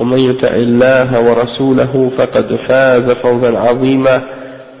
ومن 0.00 0.18
يطع 0.18 0.48
الله 0.48 1.20
ورسوله 1.20 2.10
فقد 2.18 2.58
فاز 2.68 3.10
فوزا 3.10 3.58
عظيما 3.58 4.22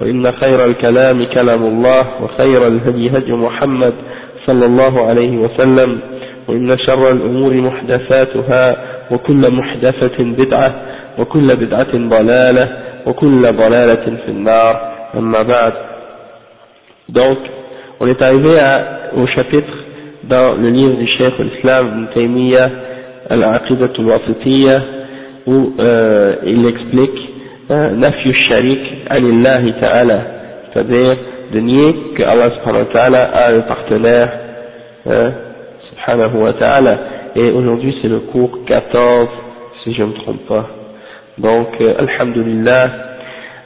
وإن 0.00 0.32
خير 0.32 0.64
الكلام 0.64 1.24
كلام 1.24 1.64
الله 1.66 2.22
وخير 2.22 2.66
الهدي 2.66 3.10
هدي 3.10 3.32
محمد 3.32 3.94
صلى 4.46 4.66
الله 4.66 5.06
عليه 5.06 5.36
وسلم 5.38 6.00
وإن 6.48 6.78
شر 6.78 7.10
الأمور 7.10 7.54
محدثاتها 7.54 8.76
وكل 9.10 9.50
محدثة 9.50 10.18
بدعة 10.18 10.74
وكل 11.18 11.48
بدعة 11.48 11.92
ضلالة 12.08 12.68
وكل 13.06 13.42
ضلالة 13.42 14.16
في 14.24 14.28
النار. 14.28 14.80
أما 15.14 15.42
بعد 15.42 15.72
Donc, 17.10 17.38
on 18.00 18.06
chapitre 19.34 19.72
dans 20.24 20.54
le 20.60 20.68
livre 20.68 20.96
du 20.98 21.06
Cheikh 21.06 21.38
l'Islam 21.38 21.86
Ibn 21.88 22.06
Taymiyyah, 22.14 22.70
Al-Aqidat 23.30 23.92
al-Wasitiyya, 23.98 24.82
où 25.48 25.72
euh, 25.80 26.36
il 26.44 26.66
explique 26.66 27.18
euh, 27.70 27.90
Nafyu 27.92 28.34
Sharik 28.34 28.80
Ta'ala, 29.80 30.20
c'est-à-dire 30.72 31.16
de 31.54 31.60
nier 31.60 31.94
que 32.14 32.22
Allah 32.22 32.50
subhanahu 32.56 32.84
wa 32.86 32.92
ta'ala 32.92 33.24
a 33.24 33.52
un 33.54 33.60
partenaire, 33.62 34.30
euh, 35.06 35.30
wa 36.34 36.52
ta'ala. 36.52 36.98
Et 37.34 37.50
aujourd'hui 37.50 37.96
c'est 38.02 38.08
le 38.08 38.20
cours 38.20 38.58
14, 38.66 39.28
si 39.82 39.94
je 39.94 40.02
ne 40.02 40.08
me 40.08 40.12
trompe 40.14 40.46
pas. 40.46 40.66
Donc, 41.38 41.68
euh, 41.80 41.94
Alhamdulillah, 41.98 42.90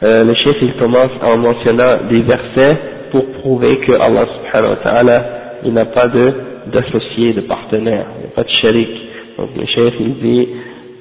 le 0.03 0.35
chef 0.35 0.57
il 0.63 0.75
commence 0.75 1.13
en 1.23 1.37
mentionnant 1.39 1.99
des 2.11 2.23
versets 2.23 2.77
pour 3.11 3.25
prouver 3.41 3.79
que 3.79 3.93
Allah 3.93 4.27
subhanahu 4.37 4.71
wa 4.71 4.77
ta'ala 4.77 5.25
il 5.65 5.73
n'a 5.73 5.87
pas 5.87 6.07
de 6.09 6.33
d'associé, 6.73 7.33
de 7.33 7.41
partenaire, 7.41 8.07
il 8.19 8.27
n'y 8.27 8.33
pas 8.35 8.45
de 8.45 8.51
sharik. 8.61 8.91
Donc 9.39 9.51
le 9.57 9.67
chef 9.67 9.95
il 9.99 10.15
dit 10.21 10.49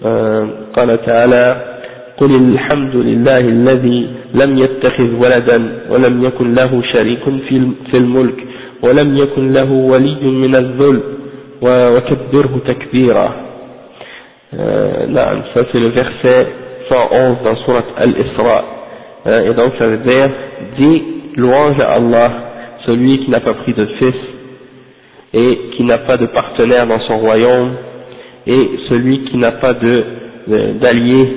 آه، 0.05 0.47
قال 0.75 1.05
تعالى 1.05 1.61
قل 2.17 2.35
الحمد 2.35 2.95
لله 2.95 3.39
الذي 3.39 4.09
لم 4.33 4.57
يتخذ 4.57 5.13
ولدا 5.23 5.81
ولم 5.89 6.23
يكن 6.23 6.53
له 6.53 6.81
شريك 6.93 7.23
في 7.91 7.97
الملك 7.97 8.43
ولم 8.83 9.17
يكن 9.17 9.53
له 9.53 9.71
ولي 9.71 10.15
من 10.23 10.55
الذل 10.55 11.01
وكبره 11.61 12.61
تكبيرا. 12.65 13.35
آه، 14.53 15.05
نعم 15.05 15.41
ففي 15.55 15.75
الفرس 15.77 16.25
111 16.91 17.49
من 17.49 17.55
سورة 17.65 17.85
الإسراء 18.01 18.65
إذا 19.27 19.63
وصل 19.63 19.91
ذلك 19.93 20.31
دي 20.79 21.03
لوانج 21.37 21.81
الله 21.81 22.31
celui 22.87 23.19
qui 23.23 23.29
n'a 23.29 23.39
pas 23.39 23.53
pris 23.53 23.73
de 23.73 23.85
fils 23.99 24.15
et 25.33 25.59
qui 25.77 25.83
n'a 25.83 25.99
pas 25.99 26.17
de 26.17 26.25
partenaire 26.25 26.87
dans 26.87 26.99
son 27.07 27.19
royaume 27.19 27.73
et 28.46 28.70
celui 28.88 29.24
qui 29.24 29.36
n'a 29.36 29.52
pas 29.52 29.74
de 29.74 30.04
d'allié 30.80 31.28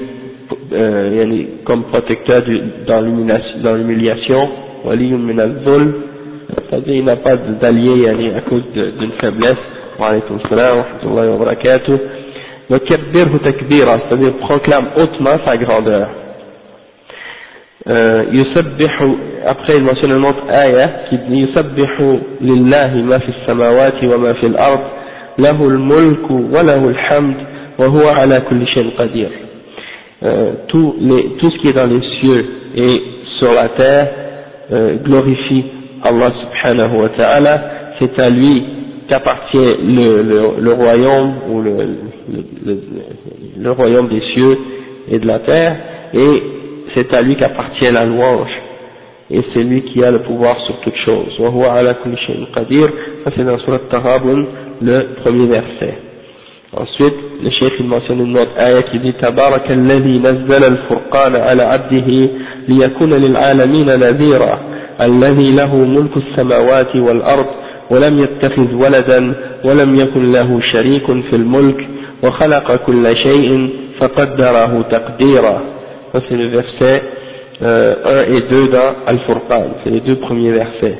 euh, 0.71 1.43
comme 1.65 1.83
protecteur 1.85 2.43
du, 2.43 2.61
dans 2.87 3.01
l'humiliation 3.01 4.49
c'est-à-dire 6.69 6.95
il 6.95 7.05
n'a 7.05 7.15
pas 7.15 7.35
d'allié 7.37 8.07
à 8.35 8.41
cause 8.41 8.63
d'une 8.73 9.11
faiblesse 9.19 9.57
wa 9.99 10.07
alaykum 10.09 10.39
salam 10.47 10.77
wa 10.77 10.83
rahmatullahi 10.83 11.29
wa 11.29 11.37
barakatuh 11.37 11.97
wa 12.69 12.79
kabbirhu 12.79 13.39
takbira 13.39 13.99
c'est-à-dire 14.07 14.33
proclame 14.37 14.85
hautement 14.97 15.37
sa 15.45 15.57
grandeur 15.57 16.07
يسبح 18.31 19.03
après 19.45 19.77
il 19.77 19.83
mentionne 19.83 20.11
une 20.11 20.25
autre 20.25 20.43
ayah 20.51 20.89
qui 21.09 21.17
dit 21.17 21.43
يسبح 21.49 22.01
لله 22.41 22.95
ما 22.95 23.17
في 23.19 23.29
السماوات 23.29 24.03
وما 24.03 24.33
في 24.33 24.45
الأرض 24.45 24.79
له 25.39 25.65
الملك 25.67 26.31
وله 26.31 26.87
الحمد 26.89 27.35
وهو 27.79 28.07
على 28.09 28.41
كل 28.49 28.67
شيء 28.67 28.89
قدير 28.97 29.29
tout, 30.67 30.95
les, 30.99 31.23
tout 31.39 31.49
ce 31.49 31.57
qui 31.59 31.69
est 31.69 31.73
dans 31.73 31.87
les 31.87 32.01
cieux 32.19 32.45
et 32.75 33.01
sur 33.39 33.53
la 33.53 33.69
terre 33.69 34.07
euh, 34.71 34.95
glorifie 34.97 35.63
Allah 36.03 36.31
subhanahu 36.41 37.01
wa 37.03 37.09
ta'ala 37.09 37.61
c'est 37.99 38.19
à 38.19 38.29
lui 38.29 38.63
qu'appartient 39.07 39.57
le, 39.57 40.21
le, 40.21 40.39
le 40.61 40.73
royaume 40.73 41.33
ou 41.49 41.61
le, 41.61 41.75
le, 42.65 42.79
le 43.57 43.71
royaume 43.71 44.09
des 44.09 44.21
cieux 44.33 44.57
et 45.09 45.19
de 45.19 45.25
la 45.27 45.39
terre 45.39 45.75
et 46.13 46.43
c'est 46.93 47.13
à 47.13 47.21
lui 47.21 47.35
qu'appartient 47.37 47.89
la 47.91 48.05
louange 48.05 48.51
et 49.31 49.41
c'est 49.53 49.63
lui 49.63 49.83
qui 49.83 50.03
a 50.03 50.11
le 50.11 50.19
pouvoir 50.23 50.59
sur 50.65 50.79
toute 50.81 50.95
chose. 51.05 51.27
Ça 51.37 53.31
c'est 53.35 53.43
dans 53.43 53.59
Surat 53.59 53.79
Tarabun, 53.89 54.45
le 54.82 55.14
premier 55.22 55.46
verset. 55.46 55.94
Ensuite, 56.76 57.14
le 57.42 57.50
chef 57.50 57.72
il 57.78 57.86
mentionne 57.86 58.20
une 58.20 58.36
autre 58.36 58.52
ayah 58.58 58.82
qui 58.82 58.98
dit 58.98 59.12
تبارك 59.12 59.70
الذي 59.70 60.18
نزل 60.18 60.64
الفرقان 60.72 61.36
على 61.36 61.62
عبده 61.62 62.28
ليكون 62.68 63.12
للعالمين 63.12 63.86
نذيرا 63.86 64.58
الذي 65.00 65.50
له 65.52 65.76
ملك 65.76 66.16
السماوات 66.16 66.96
والأرض 66.96 67.46
ولم 67.90 68.18
يتخذ 68.22 68.74
ولدا 68.74 69.34
ولم 69.64 69.96
يكن 69.96 70.32
له 70.32 70.60
شريك 70.72 71.06
في 71.06 71.36
الملك 71.36 71.88
وخلق 72.24 72.76
كل 72.86 73.16
شيء 73.16 73.70
فقدره 74.00 74.82
تقديرا 74.90 75.62
Ça 76.12 76.20
c'est 76.28 76.36
le 76.36 76.46
verset 76.48 77.02
euh, 77.62 78.26
1 78.28 78.34
et 78.34 78.40
2 78.42 78.68
dans 78.68 78.94
Al-Furqan, 79.06 79.64
c'est 79.82 79.90
les 79.90 80.00
deux 80.00 80.14
premiers 80.16 80.52
versets. 80.52 80.96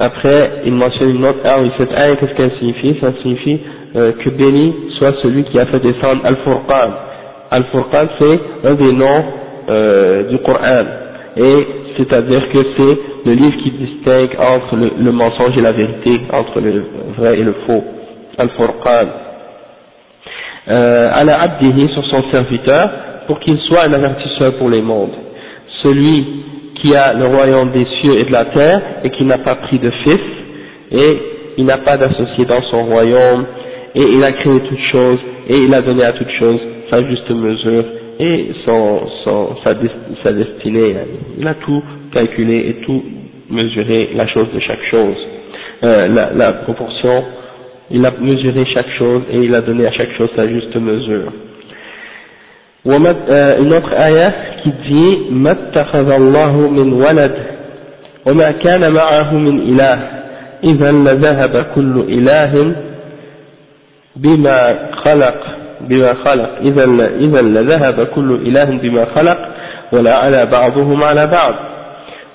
Après, 0.00 0.62
il 0.64 0.72
mentionne 0.72 1.10
une 1.10 1.24
autre 1.26 1.40
ayah, 1.44 1.70
cette 1.76 1.92
ayah, 1.92 2.16
qu'est-ce 2.16 2.32
qu'elle 2.34 2.56
signifie? 2.58 2.96
Ça 3.02 3.12
signifie 3.20 3.60
euh, 3.96 4.12
que 4.12 4.30
béni 4.30 4.74
soit 4.98 5.12
celui 5.22 5.44
qui 5.44 5.60
a 5.60 5.66
fait 5.66 5.78
descendre 5.80 6.22
Al-Furqan. 6.24 6.90
Al-Furqan, 7.50 8.06
c'est 8.18 8.40
un 8.64 8.74
des 8.76 8.92
noms 8.94 9.24
euh, 9.68 10.22
du 10.30 10.38
Coran. 10.38 10.84
Et 11.36 11.66
c'est-à-dire 11.98 12.48
que 12.48 12.58
c'est 12.78 12.98
le 13.28 13.32
livre 13.34 13.56
qui 13.62 13.70
distingue 13.72 14.30
entre 14.38 14.74
le, 14.76 14.90
le, 14.98 15.12
mensonge 15.12 15.58
et 15.58 15.60
la 15.60 15.72
vérité, 15.72 16.22
entre 16.32 16.60
le 16.60 16.82
vrai 17.18 17.38
et 17.38 17.42
le 17.42 17.54
faux. 17.66 17.84
Al-Furqan. 18.38 19.06
Euh, 20.70 21.10
ala 21.12 21.42
abdihi 21.42 21.88
sur 21.92 22.06
son 22.06 22.22
serviteur, 22.30 22.88
pour 23.26 23.38
qu'il 23.40 23.58
soit 23.68 23.82
un 23.82 23.92
avertisseur 23.92 24.54
pour 24.54 24.70
les 24.70 24.80
mondes. 24.80 25.12
Celui 25.82 26.26
qui 26.80 26.94
a 26.94 27.14
le 27.14 27.26
royaume 27.26 27.70
des 27.72 27.86
cieux 28.00 28.18
et 28.18 28.24
de 28.24 28.32
la 28.32 28.46
terre 28.46 28.80
et 29.04 29.10
qui 29.10 29.24
n'a 29.24 29.38
pas 29.38 29.56
pris 29.56 29.78
de 29.78 29.90
fils 29.90 30.20
et 30.92 31.18
il 31.58 31.64
n'a 31.66 31.78
pas 31.78 31.96
d'associé 31.96 32.44
dans 32.46 32.62
son 32.70 32.84
royaume 32.86 33.46
et 33.94 34.02
il 34.02 34.22
a 34.24 34.32
créé 34.32 34.60
toutes 34.60 34.84
choses 34.92 35.18
et 35.48 35.56
il 35.56 35.74
a 35.74 35.82
donné 35.82 36.04
à 36.04 36.12
toutes 36.12 36.30
choses 36.38 36.60
sa 36.90 37.02
juste 37.04 37.30
mesure 37.30 37.84
et 38.18 38.50
son, 38.66 39.00
sa, 39.64 40.32
destinée. 40.32 40.94
Il 41.38 41.46
a 41.46 41.54
tout 41.54 41.82
calculé 42.12 42.56
et 42.68 42.74
tout 42.84 43.02
mesuré 43.48 44.10
la 44.14 44.26
chose 44.28 44.48
de 44.54 44.60
chaque 44.60 44.82
chose, 44.90 45.16
euh, 45.84 46.08
la 46.34 46.52
proportion, 46.64 47.24
il 47.90 48.04
a 48.04 48.12
mesuré 48.20 48.64
chaque 48.72 48.90
chose 48.98 49.22
et 49.32 49.38
il 49.38 49.54
a 49.54 49.62
donné 49.62 49.86
à 49.86 49.92
chaque 49.92 50.12
chose 50.12 50.28
sa 50.36 50.46
juste 50.48 50.76
mesure. 50.76 51.32
Une 52.86 53.72
autre 53.72 53.92
ayah 53.92 54.32
qui 54.62 54.70
dit 54.88 55.30
ما 55.30 55.50
اتخذ 55.50 56.10
الله 56.10 56.52
من 56.56 56.92
ولد 56.92 57.34
وما 58.26 58.50
كان 58.50 58.92
معه 58.92 59.34
من 59.34 59.58
إله 59.58 59.98
إذا 60.64 60.92
لذهب 60.92 61.66
كل 61.74 62.04
إله 62.08 62.72
بما 64.16 64.78
خلق 65.04 65.34
بما 65.80 66.14
خلق 66.14 66.50
إذا 66.60 66.84
إذا 67.20 67.42
لذهب 67.42 68.06
كل 68.06 68.34
إله 68.46 68.64
بما 68.64 69.04
خلق 69.04 69.38
ولا 69.92 70.14
على 70.14 70.46
بعضهم 70.46 71.02
على 71.02 71.26
بعض 71.26 71.54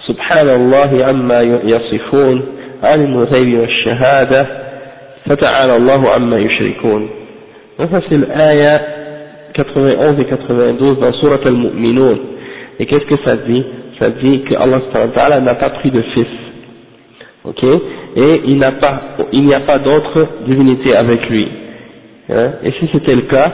سبحان 0.08 0.50
الله 0.50 1.06
عما 1.06 1.42
يصفون 1.42 2.42
عالم 2.84 3.20
الغيب 3.20 3.60
والشهادة 3.60 4.48
فتعالى 5.26 5.76
الله 5.76 6.10
عما 6.10 6.38
يشركون 6.38 7.10
c'est 7.78 8.18
l'aya 8.18 9.05
91 9.56 10.20
et 10.20 10.26
92 10.26 11.00
dans 11.00 11.14
Surat 11.14 11.40
al-Mu'minun. 11.46 12.18
Et 12.80 12.86
qu'est-ce 12.86 13.06
que 13.06 13.18
ça 13.24 13.36
dit? 13.38 13.64
Ça 14.00 14.10
dit 14.10 14.42
que 14.44 14.56
Allah 14.56 15.40
n'a 15.42 15.56
pas 15.56 15.70
pris 15.70 15.92
de 15.92 16.02
fils. 16.14 16.28
Ok? 17.46 17.64
Et 18.18 18.42
il 18.48 18.58
n'a 18.58 18.74
pas 18.74 19.02
il 19.32 19.44
n'y 19.44 19.54
a 19.54 19.62
pas 19.62 19.78
d'autre 19.80 20.28
divinité 20.48 20.96
avec 20.96 21.30
lui. 21.30 21.48
Hein? 22.30 22.52
Et 22.64 22.72
si 22.80 22.90
c'était 22.92 23.16
le 23.16 23.22
cas 23.24 23.52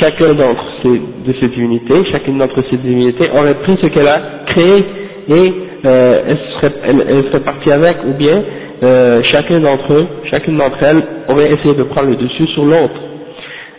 chacun 0.00 0.34
d'entre 0.34 0.64
ces, 0.82 0.88
de 0.90 1.34
ces 1.40 1.48
divinités 1.48 2.04
chacune 2.12 2.38
d'entre 2.38 2.62
ces 2.68 2.76
divinités 2.76 3.30
aurait 3.30 3.54
pris 3.54 3.78
ce 3.80 3.86
qu'elle 3.86 4.08
a 4.08 4.20
créé 4.46 4.84
et 5.28 5.52
euh, 5.86 6.22
elle, 6.26 7.24
serait, 7.30 7.40
partie 7.44 7.70
avec 7.70 7.96
ou 8.06 8.12
bien 8.12 8.42
euh, 8.82 9.22
chacun 9.30 9.60
d'entre 9.60 9.94
eux 9.94 10.06
chacune 10.30 10.56
d'entre 10.58 10.82
elles 10.82 11.02
aurait 11.28 11.52
essayé 11.52 11.74
de 11.74 11.84
prendre 11.84 12.10
le 12.10 12.16
dessus 12.16 12.46
sur 12.48 12.64
l'autre 12.64 13.00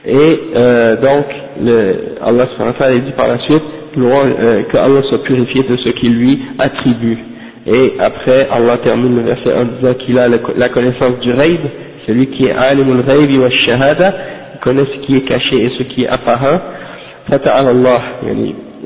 et 0.06 0.40
euh, 0.56 0.96
donc 0.98 1.25
le, 1.62 2.16
Allah 2.22 2.48
dit 3.06 3.12
par 3.18 3.28
la 3.28 3.40
suite 3.40 3.63
euh, 3.98 4.63
que 4.63 4.78
Allah 4.78 5.01
soit 5.10 5.24
purifié 5.24 5.63
de 5.63 5.78
ce 5.78 5.90
qu'il 5.92 6.13
lui 6.13 6.40
attribue 6.57 7.18
et 7.72 7.94
après, 8.00 8.48
Allah 8.50 8.78
termine 8.78 9.16
le 9.18 9.24
verset 9.24 9.54
en 9.54 9.66
disant 9.66 9.94
qu'il 10.06 10.18
a 10.18 10.28
la 10.28 10.69
connaissance 10.69 11.19
du 11.19 11.31
raid, 11.34 11.60
celui 12.07 12.28
qui 12.28 12.46
est 12.46 12.51
alimul 12.51 13.01
raid 13.01 13.30
wa 13.38 13.50
shahada, 13.50 14.13
il 14.56 14.60
connaît 14.62 14.86
ce 14.86 15.06
qui 15.06 15.18
est 15.18 15.28
caché 15.28 15.66
et 15.66 15.69
ce 15.78 15.84
qui 15.84 16.04
est 16.04 16.07
apparent. 16.07 16.60
Fata'ala 17.30 17.69
Allah, 17.69 18.01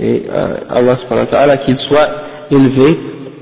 et 0.01 0.23
euh, 0.29 0.55
Allah 0.69 0.97
subhanahu 1.03 1.27
wa 1.31 1.57
qu'il 1.57 1.77
soit 1.87 2.09
élevé 2.51 2.97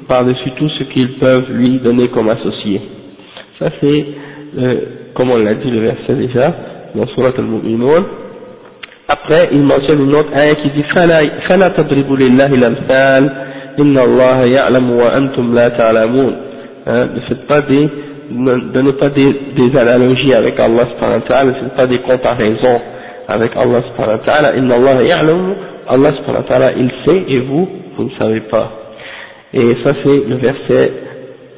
par-dessus 0.07 0.51
tout 0.57 0.69
ce 0.77 0.83
qu'ils 0.93 1.13
peuvent 1.17 1.49
lui 1.51 1.79
donner 1.79 2.09
comme 2.09 2.29
associé. 2.29 2.81
Ça 3.57 3.69
c'est, 3.79 4.05
euh, 4.59 4.75
comme 5.15 5.31
on 5.31 5.37
l'a 5.37 5.55
dit 5.55 5.71
le 5.71 5.79
verset 5.79 6.13
déjà, 6.15 6.53
dans 6.94 7.06
Surat 7.08 7.32
al-Mu'minun. 7.36 8.04
Après, 9.08 9.50
il 9.52 9.62
mentionne 9.62 10.02
une 10.02 10.14
autre 10.14 10.30
ayah 10.34 10.54
qui 10.56 10.70
dit 10.70 10.84
فَلَا 10.94 11.68
تَضْرِبُوا 11.68 12.16
لِلَّهِ 12.16 12.54
الْأَمْثَالِ 12.54 13.30
Inna 13.78 14.02
Allah 14.02 14.46
ya'lamu 14.46 14.96
wa 14.96 15.12
antum 15.14 15.54
la 15.54 15.70
ta'lamun. 15.70 16.32
Hein, 16.86 17.08
ne 17.14 17.20
faites 17.28 17.46
pas 17.46 17.60
des, 17.62 17.88
ne 18.30 18.72
donnez 18.72 18.92
pas 18.94 19.10
des, 19.10 19.36
des 19.56 19.78
analogies 19.78 20.32
avec 20.32 20.58
Allah 20.58 20.86
subhanahu 20.94 21.20
wa 21.20 21.28
ta'ala, 21.28 21.50
ne 21.52 21.54
faites 21.60 21.76
pas 21.76 21.86
des 21.86 21.98
comparaisons 21.98 22.80
avec 23.28 23.52
Allah 23.56 23.82
subhanahu 23.88 24.18
wa 24.18 24.24
ta'ala. 24.24 24.56
Inna 24.56 24.74
Allah 24.76 25.02
ya'lamu, 25.02 25.54
Allah 25.88 26.12
subhanahu 26.16 26.42
wa 26.42 26.48
ta'ala 26.48 26.72
il 26.72 26.90
sait 27.04 27.24
et 27.28 27.40
vous, 27.40 27.68
vous 27.96 28.04
ne 28.04 28.10
savez 28.18 28.40
pas. 28.42 28.70
Et 29.52 29.76
ça 29.84 29.92
c'est 30.02 30.22
le 30.26 30.36
verset 30.36 30.92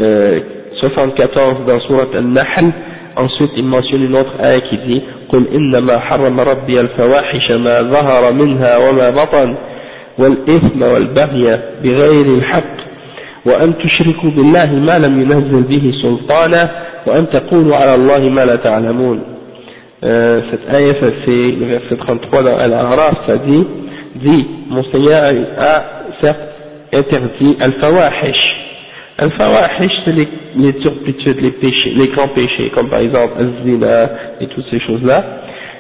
euh, 0.01 0.41
74 0.81 1.67
dans 1.67 1.81
Surat 1.81 2.07
Al-Nahl. 2.15 2.73
Ensuite, 3.16 3.52
il 3.56 3.66
mentionne 3.66 4.04
une 4.04 4.16
autre 4.16 4.34
ayah 4.42 4.62
qui 4.62 4.78
dit 4.88 5.02
قل 5.34 5.48
إنما 5.48 6.00
حرم 6.00 6.40
ربي 6.40 6.80
الفواحش 6.80 7.52
ما 7.52 7.82
ظهر 7.82 8.34
منها 8.34 8.78
وما 8.78 9.10
بطن 9.10 9.56
والإثم 10.18 10.82
والبغي 10.82 11.60
بغير 11.84 12.26
الحق 12.26 12.76
وأن 13.46 13.74
تشركوا 13.78 14.30
بالله 14.30 14.74
ما 14.74 15.00
لم 15.00 15.22
ينزل 15.22 15.64
به 15.64 15.92
سلطانا 16.02 16.70
وأن 17.08 17.30
تقولوا 17.30 17.76
على 17.76 17.96
الله 17.96 18.30
ما 18.30 18.46
لا 18.46 18.56
تعلمون 18.56 19.20
euh, 20.04 20.42
cette 20.52 20.76
ayah 20.76 20.94
c'est 21.26 21.52
le 21.60 21.66
verset 21.66 21.96
33 21.98 22.44
dans 22.44 22.58
Al-Araf 22.58 23.16
ça 23.28 23.38
dit 23.38 23.66
dit 24.16 24.46
mon 24.70 24.84
Seigneur 24.84 25.34
a 25.58 25.84
certes 26.22 26.40
interdit 26.94 27.58
al-fawahish 27.60 28.63
al-fawahish 29.18 29.92
c'est 30.06 30.12
les, 30.12 30.28
les 30.58 30.74
turpitudes 30.74 31.42
les 31.42 31.52
péchés 31.52 31.94
les 31.96 32.08
grands 32.10 32.30
péchés 32.30 32.72
comme 32.74 32.90
par 32.90 33.00
exemple 33.00 33.34
al-zina 33.40 34.10
et 34.42 34.48
toutes 34.48 34.66
ces 34.72 34.80
choses 34.80 35.04
là 35.04 35.24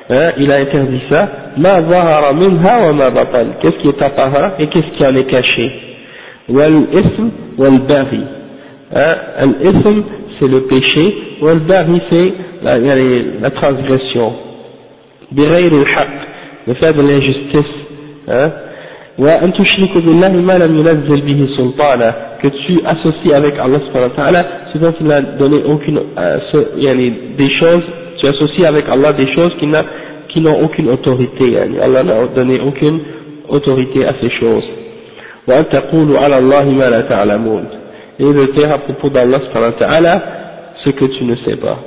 hein, 0.10 0.32
il 0.38 0.52
a 0.52 0.56
interdit 0.58 1.02
ça, 1.10 1.30
ma 1.58 1.82
zahara 1.82 2.34
minha 2.34 2.92
wa 2.92 2.94
ma 3.12 3.26
qu'est-ce 3.62 3.78
qui 3.82 3.88
est 3.90 4.02
apparent 4.02 4.52
et 4.60 4.68
qu'est-ce 4.68 4.98
qui 4.98 5.06
en 5.06 5.16
est 5.16 5.30
caché? 5.30 5.72
Wal 6.50 6.88
ism 6.94 7.30
wal 7.58 7.80
bari. 7.88 8.22
Hein, 8.94 9.16
al 9.38 9.56
ism 9.62 10.04
c'est 10.40 10.48
le 10.48 10.62
péché, 10.68 11.16
wal 11.42 11.60
bari 11.60 12.02
c'est 12.10 12.34
la, 12.64 12.78
la 12.78 13.50
transgression. 13.52 14.34
Birayr 15.32 15.72
al 15.74 15.86
haq, 15.98 16.10
le 16.68 16.74
fait 16.76 16.94
de 16.94 17.02
l'injustice. 17.02 17.74
Hein, 18.28 18.52
وأن 19.19 19.53
تشرك 19.53 19.95
بالله 19.97 20.33
ما 20.33 20.59
لم 20.59 20.79
ينزل 20.79 21.21
به 21.21 21.49
سلطانا 21.57 22.15
que 22.43 22.49
tu 22.49 22.81
associes 22.87 23.33
avec 23.35 23.59
Allah 23.59 23.81
subhanahu 23.87 24.11
wa 24.11 24.17
ta'ala 24.17 24.47
ce 24.73 24.79
dont 24.79 24.95
il 25.01 25.07
n'a 25.07 25.23
donné 25.23 25.63
aucune 25.65 25.99
euh, 25.99 26.39
ce, 26.53 26.59
yani, 26.79 27.13
des 27.37 27.51
choses 27.59 27.83
tu 28.19 28.27
associes 28.29 28.65
avec 28.67 28.89
Allah 28.89 29.13
des 29.13 29.33
choses 29.33 29.53
qui 29.59 29.67
n'ont 30.41 30.61
aucune 30.63 30.91
autorité. 30.91 31.57
Allah 31.81 32.03
n'a 32.03 32.27
donné 32.27 32.61
aucune 32.61 33.01
autorité 33.49 34.05
à 34.07 34.15
ces 34.21 34.31
choses. 34.31 34.65
Et 38.19 38.25
de 38.25 38.53
dire 38.53 38.73
à 38.73 38.79
propos 38.79 39.09
d'Allah 39.11 39.41
ce 40.85 40.91
que 40.91 41.05
tu 41.05 41.25
ne 41.25 41.37
sais 41.47 41.57
pas. 41.57 41.79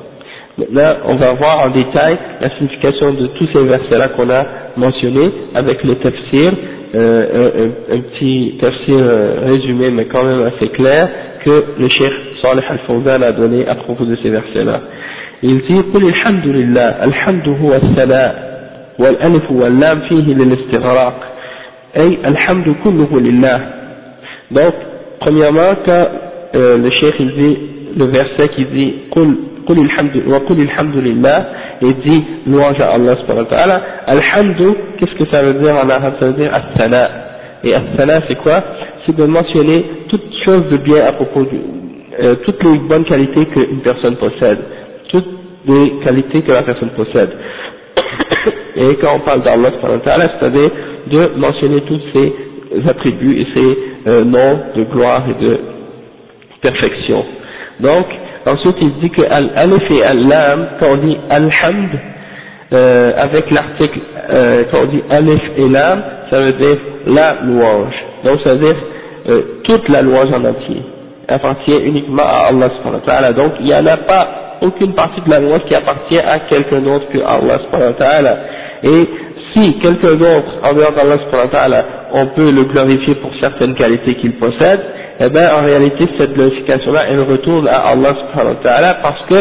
Maintenant, 0.57 0.93
on 1.05 1.15
va 1.15 1.33
voir 1.33 1.65
en 1.65 1.69
détail 1.69 2.17
la 2.41 2.49
signification 2.57 3.13
de 3.13 3.27
tous 3.27 3.47
ces 3.53 3.63
versets-là 3.63 4.09
qu'on 4.09 4.29
a 4.29 4.45
mentionnés 4.77 5.31
avec 5.55 5.83
le 5.83 5.95
tafsir, 5.95 6.53
euh, 6.96 7.50
un, 7.90 7.94
un, 7.94 8.00
petit 8.00 8.54
tafsir 8.60 8.96
euh, 8.98 9.40
résumé, 9.44 9.90
mais 9.90 10.06
quand 10.06 10.24
même 10.24 10.42
assez 10.44 10.68
clair, 10.70 11.08
que 11.44 11.64
le 11.78 11.88
Cheikh 11.88 12.12
Saleh 12.42 12.62
Al-Fawzan 12.68 13.22
a 13.22 13.32
donné 13.32 13.66
à 13.66 13.74
propos 13.74 14.04
de 14.04 14.16
ces 14.22 14.30
versets-là. 14.30 14.80
Il 15.42 15.60
dit 15.62 15.82
«Qul 15.92 16.04
alhamdulillah, 16.04 16.96
alhamdu 17.00 17.50
huwa 17.50 17.74
al-thala, 17.76 18.34
wal-alif 18.98 19.42
wal-lam 19.50 20.02
fihi 20.08 20.34
lil-istighraq, 20.34 21.14
ay 21.96 22.18
alhamdu 22.24 22.74
kulluhu 22.82 23.20
lillah» 23.20 23.60
Donc, 24.50 24.74
premièrement, 25.20 25.74
quand 25.84 26.06
euh, 26.56 26.78
le 26.78 26.90
Cheikh 26.90 27.20
dit, 27.20 27.58
le 27.96 28.04
verset 28.06 28.48
qui 28.54 28.64
dit 28.64 28.94
«Qul 29.14 29.36
وقل 30.27 30.61
الحمد 30.61 30.95
لله 30.95 31.45
et 31.83 31.93
dit 32.05 32.23
louange 32.45 32.79
à 32.79 32.89
Allah 32.93 33.15
subhanahu 33.21 33.45
wa 33.45 33.49
ta'ala 33.49 33.81
alhamdu 34.07 34.69
qu'est-ce 34.97 35.15
que 35.15 35.29
ça 35.31 35.41
veut 35.41 35.55
dire 35.55 35.75
en 35.75 35.89
arabe 35.89 36.15
ça 36.19 36.27
veut 36.27 36.33
dire 36.33 36.51
as-sana 36.53 37.09
et 37.63 37.73
as-sana 37.73 38.21
c'est 38.27 38.35
quoi 38.35 38.63
c'est 39.05 39.15
de 39.15 39.25
mentionner 39.25 39.85
toutes 40.09 40.29
choses 40.45 40.67
de 40.69 40.77
bien 40.77 41.05
à 41.05 41.13
propos 41.13 41.41
de 41.43 41.57
euh, 42.23 42.35
toutes 42.45 42.63
les 42.63 42.77
bonnes 42.79 43.05
qualités 43.05 43.45
qu'une 43.47 43.81
personne 43.83 44.15
possède 44.17 44.59
toutes 45.11 45.27
les 45.67 45.99
qualités 46.03 46.41
que 46.41 46.51
la 46.51 46.63
personne 46.63 46.89
possède. 46.91 47.29
Et 48.75 48.95
quand 48.95 49.15
on 49.15 49.19
parle 49.19 49.43
d'Allah, 49.43 49.71
c'est-à-dire 49.83 50.71
de 51.07 51.37
mentionner 51.37 51.81
tous 51.81 51.99
ses 52.13 52.33
attributs 52.87 53.41
et 53.41 53.47
ses 53.53 53.77
euh, 54.07 54.23
noms 54.23 54.59
de 54.75 54.83
gloire 54.85 55.23
et 55.29 55.43
de 55.43 55.59
perfection. 56.61 57.25
Donc, 57.79 58.05
ensuite 58.46 58.76
il 58.80 58.92
dit 59.00 59.10
que 59.10 59.22
al-alif 59.22 59.90
et 59.90 60.02
al-lam, 60.04 60.66
quand 60.80 60.86
on 60.92 60.96
dit 60.96 61.18
alhamd, 61.30 61.90
euh, 62.72 63.12
avec 63.16 63.50
l'article, 63.50 64.00
euh, 64.30 64.64
quand 64.70 64.78
on 64.82 64.86
dit 64.86 65.02
alif 65.10 65.42
et 65.56 65.68
lam, 65.68 66.02
ça 66.30 66.40
veut 66.40 66.52
dire 66.52 66.76
la 67.06 67.36
louange. 67.44 67.94
Donc 68.24 68.40
ça 68.42 68.54
veut 68.54 68.66
dire 68.66 68.76
euh, 69.28 69.42
toute 69.64 69.88
la 69.88 70.02
louange 70.02 70.30
en 70.32 70.44
entier 70.44 70.82
appartient 71.28 71.76
uniquement 71.84 72.22
à 72.24 72.48
Allah 72.50 73.32
Donc 73.32 73.52
il 73.60 73.66
n'y 73.66 73.74
en 73.74 73.86
a 73.86 73.96
pas 73.98 74.58
aucune 74.62 74.94
partie 74.94 75.20
de 75.22 75.30
la 75.30 75.40
loi 75.40 75.58
qui 75.60 75.74
appartient 75.74 76.18
à 76.18 76.40
quelqu'un 76.40 76.80
d'autre 76.80 77.06
que 77.12 77.18
Allah 77.20 78.38
Et 78.82 79.08
si 79.54 79.78
quelqu'un 79.80 80.14
d'autre, 80.14 80.52
en 80.62 80.72
dehors 80.72 80.92
d'Allah 80.92 81.84
on 82.12 82.26
peut 82.28 82.50
le 82.50 82.64
glorifier 82.64 83.16
pour 83.16 83.30
certaines 83.40 83.74
qualités 83.74 84.14
qu'il 84.14 84.36
possède, 84.36 84.80
eh 85.20 85.28
bien 85.30 85.54
en 85.54 85.64
réalité 85.64 86.06
cette 86.18 86.34
glorification-là, 86.34 87.04
elle 87.08 87.20
retourne 87.20 87.68
à 87.68 87.88
Allah 87.88 88.14
parce 89.02 89.22
que 89.28 89.34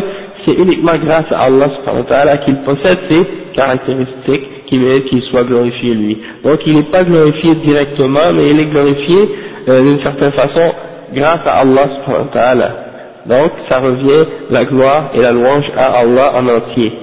c'est 0.45 0.53
uniquement 0.55 0.95
grâce 1.03 1.31
à 1.31 1.43
Allah 1.43 2.37
qu'il 2.45 2.57
possède 2.63 2.99
ces 3.09 3.25
caractéristiques 3.55 4.67
qui 4.67 4.79
méritent 4.79 5.05
qu'il 5.05 5.21
soit 5.23 5.43
glorifié 5.43 5.93
lui. 5.93 6.17
Donc 6.43 6.59
il 6.65 6.75
n'est 6.75 6.91
pas 6.91 7.03
glorifié 7.03 7.55
directement, 7.55 8.33
mais 8.33 8.49
il 8.49 8.59
est 8.59 8.71
glorifié 8.71 9.29
euh, 9.67 9.81
d'une 9.81 10.01
certaine 10.01 10.31
façon 10.31 10.73
grâce 11.13 11.45
à 11.45 11.59
Allah 11.59 12.85
donc, 13.27 13.51
ça 13.69 13.79
revient 13.79 14.23
la 14.51 14.65
gloire 14.65 15.09
et 15.15 15.21
la 15.21 15.31
louange 15.31 15.65
à 15.75 15.97
Allah 15.99 16.33
en 16.35 16.47
entier. 16.47 16.93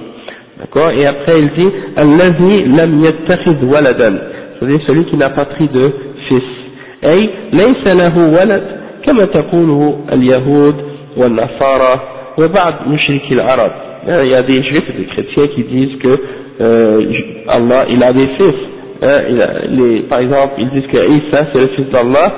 D'accord? 0.57 0.91
Et 0.91 1.05
après, 1.05 1.39
il 1.39 1.51
dit 1.51 1.69
Allazi 1.97 2.65
lam 2.69 3.03
yattakhid 3.03 3.61
waladan. 3.63 4.13
C'est-à-dire 4.57 4.79
celui 4.87 5.05
qui 5.05 5.17
n'a 5.17 5.31
pas 5.31 5.45
pris 5.45 5.67
de 5.67 5.91
fils. 6.29 6.62
أي 7.04 7.28
ليس 7.52 7.86
له 7.86 8.18
ولد 8.18 8.62
كما 9.06 9.24
تقوله 9.24 9.98
اليهود 10.12 10.74
والنصارى 11.16 12.00
وبعض 12.38 12.74
مشركي 12.86 13.34
العرب. 13.34 13.70
Il 14.06 14.28
y 14.28 14.34
a 14.34 14.42
des 14.42 14.62
juifs 14.62 14.88
et 14.88 14.98
des 14.98 15.06
chrétiens 15.06 15.48
qui 15.48 15.64
disent 15.64 15.98
que 15.98 16.18
euh, 16.60 17.02
Allah, 17.48 17.84
il 17.90 18.02
a 18.02 18.12
des 18.12 18.28
fils. 18.38 18.54
Hein, 19.02 19.20
il 19.28 19.42
a, 19.42 19.50
les, 19.68 20.00
par 20.02 20.20
exemple, 20.20 20.54
ils 20.58 20.70
disent 20.70 20.86
que 20.90 20.96
Isa 20.96 21.46
c'est 21.52 21.60
le 21.60 21.68
fils 21.76 21.90
d'Allah 21.90 22.32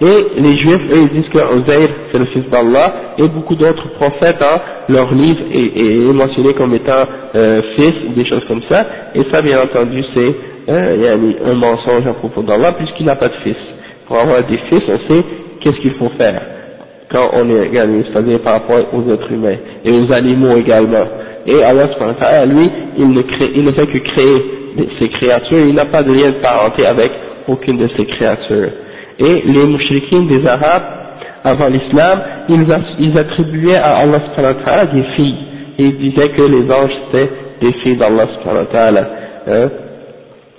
Et 0.00 0.40
les 0.40 0.58
juifs, 0.58 0.82
eux, 0.92 1.02
ils 1.02 1.20
disent 1.20 1.30
que 1.30 1.38
Uzair, 1.38 1.88
c'est 2.10 2.18
le 2.18 2.24
fils 2.26 2.44
d'Allah, 2.50 3.14
et 3.16 3.28
beaucoup 3.28 3.54
d'autres 3.54 3.88
prophètes, 3.90 4.42
hein, 4.42 4.60
leur 4.88 5.14
livre 5.14 5.40
est, 5.52 5.80
est 5.80 6.12
mentionné 6.12 6.52
comme 6.54 6.74
étant 6.74 7.04
euh, 7.34 7.62
fils, 7.76 7.94
ou 8.08 8.12
des 8.14 8.26
choses 8.26 8.42
comme 8.48 8.62
ça, 8.68 8.86
et 9.14 9.22
ça, 9.30 9.40
bien 9.40 9.60
entendu, 9.62 10.02
c'est 10.14 10.34
euh, 10.68 11.16
un 11.46 11.54
mensonge 11.54 12.06
à 12.08 12.14
propos 12.14 12.42
d'Allah, 12.42 12.72
puisqu'il 12.72 13.06
n'a 13.06 13.14
pas 13.14 13.28
de 13.28 13.36
fils. 13.44 13.56
Pour 14.09 14.19
avoir 14.19 14.43
des 14.43 14.57
fils, 14.69 14.81
on 14.89 15.13
sait 15.13 15.23
qu'est-ce 15.61 15.79
qu'il 15.79 15.93
faut 15.93 16.09
faire 16.17 16.41
quand 17.11 17.29
on 17.33 17.49
est 17.49 17.71
c'est-à-dire 17.71 18.39
par 18.41 18.53
rapport 18.53 18.79
aux 18.93 19.11
êtres 19.11 19.31
humains, 19.31 19.57
et 19.83 19.91
aux 19.91 20.11
animaux 20.13 20.55
également. 20.57 21.05
Et 21.47 21.63
Allah, 21.63 21.87
lui, 22.45 22.69
il 22.97 23.09
ne, 23.09 23.21
crée, 23.23 23.51
il 23.55 23.63
ne 23.63 23.71
fait 23.71 23.87
que 23.87 23.97
créer 23.97 24.43
ces 24.99 25.09
créatures, 25.09 25.65
il 25.67 25.73
n'a 25.73 25.85
pas 25.85 26.03
de 26.03 26.13
lien 26.13 26.29
de 26.29 26.41
parenté 26.41 26.85
avec 26.85 27.11
aucune 27.47 27.77
de 27.77 27.89
ces 27.97 28.05
créatures. 28.05 28.69
Et 29.17 29.41
les 29.45 29.65
mouchriquins 29.65 30.23
des 30.23 30.45
Arabes, 30.45 30.83
avant 31.43 31.67
l'islam, 31.67 32.19
ils, 32.49 33.17
attribuaient 33.17 33.75
à 33.75 33.97
Allah 33.97 34.85
des 34.93 35.03
filles, 35.15 35.37
ils 35.79 35.97
disaient 35.97 36.29
que 36.29 36.41
les 36.41 36.71
anges 36.71 36.91
étaient 37.09 37.29
des 37.61 37.73
filles 37.79 37.97
d'Allah 37.97 38.27
hein. 39.47 39.69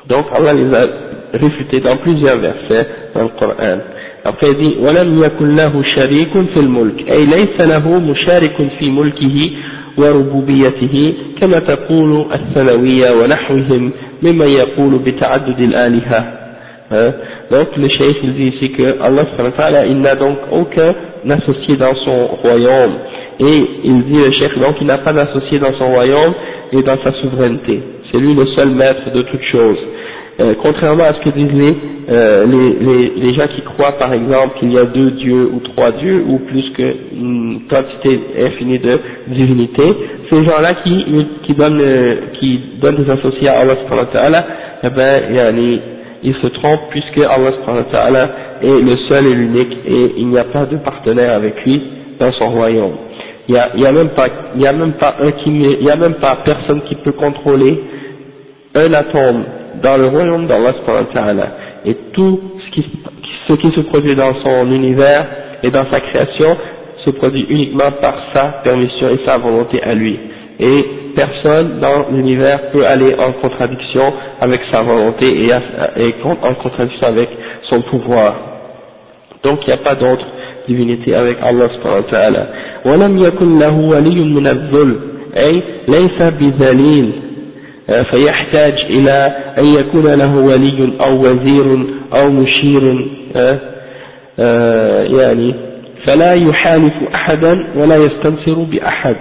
Donc 0.09 0.26
Allah 0.35 0.54
les 0.54 0.75
a 0.75 0.87
réfutés 1.35 1.80
dans 1.80 1.97
plusieurs 1.99 2.38
versets 2.38 2.87
il 3.17 4.55
dit 4.61 4.76
ولم 4.81 5.25
يكن 5.25 5.57
له 5.57 5.83
شريك 5.97 6.33
في 6.33 6.57
الملك 6.61 7.11
أي 7.11 7.26
ليس 7.26 7.61
له 7.61 8.00
مشارك 8.00 8.57
في 8.79 8.90
ملكه 8.90 9.50
وربوبيته 9.99 11.14
كما 11.40 11.59
تقول 11.59 12.26
الثانوية 12.35 13.11
ونحوهم 13.11 13.93
ممن 14.23 14.47
يقول 14.49 14.99
بتعدد 14.99 15.59
الآلهة? 15.59 16.40
Donc 17.50 17.69
le 17.76 17.88
cheikh 17.88 18.17
il 18.25 18.35
dit 18.35 18.49
ici 18.49 18.73
que 18.73 19.00
Allah 19.00 19.25
il 19.87 19.99
n'a 20.00 20.17
donc 20.17 20.38
aucun 20.50 20.93
associé 21.29 21.76
dans 21.76 21.95
son 22.05 22.26
royaume 22.43 22.95
et 23.38 23.64
il 23.85 24.02
dit 24.07 24.19
le 24.19 24.33
cheikh 24.33 24.59
donc 24.59 24.75
il 24.81 24.87
n'a 24.88 24.99
pas 24.99 25.12
d'associé 25.12 25.61
dans 25.61 25.73
son 25.79 25.87
royaume 25.93 26.35
et 26.73 26.83
dans 26.83 26.99
sa 27.05 27.12
souveraineté 27.21 27.81
c'est 28.11 28.19
lui 28.19 28.35
le 28.35 28.45
seul 28.57 28.71
maître 28.71 29.12
de 29.14 29.23
toutes 29.23 29.43
choses 29.52 29.79
euh, 30.40 30.54
contrairement 30.62 31.04
à 31.04 31.12
ce 31.14 31.20
que 31.20 31.30
disent 31.30 31.52
les, 31.52 31.76
euh, 32.11 32.47
les, 32.47 32.70
les, 32.80 33.12
les, 33.16 33.35
gens 33.35 33.47
qui 33.54 33.62
croient 33.62 33.92
par 33.99 34.12
exemple 34.12 34.59
qu'il 34.59 34.73
y 34.73 34.78
a 34.78 34.85
deux 34.85 35.11
dieux 35.12 35.50
ou 35.52 35.61
trois 35.61 35.92
dieux 35.92 36.25
ou 36.26 36.38
plus 36.38 36.64
qu'une 36.70 37.61
quantité 37.68 38.20
infinie 38.47 38.78
de 38.78 38.99
divinités, 39.28 39.94
ces 40.30 40.44
gens-là 40.44 40.75
qui, 40.82 41.26
qui, 41.44 41.54
donnent, 41.54 41.80
euh, 41.80 42.14
qui 42.38 42.61
donnent 42.80 43.04
des 43.04 43.11
associés 43.11 43.49
à 43.49 43.61
Allah, 43.61 44.44
eh 44.82 44.88
ben, 44.88 45.35
yani, 45.35 45.80
il 46.23 46.35
se 46.35 46.47
trompe 46.49 46.80
puisque 46.90 47.18
Allah 47.18 48.28
est 48.62 48.66
le 48.82 48.97
seul 49.09 49.26
et 49.26 49.35
l'unique 49.35 49.76
et 49.87 50.12
il 50.16 50.28
n'y 50.28 50.38
a 50.38 50.44
pas 50.44 50.64
de 50.66 50.76
partenaire 50.78 51.35
avec 51.35 51.62
lui 51.64 51.82
dans 52.18 52.32
son 52.32 52.50
royaume. 52.50 52.92
Il 53.49 53.54
n'y 53.76 53.87
a, 53.87 53.92
même 53.92 54.11
pas, 54.11 54.28
il 54.54 54.62
y 54.62 54.66
a 54.66 54.73
même 54.73 54.92
pas 54.92 55.16
un 55.20 55.32
qui, 55.32 55.50
il 55.50 55.85
y 55.85 55.90
a 55.90 55.97
même 55.97 56.14
pas 56.14 56.38
personne 56.44 56.82
qui 56.88 56.94
peut 56.97 57.12
contrôler 57.12 57.80
un 58.75 58.92
atome 58.92 59.44
dans 59.83 59.97
le 59.97 60.07
royaume 60.07 60.47
d'Allah 60.47 60.73
et 61.85 61.95
tout 62.12 62.41
ce 62.67 62.71
qui, 62.75 63.71
se 63.75 63.81
produit 63.81 64.15
dans 64.15 64.35
son 64.45 64.71
univers 64.71 65.27
et 65.62 65.71
dans 65.71 65.85
sa 65.91 66.00
création 66.00 66.57
se 67.05 67.11
produit 67.11 67.47
uniquement 67.49 67.91
par 68.00 68.15
sa 68.35 68.61
permission 68.62 69.09
et 69.11 69.21
sa 69.27 69.39
volonté 69.39 69.83
à 69.83 69.95
lui. 69.95 70.19
Et 70.61 70.85
personne 71.17 71.81
dans 71.81 72.11
l'univers 72.12 72.71
peut 72.71 72.87
aller 72.87 73.15
en 73.19 73.33
contradiction 73.41 74.12
avec 74.41 74.61
sa 74.71 74.83
volonté 74.83 75.27
et, 75.47 75.53
en 76.25 76.55
contradiction 76.55 77.07
avec 77.09 77.29
son 77.71 77.81
pouvoir. 77.83 78.35
Donc 79.43 79.61
il 79.62 79.69
n'y 79.69 79.73
a 79.75 79.79
pas 79.83 79.95
d'autre 79.95 80.25
divinité 80.69 81.15
avec 81.15 81.39
Allah 81.43 81.69
subhanahu. 81.75 82.05
فيحتاج 87.90 88.75
إلى 88.90 89.37
أن 89.59 89.66
يكون 89.66 90.06
له 90.14 90.37
ولي 90.37 90.92
أو 91.00 91.20
وزير 91.20 91.87
أو 92.14 92.30
مشير 92.30 93.06
يعني 95.20 95.54
فلا 96.06 96.32
يحالف 96.35 96.92
أحدا 97.14 97.66
ولا 97.76 97.97
يستنصر 97.97 98.54
بأحد 98.54 99.16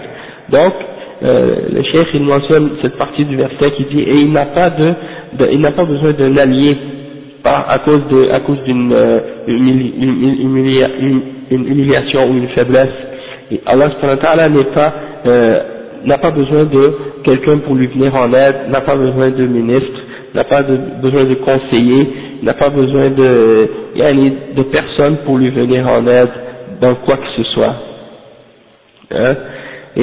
euh, 1.22 1.56
le 1.74 1.84
cheikh 1.84 2.08
il 2.14 2.24
mentionne 2.24 2.70
cette 2.82 2.98
partie 2.98 3.26
du 3.26 3.36
verset 3.36 3.72
qui 3.76 3.84
dit 3.86 4.02
et 4.02 4.16
il 4.22 4.32
n'a 4.32 4.46
pas 4.46 4.70
de, 4.70 4.94
de 5.38 5.50
il 5.52 5.60
n'a 5.60 5.72
pas 5.72 5.84
besoin 5.84 6.14
d'un 6.14 6.38
allié 6.38 6.78
par, 7.44 7.70
à 7.70 7.80
cause 7.80 8.02
de 8.10 8.32
à 8.32 8.40
cause 8.40 8.64
d'une 8.64 8.94
euh, 8.94 9.20
une, 9.48 9.68
une, 11.52 11.68
humiliation 11.68 12.30
ou 12.30 12.38
une 12.38 12.48
faiblesse 12.50 12.88
et 13.52 13.60
Allah 13.66 13.90
n'est 14.50 14.64
pas 14.74 14.94
euh, 15.26 15.60
n'a 16.05 16.19
pas 16.19 16.31
besoin 16.31 16.65
de 16.65 16.95
quelqu'un 17.25 17.59
pour 17.59 17.75
lui 17.75 17.87
venir 17.89 18.15
en 18.15 18.33
aide 18.33 18.71
n'a 18.71 18.81
pas 18.81 18.97
besoin 18.97 19.31
de 19.31 19.47
ministre 19.47 20.01
n'a 20.35 20.45
pas 20.45 20.63
de, 20.63 20.77
besoin 21.03 21.25
de 21.25 21.35
conseiller 21.35 22.09
n'a 22.43 22.55
pas 22.55 22.71
besoin 22.71 23.11
de 23.11 23.69
de 24.57 24.63
personne 24.65 25.19
pour 25.25 25.39
lui 25.39 25.51
venir 25.51 25.87
en 25.89 26.07
aide 26.07 26.31
dans 26.81 26.95
quoi 26.97 27.17
que 27.17 27.29
ce 27.37 27.43
soit 27.55 27.75
hein 29.13 29.35
et, 29.97 30.03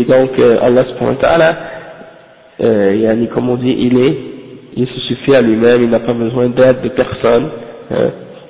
et 0.00 0.04
donc 0.04 0.30
euh, 0.38 0.56
Allah 0.62 0.84
subhanahu 0.88 1.16
wa 1.16 1.20
ta'ala, 1.20 1.56
euh, 2.62 3.26
comme 3.34 3.50
on 3.50 3.56
dit, 3.56 3.76
il 3.80 3.98
est, 3.98 4.16
il 4.76 4.86
se 4.86 5.00
suffit 5.00 5.34
à 5.34 5.42
lui-même, 5.42 5.82
il 5.82 5.90
n'a 5.90 6.00
pas 6.00 6.14
besoin 6.14 6.48
d'aide 6.48 6.80
de 6.82 6.88
personne. 6.88 7.48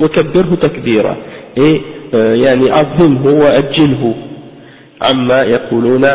وكبره 0.01 0.55
تكبيرا 0.63 1.17
et 1.57 1.81
يعني 2.13 2.71
عظمه 2.71 3.27
وأجله 3.27 4.15
عما 5.03 5.43
يقولون 5.43 6.07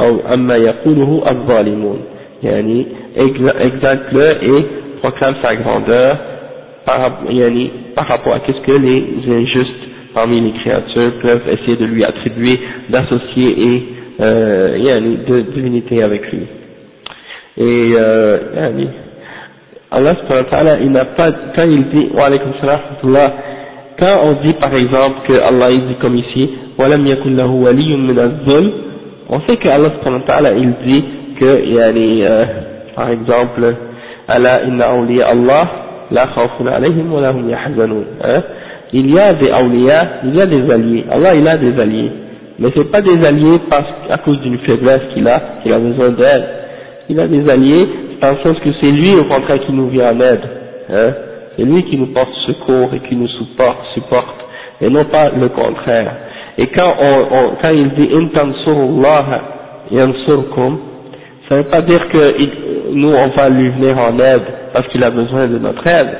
أو 0.00 0.20
عما 0.26 0.56
يقوله 0.56 1.22
الظالمون 1.30 1.98
يعني 2.42 2.86
exalte-le 3.16 4.28
et 4.42 4.66
proclame 5.02 5.36
sa 5.42 5.54
grandeur 5.56 6.16
par, 6.86 7.20
yani, 7.30 7.70
par 7.94 8.06
rapport 8.08 8.34
à 8.34 8.40
ce 8.46 8.60
que 8.66 8.72
les 8.72 9.04
injustes 9.28 9.82
parmi 10.14 10.40
les 10.40 10.52
créatures 10.60 11.12
peuvent 11.22 11.48
essayer 11.48 11.76
de 11.76 11.86
lui 11.86 12.04
attribuer, 12.04 12.58
d'associer 12.88 13.74
et 13.74 13.82
euh, 14.20 14.78
yani, 14.78 15.18
de 15.28 15.40
divinité 15.40 16.02
avec 16.02 16.30
lui. 16.32 16.46
Et 17.58 17.92
euh, 17.96 18.38
yani, 18.56 18.88
Allah 19.90 20.14
il 20.80 20.90
n'a 20.90 21.04
pas, 21.04 21.32
quand 21.54 21.68
il 21.68 21.84
dit, 21.88 22.08
wa 22.14 22.24
alaykum 22.24 22.52
salam, 22.60 22.80
quand 23.98 24.20
on 24.24 24.32
dit 24.42 24.54
par 24.54 24.74
exemple 24.74 25.26
que 25.26 25.34
Allah 25.34 25.66
il 25.70 25.86
dit 25.88 25.94
comme 26.00 26.16
ici, 26.16 26.48
وَلَمْ 26.78 27.06
يَكُنْ 27.06 27.36
لَهُ 27.36 27.50
وَلِيٌّ 27.50 27.96
مِنَ 27.96 28.18
الظُّلْمِ 28.18 28.72
on 29.29 29.41
sait 29.41 29.57
que 29.57 29.67
Allah 29.67 30.53
il 30.55 30.73
dit 30.85 31.05
que, 31.39 31.65
yani, 31.65 32.23
euh, 32.23 32.45
par 32.95 33.09
exemple, 33.09 33.75
Allah 34.27 34.63
inna 34.65 34.89
awliya 34.89 35.27
Allah, 35.27 35.67
la 36.11 36.27
khawfun 36.27 36.67
alayhim 36.67 37.11
wa 37.11 37.21
yahzanun. 37.21 38.03
Hein? 38.23 38.43
Il 38.93 39.13
y 39.13 39.19
a 39.19 39.33
des 39.33 39.51
awliya, 39.51 40.01
il 40.23 40.35
y 40.35 40.41
a 40.41 40.45
des 40.45 40.71
alliés. 40.71 41.05
Allah 41.11 41.35
il 41.35 41.47
a 41.47 41.57
des 41.57 41.79
alliés 41.79 42.11
mais 42.59 42.71
ce 42.75 42.79
pas 42.81 43.01
des 43.01 43.23
alliés 43.23 43.59
parce, 43.69 43.85
à 44.09 44.17
cause 44.17 44.39
d'une 44.41 44.57
faiblesse 44.59 45.01
qu'il 45.13 45.27
a, 45.27 45.39
qu'il 45.61 45.71
a 45.71 45.79
besoin 45.79 46.09
d'aide. 46.09 46.43
Il 47.09 47.19
a 47.19 47.27
des 47.27 47.47
alliés 47.49 47.87
dans 48.19 48.31
le 48.31 48.37
sens 48.37 48.59
que 48.63 48.69
c'est 48.81 48.91
lui 48.91 49.15
au 49.15 49.25
contraire 49.25 49.59
qui 49.59 49.71
nous 49.71 49.89
vient 49.89 50.11
en 50.11 50.19
aide. 50.19 50.41
Hein? 50.89 51.13
C'est 51.55 51.63
lui 51.63 51.83
qui 51.83 51.97
nous 51.97 52.07
porte 52.07 52.33
secours 52.47 52.93
et 52.93 53.07
qui 53.07 53.15
nous 53.15 53.27
supporte, 53.27 53.79
supporte 53.93 54.35
et 54.81 54.89
non 54.89 55.05
pas 55.05 55.29
le 55.29 55.49
contraire. 55.49 56.13
Et 56.58 56.66
quand, 56.68 56.94
on, 57.00 57.56
quand 57.60 57.70
il 57.70 57.90
dit « 57.90 58.14
intansurullah 58.14 59.24
yansurkum », 59.90 60.92
ça 61.48 61.56
ne 61.56 61.62
veut 61.62 61.68
pas 61.68 61.82
dire 61.82 62.08
que 62.08 62.92
nous 62.94 63.12
on 63.12 63.28
va 63.28 63.48
lui 63.48 63.68
venir 63.68 63.98
en 63.98 64.18
aide 64.18 64.42
parce 64.72 64.86
qu'il 64.88 65.02
a 65.04 65.10
besoin 65.10 65.46
de 65.48 65.58
notre 65.58 65.86
aide. 65.86 66.16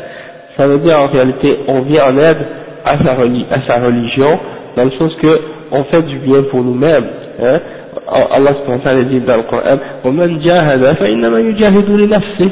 Ça 0.57 0.67
veut 0.67 0.79
dire 0.79 0.99
en 0.99 1.07
réalité 1.07 1.59
on 1.69 1.81
vient 1.83 2.07
en 2.07 2.19
aide 2.19 2.47
à 2.85 2.99
sa, 2.99 3.13
à 3.13 3.67
sa 3.67 3.87
religion 3.87 4.39
dans 4.77 4.85
le 4.85 4.91
sens 4.99 5.13
que 5.23 5.41
on 5.71 5.85
fait 5.85 6.03
du 6.03 6.19
bien 6.19 6.43
pour 6.51 6.63
nous-mêmes. 6.63 7.07
Hein. 7.43 7.61
Allah 8.09 8.55
subhanahu 8.65 9.05
dit 9.07 9.21
dans 9.21 9.37
le 9.37 9.43
Coran, 9.45 9.79
وَمَنْ 10.05 10.41
جَاهَدَ 10.41 10.97
فَإِنَّمَا 10.97 11.39
يُجَاهِدُ 11.39 11.89
لِنَفْسِهِ 11.89 12.51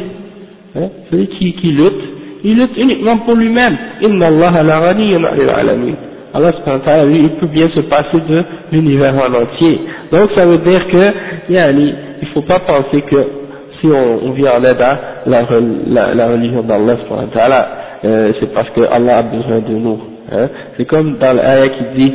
hein? 0.76 0.88
Celui 1.10 1.26
qui, 1.28 1.52
qui 1.54 1.72
lutte, 1.72 2.02
il 2.44 2.58
lutte 2.58 2.76
uniquement 2.78 3.18
pour 3.18 3.34
lui-même. 3.34 3.76
إِنَّ 4.02 4.22
اللَّهَ 4.22 4.62
لَغَنِيٌّ 4.62 5.16
عَنِ 5.16 5.40
الْعَالَمِينَ 5.40 5.96
Allah 6.34 6.52
subhanahu 6.52 7.08
lui, 7.08 7.22
il 7.24 7.30
peut 7.40 7.46
bien 7.46 7.68
se 7.74 7.80
passer 7.80 8.20
de 8.28 8.44
l'univers 8.70 9.14
en 9.14 9.34
entier. 9.34 9.80
Donc 10.12 10.30
ça 10.36 10.46
veut 10.46 10.58
dire 10.58 10.86
que, 10.86 11.52
yani, 11.52 11.94
il 12.22 12.28
ne 12.28 12.32
faut 12.34 12.42
pas 12.42 12.60
penser 12.60 13.02
que 13.02 13.16
si 13.80 13.86
on, 13.86 14.28
on 14.28 14.30
vient 14.32 14.52
en 14.52 14.64
aide 14.64 14.80
à 14.80 14.98
la, 15.26 15.42
la, 15.86 16.14
la 16.14 16.28
religion 16.28 16.62
d'Allah 16.62 16.96
subhanahu 17.02 17.52
euh, 18.02 18.32
c'est 18.40 18.52
parce 18.54 18.70
que 18.70 18.80
Allah 18.90 19.18
a 19.18 19.22
besoin 19.22 19.60
de 19.60 19.74
nous. 19.74 19.98
Hein. 20.32 20.48
C'est 20.76 20.86
comme 20.86 21.18
dans 21.18 21.36
l'ayah 21.36 21.68
qui 21.68 21.84
dit, 21.96 22.14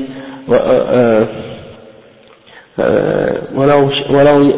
ولو 3.56 3.90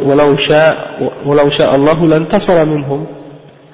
ولو 0.06 0.38
شاء 0.38 0.77
ولو 1.25 1.50
شاء 1.50 1.75
الله 1.75 2.08
لانتصر 2.08 2.65
منهم 2.65 3.06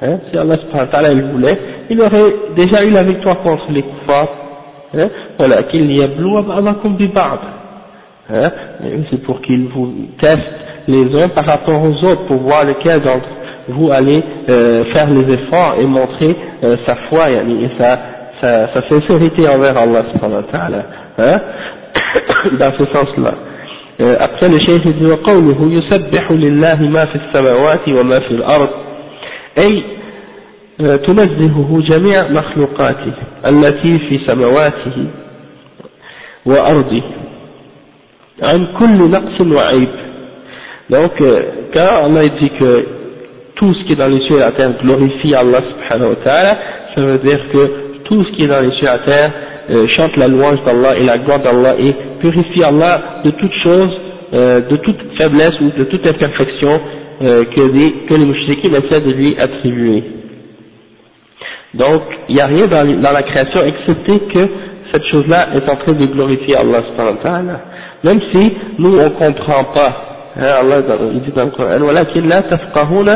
hein, 0.01 0.19
si 0.29 0.37
Allah 0.37 0.57
subhanahu 0.59 0.85
wa 0.85 0.91
ta'ala 0.91 1.11
il 1.11 1.23
voulait 1.31 1.57
il 1.89 2.01
aurait 2.01 2.33
déjà 2.55 2.83
eu 2.83 2.91
la 2.91 3.03
victoire 3.03 3.39
contre 3.41 3.71
les 3.71 3.83
kuffars 3.83 4.27
hein, 4.27 4.46
ولكن 5.39 5.77
ليبلو 5.79 6.41
بعضكم 6.41 6.95
ببعض 6.97 7.39
hein, 8.29 8.51
c'est 9.09 9.21
pour 9.23 9.41
qu'il 9.41 9.67
vous 9.67 9.93
teste 10.21 10.41
les 10.87 11.23
uns 11.23 11.29
par 11.29 11.45
rapport 11.45 11.81
aux 11.83 12.03
autres 12.05 12.25
pour 12.27 12.37
voir 12.37 12.63
lequel 12.65 13.01
d'entre 13.01 13.27
vous 13.69 13.91
allez 13.91 14.21
euh, 14.49 14.83
faire 14.93 15.09
les 15.09 15.33
efforts 15.33 15.75
et 15.79 15.85
montrer 15.85 16.35
euh, 16.63 16.77
sa 16.85 16.95
foi 17.09 17.29
et 17.31 17.69
sa, 17.79 17.99
sa, 18.41 18.73
sa 18.73 18.81
sincérité 18.89 19.47
envers 19.47 19.77
Allah 19.77 20.03
subhanahu 20.13 20.43
wa 20.43 20.51
ta'ala 20.51 20.83
hein, 21.17 21.39
dans 22.59 22.73
ce 22.77 22.85
sens-là 22.85 23.33
euh, 24.01 24.15
après 24.19 24.49
le 24.49 24.59
cheikh 24.59 24.83
dit 24.97 25.05
وقوله 25.05 25.59
يسبح 25.71 26.31
لله 26.31 26.89
ما 26.89 27.05
في 27.05 27.15
السماوات 27.15 27.89
وما 27.89 28.19
في 28.19 28.31
الأرض 28.31 28.69
أي 29.57 29.83
تنزهه 30.77 31.81
جميع 31.89 32.31
مخلوقاته 32.31 33.13
التي 33.49 33.99
في 33.99 34.19
سماواته 34.27 35.07
وأرضه 36.45 37.03
عن 38.41 38.67
كل 38.79 39.11
نقص 39.11 39.41
وعيب 39.41 39.89
donc 40.89 41.13
quand 41.73 42.05
Allah 42.05 42.27
dit 42.41 42.49
que 42.59 42.85
tout 43.55 43.73
ce 43.73 43.83
qui 43.85 43.93
est 43.93 43.95
dans 43.95 44.07
les 44.07 44.21
cieux 44.27 44.35
et 44.35 44.39
la 44.39 44.51
terre 44.51 44.73
glorifie 44.81 45.33
Allah 45.35 45.61
subhanahu 45.69 46.09
wa 46.09 46.15
ta'ala 46.23 46.57
ça 46.95 47.01
veut 47.01 47.19
dire 47.19 47.39
que 47.53 47.71
tout 48.03 48.23
ce 48.25 48.31
qui 48.35 48.43
est 48.43 48.47
dans 48.47 48.61
les 48.61 48.71
cieux 48.77 48.83
et 48.83 48.97
la 48.97 48.99
terre 48.99 49.31
euh, 49.69 49.87
chante 49.95 50.15
la 50.17 50.27
louange 50.27 50.61
d'Allah 50.65 50.97
et 50.97 51.05
la 51.05 51.17
gloire 51.19 51.39
d'Allah 51.39 51.75
et 51.79 51.93
purifie 52.19 52.63
Allah 52.63 53.21
de 53.23 53.31
toute 53.31 53.53
chose, 53.63 53.91
euh, 54.33 54.61
de 54.61 54.75
toute 54.77 54.97
faiblesse 55.17 55.53
ou 55.61 55.71
de 55.77 55.85
toute 55.85 56.05
imperfection 56.05 56.81
euh, 57.21 57.45
que, 57.45 57.71
des, 57.71 57.93
que 58.07 58.13
les 58.13 58.25
mouchriquins 58.25 58.73
essaient 58.73 58.99
de 59.01 59.11
lui 59.11 59.35
attribuer. 59.39 60.03
Donc, 61.74 62.02
il 62.28 62.34
n'y 62.34 62.40
a 62.40 62.46
rien 62.46 62.66
dans, 62.66 63.12
la 63.12 63.22
création 63.22 63.62
excepté 63.62 64.20
que 64.32 64.48
cette 64.92 65.04
chose-là 65.04 65.48
est 65.54 65.68
en 65.68 65.76
train 65.76 65.92
de 65.92 66.06
glorifier 66.06 66.56
Allah 66.56 66.82
Même 68.04 68.20
si 68.32 68.56
nous, 68.78 68.98
on 68.98 69.04
ne 69.04 69.08
comprend 69.10 69.64
pas. 69.74 70.04
Hein, 70.40 70.50
Allah 70.60 70.82
dit 70.82 71.32
dans 71.32 71.44
le 71.44 71.50
Coran, 71.50 73.06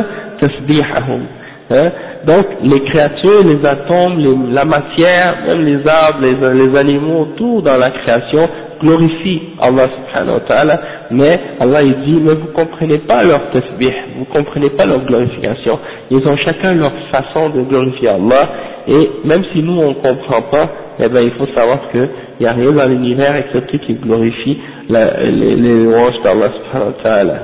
hein? 1.71 1.93
Donc, 2.27 2.47
les 2.63 2.85
créatures, 2.85 3.45
les 3.45 3.65
atomes, 3.65 4.53
la 4.53 4.65
matière, 4.65 5.37
même 5.47 5.65
les 5.65 5.89
arbres, 5.89 6.21
les 6.21 6.79
animaux, 6.79 7.29
tout 7.37 7.63
dans 7.63 7.79
la 7.79 7.91
création, 7.91 8.49
glorifie 8.82 9.42
Allah 9.60 9.88
subhanahu 9.96 10.34
wa 10.36 10.40
ta'ala, 10.42 10.82
mais 11.12 11.40
Allah 11.60 11.84
il 11.84 11.96
dit, 12.06 12.22
mais 12.24 12.36
vous 12.36 12.52
comprenez 12.54 13.00
pas 13.00 13.24
leur 13.24 13.50
tasbih, 13.52 13.94
vous 14.18 14.26
comprenez 14.26 14.70
pas 14.72 14.86
leur 14.86 15.04
glorification, 15.06 15.80
ils 16.12 16.28
ont 16.28 16.38
chacun 16.38 16.76
leur 16.76 16.92
façon 17.12 17.50
de 17.50 17.62
glorifier 17.64 18.10
Allah, 18.10 18.50
et 18.88 19.10
même 19.26 19.44
si 19.54 19.62
nous 19.64 19.80
on 19.80 19.94
comprend 19.96 20.44
pas, 20.52 20.70
eh 21.00 21.10
ben 21.10 21.22
il 21.24 21.32
faut 21.32 21.48
savoir 21.56 21.90
qu'il 21.92 22.10
n'y 22.40 22.46
a 22.48 22.54
rien 22.54 22.72
dans 22.72 22.88
l'univers 22.88 23.36
excepté 23.36 23.80
qui 23.80 23.94
glorifie 23.96 24.58
la, 24.90 25.22
les, 25.24 25.56
les 25.56 25.84
louanges 25.84 26.22
d'Allah 26.24 26.50
subhanahu 26.58 26.88
wa 26.98 27.04
ta'ala. 27.04 27.40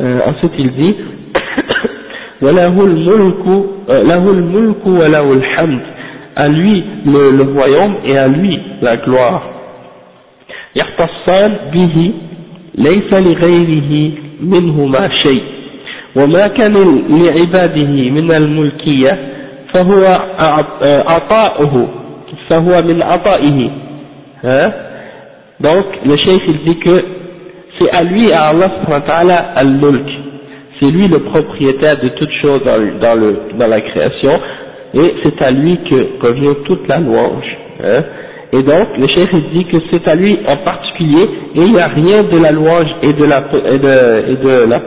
Euh, 0.00 0.18
ensuite 0.26 0.52
il 0.58 0.70
dit, 0.72 0.96
وله 2.42 2.84
الملك 2.84 3.46
له 3.88 4.30
الملك 4.30 4.86
وله 4.86 5.32
الحمد 5.32 5.80
à 6.36 6.46
lui 6.48 6.84
le, 7.04 7.36
le 7.36 7.42
royaume 7.52 7.96
et 8.04 8.16
à 8.16 8.28
lui 8.28 8.56
la 8.80 8.96
gloire 8.98 9.42
يختصان 10.76 11.56
به 11.72 12.12
ليس 12.74 13.12
لغيره 13.12 14.12
منهما 14.40 15.08
شيء 15.22 15.42
وما 16.16 16.48
كان 16.48 16.74
لعباده 17.08 18.10
من 18.10 18.32
الملكية 18.32 19.18
فهو 19.74 20.20
عطاؤه 21.06 21.88
فهو 22.48 22.82
من 22.82 23.02
عطائه 23.02 23.70
ها 24.44 24.88
donc 25.60 25.86
le 26.04 26.16
cheikh 26.16 26.42
il 26.48 26.58
dit 26.66 26.78
que 26.78 27.04
c'est 27.78 27.90
à 27.90 28.02
lui 28.04 28.32
à 28.32 28.42
Allah 28.50 28.70
subhanahu 28.76 28.92
wa 28.92 29.00
ta'ala 29.00 29.36
al-mulk 29.56 30.08
c'est 30.80 30.86
lui 30.86 31.08
le 31.08 31.18
propriétaire 31.18 32.00
de 32.00 32.08
toutes 32.10 32.32
choses 32.40 32.62
dans, 32.64 32.98
dans, 33.00 33.14
le, 33.18 33.36
dans 33.58 33.66
la 33.66 33.80
création, 33.80 34.30
et 34.94 35.14
c'est 35.22 35.42
à 35.42 35.50
lui 35.50 35.78
que 35.88 36.26
revient 36.26 36.54
toute 36.64 36.86
la 36.88 36.98
louange. 36.98 37.56
Hein. 37.82 38.04
Et 38.55 38.61
donc, 38.61 38.97
le 38.99 39.07
chef 39.07 39.29
dit 39.51 39.65
que 39.65 39.77
c'est 39.91 40.07
à 40.07 40.13
lui 40.13 40.37
en 40.47 40.57
particulier, 40.57 41.23
et 41.55 41.59
il 41.59 41.73
n'y 41.73 41.79
a 41.79 41.87
rien 41.87 42.23
de 42.23 42.37
la 42.37 42.51
louange 42.51 42.95
et 43.01 43.13
de 43.13 43.25
la, 43.25 43.39
et 43.39 43.79
de, 43.79 44.31
et 44.31 44.35
de 44.35 44.69
la, 44.69 44.79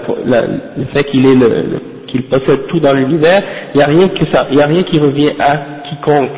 le 0.76 0.84
fait 0.94 1.02
qu'il 1.10 1.26
est 1.26 1.34
le, 1.34 1.80
qu'il 2.06 2.22
possède 2.28 2.68
tout 2.68 2.78
dans 2.78 2.92
l'univers, 2.92 3.42
il 3.74 3.78
n'y 3.78 3.82
a 3.82 3.86
rien 3.86 4.08
que 4.08 4.24
ça, 4.32 4.46
il 4.50 4.56
n'y 4.56 4.62
a 4.62 4.66
rien 4.66 4.84
qui 4.84 5.00
revient 5.00 5.32
à 5.40 5.56
quiconque. 5.88 6.30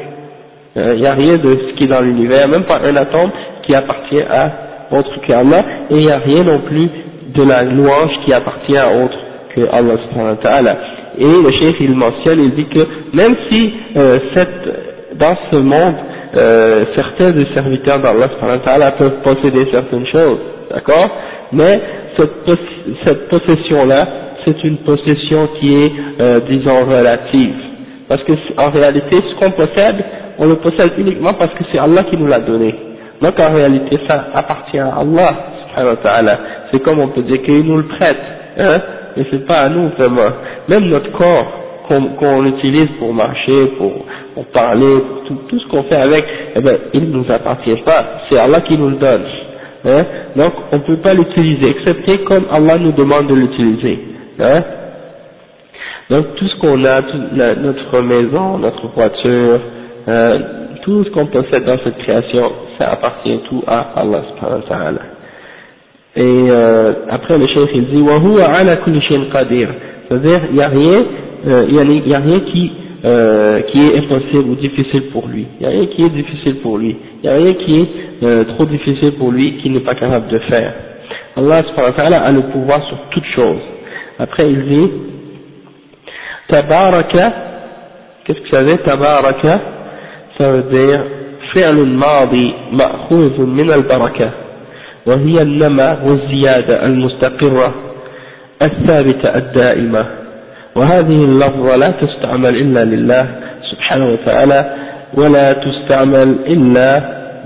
Hein. 0.74 0.92
Il 0.94 1.00
n'y 1.00 1.06
a 1.06 1.12
rien 1.12 1.36
de 1.36 1.48
ce 1.48 1.74
qui 1.76 1.84
est 1.84 1.88
dans 1.88 2.00
l'univers, 2.00 2.48
même 2.48 2.64
pas 2.64 2.80
un 2.82 2.96
atome 2.96 3.30
qui 3.66 3.74
appartient 3.74 4.22
à 4.22 4.50
autre 4.90 5.20
qu'Allah, 5.26 5.64
et 5.90 5.96
il 5.96 6.06
n'y 6.06 6.10
a 6.10 6.18
rien 6.18 6.44
non 6.44 6.60
plus 6.60 6.88
de 7.34 7.42
la 7.42 7.62
louange 7.62 8.12
qui 8.24 8.32
appartient 8.32 8.78
à 8.78 8.88
autre 9.04 9.18
que 9.54 9.60
Allah 9.70 9.96
subhanahu 10.08 10.30
wa 10.30 10.42
ta'ala. 10.42 10.76
Et 11.18 11.24
le 11.24 11.50
chef 11.50 11.74
il 11.80 11.94
mentionne, 11.94 12.40
il 12.40 12.54
dit 12.54 12.68
que 12.68 12.80
même 13.12 13.36
si 13.50 13.74
euh, 13.96 14.18
cette, 14.34 15.18
dans 15.18 15.36
ce 15.50 15.58
monde, 15.58 15.94
euh, 16.36 16.84
certains 16.94 17.30
des 17.30 17.46
serviteurs 17.54 18.00
d'Allah 18.00 18.92
peuvent 18.92 19.22
posséder 19.22 19.66
certaines 19.70 20.06
choses, 20.06 20.38
d'accord? 20.70 21.10
Mais 21.52 21.80
cette, 22.16 23.28
possession-là, 23.28 24.08
c'est 24.44 24.62
une 24.64 24.78
possession 24.78 25.48
qui 25.60 25.74
est, 25.74 25.92
euh, 26.20 26.40
disons, 26.48 26.84
relative. 26.84 27.54
Parce 28.08 28.22
que 28.24 28.32
en 28.56 28.70
réalité, 28.70 29.16
ce 29.16 29.34
qu'on 29.38 29.50
possède, 29.52 30.04
on 30.38 30.46
le 30.46 30.56
possède 30.56 30.92
uniquement 30.98 31.34
parce 31.34 31.52
que 31.54 31.64
c'est 31.70 31.78
Allah 31.78 32.04
qui 32.04 32.16
nous 32.16 32.26
l'a 32.26 32.40
donné. 32.40 32.74
Donc 33.20 33.38
en 33.40 33.52
réalité, 33.52 33.98
ça 34.08 34.28
appartient 34.34 34.78
à 34.78 34.96
Allah. 34.98 36.38
C'est 36.70 36.82
comme 36.82 37.00
on 37.00 37.08
peut 37.08 37.22
dire 37.22 37.42
qu'il 37.42 37.62
nous 37.64 37.76
le 37.78 37.86
prête. 37.86 38.20
Hein? 38.58 38.80
Mais 39.16 39.26
c'est 39.30 39.46
pas 39.46 39.58
à 39.58 39.68
nous 39.68 39.88
vraiment. 39.90 40.30
Même 40.68 40.84
notre 40.84 41.10
corps 41.12 41.52
qu'on 41.88 42.44
utilise 42.44 42.88
pour 42.98 43.14
marcher, 43.14 43.66
pour, 43.78 44.04
pour 44.38 44.46
parler, 44.52 45.02
tout, 45.26 45.34
tout 45.48 45.58
ce 45.58 45.66
qu'on 45.66 45.82
fait 45.82 45.96
avec, 45.96 46.24
eh 46.54 46.60
ben, 46.60 46.78
il 46.94 47.10
ne 47.10 47.18
nous 47.18 47.24
appartient 47.28 47.82
pas, 47.84 48.20
c'est 48.30 48.38
Allah 48.38 48.60
qui 48.60 48.78
nous 48.78 48.90
le 48.90 48.96
donne. 48.96 49.24
Hein? 49.84 50.04
Donc 50.36 50.52
on 50.70 50.76
ne 50.76 50.82
peut 50.82 50.98
pas 50.98 51.12
l'utiliser, 51.12 51.70
excepté 51.70 52.18
comme 52.18 52.44
Allah 52.48 52.78
nous 52.78 52.92
demande 52.92 53.26
de 53.26 53.34
l'utiliser. 53.34 53.98
Hein? 54.38 54.62
Donc 56.10 56.36
tout 56.36 56.46
ce 56.46 56.56
qu'on 56.60 56.84
a, 56.84 57.00
notre 57.56 58.00
maison, 58.00 58.58
notre 58.58 58.86
voiture, 58.94 59.60
euh, 60.06 60.38
tout 60.82 61.02
ce 61.02 61.10
qu'on 61.10 61.26
possède 61.26 61.64
dans 61.64 61.78
cette 61.82 61.98
création, 61.98 62.52
ça 62.78 62.92
appartient 62.92 63.40
tout 63.48 63.64
à 63.66 63.88
Allah 63.96 64.22
subhanahu 64.36 64.62
wa. 64.70 65.02
Et 66.14 66.46
euh, 66.48 66.92
après 67.10 67.36
le 67.38 67.46
chef 67.48 67.70
il 67.74 67.86
dit 67.86 68.02
«Wa 68.08 68.20
huwa 68.20 68.44
ala 68.44 68.76
kulli 68.76 69.00
qadir» 69.32 69.68
c'est-à-dire 70.08 70.42
il 70.50 70.54
n'y 70.54 70.62
a 70.62 70.68
rien, 70.68 71.04
euh, 71.48 71.66
y 72.06 72.14
a 72.14 72.20
rien 72.20 72.40
qui 72.52 72.72
euh, 73.05 73.61
qui 73.61 73.77
est 73.79 73.97
impossible 73.97 74.49
ou 74.49 74.55
difficile 74.55 75.03
pour 75.11 75.27
lui 75.27 75.45
il 75.59 75.67
n'y 75.67 75.73
a 75.73 75.77
rien 75.77 75.85
qui 75.87 76.03
est 76.05 76.09
difficile 76.09 76.55
pour 76.57 76.77
lui 76.77 76.95
il 77.23 77.29
n'y 77.29 77.35
a 77.35 77.37
rien 77.37 77.53
qui 77.53 77.81
est 77.81 77.89
euh, 78.23 78.43
trop 78.55 78.65
difficile 78.65 79.13
pour 79.13 79.31
lui 79.31 79.57
qu'il 79.57 79.73
n'est 79.73 79.81
pas 79.81 79.95
capable 79.95 80.27
de 80.29 80.39
faire 80.39 80.73
Allah 81.35 81.63
subhanahu 81.63 81.91
wa 81.91 81.97
ta'ala 81.97 82.21
a 82.21 82.31
le 82.31 82.41
pouvoir 82.51 82.85
sur 82.87 82.97
toute 83.11 83.25
chose 83.35 83.61
après 84.19 84.49
il 84.49 84.63
dit 84.65 84.91
tabaraka 86.49 87.33
qu'est-ce 88.25 88.39
que 88.39 88.49
ça 88.49 88.61
veut 88.63 88.67
dire 88.69 88.83
tabaraka 88.83 89.61
ça 90.37 90.51
veut 90.51 90.63
dire 90.71 91.03
فعل 91.53 91.75
ماضي 91.87 92.53
مأخوذ 92.71 93.41
من 93.41 93.71
البركة 93.71 94.31
وهي 95.05 95.41
النمى 95.41 95.97
والزيادة 96.05 96.85
المستقرة 96.85 97.73
الثابتة 98.61 99.37
الدائمة 99.37 100.05
وهذه 100.75 101.23
اللفظة 101.25 101.75
لا 101.75 101.89
تستعمل 101.91 102.55
إلا 102.55 102.85
لله 102.85 103.25
سبحانه 103.71 104.13
وتعالى 104.13 104.75
ولا 105.13 105.53
تستعمل 105.53 106.35
إلا 106.47 106.89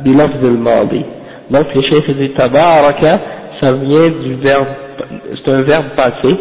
بلفظ 0.05 0.45
الماضي 0.45 1.05
donc 1.49 1.65
le 1.75 1.81
chef 1.81 2.09
dit 2.17 2.29
tabaraka 2.33 3.19
ça 3.61 3.71
vient 3.71 4.09
du 4.23 4.33
verbe 4.35 4.67
c'est 5.35 5.51
un 5.51 5.61
verbe 5.61 5.85
passé 5.95 6.35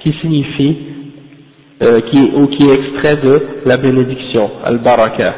qui 0.00 0.12
signifie 0.20 0.76
euh, 1.82 2.00
qui, 2.10 2.32
ou 2.36 2.46
qui 2.48 2.68
est 2.68 2.74
extrait 2.74 3.16
de 3.16 3.40
la 3.66 3.76
bénédiction 3.76 4.50
al-baraka 4.64 5.34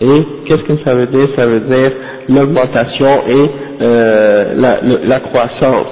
et 0.00 0.22
qu'est-ce 0.46 0.62
que 0.62 0.84
ça 0.84 0.94
veut 0.94 1.06
dire 1.06 1.28
ça 1.36 1.46
veut 1.46 1.60
dire 1.60 1.92
l'augmentation 2.28 3.22
et 3.28 3.50
euh, 3.80 4.54
la, 4.56 4.80
la, 4.82 5.20
croissance. 5.20 5.86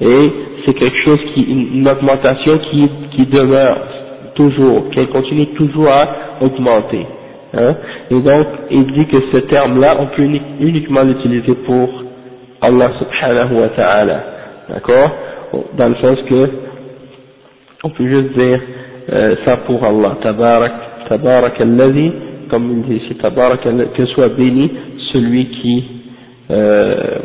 Et 0.00 0.32
c'est 0.65 0.73
quelque 0.73 0.97
chose 1.03 1.19
qui, 1.33 1.41
une 1.41 1.87
augmentation 1.87 2.57
qui, 2.57 2.89
qui 3.15 3.25
demeure 3.25 3.77
toujours, 4.35 4.89
qui 4.91 5.05
continue 5.07 5.47
toujours 5.47 5.89
à 5.89 6.07
augmenter. 6.41 7.05
Hein. 7.53 7.75
Et 8.09 8.19
donc, 8.19 8.47
il 8.71 8.85
dit 8.93 9.07
que 9.07 9.17
ce 9.31 9.37
terme-là, 9.37 9.97
on 9.99 10.07
peut 10.07 10.23
uniquement 10.59 11.03
l'utiliser 11.03 11.53
pour 11.65 12.03
Allah 12.61 12.91
subhanahu 12.99 13.61
wa 13.61 13.69
ta'ala. 13.69 14.23
D'accord? 14.69 15.11
Dans 15.77 15.89
le 15.89 15.95
sens 15.95 16.17
que, 16.27 16.49
on 17.83 17.89
peut 17.89 18.07
juste 18.07 18.37
dire 18.37 18.59
euh, 19.11 19.35
ça 19.45 19.57
pour 19.57 19.83
Allah. 19.83 20.17
Tabarak, 20.21 20.73
tabarak 21.09 21.57
comme 22.49 22.71
il 22.71 22.81
dit 22.83 23.03
ici, 23.03 23.15
tabarak, 23.15 23.61
que 23.95 24.05
soit 24.07 24.29
béni 24.29 24.71
celui 25.11 25.47
qui 25.49 25.83
euh, 26.51 27.19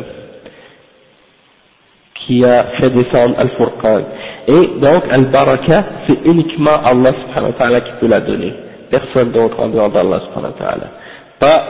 qui 2.28 2.44
a 2.44 2.64
fait 2.78 2.90
descendre 2.90 3.34
Al-Furqan. 3.38 4.02
Et 4.46 4.80
donc, 4.80 5.02
Al-Baraka, 5.10 5.84
c'est 6.06 6.28
uniquement 6.30 6.78
Allah 6.84 7.12
subhanahu 7.22 7.52
wa 7.52 7.58
ta'ala 7.58 7.80
qui 7.80 7.92
peut 8.00 8.06
la 8.06 8.20
donner. 8.20 8.52
Personne 8.90 9.32
d'autre 9.32 9.58
en 9.58 9.68
dehors 9.68 9.90
d'Allah 9.90 10.20
subhanahu 10.28 10.52
wa 10.52 10.66
ta'ala. 10.66 10.86
Pas 11.40 11.64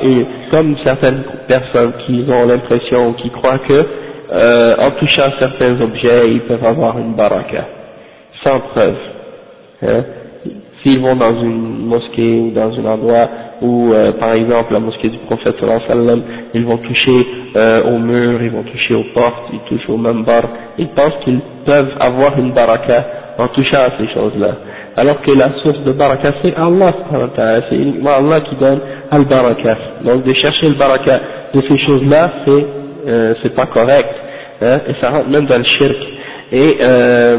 comme 0.50 0.76
certaines 0.82 1.22
personnes 1.46 1.92
qui 2.04 2.24
ont 2.28 2.46
l'impression, 2.46 3.12
qui 3.14 3.30
croient 3.30 3.58
que, 3.58 3.86
euh, 4.32 4.76
en 4.78 4.90
touchant 4.92 5.30
certains 5.38 5.80
objets, 5.80 6.28
ils 6.28 6.40
peuvent 6.40 6.64
avoir 6.64 6.98
une 6.98 7.14
baraka. 7.14 7.64
Sans 8.42 8.60
preuve. 8.60 8.96
Hein. 9.82 10.04
S'ils 10.82 11.00
vont 11.00 11.16
dans 11.16 11.40
une 11.40 11.86
mosquée 11.86 12.34
ou 12.34 12.50
dans 12.50 12.72
un 12.72 12.84
endroit 12.84 13.28
où, 13.61 13.93
euh, 13.93 14.11
par 14.13 14.33
exemple, 14.33 14.73
la 14.73 14.79
mosquée 14.79 15.09
du 15.09 15.17
prophète 15.19 15.55
sallallahu 15.59 15.81
alayhi 15.87 15.99
wa 15.99 16.05
sallam, 16.05 16.23
ils 16.53 16.65
vont 16.65 16.77
toucher 16.77 17.27
euh, 17.55 17.83
au 17.83 17.97
mur, 17.99 18.41
ils 18.41 18.51
vont 18.51 18.63
toucher 18.63 18.93
aux 18.95 19.05
portes, 19.13 19.49
ils 19.53 19.59
touchent 19.69 19.89
au 19.89 19.97
mambar, 19.97 20.43
ils 20.77 20.89
pensent 20.89 21.17
qu'ils 21.23 21.39
peuvent 21.65 21.93
avoir 21.99 22.37
une 22.37 22.51
baraka 22.51 23.05
en 23.37 23.47
touchant 23.47 23.77
à 23.77 23.91
ces 23.97 24.07
choses-là. 24.13 24.55
Alors 24.95 25.21
que 25.21 25.31
la 25.31 25.53
source 25.61 25.79
de 25.85 25.91
baraka, 25.93 26.33
c'est 26.43 26.53
Allah, 26.55 26.93
c'est 27.69 27.75
uniquement 27.75 28.11
Allah 28.11 28.41
qui 28.41 28.55
donne 28.55 28.79
al-baraka. 29.11 29.77
Donc 30.03 30.23
de 30.23 30.33
chercher 30.33 30.69
le 30.69 30.75
baraka 30.75 31.19
de 31.53 31.61
ces 31.61 31.77
choses-là, 31.85 32.31
c'est 32.45 32.65
euh, 33.05 33.33
c'est 33.41 33.53
pas 33.53 33.65
correct, 33.65 34.13
hein, 34.61 34.79
et 34.87 34.93
ça 35.01 35.09
rentre 35.09 35.29
même 35.29 35.45
dans 35.45 35.57
le 35.57 35.65
shirk. 35.77 35.97
Et 36.51 36.77
euh, 36.81 37.37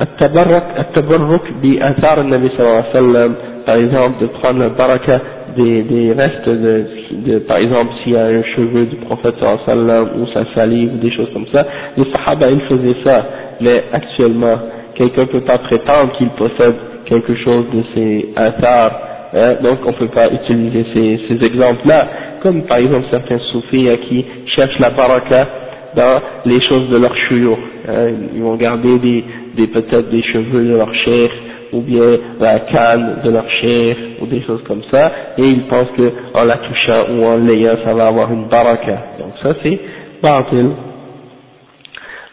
التبرك 0.00 0.64
التبرك 0.78 1.52
بآثار 1.62 2.20
النبي 2.20 2.48
صلى 2.48 2.60
الله 2.60 2.76
عليه 2.76 2.90
وسلم 2.90 3.34
par 3.67 3.75
exemple 3.75 4.21
de 4.21 4.27
prendre 4.27 4.59
le 4.63 4.69
baraka 4.69 5.19
des, 5.57 5.83
des 5.83 6.13
restes 6.13 6.47
de, 6.47 6.85
de, 7.11 7.39
par 7.39 7.57
exemple 7.57 7.89
s'il 8.01 8.13
y 8.13 8.15
a 8.15 8.27
un 8.27 8.43
cheveu 8.55 8.85
du 8.85 8.95
prophète 8.95 9.35
sallam 9.65 10.07
ou 10.21 10.25
sa 10.33 10.45
salive 10.55 10.93
ou 10.93 10.97
des 10.99 11.11
choses 11.11 11.29
comme 11.33 11.47
ça, 11.53 11.67
les 11.97 12.05
sahaba 12.13 12.49
ils 12.49 12.61
faisaient 12.61 12.95
ça, 13.03 13.25
mais 13.59 13.83
actuellement 13.91 14.57
quelqu'un 14.95 15.25
peut 15.25 15.41
pas 15.41 15.57
prétendre 15.57 16.13
qu'il 16.17 16.29
possède 16.29 16.75
quelque 17.05 17.35
chose 17.43 17.65
de 17.73 17.83
ces 17.93 18.29
athars, 18.37 19.01
hein, 19.33 19.55
donc 19.61 19.79
on 19.85 19.91
peut 19.91 20.07
pas 20.07 20.29
utiliser 20.31 20.85
ces, 20.93 21.19
ces 21.27 21.45
exemples-là, 21.45 22.07
comme 22.41 22.63
par 22.63 22.77
exemple 22.77 23.07
certains 23.11 23.39
soufis 23.51 23.89
hein, 23.89 23.97
qui 24.07 24.25
cherchent 24.55 24.79
la 24.79 24.91
baraka 24.91 25.45
dans 25.93 26.21
les 26.45 26.61
choses 26.61 26.89
de 26.89 26.97
leur 26.97 27.15
chouyour, 27.27 27.59
hein, 27.89 28.07
ils 28.33 28.41
vont 28.41 28.55
garder 28.55 28.97
des, 28.99 29.25
des 29.57 29.67
peut-être 29.67 30.09
des 30.09 30.23
cheveux 30.23 30.63
de 30.63 30.77
leur 30.77 30.93
chair 31.03 31.29
ou 31.72 31.80
bien 31.80 32.18
la 32.40 32.60
canne 32.60 33.20
de 33.24 33.30
leur 33.30 33.48
chair, 33.60 33.96
ou 34.20 34.26
des 34.26 34.42
choses 34.42 34.62
comme 34.66 34.82
ça, 34.90 35.12
et 35.38 35.42
ils 35.44 35.62
pensent 35.66 35.88
qu'en 35.96 36.44
la 36.44 36.56
touchant 36.58 37.04
ou 37.10 37.24
en 37.24 37.36
l'ayant, 37.38 37.76
ça 37.84 37.94
va 37.94 38.08
avoir 38.08 38.32
une 38.32 38.48
baraka. 38.48 38.98
Donc 39.18 39.32
ça 39.42 39.54
c'est 39.62 39.80
batil. 40.22 40.70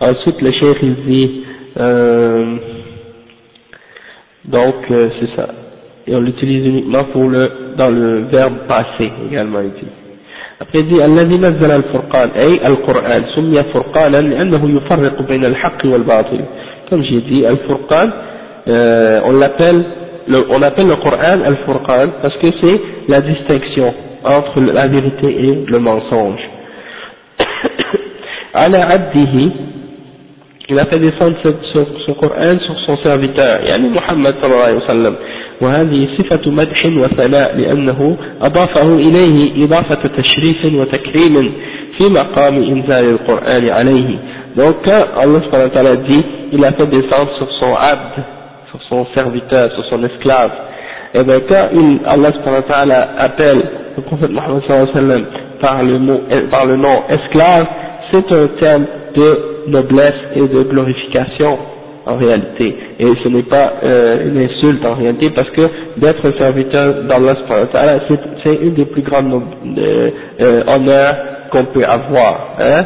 Ensuite 0.02 0.42
le 0.42 0.52
cheikh 0.52 0.78
il 0.82 0.96
dit, 1.08 1.44
euh, 1.80 2.56
donc 4.46 4.76
euh, 4.92 5.10
c'est 5.20 5.36
ça, 5.36 5.48
et 6.08 6.16
on 6.16 6.22
l'utilise 6.22 6.66
uniquement 6.66 7.06
pour 7.06 7.28
le, 7.30 7.74
dans 7.78 7.90
le 7.90 8.26
verbe 8.32 8.68
passé 8.68 9.12
également 9.30 9.62
ici. 9.62 9.86
Après 10.62 10.80
il 10.80 10.88
dit 10.88 11.00
الذي 11.02 11.38
نزل 11.38 11.72
الفرقان 11.72 12.30
أي 12.30 12.68
القرآن 12.68 13.24
سمي 13.36 13.64
فرقانا 13.64 14.18
لأنه 14.18 14.78
يفرق 14.78 15.22
بين 15.22 15.46
الحق 15.46 15.86
والباطل 15.86 16.42
comme 16.90 17.04
j'ai 17.04 17.22
dit 17.22 17.46
الفرقان 17.48 18.12
euh, 18.68 19.22
on 19.26 19.32
l'appelle 19.34 19.84
on 20.50 20.62
appelle 20.62 20.88
le 20.88 20.96
Coran 20.98 21.42
Al-Furqan 21.44 22.10
parce 22.22 22.38
que 22.38 22.48
c'est 22.62 22.82
la 23.08 23.22
distinction 23.22 23.94
entre 24.24 24.60
la 24.62 24.88
vérité 24.88 25.28
et 25.28 25.66
le 25.66 25.80
mensonge. 25.80 26.40
Ala 28.54 28.90
abdihi, 28.90 29.52
il 30.70 30.78
a 30.80 30.86
fait 30.86 31.00
descendre 31.00 31.36
ce, 31.44 31.50
ce, 31.74 31.80
ce 32.06 32.12
Coran 32.12 32.60
sur 32.66 32.80
son 32.86 32.98
serviteur, 32.98 33.60
يعني 33.66 33.90
محمد 33.90 34.34
صلى 34.42 34.46
الله 34.54 34.64
عليه 34.64 34.78
وسلم 34.78 35.16
وهذه 35.62 36.08
صفة 36.18 36.52
مدح 36.52 36.86
وثناء 36.86 37.56
لأنه 37.58 38.18
أضافه 38.42 38.96
إليه 38.96 39.66
إضافة 39.66 40.08
تشريف 40.08 40.66
وتكريم 40.74 41.54
في 41.98 42.04
مقام 42.10 42.56
إنزال 42.64 43.06
القرآن 43.06 43.70
عليه 43.70 44.20
donc 44.56 44.82
quand 44.84 45.06
Allah 45.16 45.42
subhanahu 45.46 45.70
wa 45.70 45.74
ta'ala 45.74 45.96
dit 45.98 46.26
il 46.52 46.66
a 46.66 46.72
fait 46.72 46.88
descendre 46.88 47.30
sur 47.38 47.48
son 47.60 47.76
abd 47.76 48.24
sur 48.75 48.89
son 48.89 49.07
serviteur, 49.15 49.71
sur 49.73 49.85
son 49.87 50.03
esclave. 50.05 50.51
Et 51.15 51.23
bien 51.23 51.41
quand 51.49 51.69
il, 51.73 52.01
Allah 52.05 53.09
appelle 53.19 53.63
le 53.97 54.03
prophète 54.03 54.31
Mohammed 54.31 55.25
par 55.61 55.83
le, 55.83 55.99
mot, 55.99 56.21
par 56.51 56.67
le 56.67 56.77
nom 56.77 57.03
esclave, 57.09 57.67
c'est 58.13 58.33
un 58.33 58.49
terme 58.61 58.87
de 59.15 59.39
noblesse 59.69 60.15
et 60.35 60.41
de 60.41 60.63
glorification 60.65 61.57
en 62.07 62.17
réalité. 62.17 62.77
Et 62.99 63.07
ce 63.23 63.29
n'est 63.29 63.45
pas 63.45 63.75
euh, 63.83 64.29
une 64.29 64.39
insulte 64.39 64.85
en 64.85 64.95
réalité 64.95 65.31
parce 65.31 65.49
que 65.51 65.63
d'être 65.99 66.37
serviteur 66.37 67.05
d'Allah 67.05 67.35
c'est 68.45 68.55
une 68.61 68.75
des 68.75 68.85
plus 68.87 69.03
grandes 69.03 69.41
euh, 69.79 70.11
honneurs 70.67 71.17
qu'on 71.51 71.65
peut 71.67 71.85
avoir. 71.85 72.57
Hein. 72.61 72.85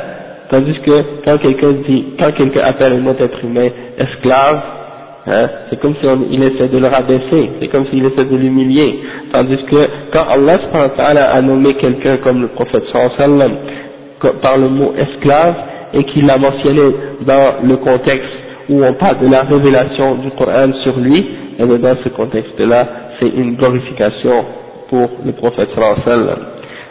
Tandis 0.51 0.79
que 0.81 1.03
quand 1.25 1.39
quelqu'un 1.39 1.73
dit, 1.87 2.05
quand 2.19 2.33
quelqu'un 2.33 2.61
appelle 2.65 2.93
un 3.03 3.07
autre 3.07 3.25
être 3.25 3.45
humain 3.45 3.69
esclave, 3.99 4.61
Hein, 5.31 5.47
c'est 5.69 5.79
comme 5.79 5.95
si 6.01 6.07
il 6.31 6.43
essaie 6.43 6.69
de 6.69 6.79
le 6.79 6.87
rabaisser, 6.87 7.51
c'est 7.61 7.69
comme 7.69 7.87
s'il 7.89 8.03
essaie 8.03 8.25
de 8.25 8.35
l'humilier. 8.37 8.99
Tandis 9.31 9.59
que 9.71 9.77
quand 10.11 10.25
Allah 10.31 10.59
a 11.33 11.43
nommé 11.43 11.75
quelqu'un 11.75 12.17
comme 12.19 12.41
le 12.41 12.49
prophète 12.49 12.85
sallam 13.19 13.53
par 14.41 14.57
le 14.57 14.71
mot 14.71 14.95
esclave 14.97 15.55
et 15.93 16.05
qu'il 16.05 16.25
l'a 16.25 16.39
mentionné 16.39 16.95
dans 17.27 17.57
le 17.63 17.77
contexte 17.77 18.25
où 18.71 18.83
on 18.83 18.95
parle 18.95 19.19
de 19.21 19.29
la 19.31 19.43
révélation 19.43 20.15
du 20.17 20.31
Coran 20.31 20.73
sur 20.83 20.99
lui, 20.99 21.27
et 21.59 21.67
dans 21.67 21.97
ce 22.03 22.09
contexte-là, 22.09 22.87
c'est 23.21 23.29
une 23.29 23.57
glorification 23.57 24.47
pour 24.89 25.11
le 25.27 25.33
prophète 25.33 25.69
sallam. 26.07 26.39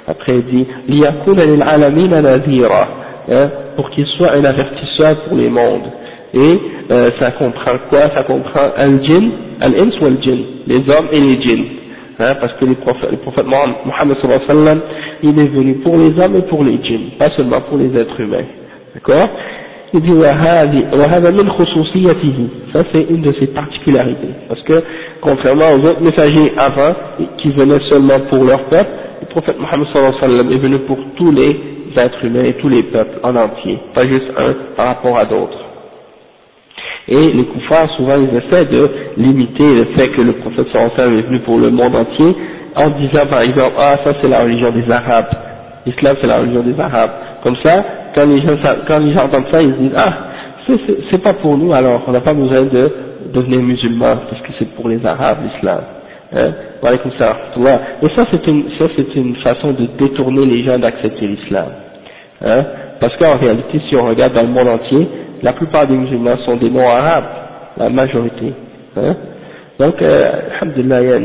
Après 0.07 0.35
il 0.35 0.45
dit, 0.45 0.67
hein, 1.03 1.15
pour 3.75 3.89
qu'il 3.89 4.05
soit 4.05 4.33
un 4.33 4.43
avertisseur 4.43 5.23
pour 5.27 5.37
les 5.37 5.49
mondes 5.49 5.89
et 6.37 6.59
euh, 6.91 7.09
ça 7.19 7.31
comprend 7.31 7.77
quoi? 7.89 8.09
Ça 8.13 8.23
comprend 8.23 8.71
al-jinn, 8.75 9.31
al-ins 9.61 9.91
ou 10.01 10.05
al-jinn, 10.05 10.39
les 10.67 10.89
hommes 10.89 11.07
et 11.11 11.19
les 11.19 11.41
djinns. 11.41 11.65
Hein, 12.19 12.33
parce 12.39 12.53
que 12.53 12.65
le 12.65 12.75
prophète, 12.75 13.45
Mohammed 13.45 14.17
sallam, 14.47 14.81
il 15.21 15.37
est 15.39 15.47
venu 15.49 15.75
pour 15.75 15.97
les 15.97 16.19
hommes 16.19 16.35
et 16.37 16.41
pour 16.43 16.63
les 16.63 16.79
djinns, 16.83 17.11
pas 17.19 17.29
seulement 17.31 17.61
pour 17.61 17.77
les 17.77 17.95
êtres 17.95 18.19
humains. 18.19 18.45
D'accord? 18.95 19.29
Il 19.93 20.01
dit 20.01 20.11
ça 22.73 22.83
c'est 22.91 23.03
une 23.09 23.21
de 23.21 23.33
ses 23.39 23.47
particularités, 23.47 24.33
parce 24.49 24.61
que 24.63 24.83
contrairement 25.21 25.71
aux 25.75 25.79
autres 25.87 26.01
messagers 26.01 26.51
avant, 26.57 26.93
qui 27.37 27.51
venaient 27.51 27.79
seulement 27.89 28.19
pour 28.29 28.43
leur 28.43 28.65
peuple, 28.65 28.89
le 29.21 29.27
prophète 29.27 29.55
Mohammed 29.59 29.87
sallam 30.19 30.51
est 30.51 30.57
venu 30.57 30.79
pour 30.79 30.97
tous 31.15 31.31
les 31.31 31.55
êtres 31.95 32.25
humains 32.25 32.43
et 32.43 32.53
tous 32.53 32.69
les 32.69 32.83
peuples 32.83 33.19
en 33.23 33.35
entier, 33.35 33.79
pas 33.93 34.05
juste 34.05 34.27
un 34.37 34.53
par 34.75 34.87
rapport 34.87 35.17
à 35.17 35.25
d'autres. 35.25 35.66
Et 37.09 37.31
les 37.31 37.45
koufars, 37.45 37.89
souvent, 37.95 38.15
ils 38.17 38.37
essaient 38.37 38.65
de 38.65 38.89
limiter 39.17 39.63
le 39.63 39.85
fait 39.95 40.09
que 40.09 40.21
le 40.21 40.33
prophète 40.33 40.67
sallallahu 40.73 41.19
est 41.19 41.27
venu 41.27 41.39
pour 41.39 41.57
le 41.57 41.71
monde 41.71 41.95
entier, 41.95 42.35
en 42.75 42.89
disant 42.89 43.25
par 43.29 43.41
exemple, 43.41 43.75
ah 43.79 43.97
ça 44.03 44.13
c'est 44.21 44.27
la 44.27 44.43
religion 44.43 44.71
des 44.71 44.91
Arabes, 44.91 45.29
l'islam 45.85 46.17
c'est 46.19 46.27
la 46.27 46.39
religion 46.39 46.63
des 46.63 46.77
Arabes. 46.79 47.11
Comme 47.43 47.55
ça, 47.63 47.83
quand 48.13 48.25
les 48.25 48.41
gens, 48.41 48.57
quand 48.87 48.99
les 48.99 49.13
gens 49.13 49.25
entendent 49.25 49.47
ça, 49.51 49.61
ils 49.61 49.73
disent, 49.77 49.95
ah, 49.95 50.13
c'est 51.09 51.21
pas 51.23 51.33
pour 51.33 51.57
nous 51.57 51.73
alors, 51.73 52.01
on 52.07 52.11
n'a 52.11 52.19
pas 52.19 52.33
besoin 52.33 52.63
de 52.63 52.91
devenir 53.33 53.61
musulman, 53.61 54.17
parce 54.29 54.41
que 54.41 54.49
c'est 54.59 54.75
pour 54.75 54.89
les 54.89 55.03
Arabes 55.05 55.37
l'islam. 55.43 55.81
Hein? 56.33 56.51
Et 56.83 58.09
ça 58.15 58.25
c'est 58.31 58.47
une, 58.47 58.65
ça 58.77 58.85
c'est 58.97 59.15
une 59.15 59.35
façon 59.37 59.71
de 59.71 59.87
détourner 59.97 60.45
les 60.45 60.63
gens 60.63 60.77
d'accepter 60.77 61.25
l'islam. 61.25 61.67
Hein? 62.45 62.65
Parce 62.99 63.15
qu'en 63.17 63.37
réalité, 63.37 63.79
si 63.87 63.95
on 63.95 64.03
regarde 64.03 64.33
dans 64.33 64.41
le 64.41 64.49
monde 64.49 64.67
entier, 64.67 65.07
la 65.42 65.52
plupart 65.52 65.86
des 65.86 65.94
musulmans 65.94 66.36
sont 66.46 66.56
des 66.56 66.70
non-arabes, 66.70 67.24
la 67.76 67.88
majorité. 67.88 68.52
Hein. 68.96 69.16
Donc, 69.78 70.00
euh, 70.00 70.32
alhamdulillah, 70.60 71.18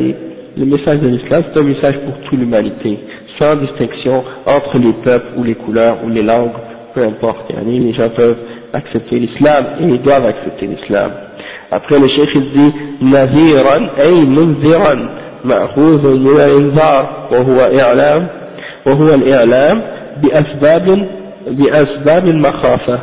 le 0.58 0.66
message 0.66 1.00
de 1.00 1.08
l'islam, 1.08 1.44
c'est 1.54 1.60
un 1.60 1.64
message 1.64 1.96
pour 2.00 2.14
toute 2.22 2.40
l'humanité, 2.40 2.98
sans 3.40 3.56
distinction 3.56 4.24
entre 4.46 4.78
les 4.80 4.94
peuples 5.04 5.38
ou 5.38 5.44
les 5.44 5.56
couleurs 5.56 5.98
ou 6.06 6.10
les 6.10 6.24
langues, 6.24 6.52
peu 6.94 7.04
importe. 7.04 7.52
les 7.66 7.94
gens 7.94 8.10
peuvent 8.10 8.38
accepter 8.74 9.20
l'islam 9.20 9.66
et 9.82 9.84
ils 9.84 10.02
doivent 10.02 10.26
accepter 10.26 10.68
l'islam. 10.68 11.12
Après, 11.70 12.00
le 12.00 12.08
chef 12.08 12.30
il 12.34 12.52
dit, 12.52 12.74
نذيرا 13.02 13.90
أي 14.00 14.26
منذرا 14.26 15.10
مأخوذ 15.46 16.16
من 16.16 16.40
الإنذار 16.40 17.28
وهو 17.32 17.80
إعلام 17.80 18.28
وهو 18.86 19.10
الإعلام 19.10 19.82
بأسباب 20.24 21.08
بأسباب 21.48 22.28
المخافة 22.28 23.00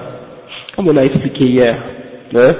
comme 0.78 0.88
on 0.88 0.96
a 0.96 1.04
expliqué 1.04 1.44
hier. 1.44 1.76
Hein, 2.34 2.54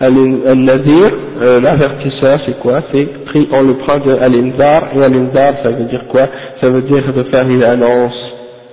un 0.00 0.54
nazir, 0.54 1.10
euh, 1.42 1.60
l'avertisseur, 1.60 2.38
c'est 2.46 2.58
quoi 2.60 2.82
C'est 2.92 3.08
on 3.52 3.62
le 3.62 3.74
prend 3.74 3.98
de 3.98 4.12
al-inzar, 4.12 4.90
et 4.94 5.02
al-inzar, 5.02 5.54
ça 5.62 5.70
veut 5.70 5.84
dire 5.84 6.04
quoi 6.08 6.28
Ça 6.60 6.68
veut 6.70 6.82
dire 6.82 7.12
de 7.12 7.22
faire 7.24 7.48
une 7.48 7.62
annonce, 7.62 8.14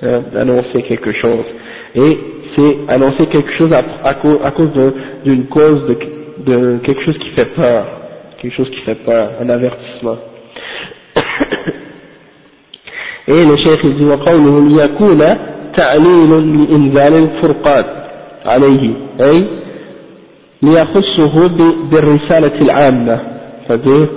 euh, 0.03 0.19
d'annoncer 0.33 0.83
quelque 0.87 1.11
chose. 1.13 1.45
Et 1.95 2.17
c'est 2.55 2.77
annoncer 2.87 3.25
quelque 3.27 3.51
chose 3.57 3.73
à, 3.73 3.83
à, 4.07 4.13
cause 4.13 4.69
d'une 5.25 5.45
cause 5.47 5.81
de, 5.87 5.97
de 6.45 6.77
quelque 6.85 7.03
chose 7.03 7.17
qui 7.17 7.29
fait 7.29 7.53
peur, 7.55 7.85
quelque 8.41 8.55
chose 8.55 8.69
qui 8.69 8.81
fait 8.81 8.95
peur, 9.03 9.31
un 9.41 9.49
avertissement. 9.49 10.17
et 13.27 13.43
le 13.45 13.57
chef 13.57 13.79
il 13.83 13.95
dit 13.95 14.03
وقوله 14.05 14.67
ليكون 14.69 15.21
تعليل 15.75 16.31
لإنزال 16.31 17.13
الفرقان 17.13 17.98
عليه 18.46 18.90
أي 19.20 19.44
ليخصه 20.62 21.48
بالرسالة 21.90 22.60
العامة 22.60 23.20
c'est-à-dire 23.68 24.08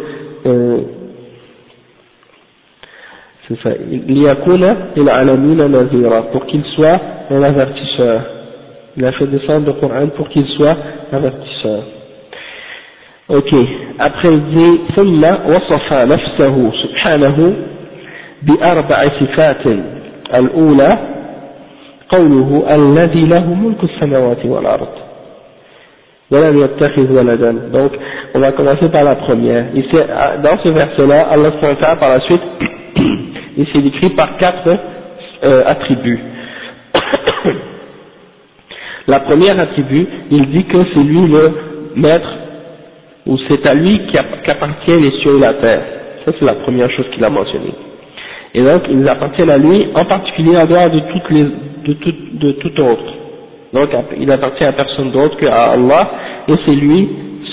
c'est 3.47 3.57
ça 3.63 3.69
ليكون 4.07 4.75
للعالمين 4.97 5.57
نذيرا 5.71 6.21
pour 6.33 6.45
qu'il 6.45 6.63
soit 6.75 6.99
un 7.31 7.43
avertisseur 7.43 8.21
il 8.97 9.05
a 9.05 9.12
fait 9.12 9.27
descendre 9.27 9.67
le 9.67 9.73
Coran 9.73 10.07
pour 10.17 10.29
qu'il 10.29 10.45
soit 10.57 10.77
avertisseur 11.12 11.83
ok 13.29 13.53
après 13.99 14.29
il 14.29 14.43
dit 14.55 14.79
ثم 14.95 15.23
وصف 15.23 15.93
نفسه 15.93 16.71
سبحانه 16.83 17.53
بأربع 18.43 18.97
صفات 19.19 19.65
الأولى 20.36 20.97
قوله 22.12 22.74
الذي 22.74 23.27
له 23.27 23.55
ملك 23.55 23.85
السماوات 23.85 24.46
والأرض 24.46 24.88
Donc, 26.31 27.92
on 28.35 28.38
va 28.38 28.53
commencer 28.53 28.88
par 28.90 29.03
la 29.03 29.14
première. 29.16 29.74
Ici, 29.74 29.96
dans 30.42 30.59
ce 30.62 30.68
verset-là, 30.68 31.27
Allah 31.31 31.53
par 31.98 32.11
la 32.11 32.20
suite, 32.20 32.42
il 33.57 33.66
s'est 33.72 33.81
décrit 33.81 34.11
par 34.11 34.37
quatre 34.37 34.68
euh, 35.42 35.62
attributs. 35.64 36.20
la 39.07 39.20
première 39.20 39.59
attribut, 39.59 40.07
il 40.31 40.51
dit 40.51 40.66
que 40.66 40.77
c'est 40.92 41.03
lui 41.03 41.29
le 41.29 41.51
maître, 41.96 42.29
ou 43.27 43.38
c'est 43.48 43.66
à 43.66 43.72
lui 43.72 44.07
qu'appartient 44.12 45.01
les 45.01 45.12
cieux 45.22 45.37
et 45.38 45.40
la 45.40 45.55
terre. 45.55 45.83
Ça, 46.27 46.33
c'est 46.38 46.44
la 46.44 46.57
première 46.57 46.90
chose 46.90 47.07
qu'il 47.14 47.24
a 47.24 47.31
mentionné. 47.31 47.72
Et 48.55 48.62
donc, 48.62 48.83
ils 48.90 49.09
appartiennent 49.09 49.51
à 49.51 49.59
lui, 49.59 49.88
en 49.94 50.05
particulier 50.05 50.59
en 50.59 50.66
dehors 50.66 50.90
de, 50.90 51.01
toutes 51.12 51.31
les, 51.31 51.46
de, 51.87 51.92
tout, 51.94 52.14
de 52.35 52.53
tout 52.53 52.81
autre. 52.81 53.12
Donc 53.72 53.88
il 54.18 54.31
appartient 54.31 54.64
à 54.64 54.72
personne 54.72 55.11
d'autre 55.12 55.37
qu'à 55.37 55.72
Allah 55.72 56.11
et 56.48 56.55
c'est 56.64 56.72
lui 56.72 57.09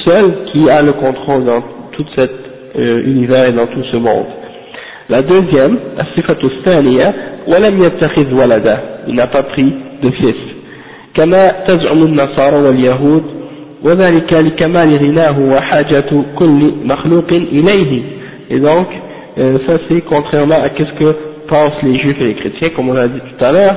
seul 0.05 0.45
qui 0.51 0.69
a 0.69 0.81
le 0.81 0.93
contrôle 0.93 1.45
dans 1.45 1.61
tout 1.91 2.05
cet 2.15 2.31
euh, 2.77 3.03
univers 3.05 3.47
et 3.49 3.51
dans 3.53 3.67
tout 3.67 3.83
ce 3.91 3.97
monde. 3.97 4.25
La 5.09 5.21
deuxième, 5.21 5.77
الصفة 6.01 6.37
الثانية 6.43 7.13
ولم 7.47 7.83
يتخذ 7.83 8.33
ولدا 8.33 8.79
il 9.07 9.15
n'a 9.15 9.27
pas 9.27 9.43
pris 9.43 9.73
de 10.01 10.09
fils 10.11 10.35
كما 11.15 11.47
تزعم 11.67 12.03
النصارى 12.03 12.55
واليهود 12.55 13.23
وذلك 13.83 14.33
لكمال 14.33 14.97
غناه 14.97 15.39
وحاجة 15.39 16.05
كل 16.35 16.73
مخلوق 16.85 17.31
إليه 17.31 18.01
et 18.49 18.59
donc 18.59 18.87
euh, 19.37 19.57
ça 19.67 19.77
c'est 19.89 20.01
contrairement 20.01 20.55
à 20.55 20.69
ce 20.69 20.83
que 20.99 21.15
pensent 21.47 21.81
les 21.83 21.95
juifs 21.95 22.19
et 22.21 22.25
les 22.25 22.35
chrétiens 22.35 22.69
comme 22.75 22.89
on 22.89 22.93
l'a 22.93 23.07
dit 23.07 23.19
tout 23.19 23.45
à 23.45 23.51
l'heure 23.51 23.75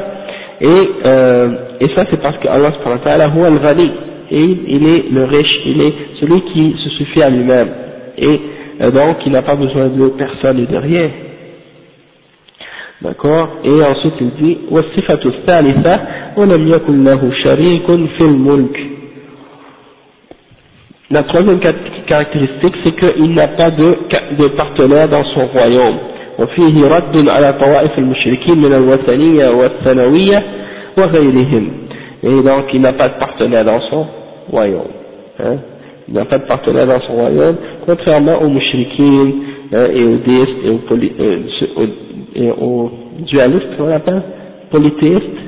et, 0.60 0.90
euh, 1.06 1.50
et 1.80 1.88
ça 1.94 2.04
c'est 2.10 2.20
parce 2.20 2.36
que 2.38 2.48
Allah 2.48 2.72
subhanahu 2.72 3.38
wa 3.40 3.72
et 4.30 4.44
il 4.66 4.86
est 4.86 5.10
le 5.10 5.24
riche, 5.24 5.60
il 5.64 5.80
est 5.80 5.94
celui 6.20 6.42
qui 6.42 6.76
se 6.82 6.90
suffit 6.90 7.22
à 7.22 7.30
lui-même 7.30 7.68
et 8.18 8.40
euh, 8.80 8.90
donc 8.90 9.18
il 9.24 9.32
n'a 9.32 9.42
pas 9.42 9.56
besoin 9.56 9.88
de 9.88 10.08
personne 10.10 10.58
et 10.60 10.66
de 10.66 10.76
rien. 10.76 11.10
D'accord 13.00 13.48
Et 13.64 13.82
ensuite 13.82 14.14
il 14.20 14.30
dit 14.42 14.58
وَالصِّفَةُ 14.70 15.20
الثَّالِثَةُ 15.24 16.00
وَلَمْ 16.36 16.68
يَكُنْ 16.68 17.04
لَهُ 17.04 17.32
شَرِيكٌ 17.44 17.86
فِي 17.86 18.24
الْمُلْكِ 18.24 18.76
La 21.10 21.22
troisième 21.22 21.60
caractéristique 22.06 22.74
c'est 22.82 22.96
qu'il 22.96 23.34
n'a 23.34 23.48
pas 23.48 23.70
de, 23.70 23.98
de 24.38 24.48
partenaire 24.48 25.08
dans 25.08 25.24
son 25.24 25.46
royaume. 25.46 25.98
وفيه 26.38 26.84
رد 26.84 27.28
على 27.28 27.52
طوائف 27.52 27.98
المشركين 27.98 28.58
من 28.58 28.72
الوثنية 28.72 29.48
والثانوية 29.50 30.42
وغيرهم 30.98 31.68
et 32.22 32.42
donc 32.42 32.64
il 32.74 32.80
n'a 32.80 32.92
pas 32.92 33.08
de 33.08 33.18
partenaire 33.18 33.64
dans 33.64 33.80
son 33.90 34.06
royaume 34.50 34.90
hein 35.40 35.56
il 36.08 36.14
n'a 36.14 36.24
pas 36.24 36.38
de 36.38 36.44
partenaire 36.46 36.86
dans 36.86 37.00
son 37.00 37.12
royaume 37.14 37.56
contrairement 37.86 38.40
aux 38.42 38.48
mushrikin 38.48 39.30
hein, 39.72 39.86
et 39.92 40.04
aux 40.04 40.16
déistes 40.16 40.58
et 40.64 40.70
aux, 40.70 40.78
poly, 40.88 41.12
euh, 41.20 41.40
et 42.34 42.50
aux 42.50 42.90
dualistes 43.30 43.68
comment 43.76 43.90
on 43.90 43.92
appelle 43.92 44.22
polythéistes 44.70 45.38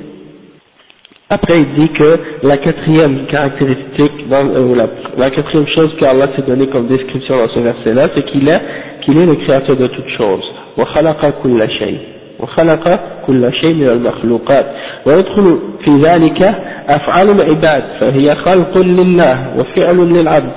après 1.28 1.60
il 1.60 1.68
dit 1.80 1.88
que 1.92 2.18
la 2.44 2.56
quatrième 2.58 3.26
caractéristique 3.26 4.28
dans, 4.28 4.46
euh, 4.46 4.74
la, 4.76 4.88
la 5.18 5.30
quatrième 5.30 5.66
chose 5.74 5.90
qu'Allah 5.98 6.28
s'est 6.36 6.42
donné 6.46 6.68
comme 6.68 6.86
description 6.86 7.36
dans 7.36 7.48
ce 7.48 7.58
verset 7.60 7.94
là 7.94 8.08
c'est 8.14 8.24
qu'il 8.26 8.48
est 8.48 8.60
qu'il 9.04 9.18
est 9.18 9.26
le 9.26 9.36
créateur 9.36 9.76
de 9.76 9.86
toutes 9.88 10.08
choses 10.16 10.44
وخلق 10.78 11.34
كل 11.42 11.70
شيء 11.78 11.98
وخلق 12.40 13.00
كل 13.26 13.52
شيء 13.52 13.74
من 13.74 13.88
المخلوقات 13.88 14.66
ويدخل 15.06 15.58
في 15.84 15.90
ذلك 15.90 16.42
أفعال 16.88 17.30
العباد 17.30 17.84
فهي 18.00 18.24
خلق 18.34 18.78
لله 18.78 19.58
وفعل 19.58 19.96
للعبد 19.96 20.52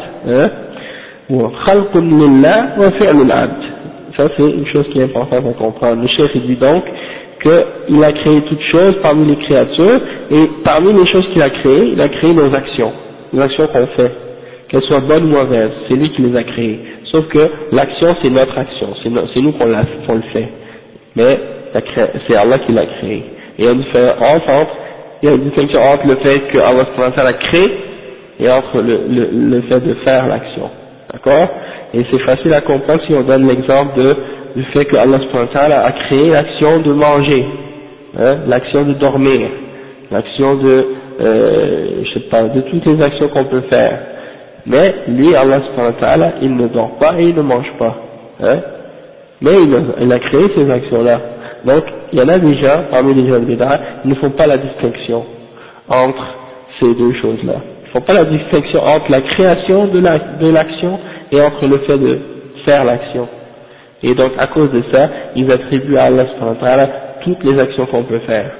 وخلق 1.29 1.97
لله 1.97 2.79
وفعل 2.79 3.21
العبد 3.21 3.63
ça 4.17 4.27
c'est 4.37 4.43
une 4.43 4.67
chose 4.67 4.85
qui 4.93 4.99
est 4.99 5.05
importante 5.05 5.43
à 5.47 5.53
comprendre 5.53 6.01
le 6.03 6.07
chef 6.07 6.31
dit 6.37 6.55
donc 6.55 6.83
qu'il 7.41 8.03
a 8.03 8.11
créé 8.11 8.41
toutes 8.47 8.61
choses 8.71 8.95
parmi 9.01 9.25
les 9.25 9.37
créatures 9.45 9.99
et 10.31 10.49
parmi 10.63 10.93
les 10.93 11.07
choses 11.11 11.27
qu'il 11.33 11.41
a 11.41 11.49
créées 11.49 11.89
il 11.93 11.99
a 12.01 12.09
créé 12.09 12.31
nos 12.33 12.53
actions 12.53 12.91
les 13.33 13.41
actions 13.41 13.67
qu'on 13.73 13.87
fait 13.97 14.11
qu'elles 14.69 14.83
soient 14.83 14.99
bonnes 15.01 15.25
ou 15.25 15.35
mauvaises 15.37 15.71
c'est 15.89 15.95
lui 15.95 16.09
qui 16.11 16.21
les 16.21 16.37
a 16.37 16.43
créées 16.43 16.79
Sauf 17.12 17.26
que 17.28 17.38
l'action 17.72 18.14
c'est 18.22 18.30
notre 18.30 18.56
action, 18.58 18.88
c'est 19.02 19.40
nous 19.40 19.52
qu'on 19.52 19.66
le 19.66 20.22
fait. 20.32 20.48
Mais 21.16 21.38
c'est 22.26 22.36
Allah 22.36 22.58
qui 22.58 22.72
l'a 22.72 22.86
créé. 22.86 23.16
Et 23.58 23.62
il 23.62 23.64
y 23.64 23.68
a 23.68 23.72
une 23.72 23.80
différence 23.82 24.42
entre, 24.48 24.70
il 25.22 25.28
y 25.28 25.32
a 25.32 25.34
une 25.34 25.44
distinction 25.44 25.80
entre 25.80 26.06
le 26.06 26.16
fait 26.16 26.40
que 26.52 26.58
Allah 26.58 26.86
l'a 27.24 27.32
créé 27.32 27.70
et 28.40 28.50
entre 28.50 28.80
le, 28.80 29.00
le, 29.08 29.28
le 29.32 29.60
fait 29.62 29.80
de 29.80 29.94
faire 30.06 30.28
l'action. 30.28 30.70
D'accord? 31.12 31.48
Et 31.94 32.04
c'est 32.10 32.18
facile 32.20 32.52
à 32.54 32.60
comprendre 32.60 33.00
si 33.06 33.14
on 33.14 33.22
donne 33.22 33.48
l'exemple 33.48 33.98
du 34.54 34.62
fait 34.72 34.84
que 34.84 34.96
Allah 34.96 35.18
a 35.84 35.92
créé 35.92 36.28
l'action 36.28 36.80
de 36.80 36.92
manger, 36.92 37.44
hein, 38.18 38.36
l'action 38.46 38.84
de 38.84 38.94
dormir, 38.94 39.48
l'action 40.10 40.56
de, 40.56 40.86
euh, 41.20 41.86
je 42.04 42.12
sais 42.14 42.26
pas, 42.28 42.42
de 42.44 42.60
toutes 42.62 42.84
les 42.86 43.02
actions 43.02 43.28
qu'on 43.28 43.44
peut 43.46 43.62
faire. 43.70 43.98
Mais 44.68 44.94
lui, 45.08 45.34
Allah 45.34 45.62
subhanahu 45.62 46.32
il 46.42 46.54
ne 46.54 46.68
dort 46.68 46.98
pas 46.98 47.18
et 47.18 47.24
il 47.24 47.34
ne 47.34 47.40
mange 47.42 47.72
pas. 47.78 47.96
Hein 48.42 48.60
Mais 49.40 49.52
il, 50.00 50.12
a 50.12 50.18
créé 50.18 50.46
ces 50.54 50.70
actions-là. 50.70 51.20
Donc, 51.64 51.84
il 52.12 52.18
y 52.18 52.22
en 52.22 52.28
a 52.28 52.38
déjà, 52.38 52.84
parmi 52.90 53.14
les 53.14 53.30
gens 53.30 53.40
de 53.40 53.56
ils 54.04 54.10
ne 54.10 54.14
font 54.16 54.30
pas 54.30 54.46
la 54.46 54.58
distinction 54.58 55.24
entre 55.88 56.24
ces 56.78 56.94
deux 56.94 57.14
choses-là. 57.14 57.54
Ils 57.54 57.86
ne 57.86 57.92
font 57.92 58.00
pas 58.02 58.12
la 58.12 58.24
distinction 58.26 58.80
entre 58.80 59.10
la 59.10 59.22
création 59.22 59.86
de 59.86 60.00
l'action 60.52 60.98
la, 61.32 61.38
et 61.38 61.42
entre 61.42 61.66
le 61.66 61.78
fait 61.78 61.98
de 61.98 62.18
faire 62.66 62.84
l'action. 62.84 63.26
Et 64.02 64.14
donc, 64.14 64.32
à 64.38 64.48
cause 64.48 64.70
de 64.70 64.82
ça, 64.92 65.08
ils 65.34 65.50
attribuent 65.50 65.96
à 65.96 66.04
Allah 66.04 66.26
subhanahu 66.34 66.88
toutes 67.24 67.42
les 67.42 67.58
actions 67.58 67.86
qu'on 67.86 68.04
peut 68.04 68.20
faire. 68.20 68.50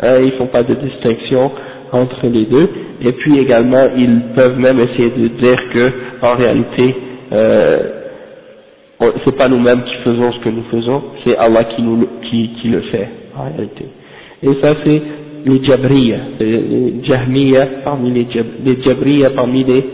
Hein, 0.00 0.18
ils 0.20 0.26
ne 0.26 0.30
font 0.32 0.46
pas 0.46 0.62
de 0.62 0.74
distinction 0.74 1.50
entre 1.92 2.26
les 2.26 2.44
deux, 2.46 2.68
et 3.02 3.12
puis 3.12 3.38
également 3.38 3.86
ils 3.96 4.20
peuvent 4.34 4.58
même 4.58 4.78
essayer 4.80 5.10
de 5.10 5.28
dire 5.28 5.58
que 5.72 5.92
en 6.22 6.34
réalité 6.34 6.94
euh, 7.32 7.78
c'est 9.24 9.36
pas 9.36 9.48
nous-mêmes 9.48 9.82
qui 9.84 9.94
faisons 10.04 10.32
ce 10.32 10.40
que 10.40 10.48
nous 10.48 10.64
faisons, 10.70 11.02
c'est 11.24 11.36
Allah 11.36 11.64
qui 11.64 11.82
le 12.68 12.80
fait 12.82 13.08
en 13.36 13.44
réalité. 13.44 13.84
Et 14.42 14.54
ça 14.62 14.74
c'est 14.84 15.02
les 15.44 15.64
Jabriya, 15.64 16.18
les 16.40 17.04
Jahmiya 17.04 17.66
parmi 17.84 18.10
les, 18.10 18.26
les 18.64 18.82
Jabriya 18.82 19.30
parmi 19.30 19.64
les 19.64 19.84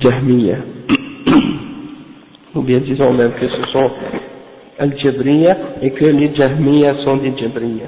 Jahmiya. 0.00 0.56
Ou 2.54 2.62
bien 2.62 2.78
disons 2.78 3.12
même 3.12 3.32
que 3.32 3.48
ce 3.48 3.72
sont 3.72 3.90
Al-Jabriya 4.78 5.56
et 5.82 5.90
que 5.90 6.04
les 6.04 6.34
Jahmiya 6.34 6.94
sont 7.04 7.16
des 7.18 7.32
Jabriya 7.36 7.86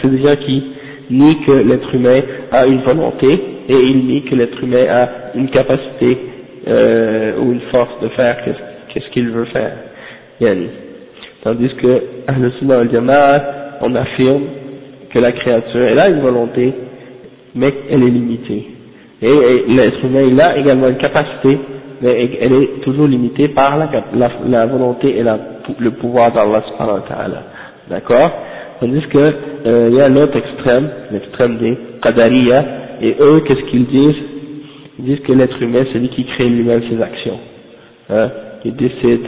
c'est 0.00 0.10
des 0.10 0.22
gens 0.22 0.36
qui 0.36 0.62
nient 1.10 1.44
que 1.46 1.52
l'être 1.52 1.94
humain 1.94 2.20
a 2.50 2.66
une 2.66 2.82
volonté 2.82 3.28
et 3.68 3.74
il 3.74 4.06
nie 4.06 4.22
que 4.24 4.34
l'être 4.34 4.62
humain 4.62 4.84
a 4.88 5.08
une 5.34 5.48
capacité 5.48 6.18
euh, 6.68 7.38
ou 7.38 7.52
une 7.52 7.60
force 7.72 8.00
de 8.02 8.08
faire 8.08 8.38
qu'est-ce 8.44 9.10
qu'il 9.10 9.30
veut 9.30 9.46
faire. 9.46 9.72
Tandis 11.42 11.74
que 11.76 12.02
Ahl-Sunnah 12.26 12.78
al 12.80 13.42
on 13.80 13.94
affirme 13.94 14.42
que 15.12 15.18
la 15.18 15.32
créature, 15.32 15.80
elle 15.80 15.98
a 15.98 16.08
une 16.08 16.20
volonté, 16.20 16.72
mais 17.54 17.72
elle 17.90 18.02
est 18.02 18.10
limitée. 18.10 18.66
Et, 19.20 19.64
l'être 19.68 20.04
humain, 20.04 20.22
il 20.22 20.40
a 20.40 20.56
également 20.56 20.88
une 20.88 20.96
capacité, 20.96 21.58
mais 22.00 22.30
elle 22.40 22.54
est 22.54 22.80
toujours 22.82 23.06
limitée 23.06 23.48
par 23.48 23.78
la, 23.78 24.66
volonté 24.66 25.18
et 25.18 25.24
le 25.78 25.90
pouvoir 25.92 26.32
d'Allah 26.32 26.62
subhanahu 26.68 27.02
wa. 27.08 27.42
D'accord? 27.88 28.30
Tandis 28.82 29.06
que, 29.10 29.18
euh, 29.64 29.90
il 29.92 29.96
y 29.96 30.00
a 30.00 30.08
l'autre 30.08 30.36
extrême, 30.36 30.90
l'extrême 31.12 31.56
des 31.58 31.78
Qadariya, 32.02 32.64
et 33.00 33.14
eux, 33.20 33.40
qu'est-ce 33.46 33.62
qu'ils 33.70 33.86
disent? 33.86 34.22
Ils 34.98 35.04
disent 35.04 35.20
que 35.20 35.30
l'être 35.30 35.62
humain, 35.62 35.84
c'est 35.92 36.00
lui 36.00 36.08
qui 36.08 36.24
crée 36.24 36.48
lui-même 36.48 36.82
ses 36.90 37.00
actions. 37.00 37.38
Hein? 38.10 38.28
Il 38.64 38.74
décide 38.74 39.20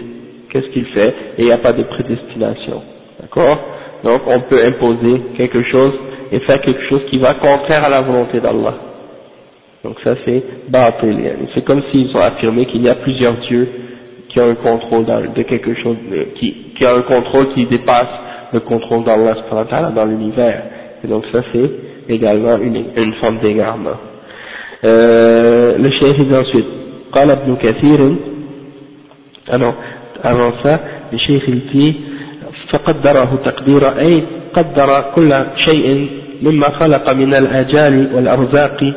qu'est-ce 0.51 0.67
qu'il 0.71 0.87
fait, 0.87 1.15
et 1.39 1.43
il 1.43 1.45
n'y 1.45 1.53
a 1.53 1.59
pas 1.59 1.73
de 1.73 1.85
prédestination. 1.85 2.83
D'accord? 3.21 3.61
Donc 4.03 4.23
on 4.27 4.41
peut 4.41 4.59
imposer 4.61 5.23
quelque 5.37 5.63
chose 5.71 5.93
et 6.33 6.41
faire 6.41 6.61
quelque 6.61 6.89
chose 6.89 7.03
qui 7.13 7.19
va 7.19 7.35
contraire 7.35 7.85
à 7.85 7.89
la 7.91 8.01
volonté 8.01 8.41
d'Allah. 8.41 8.75
Donc 9.85 10.01
ça 10.03 10.17
c'est 10.25 10.43
Baatil. 10.69 11.17
C'est 11.55 11.65
comme 11.65 11.83
s'ils 11.93 12.11
ont 12.17 12.21
affirmé 12.21 12.67
qu'il 12.67 12.83
y 12.83 12.89
a 12.89 12.97
plusieurs 12.97 13.35
dieux 13.35 13.69
qui 14.31 14.41
ont 14.41 14.51
un 14.51 14.55
contrôle 14.57 15.07
de 15.07 15.43
quelque 15.45 15.75
chose, 15.81 15.97
qui, 16.41 16.57
qui 16.77 16.85
a 16.85 16.97
un 16.97 17.03
contrôle 17.03 17.55
qui 17.55 17.67
dépasse 17.67 18.09
le 18.54 18.60
contrôle 18.62 19.04
d'Allah 19.04 19.36
dans 19.96 20.06
l'univers. 20.06 20.64
Et 21.04 21.08
donc 21.08 21.24
ça 21.32 21.42
c'est 21.54 21.72
également 22.10 22.58
une, 22.58 22.86
une 22.96 23.14
forme 23.22 23.40
d'égarement. 23.40 23.98
Euh, 24.84 25.78
le 25.78 25.90
chef 25.92 26.18
dit 26.18 26.36
ensuite, 26.36 26.68
قال 27.12 27.32
ابن 27.32 27.56
كثير 27.56 28.16
ah 29.52 29.58
non, 29.58 29.74
avant 30.22 30.54
ça, 30.64 30.80
le 31.12 31.18
chef 31.18 31.44
il 31.48 31.62
dit 31.74 31.96
فقدره 32.74 33.40
تقدير 33.46 34.00
أي 34.00 34.24
قدر 34.54 35.02
كل 35.16 35.46
شيء 35.66 36.10
مما 36.42 36.70
خلق 36.70 37.14
من 37.14 37.34
الآجال 37.34 38.16
والأرزاق 38.16 38.94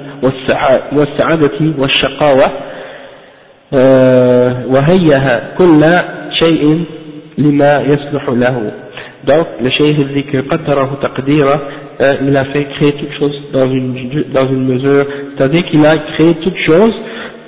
والسعادة 0.93 1.59
والشقاوة 1.79 2.51
وهيها 4.75 5.55
كل 5.59 5.85
شيء 6.39 6.85
لما 7.39 7.81
يصلح 7.81 8.29
له 8.29 8.73
donc, 9.28 9.48
le 9.62 9.70
cheikh 9.70 10.14
dit 10.14 10.24
que 10.24 10.38
Qatarahu 10.38 11.00
Taqdira, 11.02 11.60
euh, 12.00 12.16
il 12.26 12.38
a 12.38 12.46
fait 12.46 12.64
créer 12.76 12.94
toute 12.94 13.12
chose 13.20 13.36
dans 13.52 13.70
une, 13.70 14.66
mesure, 14.66 15.06
c'est-à-dire 15.36 15.66
qu'il 15.66 15.86
a 15.86 15.98
créé 15.98 16.34
toute 16.36 16.58
chose, 16.66 16.94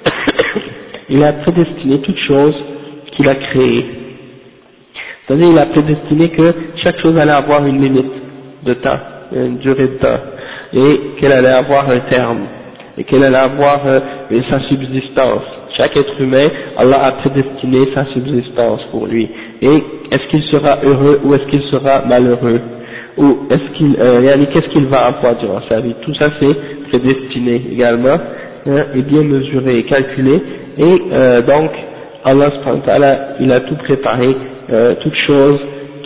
il 1.10 1.24
a 1.24 1.34
prédestiné 1.34 2.02
toute 2.02 2.20
chose 2.28 2.56
qu'il 3.15 3.30
a 3.30 3.36
créée. 3.36 3.86
C'est-à-dire 5.26 5.50
il 5.52 5.58
a 5.58 5.68
prédestiné 5.68 6.30
que 6.30 6.54
chaque 6.84 7.00
chose 7.00 7.18
allait 7.18 7.32
avoir 7.32 7.65
une 7.65 7.82
limite 7.82 8.12
de 8.65 8.74
temps, 8.74 9.00
une 9.32 9.60
durée 9.60 9.88
de 9.88 9.98
temps, 10.00 10.20
et 10.74 11.00
qu'elle 11.20 11.32
allait 11.32 11.48
avoir 11.63 11.89
un 11.89 12.00
terme, 12.10 12.42
et 12.98 13.06
qu'elle 13.06 13.24
allait 13.24 13.38
avoir 13.38 13.88
euh, 13.88 14.00
sa 14.50 14.60
subsistance. 14.68 15.59
Chaque 15.79 15.97
être 15.97 16.21
humain, 16.21 16.47
Allah 16.77 17.05
a 17.07 17.12
prédestiné 17.12 17.88
sa 17.95 18.05
subsistance 18.07 18.81
pour 18.90 19.07
lui. 19.07 19.29
Et 19.61 19.83
est-ce 20.11 20.27
qu'il 20.31 20.43
sera 20.45 20.79
heureux 20.85 21.21
ou 21.25 21.35
est-ce 21.35 21.45
qu'il 21.47 21.62
sera 21.71 22.05
malheureux 22.07 22.61
Ou 23.19 23.38
est-ce 23.51 23.77
qu'il, 23.77 23.97
euh, 23.99 24.45
qu'est-ce 24.53 24.69
qu'il 24.69 24.87
va 24.87 25.07
avoir 25.07 25.37
durant 25.37 25.61
sa 25.69 25.81
vie 25.81 25.95
Tout 26.03 26.14
ça 26.14 26.31
c'est 26.40 26.57
prédestiné 26.90 27.62
également, 27.73 28.19
hein, 28.67 28.85
et 28.95 29.03
bien 29.03 29.23
mesuré 29.23 29.79
et 29.79 29.85
calculé. 29.85 30.40
Et 30.79 31.03
euh, 31.12 31.43
donc, 31.43 31.71
Allah 32.25 32.51
il 33.40 33.53
a 33.53 33.61
tout 33.61 33.77
préparé 33.77 34.37
euh, 34.73 34.95
toute 35.03 35.14
chose 35.27 35.59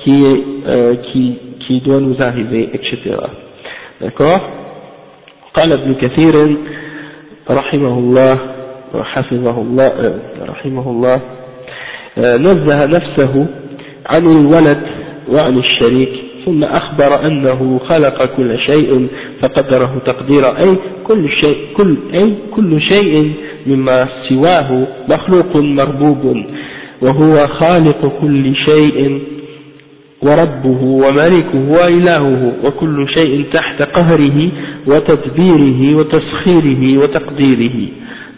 qui, 0.03 0.25
est, 0.25 0.45
euh, 0.67 0.95
qui, 1.13 1.39
qui 1.67 1.81
doit 1.83 2.01
nous 2.01 2.17
arriver, 2.21 2.71
etc. 2.73 3.17
D'accord 4.01 4.41
قال 5.55 5.73
ابن 5.73 5.95
كثير 5.95 6.57
رحمه 7.51 7.99
الله 7.99 8.39
وحفظه 8.94 9.62
الله 9.62 10.20
رحمه 10.42 10.90
الله. 10.90 11.22
نزه 12.18 12.86
نفسه 12.86 13.48
عن 14.06 14.26
الولد 14.26 14.82
وعن 15.30 15.58
الشريك 15.58 16.10
ثم 16.46 16.64
أخبر 16.64 17.28
أنه 17.28 17.80
خلق 17.90 18.26
كل 18.36 18.60
شيء 18.60 19.08
فقدره 19.42 20.02
تقدير. 20.06 20.58
أي 20.58 20.78
كل 21.04 21.30
شيء 21.42 21.58
كل 21.78 21.98
أي 22.14 22.34
كل 22.56 22.82
شيء 22.82 23.34
مما 23.68 24.08
سواه 24.30 24.88
مخلوق 25.10 25.56
مربوب 25.56 26.46
وهو 27.02 27.48
خالق 27.48 28.20
كل 28.22 28.56
شيء 28.56 29.22
وربه 30.22 30.84
وملكه 30.84 31.70
وإلهه 31.70 32.54
وكل 32.64 33.08
شيء 33.14 33.46
تحت 33.54 33.82
قهره 33.82 34.52
وتدبيره 34.88 35.96
وتسخيره 35.96 36.98
وتقديره. 36.98 37.88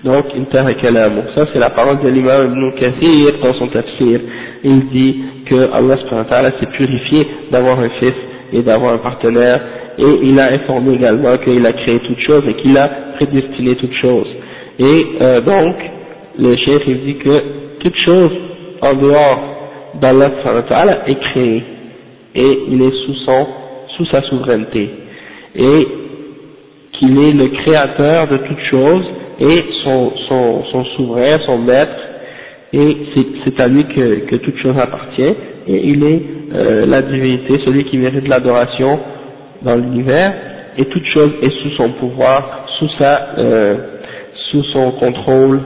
Donc, 0.05 0.25
intaha 0.37 0.75
kalam. 0.75 1.13
Ça, 1.35 1.47
c'est 1.51 1.57
la 1.57 1.71
parole 1.71 1.99
de 1.99 2.09
l'imam 2.09 2.51
Ibn 2.51 3.41
dans 3.41 3.53
son 3.55 3.67
tafsir. 3.69 4.19
Il 4.63 4.87
dit 4.89 5.15
que 5.47 5.71
Allah 5.73 5.97
subhanahu 5.97 6.53
s'est 6.59 6.71
purifié 6.77 7.27
d'avoir 7.51 7.79
un 7.79 7.89
fils 7.99 8.13
et 8.53 8.61
d'avoir 8.61 8.93
un 8.93 8.99
partenaire, 8.99 9.61
et 9.97 10.19
il 10.23 10.39
a 10.39 10.53
informé 10.53 10.93
également 10.93 11.35
qu'il 11.37 11.65
a 11.65 11.73
créé 11.73 11.99
toutes 12.01 12.19
choses 12.19 12.43
et 12.47 12.53
qu'il 12.61 12.77
a 12.77 12.87
prédestiné 13.15 13.75
toutes 13.77 13.95
choses. 13.95 14.27
Et 14.77 15.05
euh, 15.21 15.41
donc, 15.41 15.75
le 16.37 16.55
chef 16.55 16.83
il 16.85 16.99
dit 17.05 17.15
que 17.15 17.41
toute 17.79 17.97
chose 18.05 18.31
en 18.83 18.93
dehors 18.93 19.39
d'Allah 19.99 20.29
subhanahu 20.43 20.97
est 21.07 21.19
créée, 21.19 21.63
et 22.35 22.59
il 22.69 22.79
est 22.79 23.05
sous 23.07 23.15
son, 23.25 23.47
sous 23.97 24.05
sa 24.11 24.21
souveraineté, 24.21 24.87
et 25.55 25.87
qu'il 26.93 27.17
est 27.23 27.33
le 27.33 27.47
créateur 27.47 28.27
de 28.27 28.37
toutes 28.37 28.65
choses, 28.69 29.05
et 29.39 29.63
son, 29.83 30.11
son, 30.27 30.63
son 30.71 30.85
souverain, 30.95 31.39
son 31.45 31.57
maître 31.57 31.95
et 32.73 32.97
c'est 33.43 33.59
à 33.59 33.67
lui 33.67 33.85
que, 33.85 34.25
que 34.25 34.35
toute 34.37 34.57
chose 34.57 34.77
appartient 34.77 35.35
et 35.67 35.89
il 35.89 36.03
est 36.03 36.21
euh, 36.53 36.85
la 36.85 37.01
divinité, 37.01 37.59
celui 37.65 37.85
qui 37.85 37.97
mérite 37.97 38.27
l'adoration 38.27 38.99
dans 39.61 39.75
l'univers 39.75 40.33
et 40.77 40.85
toute 40.85 41.05
chose 41.05 41.31
est 41.41 41.51
sous 41.61 41.71
son 41.77 41.91
pouvoir, 41.93 42.65
sous 42.77 42.89
sa, 42.99 43.35
euh, 43.39 43.75
sous 44.51 44.63
son 44.73 44.91
contrôle, 44.91 45.61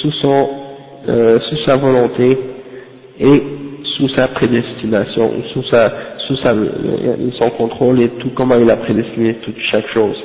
sous 0.00 0.12
son, 0.12 0.48
euh, 1.08 1.38
sous 1.40 1.56
sa 1.66 1.76
volonté 1.76 2.38
et 3.20 3.42
sous 3.96 4.08
sa 4.10 4.28
prédestination, 4.28 5.32
sous 5.52 5.62
sa, 5.70 5.92
sous 6.26 6.36
sa, 6.36 6.54
son 7.38 7.50
contrôle 7.50 8.00
et 8.00 8.08
tout 8.20 8.30
comment 8.34 8.56
il 8.56 8.70
a 8.70 8.76
prédestiné 8.76 9.34
toute 9.44 9.58
chaque 9.70 9.88
chose. 9.92 10.16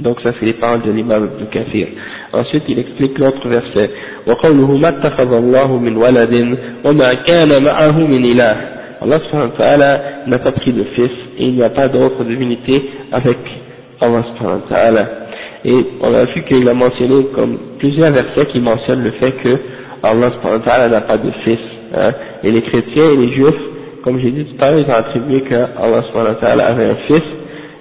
Donc 0.00 0.20
ça 0.22 0.32
c'est 0.38 0.46
les 0.46 0.54
paroles 0.54 0.82
de 0.82 0.90
l'imam 0.90 1.28
Ibn 1.34 1.46
Kathir. 1.50 1.88
Ensuite 2.32 2.64
il 2.68 2.78
explique 2.78 3.18
l'autre 3.18 3.48
verset. 3.48 3.90
وقوله 4.26 4.76
ما 4.76 4.88
اتخذ 4.88 5.32
الله 5.32 5.78
من 5.78 5.96
ولد 5.96 6.58
وما 6.84 7.14
كان 7.14 7.62
معه 7.62 7.98
من 7.98 8.24
إله. 8.24 8.56
Allah 9.02 9.18
subhanahu 9.24 9.52
wa 9.52 9.56
ta'ala 9.56 10.00
n'a 10.26 10.38
pas 10.38 10.52
pris 10.52 10.72
de 10.72 10.84
fils 10.94 11.10
et 11.38 11.46
il 11.46 11.54
n'y 11.54 11.62
a 11.62 11.70
pas 11.70 11.88
d'autre 11.88 12.22
divinité 12.22 12.82
avec 13.12 13.38
Allah 14.00 14.22
subhanahu 14.28 14.60
wa 14.60 14.68
ta'ala. 14.68 15.08
Et 15.64 15.86
on 16.02 16.14
a 16.14 16.24
vu 16.26 16.42
qu'il 16.44 16.68
a 16.68 16.74
mentionné 16.74 17.26
comme 17.34 17.58
plusieurs 17.78 18.12
versets 18.12 18.46
qui 18.46 18.60
mentionnent 18.60 19.02
le 19.02 19.12
fait 19.12 19.32
que 19.42 19.56
Allah 20.02 20.88
n'a 20.88 21.00
pas 21.02 21.18
de 21.18 21.30
fils. 21.44 21.58
Hein. 21.94 22.12
Et 22.44 22.50
les 22.50 22.62
chrétiens 22.62 23.10
et 23.10 23.16
les 23.16 23.32
juifs, 23.32 23.60
comme 24.04 24.18
j'ai 24.20 24.30
dit 24.30 24.44
tout 24.44 24.64
à 24.64 24.70
l'heure, 24.70 24.80
ils 24.86 24.90
ont 24.90 24.94
attribué 24.94 25.42
que 25.42 25.54
Allah 25.54 26.66
avait 26.66 26.84
un 26.84 26.96
fils, 27.06 27.22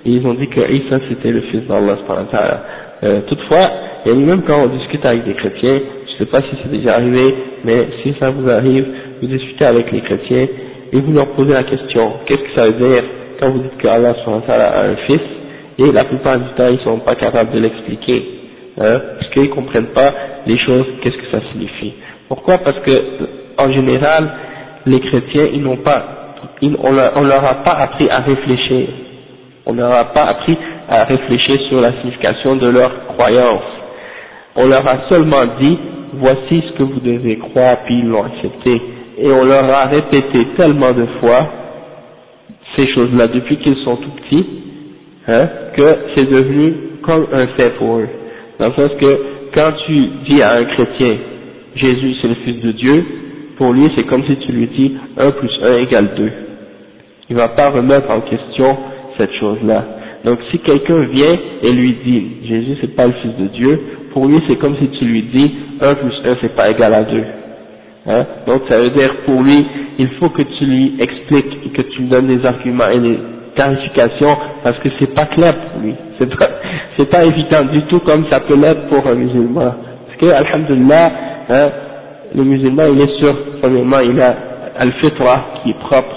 et 0.04 0.10
ils 0.10 0.26
ont 0.26 0.34
dit 0.34 0.48
que 0.48 0.60
Isa 0.60 0.98
c'était 1.08 1.30
le 1.30 1.40
fils 1.42 1.66
d'Allah 1.66 1.96
euh, 3.02 3.20
toutefois, 3.28 3.70
et 4.06 4.14
même 4.14 4.42
quand 4.42 4.64
on 4.64 4.68
discute 4.68 5.04
avec 5.04 5.24
des 5.24 5.34
chrétiens, 5.34 5.80
je 6.06 6.12
ne 6.12 6.18
sais 6.18 6.26
pas 6.26 6.38
si 6.40 6.56
c'est 6.62 6.70
déjà 6.70 6.94
arrivé, 6.94 7.34
mais 7.64 7.88
si 8.02 8.14
ça 8.20 8.30
vous 8.30 8.48
arrive, 8.48 8.86
vous 9.20 9.26
discutez 9.26 9.64
avec 9.64 9.90
les 9.90 10.00
chrétiens, 10.00 10.46
et 10.92 11.00
vous 11.00 11.12
leur 11.12 11.28
posez 11.28 11.52
la 11.52 11.64
question, 11.64 12.12
qu'est-ce 12.26 12.40
que 12.40 12.54
ça 12.56 12.66
veut 12.66 12.88
dire 12.88 13.02
quand 13.40 13.50
vous 13.50 13.58
dites 13.58 13.76
que 13.78 13.88
Allah 13.88 14.14
a 14.48 14.84
un 14.84 14.96
fils, 15.06 15.20
et 15.78 15.90
la 15.92 16.04
plupart 16.04 16.38
du 16.38 16.48
temps 16.56 16.68
ils 16.70 16.78
sont 16.84 17.00
pas 17.00 17.16
capables 17.16 17.52
de 17.52 17.58
l'expliquer, 17.58 18.24
hein, 18.80 19.00
parce 19.18 19.30
qu'ils 19.32 19.50
comprennent 19.50 19.92
pas 19.94 20.12
les 20.46 20.58
choses, 20.58 20.86
qu'est-ce 21.02 21.16
que 21.16 21.30
ça 21.32 21.40
signifie. 21.52 21.94
Pourquoi? 22.28 22.58
Parce 22.58 22.78
que 22.80 23.02
en 23.58 23.72
général, 23.72 24.30
les 24.86 25.00
chrétiens, 25.00 25.46
ils 25.52 25.62
n'ont 25.62 25.78
pas, 25.78 26.34
on, 26.62 26.92
leur, 26.92 27.22
leur 27.22 27.44
a 27.44 27.54
pas 27.64 27.72
appris 27.72 28.08
à 28.10 28.20
réfléchir. 28.20 28.88
On 29.66 29.72
leur 29.72 29.92
a 29.92 30.04
pas 30.12 30.24
appris 30.24 30.56
à 30.88 31.04
réfléchir 31.04 31.58
sur 31.68 31.80
la 31.80 31.92
signification 32.00 32.56
de 32.56 32.68
leur 32.68 33.06
croyance. 33.06 33.62
On 34.56 34.66
leur 34.66 34.86
a 34.86 35.08
seulement 35.08 35.44
dit, 35.58 35.78
voici 36.14 36.62
ce 36.68 36.78
que 36.78 36.82
vous 36.82 37.00
devez 37.00 37.38
croire, 37.38 37.78
puis 37.84 37.98
ils 37.98 38.08
l'ont 38.08 38.24
accepté. 38.24 38.82
Et 39.18 39.30
on 39.30 39.44
leur 39.44 39.64
a 39.70 39.86
répété 39.86 40.46
tellement 40.56 40.92
de 40.92 41.06
fois 41.20 41.48
ces 42.76 42.86
choses-là 42.92 43.28
depuis 43.28 43.56
qu'ils 43.58 43.76
sont 43.84 43.96
tout 43.96 44.10
petits, 44.10 44.46
hein, 45.28 45.48
que 45.74 45.96
c'est 46.14 46.28
devenu 46.28 46.74
comme 47.02 47.26
un 47.32 47.46
fait 47.48 47.76
pour 47.78 47.98
eux. 47.98 48.08
Dans 48.58 48.66
le 48.66 48.72
sens 48.72 48.90
que 49.00 49.20
quand 49.54 49.72
tu 49.86 50.08
dis 50.28 50.42
à 50.42 50.54
un 50.56 50.64
chrétien, 50.64 51.16
Jésus 51.76 52.16
c'est 52.20 52.28
le 52.28 52.34
Fils 52.44 52.60
de 52.62 52.72
Dieu, 52.72 53.04
pour 53.56 53.72
lui 53.72 53.90
c'est 53.94 54.06
comme 54.06 54.24
si 54.24 54.36
tu 54.38 54.52
lui 54.52 54.66
dis 54.68 54.96
1 55.16 55.30
plus 55.30 55.50
1 55.62 55.76
égale 55.78 56.14
2. 56.16 56.32
Il 57.30 57.36
ne 57.36 57.40
va 57.40 57.48
pas 57.48 57.70
remettre 57.70 58.10
en 58.10 58.20
question 58.20 58.76
cette 59.18 59.32
chose-là. 59.34 59.84
Donc 60.24 60.38
si 60.50 60.58
quelqu'un 60.60 61.04
vient 61.04 61.36
et 61.62 61.72
lui 61.72 61.96
dit 62.04 62.26
Jésus 62.44 62.78
c'est 62.80 62.96
pas 62.96 63.06
le 63.06 63.12
fils 63.12 63.36
de 63.36 63.48
Dieu, 63.48 63.80
pour 64.12 64.26
lui 64.26 64.40
c'est 64.48 64.56
comme 64.56 64.76
si 64.76 64.88
tu 64.98 65.04
lui 65.04 65.22
dis 65.22 65.54
1 65.80 65.94
plus 65.94 66.14
1 66.24 66.36
c'est 66.40 66.54
pas 66.54 66.70
égal 66.70 66.94
à 66.94 67.02
2. 67.02 67.24
Hein? 68.06 68.26
Donc 68.46 68.62
ça 68.68 68.78
veut 68.78 68.90
dire 68.90 69.14
pour 69.24 69.42
lui, 69.42 69.66
il 69.98 70.08
faut 70.20 70.28
que 70.28 70.42
tu 70.42 70.64
lui 70.66 70.94
expliques 70.98 71.58
et 71.66 71.68
que 71.70 71.82
tu 71.82 72.02
lui 72.02 72.08
donnes 72.08 72.26
des 72.26 72.44
arguments 72.44 72.88
et 72.88 73.00
des 73.00 73.18
clarifications 73.54 74.36
parce 74.62 74.78
que 74.78 74.88
c'est 74.98 75.14
pas 75.14 75.26
clair 75.26 75.54
pour 75.56 75.82
lui. 75.82 75.94
C'est 76.96 77.10
pas, 77.10 77.18
pas 77.18 77.24
évident 77.24 77.64
du 77.72 77.82
tout 77.86 77.98
comme 78.00 78.24
ça 78.30 78.40
peut 78.40 78.56
l'être 78.56 78.86
pour 78.86 79.04
un 79.06 79.14
musulman. 79.14 79.74
Parce 80.06 80.16
que, 80.20 80.26
alhamdulillah, 80.26 81.12
hein, 81.48 81.70
le 82.34 82.44
musulman 82.44 82.84
il 82.92 83.00
est 83.00 83.18
sûr, 83.18 83.36
premièrement 83.60 83.98
il 83.98 84.20
a 84.20 84.36
al-fitra 84.78 85.44
qui 85.62 85.70
est 85.70 85.78
propre, 85.80 86.14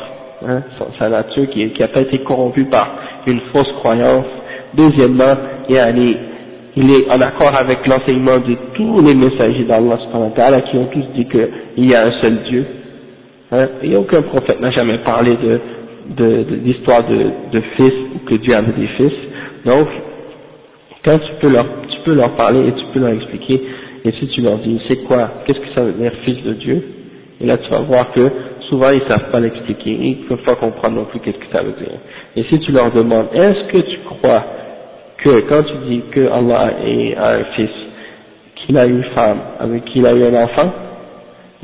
hein, 0.48 0.62
sa 1.00 1.10
nature 1.10 1.50
qui 1.50 1.72
n'a 1.80 1.88
pas 1.88 2.02
été 2.02 2.20
corrompue 2.20 2.66
par 2.66 2.90
une 3.28 3.40
fausse 3.54 3.72
croyance. 3.80 4.26
Deuxièmement, 4.74 5.36
il, 5.70 6.92
est 6.92 7.10
en 7.10 7.22
accord 7.22 7.56
avec 7.56 7.86
l'enseignement 7.88 8.38
de 8.38 8.56
tous 8.74 9.02
les 9.02 9.16
messagers 9.16 9.66
d'Allah 9.66 10.62
qui 10.62 10.78
ont 10.78 10.88
tous 10.88 11.06
dit 11.16 11.26
qu'il 11.26 11.86
y 11.90 11.96
a 11.96 12.06
un 12.06 12.12
seul 12.22 12.44
Dieu. 12.50 12.66
Hein, 13.52 13.68
et 13.82 13.96
aucun 13.96 14.22
prophète 14.24 14.60
n'a 14.60 14.72
jamais 14.72 14.98
parlé 15.00 15.38
de 15.38 15.60
d'histoire 16.64 17.04
de, 17.06 17.16
de, 17.16 17.32
de, 17.52 17.62
fils 17.76 17.94
ou 18.16 18.20
que 18.30 18.36
Dieu 18.36 18.56
avait 18.56 18.72
des 18.72 18.88
fils. 18.88 19.14
Donc, 19.66 19.88
quand 21.04 21.20
tu 21.20 21.32
peux 21.42 21.50
leur, 21.50 21.66
tu 21.90 22.00
peux 22.06 22.16
leur 22.16 22.36
parler 22.36 22.68
et 22.68 22.72
tu 22.72 22.86
peux 22.94 23.00
leur 23.00 23.10
expliquer, 23.10 23.62
et 24.06 24.12
si 24.14 24.28
tu 24.30 24.42
leur 24.42 24.58
dis, 24.60 24.80
c'est 24.88 25.04
quoi, 25.04 25.32
qu'est-ce 25.46 25.60
que 25.60 25.74
ça 25.76 25.84
veut 25.84 25.94
dire 25.94 26.12
fils 26.24 26.42
de 26.44 26.54
Dieu, 26.54 26.84
et 27.42 27.46
là 27.46 27.58
tu 27.58 27.70
vas 27.70 27.82
voir 27.82 28.12
que 28.14 28.30
souvent 28.70 28.90
ils 28.92 29.02
savent 29.08 29.32
pas 29.32 29.40
l'expliquer, 29.40 29.92
ils 29.92 30.20
ne 30.22 30.28
peuvent 30.28 30.44
pas 30.44 30.56
comprendre 30.56 30.96
non 30.96 31.06
plus 31.06 31.20
qu'est-ce 31.20 31.38
que 31.38 31.52
ça 31.52 31.64
veut 31.64 31.74
dire. 31.74 31.98
Et 32.36 32.44
si 32.44 32.60
tu 32.60 32.72
leur 32.72 32.92
demandes, 32.92 33.28
est-ce 33.34 33.72
que 33.72 33.78
tu 33.78 34.00
crois 34.00 34.44
que 35.18 35.42
quand 35.42 35.64
tu 35.64 35.74
dis 35.90 36.02
que 36.12 36.28
Allah 36.28 36.74
a 37.18 37.34
un 37.36 37.44
fils, 37.56 37.70
qu'il 38.56 38.78
a 38.78 38.86
une 38.86 39.04
femme, 39.16 39.40
avec 39.60 39.86
qui 39.86 40.00
il 40.00 40.08
a 40.08 40.14
eu 40.14 40.24
un 40.26 40.44
enfant, 40.44 40.72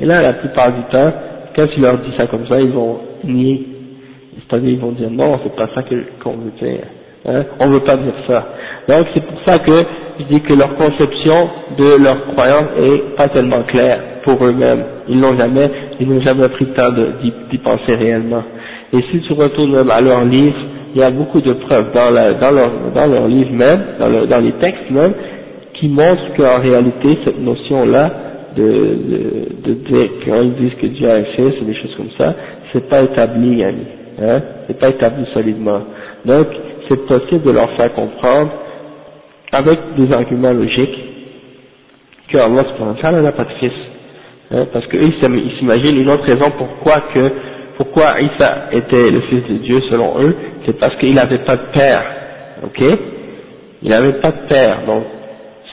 et 0.00 0.06
là 0.06 0.22
la 0.22 0.32
plupart 0.34 0.72
du 0.72 0.82
temps, 0.90 1.12
quand 1.54 1.66
tu 1.68 1.80
leur 1.80 1.98
dis 1.98 2.12
ça 2.16 2.26
comme 2.26 2.46
ça, 2.48 2.60
ils 2.60 2.72
vont 2.72 3.00
nier, 3.24 3.66
c'est-à-dire 4.48 4.70
ils 4.70 4.80
vont 4.80 4.92
dire 4.92 5.10
non, 5.10 5.38
c'est 5.42 5.54
pas 5.54 5.68
ça 5.74 5.82
qu'on 6.22 6.36
veut 6.36 6.52
dire, 6.60 6.84
hein, 7.26 7.44
on 7.60 7.68
veut 7.68 7.80
pas 7.80 7.96
dire 7.96 8.14
ça. 8.26 8.46
Donc 8.88 9.06
c'est 9.14 9.24
pour 9.24 9.40
ça 9.46 9.58
que 9.58 9.72
je 10.20 10.24
dis 10.24 10.40
que 10.40 10.54
leur 10.54 10.74
conception 10.76 11.50
de 11.78 12.02
leur 12.02 12.26
croyance 12.28 12.66
est 12.78 13.16
pas 13.16 13.28
tellement 13.28 13.62
claire 13.64 14.13
pour 14.24 14.44
eux-mêmes. 14.44 14.82
Ils 15.08 15.18
n'ont 15.20 15.36
jamais, 15.36 15.70
ils 16.00 16.08
n'ont 16.08 16.20
jamais 16.22 16.48
pris 16.48 16.64
le 16.64 16.72
temps 16.72 16.90
d'y 17.50 17.58
penser 17.58 17.94
réellement. 17.94 18.42
Et 18.92 18.98
si 19.10 19.20
tu 19.20 19.32
retournes 19.34 19.72
même 19.76 19.90
à 19.90 20.00
leur 20.00 20.24
livre, 20.24 20.56
il 20.94 21.00
y 21.00 21.04
a 21.04 21.10
beaucoup 21.10 21.40
de 21.40 21.52
preuves 21.52 21.92
dans, 21.92 22.10
leur, 22.10 22.38
dans 22.94 23.26
livre 23.26 23.52
même, 23.52 23.80
dans, 23.98 24.26
dans 24.26 24.40
les 24.40 24.52
textes 24.52 24.90
même, 24.90 25.12
qui 25.74 25.88
montrent 25.88 26.34
qu'en 26.36 26.60
réalité 26.60 27.18
cette 27.24 27.40
notion-là 27.40 28.10
de, 28.56 28.62
de, 28.62 29.48
de 29.64 29.74
dire 29.74 30.08
quand 30.24 30.40
ils 30.42 30.54
disent 30.54 30.74
que 30.80 30.86
Dieu 30.86 31.08
a 31.10 31.14
un 31.14 31.24
fils 31.24 31.54
et 31.60 31.64
des 31.64 31.74
choses 31.74 31.94
comme 31.96 32.10
ça, 32.16 32.34
c'est 32.72 32.88
pas 32.88 33.02
établi, 33.02 33.64
hein, 33.64 34.40
c'est 34.68 34.78
pas 34.78 34.90
établi 34.90 35.24
solidement. 35.34 35.80
Donc 36.24 36.46
c'est 36.88 37.04
possible 37.06 37.42
de 37.42 37.50
leur 37.50 37.70
faire 37.72 37.92
comprendre 37.94 38.52
avec 39.52 39.78
des 39.96 40.12
arguments 40.12 40.52
logiques 40.52 40.98
que 42.28 42.38
Allah 42.38 42.64
n'a 43.22 43.32
pas 43.32 43.44
de 43.44 43.52
fils. 43.60 43.72
Hein, 44.50 44.66
parce 44.72 44.86
qu'eux 44.86 45.02
ils 45.02 45.54
s'imaginent 45.58 46.00
une 46.00 46.10
autre 46.10 46.24
raison 46.24 46.50
pourquoi 46.56 47.00
que 47.14 47.30
pourquoi 47.76 48.20
Isa 48.20 48.68
était 48.72 49.10
le 49.10 49.20
fils 49.22 49.42
de 49.48 49.58
Dieu 49.58 49.80
selon 49.90 50.20
eux, 50.20 50.36
c'est 50.64 50.78
parce 50.78 50.94
qu'il 50.96 51.14
n'avait 51.14 51.44
pas 51.44 51.56
de 51.56 51.72
père. 51.72 52.02
Ok? 52.62 52.84
Il 53.82 53.90
n'avait 53.90 54.20
pas 54.20 54.30
de 54.30 54.48
père. 54.48 54.78
Donc 54.86 55.04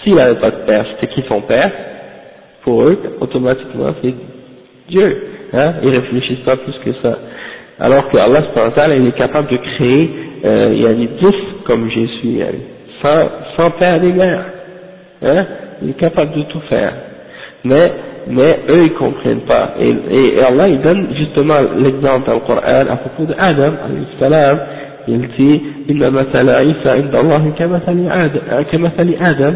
s'il 0.02 0.16
n'avait 0.16 0.40
pas 0.40 0.52
de 0.52 0.66
père, 0.66 0.86
c'était 0.92 1.14
qui 1.14 1.24
son 1.28 1.42
père? 1.42 1.72
Pour 2.64 2.84
eux, 2.84 2.98
automatiquement 3.20 3.94
c'est 4.02 4.14
Dieu. 4.90 5.24
Hein? 5.54 5.74
Ils 5.84 5.90
réfléchissent 5.90 6.46
pas 6.46 6.58
plus 6.58 6.74
que 6.84 6.94
ça. 7.04 7.18
Alors 7.80 8.10
que 8.10 8.18
Allah 8.18 8.44
il 8.96 9.08
est 9.08 9.18
capable 9.18 9.50
de 9.50 9.58
créer, 9.58 10.10
euh, 10.46 10.70
il 10.74 10.82
y 10.82 10.88
a 10.88 10.94
dix 10.94 11.36
comme 11.66 11.90
Jésus, 11.90 12.40
sans, 13.02 13.30
sans 13.58 13.72
père 13.72 14.00
ni 14.02 14.12
mère. 14.12 14.46
Hein? 15.22 15.46
Il 15.82 15.90
est 15.90 16.00
capable 16.00 16.34
de 16.34 16.44
tout 16.44 16.62
faire. 16.70 16.94
Mais, 17.64 17.92
mais 18.28 18.60
eux 18.70 18.84
ils 18.86 18.94
comprennent 18.94 19.42
pas. 19.42 19.74
Et, 19.80 19.90
et, 19.90 20.42
Allah 20.42 20.68
il 20.70 20.82
donne 20.82 21.08
justement 21.16 21.56
l'exemple 21.78 22.28
dans 22.28 22.36
le 22.36 22.40
Coran 22.42 22.62
à 22.90 22.96
propos 22.98 23.26
d'Adam, 23.26 23.74
salam, 24.20 24.60
il 25.08 25.28
dit, 25.38 25.62
Adam. 29.20 29.54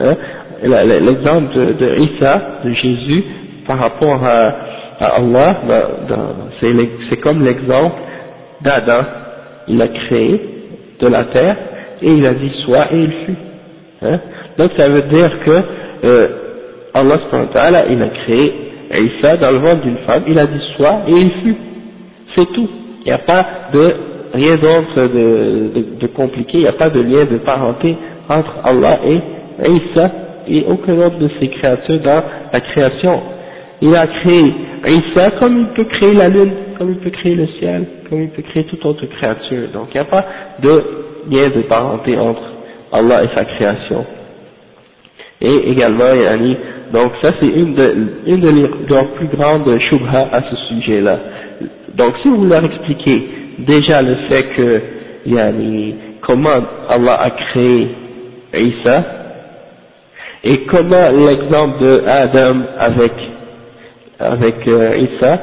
Hein? 0.00 0.16
L'exemple 0.62 1.54
de, 1.56 1.64
de 1.72 2.04
Isa, 2.04 2.42
de 2.64 2.72
Jésus, 2.72 3.24
par 3.66 3.78
rapport 3.78 4.24
à, 4.24 4.54
Allah, 5.00 5.56
c'est 6.60 7.20
comme 7.20 7.44
l'exemple 7.44 7.96
d'Adam. 8.62 9.04
Il 9.68 9.80
a 9.80 9.88
créé 9.88 10.40
de 11.00 11.08
la 11.08 11.24
terre, 11.24 11.56
et 12.02 12.10
il 12.10 12.26
a 12.26 12.34
dit 12.34 12.50
soit 12.64 12.92
et 12.92 12.98
il 12.98 13.12
fut. 13.24 13.36
Hein? 14.02 14.20
Donc 14.56 14.70
ça 14.76 14.88
veut 14.88 15.02
dire 15.02 15.30
que 15.44 15.62
euh, 16.04 16.28
Allah 16.94 17.84
il 17.90 18.02
a 18.02 18.08
créé 18.08 18.68
Isa 18.90 19.36
dans 19.36 19.50
le 19.50 19.58
ventre 19.58 19.82
d'une 19.82 19.98
femme, 19.98 20.22
il 20.26 20.38
a 20.38 20.46
dit 20.46 20.60
soit 20.76 21.02
et 21.06 21.12
il 21.12 21.30
fut. 21.42 21.56
C'est 22.34 22.52
tout. 22.52 22.68
Il 23.04 23.06
n'y 23.06 23.12
a 23.12 23.18
pas 23.18 23.46
de 23.72 23.94
rien 24.34 24.56
d'autre 24.56 25.08
de, 25.08 26.06
compliqué, 26.08 26.58
il 26.58 26.60
n'y 26.60 26.68
a 26.68 26.72
pas 26.72 26.90
de 26.90 27.00
lien 27.00 27.24
de 27.24 27.38
parenté 27.38 27.96
entre 28.28 28.54
Allah 28.64 29.00
et 29.06 29.20
Isa 29.68 30.10
et 30.46 30.64
aucun 30.68 30.98
autre 30.98 31.18
de 31.18 31.30
ses 31.40 31.48
créatures 31.48 32.00
dans 32.00 32.22
la 32.52 32.60
création. 32.60 33.22
Il 33.80 33.94
a 33.94 34.06
créé 34.06 34.52
Isa 34.86 35.30
comme 35.38 35.58
il 35.60 35.66
peut 35.68 35.84
créer 35.84 36.14
la 36.14 36.28
lune, 36.28 36.52
comme 36.78 36.90
il 36.90 36.98
peut 36.98 37.10
créer 37.10 37.34
le 37.34 37.46
ciel, 37.58 37.86
comme 38.08 38.22
il 38.22 38.30
peut 38.30 38.42
créer 38.42 38.64
toute 38.64 38.84
autre 38.84 39.06
créature. 39.06 39.68
Donc 39.72 39.88
il 39.92 39.94
n'y 39.94 40.00
a 40.00 40.04
pas 40.04 40.24
de 40.62 40.84
lien 41.30 41.48
de 41.54 41.62
parenté 41.62 42.18
entre 42.18 42.42
Allah 42.92 43.24
et 43.24 43.36
sa 43.36 43.44
création. 43.44 44.04
Et 45.40 45.70
également, 45.70 46.12
yani, 46.14 46.56
donc 46.92 47.12
ça 47.22 47.32
c'est 47.38 47.46
une 47.46 47.74
de, 47.74 47.94
une 48.26 48.40
de 48.40 48.68
leurs 48.88 49.08
plus 49.12 49.28
grandes 49.28 49.78
shubha 49.78 50.28
à 50.32 50.42
ce 50.42 50.56
sujet-là. 50.68 51.18
Donc 51.94 52.14
si 52.22 52.28
vous 52.28 52.44
leur 52.44 52.64
expliquez 52.64 53.22
déjà 53.58 54.02
le 54.02 54.14
fait 54.28 54.42
que, 54.56 54.80
yani, 55.26 55.94
comment 56.22 56.60
Allah 56.88 57.20
a 57.20 57.30
créé 57.30 57.88
Isa, 58.54 59.04
et 60.44 60.60
comment 60.70 61.10
l'exemple 61.12 61.84
de 61.84 62.02
Adam 62.06 62.56
avec, 62.78 63.12
avec 64.18 64.66
euh, 64.66 64.96
Isa, 64.96 65.40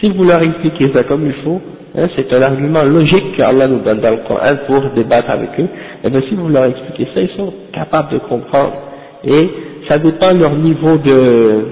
si 0.00 0.10
vous 0.10 0.24
leur 0.24 0.42
expliquez 0.42 0.92
ça 0.92 1.04
comme 1.04 1.26
il 1.26 1.34
faut, 1.44 1.60
Hein, 1.96 2.08
c'est 2.14 2.32
un 2.32 2.42
argument 2.42 2.84
logique 2.84 3.36
qu'Allah 3.36 3.66
nous 3.66 3.80
donne 3.80 4.00
dans 4.00 4.10
le 4.10 4.18
Coran 4.18 4.56
pour 4.66 4.90
débattre 4.94 5.30
avec 5.30 5.50
eux. 5.58 5.64
Et 5.64 5.68
eh 6.04 6.10
bien 6.10 6.20
si 6.28 6.34
vous 6.34 6.48
leur 6.48 6.66
expliquez 6.66 7.08
ça, 7.14 7.20
ils 7.20 7.36
sont 7.36 7.52
capables 7.72 8.12
de 8.12 8.18
comprendre. 8.18 8.74
Et 9.24 9.48
ça 9.88 9.98
dépend 9.98 10.32
leur 10.32 10.54
niveau 10.56 10.96
de 10.98 11.64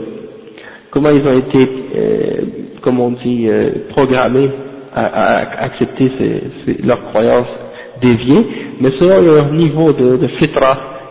comment 0.91 1.11
ils 1.11 1.27
ont 1.27 1.39
été, 1.39 1.69
euh, 1.97 2.43
comme 2.83 3.01
on 3.01 3.11
dit, 3.11 3.47
euh, 3.49 3.71
programmés 3.91 4.51
à, 4.95 5.65
accepter 5.65 6.11
leurs 6.83 7.03
croyances 7.13 7.49
déviées, 8.01 8.47
mais 8.81 8.91
selon 8.99 9.21
leur 9.21 9.53
niveau 9.53 9.93
de, 9.93 10.17
de 10.17 10.29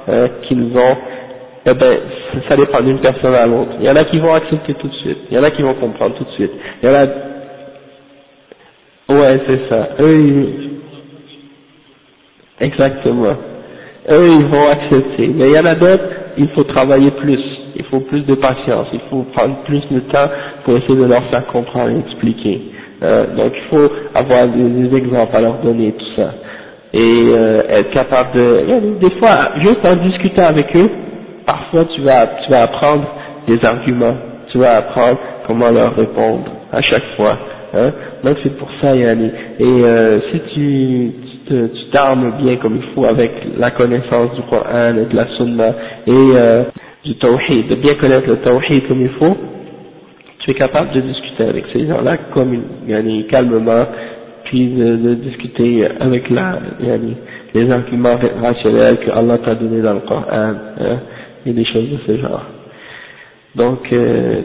euh, 0.10 0.28
qu'ils 0.48 0.76
ont, 0.76 0.98
eh 1.68 1.74
ben, 1.74 1.98
ça 2.50 2.58
dépend 2.58 2.82
d'une 2.82 3.00
personne 3.00 3.34
à 3.36 3.46
l'autre. 3.46 3.72
Il 3.80 3.86
y 3.86 3.90
en 3.90 3.96
a 3.96 4.06
qui 4.06 4.20
vont 4.20 4.34
accepter 4.34 4.74
tout 4.74 4.88
de 4.88 4.96
suite, 4.96 5.18
il 5.30 5.38
y 5.38 5.40
en 5.40 5.44
a 5.44 5.52
qui 5.52 5.62
vont 5.62 5.76
comprendre 5.76 6.16
tout 6.16 6.24
de 6.24 6.32
suite, 6.32 6.52
il 6.82 6.90
y 6.90 6.92
en 6.92 6.96
a 6.96 7.06
Ouais, 9.08 9.40
c'est 9.48 9.70
ça. 9.70 9.90
Eux, 10.00 10.20
ils... 10.20 10.70
Exactement. 12.60 13.36
Eux, 14.10 14.30
ils 14.32 14.46
vont 14.48 14.68
accepter. 14.68 15.28
Mais 15.28 15.50
il 15.50 15.56
y 15.56 15.60
en 15.60 15.66
a 15.66 15.76
d'autres, 15.76 16.10
il 16.38 16.48
faut 16.50 16.64
travailler 16.64 17.12
plus. 17.12 17.40
Il 17.76 17.84
faut 17.86 18.00
plus 18.02 18.22
de 18.22 18.36
patience. 18.36 18.88
Il 18.94 19.02
faut 19.10 19.24
prendre 19.36 19.56
plus 19.66 19.82
de 19.92 20.00
temps 20.12 20.30
pour 20.64 20.78
essayer 20.78 20.96
de 20.96 21.06
leur 21.06 21.24
faire 21.30 21.46
comprendre 21.48 21.90
et 21.90 22.00
expliquer. 22.00 22.62
Euh, 23.04 23.36
donc, 23.36 23.54
il 23.56 23.76
faut 23.78 23.92
avoir 24.14 24.48
des, 24.48 24.96
exemples 24.98 25.36
à 25.36 25.42
leur 25.42 25.58
donner, 25.62 25.92
tout 25.94 26.16
ça. 26.16 26.34
Et 26.94 27.32
euh, 27.36 27.62
être 27.68 27.92
capable 27.92 28.32
de... 28.34 29.00
Des 29.00 29.12
fois, 29.18 29.50
juste 29.60 29.86
en 29.86 29.96
discutant 29.98 30.46
avec 30.46 30.74
eux, 30.76 30.90
parfois 31.46 31.86
tu 31.94 32.02
vas, 32.02 32.28
tu 32.46 32.52
vas 32.52 32.64
apprendre 32.64 33.06
des 33.48 33.64
arguments. 33.66 34.16
Tu 34.52 34.58
vas 34.58 34.78
apprendre 34.78 35.20
comment 35.48 35.70
leur 35.70 35.96
répondre 35.96 36.46
à 36.72 36.82
chaque 36.82 37.04
fois. 37.18 37.38
Hein 37.74 37.92
donc 38.24 38.38
c'est 38.44 38.58
pour 38.58 38.70
ça 38.82 38.96
Yanni. 38.96 39.30
Et 39.60 39.64
euh, 39.64 40.20
si 40.32 40.40
tu 40.54 41.12
tu 41.48 41.90
t'armes 41.92 42.38
bien 42.42 42.58
comme 42.58 42.78
il 42.78 42.94
faut 42.94 43.06
avec 43.06 43.32
la 43.58 43.72
connaissance 43.72 44.34
du 44.36 44.42
Coran 44.50 44.90
et 44.90 45.06
de 45.06 45.16
la 45.16 45.28
Sunna 45.38 45.70
et 46.08 46.12
euh, 46.12 46.64
du 47.04 47.16
Tawhid, 47.18 47.68
de 47.68 47.76
bien 47.76 47.96
connaître 47.96 48.28
le 48.28 48.38
Tawhid 48.38 48.88
comme 48.88 49.02
il 49.02 49.10
faut, 49.20 49.38
tu 50.40 50.52
es 50.52 50.54
capable 50.54 50.92
de 50.94 51.02
discuter 51.02 51.44
avec 51.44 51.66
ces 51.74 51.88
gens-là 51.88 52.18
comme 52.34 52.58
Yanni, 52.88 53.28
calmement 53.28 53.86
puis 54.46 54.70
de, 54.70 55.16
discuter 55.16 55.86
avec 56.00 56.30
la, 56.30 56.60
les 57.54 57.72
arguments 57.72 58.16
rationnels 58.42 58.98
que 59.00 59.12
Allah 59.12 59.40
t'a 59.40 59.56
donné 59.56 59.82
dans 59.82 59.96
le 59.96 60.02
Coran, 60.02 60.24
hein, 60.30 61.00
et 61.46 61.52
des 61.52 61.66
choses 61.66 61.90
de 61.90 61.98
ce 62.06 62.18
genre. 62.22 62.46
Donc, 63.56 63.92
euh, 63.92 64.42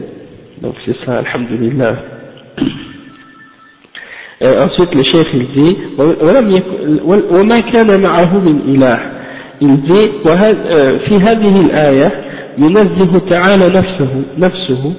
donc 0.61 0.75
c'est 0.85 0.95
ça, 1.05 1.19
alhamdulillah. 1.19 1.95
Euh, 4.43 4.65
ensuite 4.65 4.93
le 4.95 5.03
chef 5.03 5.27
il 5.33 5.47
dit 5.55 5.77
وما 7.31 7.59
كان 7.59 8.01
معه 8.01 8.39
من 8.39 8.59
إله. 8.75 8.99
il 9.61 9.77
dit 9.87 10.09
في 11.07 11.15
هذه 11.15 11.61
الآية 11.61 12.11
ينزه 12.57 13.19
تعالى 13.29 13.69
نفسه 13.69 14.23
نفسه 14.37 14.93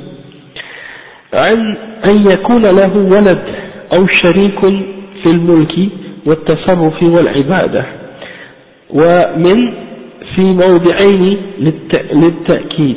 عن 1.34 1.76
أن 2.05 2.30
يكون 2.30 2.62
له 2.62 2.97
ولد 2.97 3.38
أو 3.97 4.07
شريك 4.07 4.61
في 5.22 5.26
الملك 5.26 5.74
والتصرف 6.26 7.03
والعبادة. 7.03 7.84
ومن 8.90 9.72
في 10.34 10.40
موضعين 10.43 11.36
للتأكيد. 12.12 12.97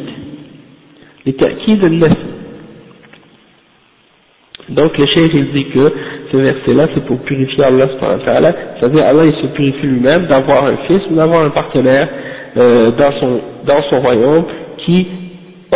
لتأكيد 1.27 1.83
النفس. 1.83 2.24
Donc 4.69 4.97
le 4.97 5.05
cheikh 5.05 5.31
il 5.33 5.51
dit 5.53 5.65
que 5.69 5.91
ce 6.31 6.37
verset-là 6.37 6.87
c'est 6.93 7.05
pour 7.05 7.19
purifier 7.19 7.63
Allah 7.63 7.87
c'est-à-dire 8.79 9.05
Allah 9.05 9.25
il 9.25 9.33
se 9.41 9.47
purifie 9.53 9.85
lui-même 9.85 10.25
d'avoir 10.27 10.65
un 10.65 10.77
fils 10.87 11.01
d'avoir 11.11 11.43
un 11.45 11.51
partenaire 11.51 12.07
euh, 12.57 12.91
dans, 12.97 13.11
son, 13.19 13.41
dans 13.67 13.81
son 13.89 14.01
royaume 14.01 14.43
qui 14.85 15.07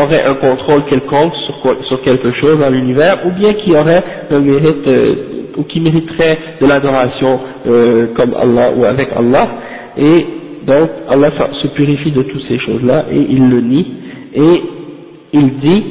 aurait 0.01 0.23
un 0.25 0.35
contrôle 0.35 0.85
quelconque 0.85 1.33
sur, 1.45 1.85
sur 1.87 2.01
quelque 2.03 2.31
chose 2.33 2.57
dans 2.59 2.69
l'univers 2.69 3.17
ou 3.25 3.31
bien 3.31 3.53
qui 3.53 3.71
aurait 3.75 4.03
un 4.31 4.39
mérite 4.39 4.87
euh, 4.87 5.15
ou 5.57 5.63
qui 5.63 5.81
mériterait 5.81 6.37
de 6.61 6.67
l'adoration 6.67 7.39
euh, 7.67 8.07
comme 8.15 8.33
Allah 8.33 8.71
ou 8.75 8.85
avec 8.85 9.09
Allah. 9.15 9.49
Et 9.97 10.25
donc 10.65 10.89
Allah 11.09 11.31
se 11.61 11.67
purifie 11.69 12.11
de 12.11 12.21
toutes 12.23 12.43
ces 12.47 12.59
choses-là 12.59 13.05
et 13.11 13.25
il 13.29 13.49
le 13.49 13.61
nie. 13.61 13.87
Et 14.35 14.61
il 15.33 15.59
dit 15.59 15.83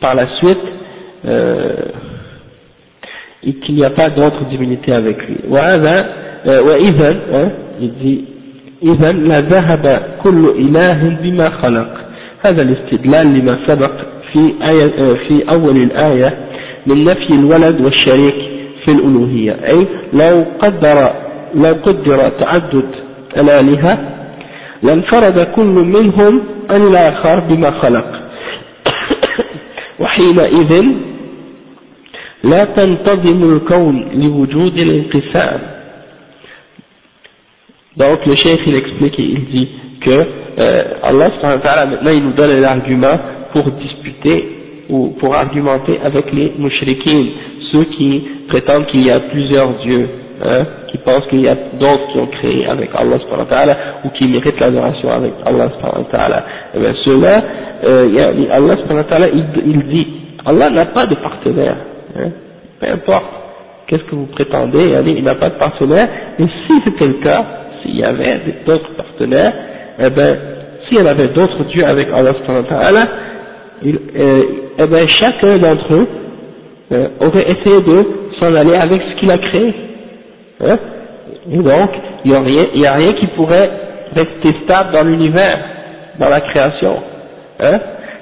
par 0.00 0.14
la 0.14 0.26
suite 0.38 0.58
euh, 1.24 1.74
et 3.46 3.52
qu'il 3.54 3.76
n'y 3.76 3.84
a 3.84 3.90
pas 3.90 4.10
d'autre 4.10 4.44
divinité 4.50 4.92
avec 4.92 5.16
lui. 5.28 5.36
وهذا 5.48 5.96
وإذا 6.46 7.16
il 7.80 7.92
dit 8.02 8.24
إذا 8.82 9.12
لذهب 9.12 10.02
كل 10.22 10.48
إله 10.58 11.18
بما 11.22 11.50
خلق. 11.50 11.88
هذا 12.46 12.62
الاستدلال 12.62 13.26
لما 13.38 13.58
سبق 13.66 13.90
في 14.32 14.54
آية 14.62 15.14
في 15.28 15.50
أول 15.50 15.76
الآية 15.76 16.38
من 16.86 17.04
نفي 17.04 17.30
الولد 17.30 17.80
والشريك 17.80 18.34
في 18.84 18.92
الألوهية. 18.92 19.52
أي 19.52 19.86
لو 20.12 20.44
قدر 20.58 21.10
لو 21.54 21.74
قدر 21.82 22.28
تعدد 22.40 22.88
الآلهة 23.36 23.98
لانفرد 24.82 25.46
كل 25.56 25.84
منهم 25.84 26.42
عن 26.70 26.82
الآخر 26.82 27.40
بما 27.40 27.70
خلق. 27.70 28.06
وحينئذ 30.00 30.84
لا 32.45 32.65
تنتظم 32.65 33.53
الكون 33.55 34.09
لوجود 34.13 34.77
الانقسام 34.77 35.59
donc 37.97 38.25
le 38.25 38.35
chef 38.35 38.59
il 38.67 38.75
explique 38.75 39.19
et 39.19 39.23
il 39.23 39.45
dit 39.47 39.69
que 40.05 40.17
euh, 40.59 40.83
Allah 41.03 41.29
maintenant 41.85 42.11
il 42.11 42.23
nous 42.23 42.33
donne 42.33 42.59
l'argument 42.61 43.17
pour 43.53 43.69
disputer 43.71 44.37
ou 44.89 45.09
pour 45.19 45.35
argumenter 45.35 45.99
avec 46.01 46.31
les 46.31 46.53
mouchriquins 46.57 47.25
ceux 47.71 47.83
qui 47.85 48.23
prétendent 48.49 48.85
qu'il 48.87 49.05
y 49.05 49.11
a 49.11 49.19
plusieurs 49.19 49.73
dieux 49.79 50.09
hein, 50.43 50.63
qui 50.89 50.97
pensent 50.99 51.27
qu'il 51.27 51.41
y 51.41 51.49
a 51.49 51.55
d'autres 51.79 52.07
qui 52.13 52.17
ont 52.19 52.27
créé 52.27 52.65
avec 52.65 52.89
Allah 52.95 53.17
ou 54.05 54.09
qui 54.09 54.27
méritent 54.29 54.59
l'adoration 54.59 55.09
avec 55.11 55.33
Allah 55.45 55.69
et 56.73 56.79
bien 56.79 56.93
ceux-là 57.05 57.43
euh, 57.83 58.47
Allah 58.51 59.27
il, 59.33 59.45
il 59.65 59.83
dit 59.89 60.07
Allah 60.45 60.69
n'a 60.69 60.85
pas 60.87 61.05
de 61.07 61.15
partenaire 61.15 61.77
Hein? 62.14 62.30
peu 62.80 62.90
importe 62.90 63.26
qu'est-ce 63.86 64.04
que 64.04 64.14
vous 64.14 64.26
prétendez, 64.26 64.94
il 65.06 65.24
n'a 65.24 65.34
pas 65.36 65.50
de 65.50 65.58
partenaire, 65.58 66.08
et 66.38 66.44
si 66.44 66.74
c'était 66.84 67.06
le 67.06 67.20
cas, 67.22 67.44
s'il 67.82 67.96
y 67.96 68.04
avait 68.04 68.40
d'autres 68.66 68.94
partenaires, 68.96 69.52
eh 69.98 70.10
ben, 70.10 70.38
s'il 70.84 70.98
y 70.98 71.02
en 71.02 71.06
avait 71.06 71.28
d'autres 71.28 71.64
dieux 71.64 71.84
avec 71.84 72.08
Allah 72.12 72.32
il, 73.82 73.94
euh, 74.16 74.42
eh 74.78 74.86
ben, 74.86 75.06
chacun 75.06 75.58
d'entre 75.58 75.94
eux 75.94 76.08
euh, 76.92 77.08
aurait 77.20 77.50
essayé 77.50 77.82
de 77.82 78.06
s'en 78.40 78.54
aller 78.54 78.74
avec 78.74 79.00
ce 79.00 79.20
qu'il 79.20 79.30
a 79.30 79.38
créé. 79.38 79.74
Hein? 80.60 80.78
Et 81.50 81.56
donc, 81.58 81.90
il 82.24 82.30
n'y 82.30 82.36
a, 82.36 82.40
rien, 82.40 82.92
a 82.92 82.94
rien 82.94 83.12
qui 83.12 83.26
pourrait 83.28 83.70
rester 84.14 84.52
stable 84.64 84.92
dans 84.92 85.04
l'univers, 85.04 85.58
dans 86.18 86.28
la 86.28 86.40
création. 86.40 86.96
Hein? 87.60 87.80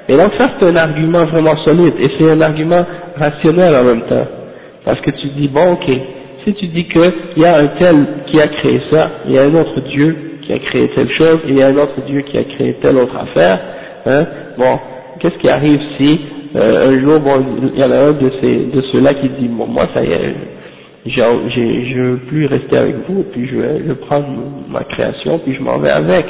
Et 0.09 0.17
donc 0.17 0.33
ça 0.37 0.51
c'est 0.59 0.67
un 0.67 0.77
argument 0.77 1.25
vraiment 1.27 1.57
solide, 1.65 1.95
et 1.99 2.11
c'est 2.19 2.31
un 2.31 2.41
argument 2.41 2.85
rationnel 3.17 3.75
en 3.75 3.85
même 3.85 4.03
temps. 4.03 4.27
Parce 4.85 5.01
que 5.01 5.11
tu 5.11 5.29
dis, 5.39 5.49
bon 5.49 5.73
ok, 5.73 5.91
si 6.45 6.55
tu 6.55 6.67
dis 6.67 6.85
qu'il 6.89 7.13
y 7.39 7.45
a 7.45 7.59
un 7.59 7.69
tel 7.79 8.07
qui 8.27 8.41
a 8.41 8.49
créé 8.49 8.81
ça, 8.91 9.11
il 9.27 9.35
y 9.35 9.39
a 9.39 9.45
un 9.45 9.55
autre 9.55 9.81
Dieu 9.89 10.17
qui 10.43 10.53
a 10.53 10.59
créé 10.59 10.91
telle 10.95 11.11
chose, 11.11 11.41
il 11.49 11.59
y 11.59 11.63
a 11.63 11.69
un 11.69 11.77
autre 11.77 12.01
Dieu 12.07 12.21
qui 12.21 12.37
a 12.37 12.45
créé 12.45 12.75
telle 12.83 12.97
autre 12.97 13.17
affaire, 13.17 13.61
hein, 14.07 14.27
bon, 14.59 14.79
qu'est-ce 15.21 15.39
qui 15.39 15.49
arrive 15.49 15.81
si 15.99 16.21
euh, 16.57 16.89
un 16.89 17.01
jour, 17.01 17.19
bon, 17.21 17.45
il 17.75 17.81
y 17.81 17.85
en 17.85 17.91
a 17.91 17.97
un 17.97 18.13
de, 18.13 18.31
ces, 18.41 18.67
de 18.67 18.83
ceux-là 18.93 19.15
qui 19.15 19.29
dit, 19.41 19.49
bon, 19.49 19.67
moi 19.67 19.89
ça 19.95 20.05
y 20.05 20.13
est, 20.13 20.35
je 21.07 21.21
ne 21.21 22.11
veux 22.11 22.17
plus 22.29 22.47
rester 22.47 22.77
avec 22.77 22.95
vous, 23.09 23.25
puis 23.33 23.49
je 23.49 23.57
vais, 23.57 23.83
je 23.87 23.93
prendre 23.93 24.27
ma 24.71 24.85
création, 24.85 25.39
puis 25.41 25.55
je 25.55 25.63
m'en 25.63 25.79
vais 25.79 25.91
avec. 25.91 26.27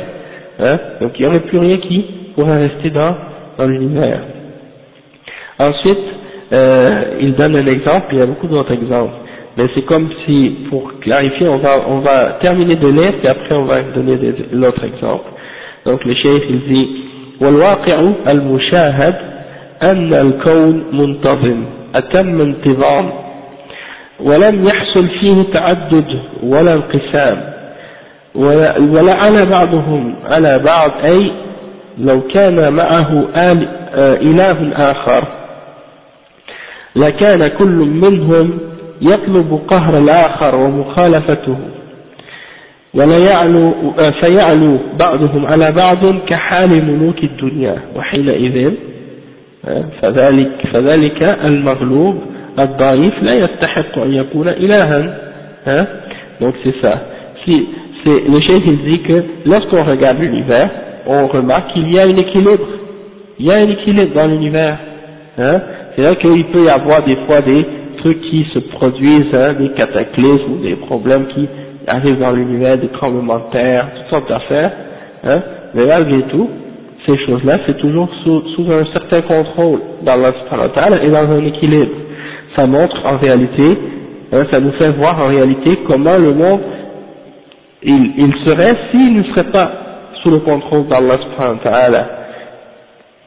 Hein, 0.60 0.78
donc 1.00 1.12
il 1.18 1.22
n'y 1.22 1.28
aurait 1.28 1.40
plus 1.40 1.58
rien 1.58 1.76
qui 1.78 2.04
pourrait 2.34 2.68
rester 2.68 2.90
dans, 2.90 3.14
dans 3.57 3.67
l'univers. 3.67 4.21
Ensuite, 5.59 6.05
euh, 6.53 7.17
il 7.19 7.35
donne 7.35 7.55
un 7.55 7.67
exemple, 7.67 8.07
il 8.11 8.19
y 8.19 8.21
a 8.21 8.25
beaucoup 8.25 8.47
d'autres 8.47 8.71
exemples. 8.71 9.13
Mais 9.57 9.65
c'est 9.75 9.85
comme 9.85 10.09
si, 10.25 10.57
pour 10.69 10.99
clarifier, 10.99 11.47
on 11.49 11.57
va, 11.57 11.85
on 11.87 11.99
va 11.99 12.37
terminer 12.41 12.75
de 12.75 12.87
lire, 12.87 13.13
et 13.23 13.27
après 13.27 13.55
on 13.55 13.65
va 13.65 13.81
donner 13.83 14.17
l'autre 14.53 14.83
exemple. 14.83 15.29
Donc 15.85 16.03
le 16.05 16.13
chef 16.15 16.43
il 16.49 16.61
dit, 16.69 16.87
والواقع 17.41 18.11
المشاهد 18.27 19.15
أن 19.83 20.13
الكون 20.13 20.83
منتظم 20.93 21.65
أتم 21.95 22.41
انتظام 22.41 23.09
ولم 24.19 24.65
يحصل 24.65 25.07
فيه 25.19 25.43
تعدد 25.53 26.19
ولا 26.43 26.73
انقسام 26.73 27.53
ولا 28.35 29.13
على 29.13 29.45
بعضهم 29.45 30.15
على 30.25 30.59
بعض 30.59 30.91
أي 31.03 31.31
لو 31.98 32.20
كان 32.20 32.72
معه 32.72 33.28
آل 33.36 33.68
إله 33.96 34.72
آخر 34.90 35.24
لكان 36.96 37.48
كل 37.48 37.76
منهم 38.04 38.58
يطلب 39.02 39.60
قهر 39.68 39.98
الآخر 39.98 40.54
ومخالفته. 40.54 41.58
ولا 42.94 43.18
يعلو 43.18 43.74
فيعلو 44.20 44.78
بعضهم 44.98 45.46
على 45.46 45.72
بعض 45.72 46.18
كحال 46.26 46.70
ملوك 46.84 47.18
الدنيا. 47.24 47.76
وحينئذ 47.96 48.72
فذلك, 50.02 50.50
فذلك 50.72 51.22
المغلوب 51.22 52.22
الضعيف 52.58 53.22
لا 53.22 53.34
يستحق 53.34 53.98
أن 53.98 54.14
يكون 54.14 54.48
إلها. 54.48 55.18
donc 56.40 56.54
c'est 56.62 56.74
ça. 56.82 56.98
Si, 57.44 57.68
le 58.04 58.40
chef 58.40 58.62
il 58.66 58.78
dit 58.84 59.02
que 59.02 59.24
lorsqu'on 59.46 59.82
regarde 59.84 60.18
l'univers 60.20 60.70
on 61.06 61.26
remarque 61.26 61.72
qu'il 61.72 61.92
y 61.92 61.98
a 61.98 62.02
un 62.02 62.16
équilibre. 62.16 62.66
Il 63.38 63.46
y 63.46 63.50
a 63.50 63.56
un 63.56 63.68
équilibre 63.68 64.14
dans 64.14 64.26
l'univers 64.26 64.78
hein. 65.38 65.60
C'est 65.96 66.02
vrai 66.02 66.16
qu'il 66.16 66.44
peut 66.46 66.64
y 66.64 66.68
avoir 66.68 67.02
des 67.02 67.16
fois 67.26 67.40
des 67.40 67.64
trucs 67.98 68.20
qui 68.22 68.44
se 68.52 68.58
produisent, 68.58 69.32
hein, 69.32 69.54
des 69.54 69.70
cataclysmes 69.70 70.52
ou 70.52 70.62
des 70.62 70.76
problèmes 70.76 71.26
qui 71.28 71.48
arrivent 71.86 72.18
dans 72.18 72.32
l'univers, 72.32 72.78
des 72.78 72.88
tremblements 72.88 73.38
de 73.38 73.52
terre, 73.52 73.88
toutes 73.96 74.10
sortes 74.10 74.28
d'affaires, 74.28 74.72
hein, 75.24 75.42
mais 75.74 75.86
malgré 75.86 76.22
tout, 76.28 76.48
ces 77.06 77.16
choses-là, 77.26 77.58
c'est 77.66 77.76
toujours 77.78 78.08
sous, 78.24 78.42
sous, 78.54 78.72
un 78.72 78.84
certain 78.92 79.22
contrôle 79.22 79.80
dans 80.02 80.16
l'instrumental 80.16 81.00
et 81.04 81.10
dans 81.10 81.30
un 81.30 81.44
équilibre. 81.44 81.92
Ça 82.56 82.66
montre 82.66 82.96
en 83.04 83.18
réalité, 83.18 83.78
hein, 84.32 84.44
ça 84.50 84.60
nous 84.60 84.72
fait 84.72 84.90
voir 84.92 85.20
en 85.20 85.28
réalité 85.28 85.78
comment 85.86 86.16
le 86.16 86.32
monde, 86.34 86.60
il, 87.82 88.12
il 88.16 88.34
serait 88.44 88.74
s'il 88.90 89.14
ne 89.14 89.22
serait 89.24 89.50
pas 89.50 89.70
sous 90.24 90.30
le 90.30 90.38
contrôle 90.38 90.88
d'Allah 90.88 91.18
subhanahu 91.18 92.04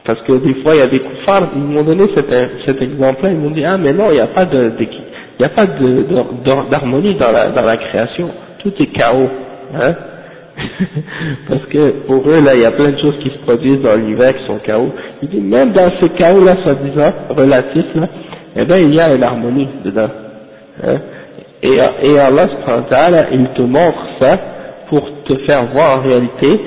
parce 0.08 0.22
que 0.22 0.32
des 0.38 0.54
fois, 0.62 0.74
il 0.74 0.78
y 0.78 0.82
a 0.82 0.86
des 0.86 1.00
koufars, 1.00 1.50
ils 1.54 1.60
m'ont 1.60 1.82
donné 1.82 2.04
cet, 2.14 2.34
cet 2.64 2.80
exemple-là, 2.80 3.30
ils 3.30 3.36
m'ont 3.36 3.50
dit, 3.50 3.62
ah 3.62 3.76
mais 3.76 3.92
non, 3.92 4.06
il 4.08 4.14
n'y 4.14 4.20
a 4.20 4.28
pas 4.28 4.46
de, 4.46 4.72
il 5.38 5.44
a 5.44 5.50
pas 5.50 5.66
d'harmonie 6.70 7.14
dans 7.16 7.30
la, 7.30 7.50
dans 7.50 7.64
la 7.64 7.76
création, 7.76 8.30
tout 8.60 8.72
est 8.80 8.86
chaos, 8.86 9.28
hein 9.74 9.94
Parce 11.48 11.66
que 11.66 11.90
pour 12.06 12.26
eux, 12.26 12.40
là, 12.42 12.54
il 12.54 12.62
y 12.62 12.64
a 12.64 12.72
plein 12.72 12.92
de 12.92 12.98
choses 12.98 13.18
qui 13.22 13.28
se 13.28 13.38
produisent 13.44 13.82
dans 13.82 13.96
l'univers 13.96 14.34
qui 14.34 14.46
sont 14.46 14.58
chaos. 14.64 14.92
Il 15.22 15.28
dit, 15.28 15.40
même 15.40 15.72
dans 15.72 15.90
ce 16.00 16.06
chaos-là, 16.06 16.56
soi-disant, 16.62 17.12
relatif, 17.28 17.84
eh 18.56 18.64
bien, 18.64 18.78
il 18.78 18.94
y 18.94 19.00
a 19.00 19.14
une 19.14 19.22
harmonie 19.22 19.68
dedans. 19.84 20.08
Hein 20.84 20.96
Et, 21.62 21.76
et 22.02 22.18
Allah 22.18 22.48
il 23.30 23.48
te 23.54 23.62
montre 23.62 24.06
ça 24.20 24.38
pour 24.88 25.06
te 25.24 25.36
faire 25.44 25.66
voir 25.66 25.98
en 25.98 26.02
réalité, 26.02 26.60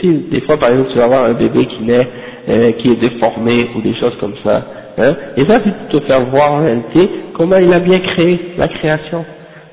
si 0.00 0.08
des 0.30 0.40
fois 0.42 0.56
par 0.56 0.70
exemple 0.70 0.90
tu 0.92 0.98
vas 0.98 1.04
avoir 1.04 1.24
un 1.24 1.34
bébé 1.34 1.66
qui 1.66 1.82
naît, 1.84 2.08
euh, 2.48 2.72
qui 2.72 2.90
est 2.90 2.96
déformé 2.96 3.68
ou 3.76 3.80
des 3.80 3.94
choses 3.94 4.16
comme 4.20 4.34
ça, 4.44 4.64
hein, 4.98 5.14
et 5.36 5.44
ça 5.44 5.60
c'est 5.64 5.74
pour 5.74 6.00
te 6.00 6.06
faire 6.06 6.24
voir 6.26 6.54
en 6.54 6.64
réalité 6.64 7.08
comment 7.34 7.56
il 7.56 7.72
a 7.72 7.80
bien 7.80 7.98
créé 8.00 8.38
la 8.56 8.68
création. 8.68 9.24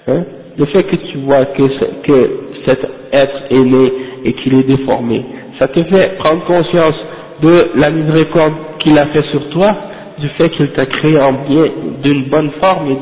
Hein, 0.08 0.24
le 0.58 0.66
fait 0.66 0.84
que 0.84 0.96
tu 0.96 1.18
vois 1.20 1.46
que, 1.46 1.64
que 2.04 2.30
cet 2.66 2.80
être 3.12 3.42
est 3.50 3.64
né 3.64 3.92
et 4.24 4.34
qu'il 4.34 4.54
est 4.56 4.64
déformé, 4.64 5.24
ça 5.60 5.68
te 5.68 5.84
fait 5.84 6.18
prendre 6.18 6.44
conscience 6.46 6.96
de 7.42 7.72
la 7.76 7.90
miséricorde 7.90 8.54
qu'il 8.80 8.98
a 8.98 9.08
fait 9.08 9.24
sur 9.32 9.50
toi, 9.50 9.76
du 10.20 10.30
fait 10.30 10.50
qu'il 10.50 10.72
t'a 10.72 10.86
créé 10.86 11.20
en 11.20 11.34
bien, 11.34 11.66
d'une 12.04 12.30
bonne 12.30 12.52
forme 12.62 12.92
et 12.92 12.98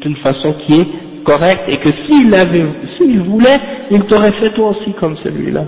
d'une 0.00 0.16
façon 0.16 0.54
qui 0.66 0.80
est 0.80 0.86
correcte, 1.24 1.64
et 1.68 1.78
que 1.78 1.88
s'il 2.06 2.34
avait, 2.34 2.64
s'il 2.96 3.20
voulait, 3.22 3.58
il 3.90 4.02
t'aurait 4.04 4.32
fait 4.32 4.50
toi 4.50 4.70
aussi 4.70 4.92
comme 5.00 5.16
celui-là. 5.24 5.64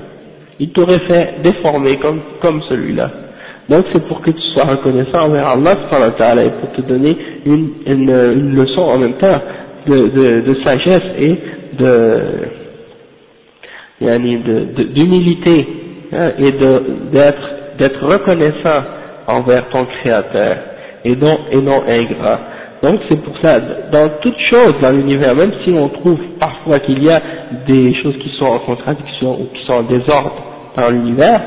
Il 0.61 0.71
t'aurait 0.71 1.01
fait 1.01 1.35
déformer 1.43 1.97
comme, 1.99 2.21
comme 2.41 2.63
celui-là. 2.69 3.11
Donc 3.69 3.85
c'est 3.93 4.07
pour 4.09 4.21
que 4.23 4.31
tu 4.31 4.41
sois 4.55 4.65
reconnaissant 4.65 5.27
envers 5.27 5.49
Allah 5.49 5.75
et 6.45 6.51
pour 6.61 6.73
te 6.73 6.81
donner 6.83 7.17
une, 7.45 7.71
une, 7.87 8.11
une 8.11 8.55
leçon 8.57 8.81
en 8.81 8.99
même 8.99 9.15
temps 9.19 9.41
de, 9.87 10.09
de, 10.09 10.41
de 10.41 10.55
sagesse 10.65 11.03
et 11.19 11.37
de 11.79 12.23
d'humilité 14.95 15.67
hein, 16.13 16.31
et 16.39 16.53
d'être 17.13 17.49
d'être 17.79 18.05
reconnaissant 18.07 18.85
envers 19.27 19.69
ton 19.69 19.85
Créateur 19.87 20.57
et 21.05 21.17
non, 21.17 21.39
et 21.51 21.61
non 21.61 21.83
ingrat. 21.87 22.41
Donc 22.83 23.01
c'est 23.09 23.20
pour 23.22 23.37
ça, 23.43 23.61
dans 23.91 24.09
toutes 24.20 24.39
choses 24.51 24.74
dans 24.81 24.91
l'univers, 24.91 25.35
même 25.35 25.53
si 25.64 25.72
on 25.72 25.89
trouve 25.89 26.18
parfois 26.39 26.79
qu'il 26.81 27.03
y 27.03 27.11
a 27.11 27.20
des 27.66 27.95
choses 28.03 28.16
qui 28.18 28.31
sont 28.39 28.47
en 28.47 28.59
contradiction 28.61 29.41
ou 29.41 29.47
qui 29.53 29.64
sont 29.66 29.74
en 29.74 29.83
désordre 29.83 30.35
dans 30.76 30.91
l'univers, 30.91 31.41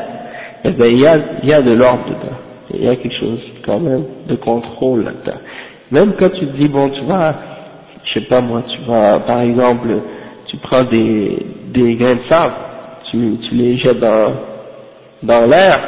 eh 0.65 0.71
bien 0.71 0.88
il 0.88 0.99
y 0.99 1.07
a, 1.07 1.17
il 1.43 1.49
y 1.49 1.53
a 1.53 1.61
de 1.61 1.71
l'ordre 1.71 2.05
dedans. 2.05 2.38
Il 2.73 2.84
y 2.84 2.89
a 2.89 2.95
quelque 2.95 3.17
chose 3.17 3.39
quand 3.65 3.79
même 3.79 4.05
de 4.27 4.36
contrôle 4.36 5.03
là-dedans. 5.03 5.39
Même 5.91 6.13
quand 6.19 6.29
tu 6.29 6.47
te 6.47 6.57
dis, 6.57 6.69
bon, 6.69 6.89
tu 6.89 7.01
vas, 7.01 7.34
je 8.05 8.13
sais 8.13 8.25
pas 8.25 8.41
moi, 8.41 8.63
tu 8.67 8.82
vas, 8.89 9.19
par 9.19 9.41
exemple, 9.41 9.89
tu 10.47 10.57
prends 10.57 10.84
des, 10.86 11.45
des 11.73 11.95
grains 11.95 12.15
de 12.15 12.29
sable, 12.29 12.53
tu, 13.09 13.38
tu 13.47 13.55
les 13.55 13.77
jettes 13.77 13.99
dans, 13.99 14.34
dans 15.23 15.49
l'air, 15.49 15.79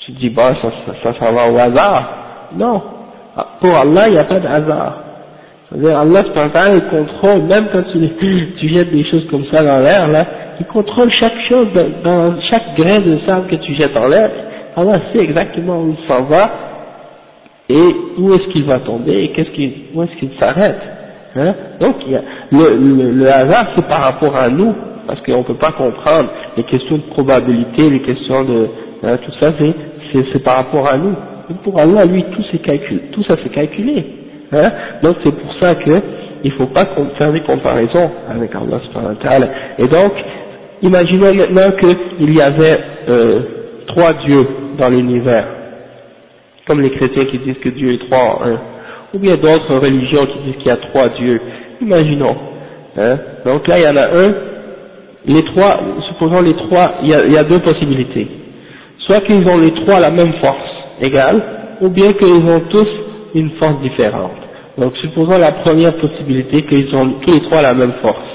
tu 0.00 0.12
dis, 0.12 0.30
bah, 0.30 0.54
ça, 0.60 0.70
ça, 1.02 1.14
ça, 1.18 1.32
va 1.32 1.50
au 1.50 1.56
hasard. 1.56 2.08
Non. 2.54 2.82
Pour 3.60 3.76
Allah, 3.76 4.08
il 4.08 4.12
n'y 4.12 4.18
a 4.18 4.24
pas 4.24 4.40
de 4.40 4.46
hasard. 4.46 5.02
C'est-à-dire, 5.68 5.98
Allah, 5.98 6.22
il 6.74 6.82
contrôle, 6.90 7.42
même 7.42 7.66
quand 7.72 7.82
tu, 7.92 7.98
tu 8.60 8.68
jettes 8.68 8.90
des 8.90 9.04
choses 9.04 9.26
comme 9.30 9.44
ça 9.52 9.64
dans 9.64 9.78
l'air, 9.78 10.08
là, 10.08 10.26
il 10.60 10.66
contrôle 10.66 11.10
chaque 11.10 11.38
chose, 11.48 11.68
chaque 12.50 12.76
grain 12.76 13.00
de 13.00 13.18
sable 13.26 13.48
que 13.48 13.56
tu 13.56 13.74
jettes 13.74 13.94
dans 13.94 14.08
l'air. 14.08 14.30
Allah 14.76 15.00
sait 15.12 15.22
exactement 15.22 15.80
où 15.80 15.96
il 15.98 16.08
s'en 16.08 16.24
va, 16.24 16.50
et 17.68 17.94
où 18.18 18.32
est-ce 18.34 18.48
qu'il 18.52 18.64
va 18.64 18.78
tomber, 18.78 19.24
et 19.24 19.32
où 19.94 20.02
est-ce 20.02 20.18
qu'il 20.18 20.30
s'arrête. 20.38 20.80
Hein 21.36 21.54
Donc, 21.80 21.96
le 22.52 23.26
hasard, 23.26 23.68
c'est 23.74 23.86
par 23.86 24.02
rapport 24.02 24.36
à 24.36 24.48
nous, 24.48 24.74
parce 25.06 25.20
qu'on 25.22 25.38
ne 25.38 25.42
peut 25.44 25.54
pas 25.54 25.72
comprendre 25.72 26.30
les 26.56 26.64
questions 26.64 26.96
de 26.96 27.02
probabilité, 27.12 27.90
les 27.90 28.02
questions 28.02 28.44
de, 28.44 28.68
hein, 29.02 29.16
tout 29.24 29.32
ça, 29.40 29.52
c'est 29.58 29.74
c'est 30.32 30.42
par 30.42 30.56
rapport 30.56 30.86
à 30.88 30.96
nous. 30.96 31.14
Pour 31.62 31.78
Allah, 31.78 32.04
lui, 32.04 32.24
tout, 32.24 32.58
calculé, 32.58 33.00
tout 33.12 33.22
ça 33.24 33.36
c'est 33.42 33.52
calculé. 33.52 34.04
Hein 34.52 34.70
donc 35.02 35.16
c'est 35.24 35.34
pour 35.34 35.52
ça 35.60 35.74
que 35.74 36.00
il 36.44 36.52
faut 36.52 36.66
pas 36.66 36.86
faire 37.18 37.32
des 37.32 37.40
comparaisons 37.40 38.10
avec 38.30 38.54
Allah 38.54 39.48
Et 39.78 39.88
donc, 39.88 40.12
imaginons 40.82 41.34
maintenant 41.34 41.72
qu'il 41.72 42.34
y 42.34 42.40
avait 42.40 42.78
euh, 43.08 43.40
trois 43.88 44.12
dieux 44.12 44.46
dans 44.78 44.88
l'univers, 44.88 45.46
comme 46.66 46.80
les 46.82 46.90
chrétiens 46.90 47.24
qui 47.24 47.38
disent 47.38 47.58
que 47.58 47.70
Dieu 47.70 47.94
est 47.94 48.06
trois 48.08 48.38
en 48.40 48.46
un, 48.46 48.60
ou 49.14 49.18
bien 49.18 49.36
d'autres 49.36 49.76
religions 49.76 50.26
qui 50.26 50.38
disent 50.44 50.56
qu'il 50.58 50.68
y 50.68 50.70
a 50.70 50.76
trois 50.76 51.08
dieux. 51.08 51.40
Imaginons. 51.80 52.36
Hein 52.98 53.18
donc 53.44 53.66
là, 53.66 53.78
il 53.78 53.84
y 53.84 53.88
en 53.88 53.96
a 53.96 54.06
un, 54.06 54.34
les 55.26 55.44
trois, 55.46 55.80
supposons 56.08 56.42
les 56.42 56.54
trois, 56.54 56.92
il 57.02 57.08
y 57.08 57.36
a 57.36 57.44
deux 57.44 57.58
possibilités 57.60 58.28
soit 59.06 59.20
qu'ils 59.20 59.46
ont 59.48 59.58
les 59.58 59.72
trois 59.72 60.00
la 60.00 60.10
même 60.10 60.32
force 60.34 60.75
égale, 61.00 61.42
ou 61.80 61.88
bien 61.88 62.12
qu'ils 62.14 62.28
ont 62.50 62.60
tous 62.70 62.88
une 63.34 63.50
force 63.58 63.80
différente. 63.82 64.32
Donc 64.78 64.96
supposons 64.98 65.38
la 65.38 65.52
première 65.52 65.94
possibilité 65.96 66.62
qu'ils 66.62 66.94
ont 66.94 67.20
tous 67.24 67.32
les 67.32 67.42
trois 67.42 67.62
la 67.62 67.74
même 67.74 67.94
force. 68.02 68.28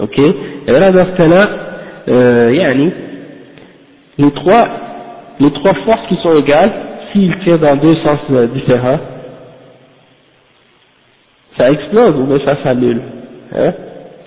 Ok? 0.00 0.18
Et 0.18 0.72
là 0.72 0.90
dans 0.92 1.06
ce 1.06 1.16
cas-là, 1.16 1.48
euh, 2.08 2.50
les 4.18 4.30
trois, 4.32 4.68
les 5.40 5.52
trois 5.52 5.74
forces 5.84 6.06
qui 6.08 6.16
sont 6.16 6.34
égales, 6.36 6.72
s'ils 7.12 7.38
tirent 7.40 7.58
dans 7.60 7.76
deux 7.76 7.94
sens 7.96 8.18
euh, 8.30 8.46
différents, 8.48 8.98
ça 11.58 11.70
explose 11.70 12.14
ou 12.20 12.26
bien 12.26 12.38
ça 12.44 12.62
s'annule. 12.62 13.00
Hein? 13.54 13.72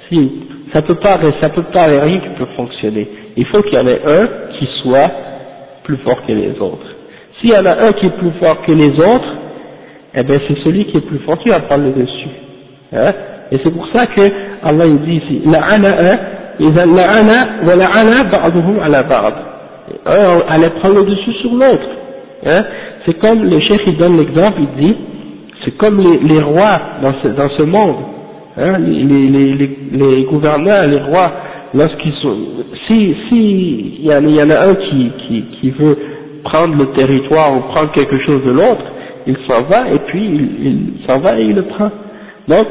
Si, 0.10 0.32
ça 0.74 0.82
peut 0.82 0.96
pas, 0.96 1.20
ça 1.42 1.50
peut 1.50 1.64
pas 1.72 1.86
rien 1.86 2.20
qui 2.20 2.30
peut 2.38 2.48
fonctionner. 2.56 3.08
Il 3.38 3.46
faut 3.48 3.62
qu'il 3.64 3.74
y 3.76 3.78
en 3.80 3.88
ait 3.88 4.02
un 4.06 4.28
qui 4.58 4.68
soit 4.84 5.12
plus 5.84 5.98
fort 5.98 6.26
que 6.26 6.32
les 6.32 6.60
autres. 6.60 6.91
S'il 7.42 7.52
y 7.52 7.58
en 7.58 7.66
a 7.66 7.88
un 7.88 7.92
qui 7.94 8.06
est 8.06 8.18
plus 8.18 8.32
fort 8.40 8.62
que 8.62 8.72
les 8.72 8.92
autres, 8.92 9.36
eh 10.16 10.24
bien 10.24 10.38
c'est 10.48 10.58
celui 10.64 10.86
qui 10.86 10.98
est 10.98 11.02
plus 11.02 11.20
fort 11.20 11.38
qui 11.40 11.50
va 11.50 11.60
prendre 11.62 11.86
le 11.86 11.92
dessus. 11.92 12.30
Hein 12.94 13.14
Et 13.52 13.60
c'est 13.64 13.72
pour 13.72 13.88
ça 13.94 14.08
que 14.08 14.22
Allah 14.64 14.86
dit 14.88 15.16
ici, 15.16 15.42
ba'd. 19.04 19.36
Un 20.06 20.42
allait 20.48 20.70
prendre 20.80 20.96
le 20.96 21.06
dessus 21.06 21.34
sur 21.42 21.54
l'autre. 21.54 21.88
Hein 22.46 22.64
c'est 23.06 23.18
comme 23.20 23.44
le 23.44 23.60
chef 23.62 23.80
il 23.88 23.98
donne 23.98 24.18
l'exemple, 24.18 24.60
il 24.60 24.86
dit, 24.86 24.96
c'est 25.64 25.76
comme 25.78 26.00
les, 26.00 26.20
les 26.20 26.42
rois 26.42 26.80
dans 27.02 27.14
ce, 27.22 27.28
dans 27.30 27.50
ce 27.58 27.64
monde, 27.64 27.96
hein, 28.58 28.78
les, 28.80 29.04
les, 29.04 29.78
les 29.92 30.24
gouverneurs, 30.26 30.88
les 30.88 31.02
rois, 31.02 31.32
lorsqu'ils 31.74 32.14
sont, 32.22 32.36
si, 32.88 33.16
si, 33.30 34.00
il 34.00 34.06
y, 34.06 34.14
en 34.14 34.50
a 34.50 34.68
un 34.68 34.76
qui, 34.76 35.12
qui, 35.28 35.44
qui 35.60 35.70
veut 35.72 35.98
prendre 36.44 36.76
le 36.76 36.92
territoire 36.94 37.56
ou 37.56 37.62
prendre 37.72 37.92
quelque 37.92 38.18
chose 38.26 38.44
de 38.46 38.52
l'autre, 38.52 38.84
il 39.28 39.38
s'en 39.48 39.64
va 39.64 39.90
et 39.90 40.00
puis 40.08 40.24
il, 40.24 41.06
s'en 41.08 41.20
va 41.20 41.40
et 41.40 41.44
il 41.44 41.56
le 41.56 41.64
prend. 41.64 41.90
Donc, 42.48 42.68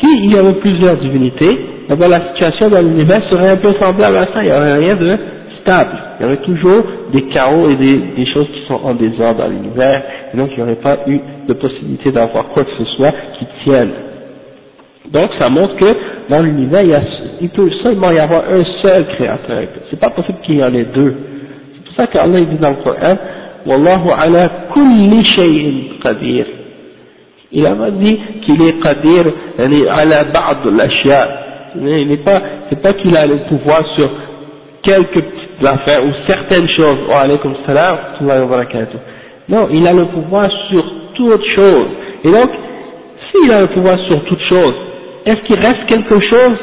s'il 0.00 0.30
y 0.30 0.36
avait 0.36 0.54
plusieurs 0.54 0.96
divinités, 0.96 1.58
eh 1.90 1.96
bien, 1.96 2.08
la 2.08 2.28
situation 2.32 2.68
dans 2.68 2.80
l'univers 2.82 3.22
serait 3.30 3.50
un 3.50 3.56
peu 3.56 3.72
semblable 3.80 4.16
à 4.16 4.24
ça, 4.32 4.42
il 4.42 4.46
n'y 4.46 4.52
aurait 4.52 4.74
rien 4.78 4.96
de 4.96 5.18
stable, 5.62 5.96
il 6.18 6.22
y 6.22 6.26
aurait 6.26 6.36
toujours 6.42 6.82
des 7.12 7.22
chaos 7.28 7.70
et 7.70 7.76
des, 7.76 7.98
des 8.16 8.26
choses 8.26 8.46
qui 8.52 8.66
sont 8.66 8.80
en 8.84 8.94
désordre 8.94 9.40
dans 9.40 9.48
l'univers, 9.48 10.02
et 10.32 10.36
donc 10.36 10.50
il 10.52 10.56
n'y 10.56 10.62
aurait 10.62 10.80
pas 10.80 10.98
eu 11.06 11.20
de 11.48 11.54
possibilité 11.54 12.10
d'avoir 12.12 12.48
quoi 12.48 12.64
que 12.64 12.70
ce 12.78 12.84
soit 12.96 13.12
qui 13.38 13.46
tienne. 13.64 13.90
Donc 15.12 15.30
ça 15.38 15.48
montre 15.50 15.76
que 15.76 15.94
dans 16.30 16.42
l'univers, 16.42 16.82
il, 16.82 16.94
il, 17.42 17.48
peut 17.50 17.70
seulement 17.82 18.10
y 18.10 18.18
avoir 18.18 18.44
un 18.50 18.64
seul 18.82 19.06
créateur. 19.16 19.64
C'est 19.90 20.00
pas 20.00 20.10
possible 20.10 20.38
qu'il 20.42 20.56
y 20.56 20.64
en 20.64 20.72
ait 20.74 20.86
deux. 20.94 21.14
Pour 21.94 22.04
ça 22.04 22.10
qu'Allah 22.10 22.40
dit 22.40 22.58
dans 22.58 22.70
le 22.70 22.76
Coran, 22.76 23.16
Wallahu 23.66 24.08
ala 24.18 24.50
kulli 24.72 25.24
shay'in 25.24 25.98
qadir. 26.02 26.46
Il 27.52 27.64
a 27.66 27.90
dit 27.92 28.18
qu'il 28.44 28.60
est 28.62 28.80
qadir, 28.80 29.26
ala 29.58 30.24
ba'd 30.24 30.66
l'ashya. 30.76 31.28
Il 31.76 32.08
n'est 32.08 32.16
pas, 32.18 32.40
c'est 32.68 32.82
pas 32.82 32.94
qu'il 32.94 33.16
a 33.16 33.26
le 33.26 33.38
pouvoir 33.48 33.82
sur 33.96 34.10
quelques 34.82 35.22
petites 35.22 35.64
affaires 35.64 36.04
ou 36.04 36.12
certaines 36.26 36.68
choses. 36.70 36.98
Wa 37.08 37.20
alaykum 37.20 37.54
salam 37.66 37.96
wa 38.22 38.44
barakatuh. 38.46 38.98
Non, 39.48 39.68
il 39.70 39.86
a 39.86 39.92
le 39.92 40.06
pouvoir 40.06 40.50
sur 40.70 40.84
toutes 41.14 41.44
choses. 41.54 41.88
Et 42.24 42.30
donc, 42.30 42.50
s'il 43.30 43.52
a 43.52 43.60
le 43.60 43.66
pouvoir 43.68 43.98
sur 44.00 44.24
toutes 44.24 44.42
choses, 44.48 44.74
est-ce 45.26 45.40
qu'il 45.42 45.56
reste 45.56 45.86
quelque 45.86 46.20
chose 46.20 46.58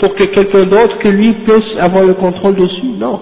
pour 0.00 0.14
que 0.14 0.24
quelqu'un 0.24 0.64
d'autre 0.64 0.98
que 0.98 1.08
lui 1.08 1.32
puisse 1.32 1.78
avoir 1.78 2.04
le 2.04 2.14
contrôle 2.14 2.56
dessus 2.56 2.86
Non. 2.98 3.20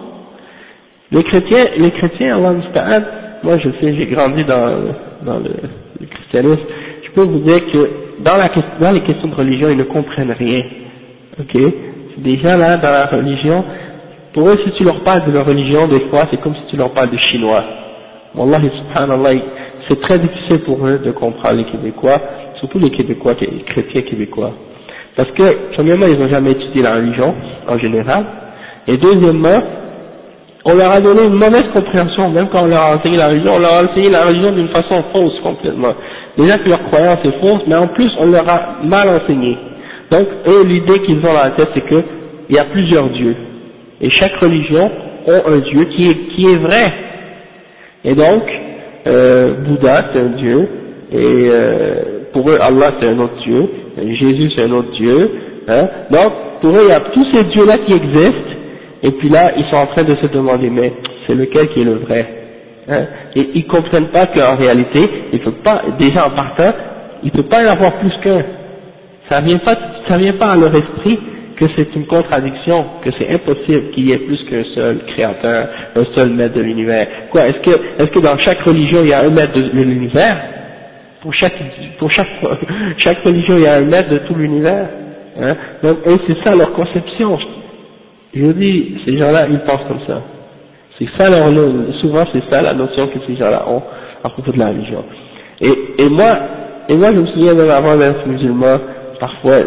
Les 1.12 1.22
chrétiens, 1.22 1.66
les 1.77 1.91
chrétiens, 1.93 2.37
Allah 2.37 3.01
moi 3.43 3.59
je 3.59 3.68
sais, 3.81 3.95
j'ai 3.95 4.07
grandi 4.07 4.45
dans, 4.45 4.66
le, 4.66 6.07
christianisme, 6.07 6.61
je 7.05 7.11
peux 7.12 7.22
vous 7.22 7.39
dire 7.41 7.64
que 7.70 7.91
dans, 8.20 8.37
la, 8.37 8.93
les 8.93 9.01
questions 9.03 9.29
de 9.29 9.35
religion, 9.35 9.68
ils 9.70 9.77
ne 9.77 9.85
comprennent 9.85 10.33
rien. 10.33 10.62
Ok? 11.39 11.57
Déjà 12.18 12.57
là, 12.57 12.79
dans 12.79 12.91
la 12.91 13.07
religion, 13.07 13.64
pour 14.33 14.49
eux, 14.49 14.59
si 14.64 14.72
tu 14.72 14.85
leur 14.85 15.01
parles 15.05 15.27
de 15.27 15.33
leur 15.33 15.47
religion, 15.47 15.87
des 15.87 16.01
fois, 16.09 16.27
c'est 16.31 16.41
comme 16.41 16.55
si 16.55 16.62
tu 16.70 16.77
leur 16.77 16.91
parles 16.93 17.11
de 17.11 17.18
chinois. 17.18 17.64
Wallahi 18.35 18.70
subhanallah, 18.79 19.41
c'est 19.89 20.01
très 20.01 20.18
difficile 20.18 20.59
pour 20.64 20.87
eux 20.87 20.99
de 20.99 21.12
comprendre 21.12 21.55
les 21.55 21.64
Québécois, 21.64 22.20
surtout 22.59 22.79
les 22.79 22.91
Québécois, 22.91 23.35
les 23.41 23.62
chrétiens 23.64 24.03
québécois. 24.03 24.53
Parce 25.17 25.31
que, 25.31 25.73
premièrement, 25.75 26.07
ils 26.07 26.19
n'ont 26.19 26.29
jamais 26.29 26.53
étudié 26.53 26.83
la 26.83 26.95
religion, 26.97 27.35
en 27.67 27.79
général, 27.79 28.25
et 28.87 28.97
deuxièmement, 28.99 29.62
on 30.69 30.75
leur 30.75 30.91
a 30.91 31.01
donné 31.01 31.23
une 31.23 31.35
mauvaise 31.35 31.67
compréhension, 31.73 32.29
même 32.31 32.49
quand 32.49 32.64
on 32.64 32.67
leur 32.67 32.81
a 32.81 32.97
enseigné 32.97 33.17
la 33.17 33.29
religion, 33.29 33.53
on 33.55 33.59
leur 33.61 33.73
a 33.73 33.85
enseigné 33.85 34.11
la 34.11 34.27
religion 34.27 34.53
d'une 34.53 34.69
façon 34.69 35.03
fausse 35.12 35.39
complètement. 35.43 35.95
déjà 36.37 36.59
que 36.59 36.69
leur 36.69 36.83
croyance 36.85 37.21
est 37.25 37.41
fausse, 37.41 37.62
mais 37.69 37.77
en 37.77 37.87
plus 37.87 38.11
on 38.19 38.27
leur 38.27 38.49
a 38.49 38.79
mal 38.83 39.09
enseigné. 39.09 39.57
Donc 40.11 40.27
eux, 40.49 40.64
l'idée 40.64 41.01
qu'ils 41.03 41.19
ont 41.19 41.23
dans 41.23 41.33
la 41.35 41.51
tête, 41.51 41.69
c'est 41.73 41.87
que 41.87 42.03
il 42.49 42.57
y 42.57 42.59
a 42.59 42.64
plusieurs 42.64 43.09
dieux. 43.11 43.37
Et 44.01 44.11
chaque 44.11 44.35
religion 44.37 44.91
a 45.29 45.51
un 45.51 45.59
dieu 45.59 45.85
qui 45.85 46.11
est, 46.11 46.14
qui 46.35 46.45
est 46.47 46.59
vrai. 46.59 46.93
Et 48.05 48.14
donc, 48.14 48.43
euh, 49.07 49.55
Bouddha 49.64 50.11
c'est 50.12 50.21
un 50.21 50.37
dieu, 50.37 50.69
et 51.12 51.49
euh, 51.49 52.03
pour 52.33 52.51
eux 52.51 52.59
Allah 52.61 52.93
c'est 53.01 53.09
un 53.09 53.19
autre 53.21 53.37
dieu, 53.45 53.69
Jésus 53.97 54.51
c'est 54.57 54.65
un 54.65 54.73
autre 54.73 54.93
dieu. 54.93 55.31
Hein. 55.69 55.89
Donc 56.11 56.33
pour 56.61 56.71
eux 56.77 56.83
il 56.85 56.89
y 56.89 56.93
a 56.93 57.01
tous 57.01 57.27
ces 57.33 57.45
dieux-là 57.45 57.79
qui 57.79 57.93
existent, 57.93 58.55
et 59.03 59.11
puis 59.13 59.29
là 59.29 59.53
ils 59.57 59.65
sont 59.71 59.77
en 59.77 59.87
train 59.89 60.05
de 60.05 60.15
se 60.15 60.27
demander 60.27 60.71
mais 60.71 60.93
c'est 61.27 61.35
lequel 61.35 61.69
qui 61.69 61.81
est 61.81 61.85
le 61.85 61.97
vrai 61.97 62.27
hein. 62.89 63.07
Et 63.35 63.51
ils 63.55 63.67
comprennent 63.67 64.09
pas 64.09 64.27
qu'en 64.27 64.57
réalité, 64.57 65.01
il 65.33 65.41
peut 65.41 65.53
pas, 65.63 65.83
déjà 65.99 66.27
en 66.27 66.31
partant, 66.31 66.73
il 67.23 67.31
peut 67.31 67.45
pas 67.45 67.63
y 67.63 67.67
avoir 67.67 67.99
plus 67.99 68.13
qu'un. 68.23 68.45
Ça 69.29 69.41
vient 69.41 69.59
pas, 69.59 69.77
ça 70.09 70.17
vient 70.19 70.35
pas 70.35 70.53
à 70.53 70.57
leur 70.57 70.73
esprit 70.73 71.19
que 71.57 71.65
c'est 71.75 71.95
une 71.97 72.07
contradiction, 72.07 72.85
que 73.03 73.11
c'est 73.19 73.33
impossible 73.33 73.91
qu'il 73.93 74.07
y 74.07 74.13
ait 74.13 74.19
plus 74.19 74.39
qu'un 74.45 74.65
seul 74.75 74.99
créateur, 75.07 75.69
un 75.97 76.05
seul 76.15 76.31
maître 76.31 76.55
de 76.55 76.61
l'univers. 76.61 77.07
Quoi, 77.31 77.49
est-ce 77.49 77.59
que, 77.59 77.71
est-ce 77.99 78.11
que 78.11 78.21
dans 78.21 78.39
chaque 78.39 78.61
religion 78.61 79.01
il 79.03 79.09
y 79.09 79.13
a 79.13 79.21
un 79.23 79.31
maître 79.31 79.55
de 79.55 79.83
l'univers? 79.83 80.37
Pour 81.27 81.35
chaque, 81.35 81.55
pour 81.99 82.09
chaque, 82.12 82.29
chaque 82.99 83.18
religion 83.24 83.57
il 83.57 83.64
y 83.64 83.66
a 83.66 83.79
un 83.79 83.85
maître 83.85 84.11
de 84.11 84.18
tout 84.18 84.35
l'univers. 84.37 84.89
Hein 85.43 85.57
Donc 85.83 85.97
c'est 86.24 86.39
ça 86.45 86.55
leur 86.55 86.72
conception. 86.72 87.37
Je 88.33 88.45
vous 88.45 88.53
dis, 88.53 88.95
ces 89.05 89.18
gens-là 89.18 89.49
ils 89.51 89.59
pensent 89.66 89.89
comme 89.89 90.07
ça. 90.07 90.22
C'est 90.97 91.09
ça 91.18 91.29
leur, 91.29 91.51
souvent 92.01 92.24
c'est 92.33 92.49
ça 92.49 92.62
la 92.62 92.74
notion 92.74 93.09
que 93.09 93.18
ces 93.27 93.35
gens-là 93.35 93.68
ont 93.68 93.83
à 94.22 94.29
propos 94.29 94.53
de 94.53 94.59
la 94.61 94.68
religion. 94.68 95.05
Et, 95.61 96.05
et 96.05 96.09
moi, 96.09 96.39
et 96.89 96.95
moi 96.95 97.12
je 97.12 97.18
me 97.18 97.27
souviens 97.27 97.55
même 97.55 97.70
avant 97.70 97.97
d'être 97.97 98.24
musulman, 98.24 98.79
parfois, 99.18 99.62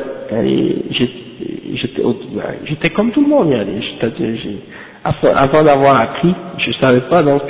j'étais 2.63 2.89
comme 2.91 3.11
tout 3.11 3.21
le 3.21 3.27
monde, 3.27 3.53
avant 5.03 5.63
d'avoir 5.63 5.99
appris, 5.99 6.33
je 6.57 6.71
savais 6.79 7.01
pas 7.09 7.21
donc, 7.21 7.41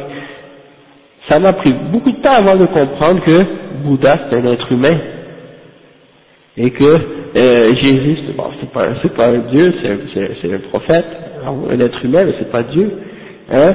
ça 1.30 1.40
m'a 1.40 1.54
pris 1.54 1.74
beaucoup 1.92 2.12
de 2.12 2.22
temps 2.22 2.32
avant 2.32 2.56
de 2.56 2.66
comprendre 2.66 3.24
que 3.24 3.46
Bouddha 3.84 4.20
c'est 4.30 4.38
un 4.38 4.52
être 4.52 4.72
humain 4.72 4.98
et 6.58 6.72
que 6.72 6.84
euh, 6.84 7.76
Jésus 7.76 8.18
c'est 8.28 8.36
bon, 8.36 8.50
pas, 8.74 8.88
pas 9.16 9.28
un 9.28 9.38
dieu, 9.52 9.74
c'est 10.14 10.54
un 10.54 10.60
prophète, 10.70 11.06
un 11.46 11.80
être 11.80 12.04
humain 12.04 12.26
mais 12.26 12.34
c'est 12.40 12.52
pas 12.52 12.64
Dieu. 12.64 12.92
Hein 13.52 13.74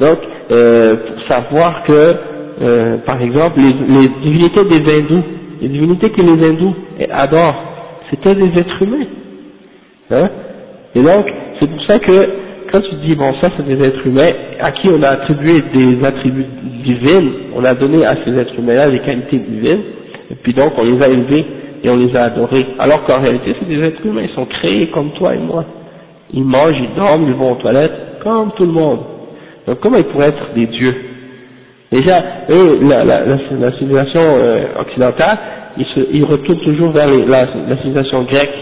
Donc, 0.00 0.18
euh, 0.50 0.96
pour 0.96 1.26
savoir 1.26 1.82
que, 1.84 2.14
euh, 2.62 2.96
par 2.98 3.20
exemple, 3.22 3.58
les, 3.60 4.00
les, 4.00 4.08
divinités 4.22 4.64
des 4.64 4.98
hindous, 4.98 5.24
les 5.62 5.68
divinités 5.68 6.10
que 6.10 6.20
les 6.20 6.48
hindous 6.48 6.74
adorent, 7.10 7.62
c'était 8.10 8.34
des 8.34 8.58
êtres 8.58 8.82
humains. 8.82 9.06
Hein 10.10 10.28
Et 10.94 11.02
donc, 11.02 11.26
c'est 11.58 11.70
pour 11.70 11.82
ça 11.84 11.98
que 11.98 12.45
tu 12.80 12.94
dis, 13.06 13.14
bon, 13.14 13.32
ça 13.40 13.50
c'est 13.56 13.66
des 13.66 13.82
êtres 13.84 14.06
humains, 14.06 14.32
à 14.60 14.72
qui 14.72 14.88
on 14.88 15.02
a 15.02 15.08
attribué 15.08 15.62
des 15.74 16.04
attributs 16.04 16.46
divins, 16.84 17.30
on 17.54 17.64
a 17.64 17.74
donné 17.74 18.04
à 18.04 18.16
ces 18.24 18.32
êtres 18.36 18.58
humains-là 18.58 18.90
des 18.90 19.00
qualités 19.00 19.38
divines, 19.38 19.82
et 20.30 20.34
puis 20.34 20.52
donc 20.52 20.72
on 20.78 20.84
les 20.84 21.02
a 21.02 21.08
élevés 21.08 21.44
et 21.82 21.90
on 21.90 21.96
les 21.96 22.16
a 22.16 22.24
adorés. 22.24 22.66
Alors 22.78 23.04
qu'en 23.04 23.20
réalité, 23.20 23.54
c'est 23.58 23.68
des 23.68 23.82
êtres 23.82 24.04
humains, 24.04 24.22
ils 24.22 24.34
sont 24.34 24.46
créés 24.46 24.88
comme 24.88 25.12
toi 25.12 25.34
et 25.34 25.38
moi. 25.38 25.64
Ils 26.32 26.44
mangent, 26.44 26.78
ils 26.78 26.94
dorment, 26.96 27.28
ils 27.28 27.34
vont 27.34 27.52
aux 27.52 27.56
toilettes, 27.56 28.18
comme 28.22 28.52
tout 28.56 28.64
le 28.64 28.72
monde. 28.72 29.00
Donc 29.66 29.80
comment 29.80 29.98
ils 29.98 30.04
pourraient 30.04 30.28
être 30.28 30.54
des 30.54 30.66
dieux? 30.66 30.94
Déjà, 31.92 32.22
eux, 32.50 32.80
la, 32.82 33.38
civilisation 33.78 34.20
euh, 34.20 34.80
occidentale, 34.80 35.38
ils, 35.78 36.24
retournent 36.24 36.60
toujours 36.60 36.90
vers 36.90 37.06
la, 37.06 37.46
civilisation 37.76 38.24
grecque. 38.24 38.58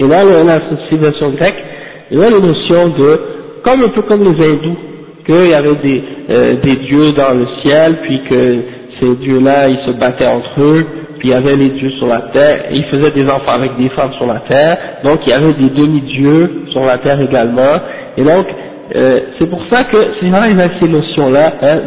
Et 0.00 0.06
là, 0.06 0.24
la, 0.24 0.60
civilisation 0.88 1.30
grecque, 1.30 1.64
il 2.10 2.18
y 2.18 2.22
a 2.22 2.30
la 2.30 2.38
notion 2.38 2.88
de, 2.88 3.20
comme 3.64 3.82
un 3.82 3.88
peu 3.88 4.02
comme 4.02 4.22
les 4.24 4.44
hindous, 4.44 4.76
qu'il 5.24 5.48
y 5.48 5.54
avait 5.54 5.76
des, 5.76 6.02
euh, 6.30 6.56
des 6.62 6.76
dieux 6.76 7.12
dans 7.12 7.34
le 7.34 7.46
ciel, 7.62 7.96
puis 8.02 8.20
que 8.28 8.58
ces 9.00 9.14
dieux-là, 9.16 9.68
ils 9.68 9.80
se 9.86 9.98
battaient 9.98 10.26
entre 10.26 10.60
eux, 10.60 10.86
puis 11.18 11.28
il 11.28 11.30
y 11.30 11.34
avait 11.34 11.56
les 11.56 11.70
dieux 11.70 11.90
sur 11.98 12.06
la 12.06 12.22
terre, 12.32 12.64
ils 12.72 12.84
faisaient 12.86 13.12
des 13.12 13.28
enfants 13.28 13.52
avec 13.52 13.76
des 13.76 13.88
femmes 13.90 14.12
sur 14.14 14.26
la 14.26 14.40
terre, 14.48 14.78
donc 15.04 15.20
il 15.26 15.30
y 15.30 15.32
avait 15.32 15.54
des 15.54 15.70
demi-dieux 15.70 16.64
sur 16.72 16.84
la 16.84 16.98
terre 16.98 17.20
également, 17.20 17.80
et 18.16 18.22
donc 18.22 18.46
euh, 18.94 19.20
c'est 19.38 19.48
pour 19.48 19.62
ça 19.70 19.84
que 19.84 19.96
ces 20.20 20.26
gens 20.26 20.44
ils 20.44 20.58
ont 20.58 20.70
ces 20.80 20.88
notions-là, 20.88 21.52
hein, 21.62 21.78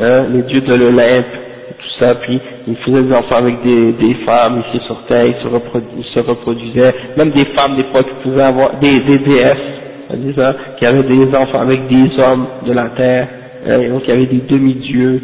hein, 0.00 0.26
les 0.32 0.42
dieux 0.42 0.60
de 0.60 0.74
l'Olympe, 0.74 1.26
tout 1.78 2.04
ça, 2.04 2.14
puis 2.16 2.40
ils 2.68 2.76
faisaient 2.84 3.02
des 3.02 3.14
enfants 3.14 3.36
avec 3.36 3.62
des, 3.62 4.14
femmes 4.26 4.62
ici 4.68 4.84
sur 4.86 5.02
terre, 5.06 5.26
ils 5.26 5.42
se, 5.42 6.20
reproduisaient, 6.20 6.94
même 7.16 7.30
des 7.30 7.46
femmes 7.46 7.76
des 7.76 7.84
fois 7.84 8.02
qui 8.02 8.14
pouvaient 8.22 8.42
avoir 8.42 8.78
des, 8.78 9.00
des 9.00 9.18
déesses, 9.18 9.56
hein, 10.10 10.54
qui 10.78 10.86
avaient 10.86 11.02
des 11.02 11.34
enfants 11.34 11.60
avec 11.60 11.86
des 11.88 12.10
hommes 12.22 12.46
de 12.66 12.72
la 12.72 12.90
terre, 12.90 13.28
hein, 13.66 13.80
et 13.80 13.88
donc 13.88 14.02
il 14.06 14.10
y 14.10 14.12
avait 14.16 14.26
des 14.26 14.42
demi-dieux, 14.48 15.22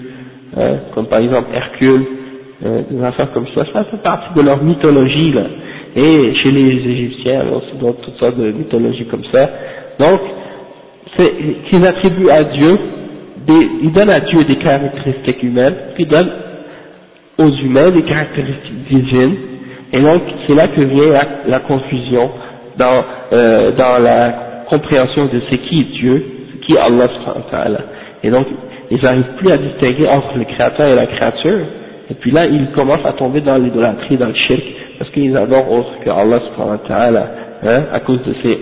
hein, 0.57 0.77
comme 0.95 1.07
par 1.07 1.21
exemple 1.21 1.49
Hercule, 1.55 2.05
euh, 2.65 2.83
des 2.91 3.03
affaires 3.05 3.31
comme 3.33 3.47
ça, 3.55 3.65
ça 3.73 3.85
fait 3.85 4.03
partie 4.03 4.35
de 4.35 4.43
leur 4.43 4.63
mythologie 4.63 5.33
là. 5.33 5.45
Et 5.97 6.35
chez 6.43 6.51
les 6.51 6.71
Égyptiens, 6.73 7.45
aussi 7.53 7.77
dans 7.81 7.93
toutes 7.93 8.17
sortes 8.19 8.37
de 8.37 8.51
mythologies 8.51 9.07
comme 9.07 9.23
ça. 9.33 9.49
Donc, 10.01 10.21
qu'ils 11.69 11.87
attribuent 11.87 12.31
à 12.31 12.43
Dieu, 12.43 12.79
ils 13.49 13.93
donnent 13.93 14.11
à 14.11 14.19
Dieu 14.21 14.43
des 14.45 14.57
caractéristiques 14.59 15.41
humaines, 15.43 15.75
puis 15.95 16.03
ils 16.03 16.09
donnent 16.09 16.33
aux 17.39 17.51
humains 17.51 17.91
des 17.91 18.03
caractéristiques 18.03 18.89
divines, 18.89 19.37
et 19.93 20.01
donc 20.01 20.23
c'est 20.47 20.55
là 20.55 20.69
que 20.69 20.81
vient 20.81 21.21
la, 21.47 21.61
confusion 21.61 22.31
dans, 22.77 23.05
euh, 23.33 23.73
dans 23.73 24.03
la 24.03 24.65
compréhension 24.69 25.27
de 25.27 25.41
ce 25.51 25.55
qui 25.57 25.81
est 25.81 25.99
Dieu, 25.99 26.25
ce 26.53 26.67
qui 26.67 26.75
est 26.75 26.79
Allah 26.79 27.09
Et 28.23 28.31
donc, 28.31 28.47
ils 28.91 29.03
n'arrivent 29.03 29.35
plus 29.39 29.51
à 29.51 29.59
distinguer 29.59 30.09
entre 30.09 30.37
le 30.37 30.45
créateur 30.45 30.89
et 30.89 30.95
la 30.95 31.07
créature, 31.07 31.61
et 32.11 32.15
puis 32.15 32.31
là, 32.31 32.47
ils 32.47 32.71
commencent 32.73 33.05
à 33.05 33.13
tomber 33.13 33.41
dans 33.41 33.57
l'idolâtrie, 33.57 34.17
dans 34.17 34.27
le 34.27 34.35
shirk, 34.35 34.63
parce 34.99 35.11
qu'ils 35.11 35.37
adorent 35.37 35.71
autre 35.71 35.91
que 36.05 36.11
Allah 36.11 36.41
hein, 37.63 37.83
à 37.93 38.01
cause 38.01 38.19
de 38.27 38.35
ces, 38.43 38.61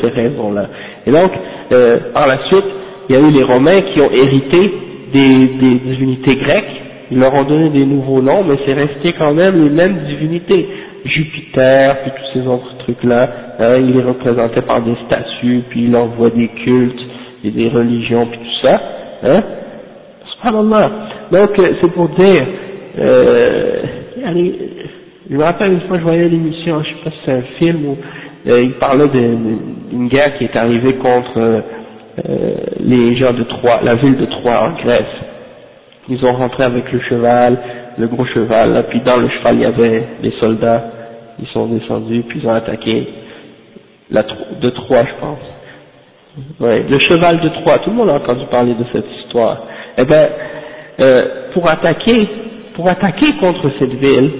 ces 0.00 0.08
raisons-là. 0.08 0.66
Et 1.06 1.10
donc, 1.10 1.30
euh, 1.72 1.98
par 2.14 2.26
la 2.26 2.38
suite, 2.46 2.64
il 3.08 3.14
y 3.14 3.18
a 3.18 3.20
eu 3.20 3.30
les 3.30 3.42
Romains 3.42 3.80
qui 3.92 4.00
ont 4.00 4.10
hérité 4.10 4.72
des, 5.12 5.46
des 5.60 5.74
divinités 5.80 6.36
grecques, 6.36 6.82
ils 7.10 7.18
leur 7.18 7.34
ont 7.34 7.44
donné 7.44 7.70
des 7.70 7.86
nouveaux 7.86 8.20
noms, 8.20 8.44
mais 8.44 8.56
c'est 8.66 8.74
resté 8.74 9.12
quand 9.18 9.34
même 9.34 9.62
les 9.64 9.70
mêmes 9.70 10.04
divinités. 10.06 10.68
Jupiter, 11.04 12.02
puis 12.02 12.10
tous 12.10 12.38
ces 12.40 12.46
autres 12.46 12.76
trucs-là, 12.78 13.30
hein, 13.58 13.74
ils 13.78 13.92
les 13.92 14.02
représentaient 14.02 14.62
par 14.62 14.82
des 14.82 14.96
statues, 15.06 15.62
puis 15.70 15.84
ils 15.84 15.92
leur 15.92 16.06
voient 16.08 16.30
des 16.30 16.48
cultes, 16.48 17.00
et 17.44 17.50
des 17.50 17.68
religions, 17.68 18.26
puis 18.26 18.38
tout 18.38 18.66
ça. 18.66 18.80
Hein. 19.22 19.42
Subhanallah. 20.42 20.90
Donc, 21.30 21.58
euh, 21.58 21.74
c'est 21.80 21.92
pour 21.92 22.08
dire, 22.10 22.42
euh, 22.98 23.82
je 25.30 25.36
me 25.36 25.42
rappelle 25.42 25.72
une 25.74 25.80
fois, 25.82 25.98
je 25.98 26.02
voyais 26.02 26.28
l'émission, 26.28 26.82
je 26.82 26.88
sais 26.88 27.04
pas 27.04 27.10
si 27.10 27.16
c'est 27.24 27.32
un 27.32 27.42
film 27.58 27.86
ou 27.86 27.96
euh, 28.46 28.62
il 28.62 28.72
parlait 28.74 29.08
d'une 29.08 30.08
guerre 30.08 30.36
qui 30.38 30.44
est 30.44 30.56
arrivée 30.56 30.94
contre 30.94 31.38
euh, 31.38 31.60
les 32.80 33.16
gens 33.16 33.32
de 33.32 33.44
Troie, 33.44 33.80
la 33.82 33.96
ville 33.96 34.16
de 34.16 34.26
Troie 34.26 34.68
en 34.68 34.82
Grèce. 34.82 35.04
Ils 36.08 36.24
ont 36.24 36.32
rentré 36.32 36.64
avec 36.64 36.90
le 36.90 37.00
cheval, 37.00 37.58
le 37.98 38.06
gros 38.08 38.24
cheval, 38.26 38.72
là, 38.72 38.82
puis 38.84 39.00
dans 39.02 39.16
le 39.16 39.28
cheval 39.28 39.56
il 39.56 39.60
y 39.60 39.64
avait 39.66 40.04
des 40.22 40.32
soldats, 40.40 40.84
ils 41.38 41.46
sont 41.48 41.66
descendus, 41.66 42.22
puis 42.28 42.40
ils 42.42 42.48
ont 42.48 42.54
attaqué 42.54 43.08
la 44.10 44.22
de 44.22 44.70
Troie, 44.70 45.04
je 45.04 45.20
pense. 45.20 45.38
Ouais, 46.60 46.84
le 46.88 46.98
cheval 46.98 47.40
de 47.40 47.48
Troie, 47.60 47.78
tout 47.78 47.90
le 47.90 47.96
monde 47.96 48.10
a 48.10 48.14
entendu 48.14 48.46
parler 48.50 48.74
de 48.74 48.84
cette 48.92 49.06
histoire. 49.22 49.62
Eh 49.98 50.04
ben, 50.04 50.28
euh, 51.00 51.24
pour 51.52 51.68
attaquer, 51.68 52.28
pour 52.74 52.88
attaquer 52.88 53.36
contre 53.38 53.70
cette 53.78 53.94
ville, 53.94 54.30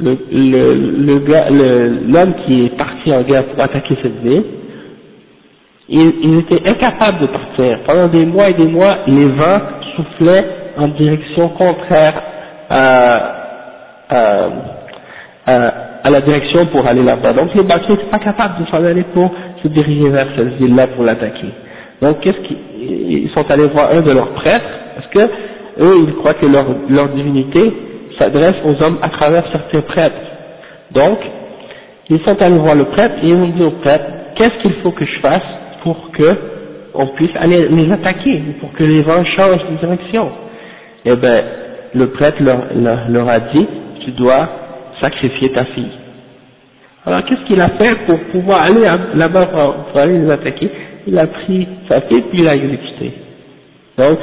le, 0.00 0.16
le, 0.30 2.10
l'homme 2.10 2.34
qui 2.46 2.64
est 2.64 2.76
parti 2.76 3.12
en 3.12 3.22
guerre 3.22 3.46
pour 3.46 3.62
attaquer 3.62 3.96
cette 4.02 4.20
ville, 4.22 4.44
il, 5.88 6.12
il, 6.22 6.38
était 6.40 6.68
incapable 6.68 7.20
de 7.20 7.26
partir. 7.26 7.80
Pendant 7.86 8.08
des 8.08 8.24
mois 8.24 8.50
et 8.50 8.54
des 8.54 8.66
mois, 8.66 8.98
les 9.06 9.26
vents 9.28 9.60
soufflaient 9.96 10.61
en 10.76 10.88
direction 10.88 11.48
contraire 11.50 12.22
à, 12.70 13.34
à, 14.08 16.10
la 16.10 16.20
direction 16.20 16.66
pour 16.66 16.86
aller 16.86 17.02
là-bas. 17.02 17.32
Donc 17.32 17.54
les 17.54 17.62
bateaux 17.62 17.92
n'étaient 17.92 18.10
pas 18.10 18.18
capables 18.18 18.64
de 18.64 18.70
s'en 18.70 18.84
aller 18.84 19.04
pour 19.14 19.30
se 19.62 19.68
diriger 19.68 20.08
vers 20.10 20.26
cette 20.36 20.54
ville-là 20.60 20.88
pour 20.88 21.04
l'attaquer. 21.04 21.48
Donc 22.00 22.20
qu'est-ce 22.20 22.40
qu'ils 22.48 23.30
sont 23.34 23.48
allés 23.50 23.68
voir 23.68 23.90
un 23.92 24.00
de 24.02 24.10
leurs 24.10 24.32
prêtres, 24.34 24.66
parce 24.96 25.06
que 25.08 25.20
eux 25.82 26.04
ils 26.08 26.14
croient 26.16 26.34
que 26.34 26.46
leur, 26.46 26.66
leur 26.88 27.08
divinité 27.10 27.72
s'adresse 28.18 28.56
aux 28.64 28.82
hommes 28.82 28.98
à 29.02 29.08
travers 29.10 29.44
certains 29.52 29.82
prêtres. 29.82 30.16
Donc, 30.92 31.18
ils 32.10 32.20
sont 32.20 32.40
allés 32.42 32.58
voir 32.58 32.74
le 32.74 32.84
prêtre 32.84 33.14
et 33.22 33.28
ils 33.28 33.34
ont 33.34 33.48
dit 33.48 33.62
au 33.62 33.70
prêtre, 33.82 34.04
qu'est-ce 34.36 34.60
qu'il 34.62 34.74
faut 34.82 34.92
que 34.92 35.04
je 35.06 35.20
fasse 35.20 35.42
pour 35.82 36.10
que 36.12 36.36
on 36.94 37.06
puisse 37.08 37.30
aller 37.36 37.68
les 37.68 37.90
attaquer, 37.90 38.42
pour 38.60 38.72
que 38.72 38.84
les 38.84 39.02
vents 39.02 39.24
changent 39.24 39.64
de 39.70 39.76
direction? 39.80 40.30
Eh 41.04 41.16
bien, 41.16 41.42
le 41.94 42.10
prêtre 42.10 42.42
leur, 42.42 42.64
leur, 42.74 43.08
leur 43.08 43.28
a 43.28 43.40
dit, 43.40 43.66
tu 44.04 44.12
dois 44.12 44.48
sacrifier 45.00 45.52
ta 45.52 45.64
fille. 45.66 45.90
Alors 47.04 47.24
qu'est-ce 47.24 47.44
qu'il 47.46 47.60
a 47.60 47.70
fait 47.70 47.96
pour 48.06 48.18
pouvoir 48.30 48.62
aller 48.62 48.86
là-bas 49.14 49.46
pour, 49.46 50.00
aller 50.00 50.18
les 50.18 50.30
attaquer? 50.30 50.70
Il 51.06 51.18
a 51.18 51.26
pris 51.26 51.66
sa 51.88 52.00
fille 52.02 52.22
puis 52.30 52.38
il 52.38 52.44
l'a 52.44 52.54
exécuté. 52.54 53.12
Donc, 53.98 54.18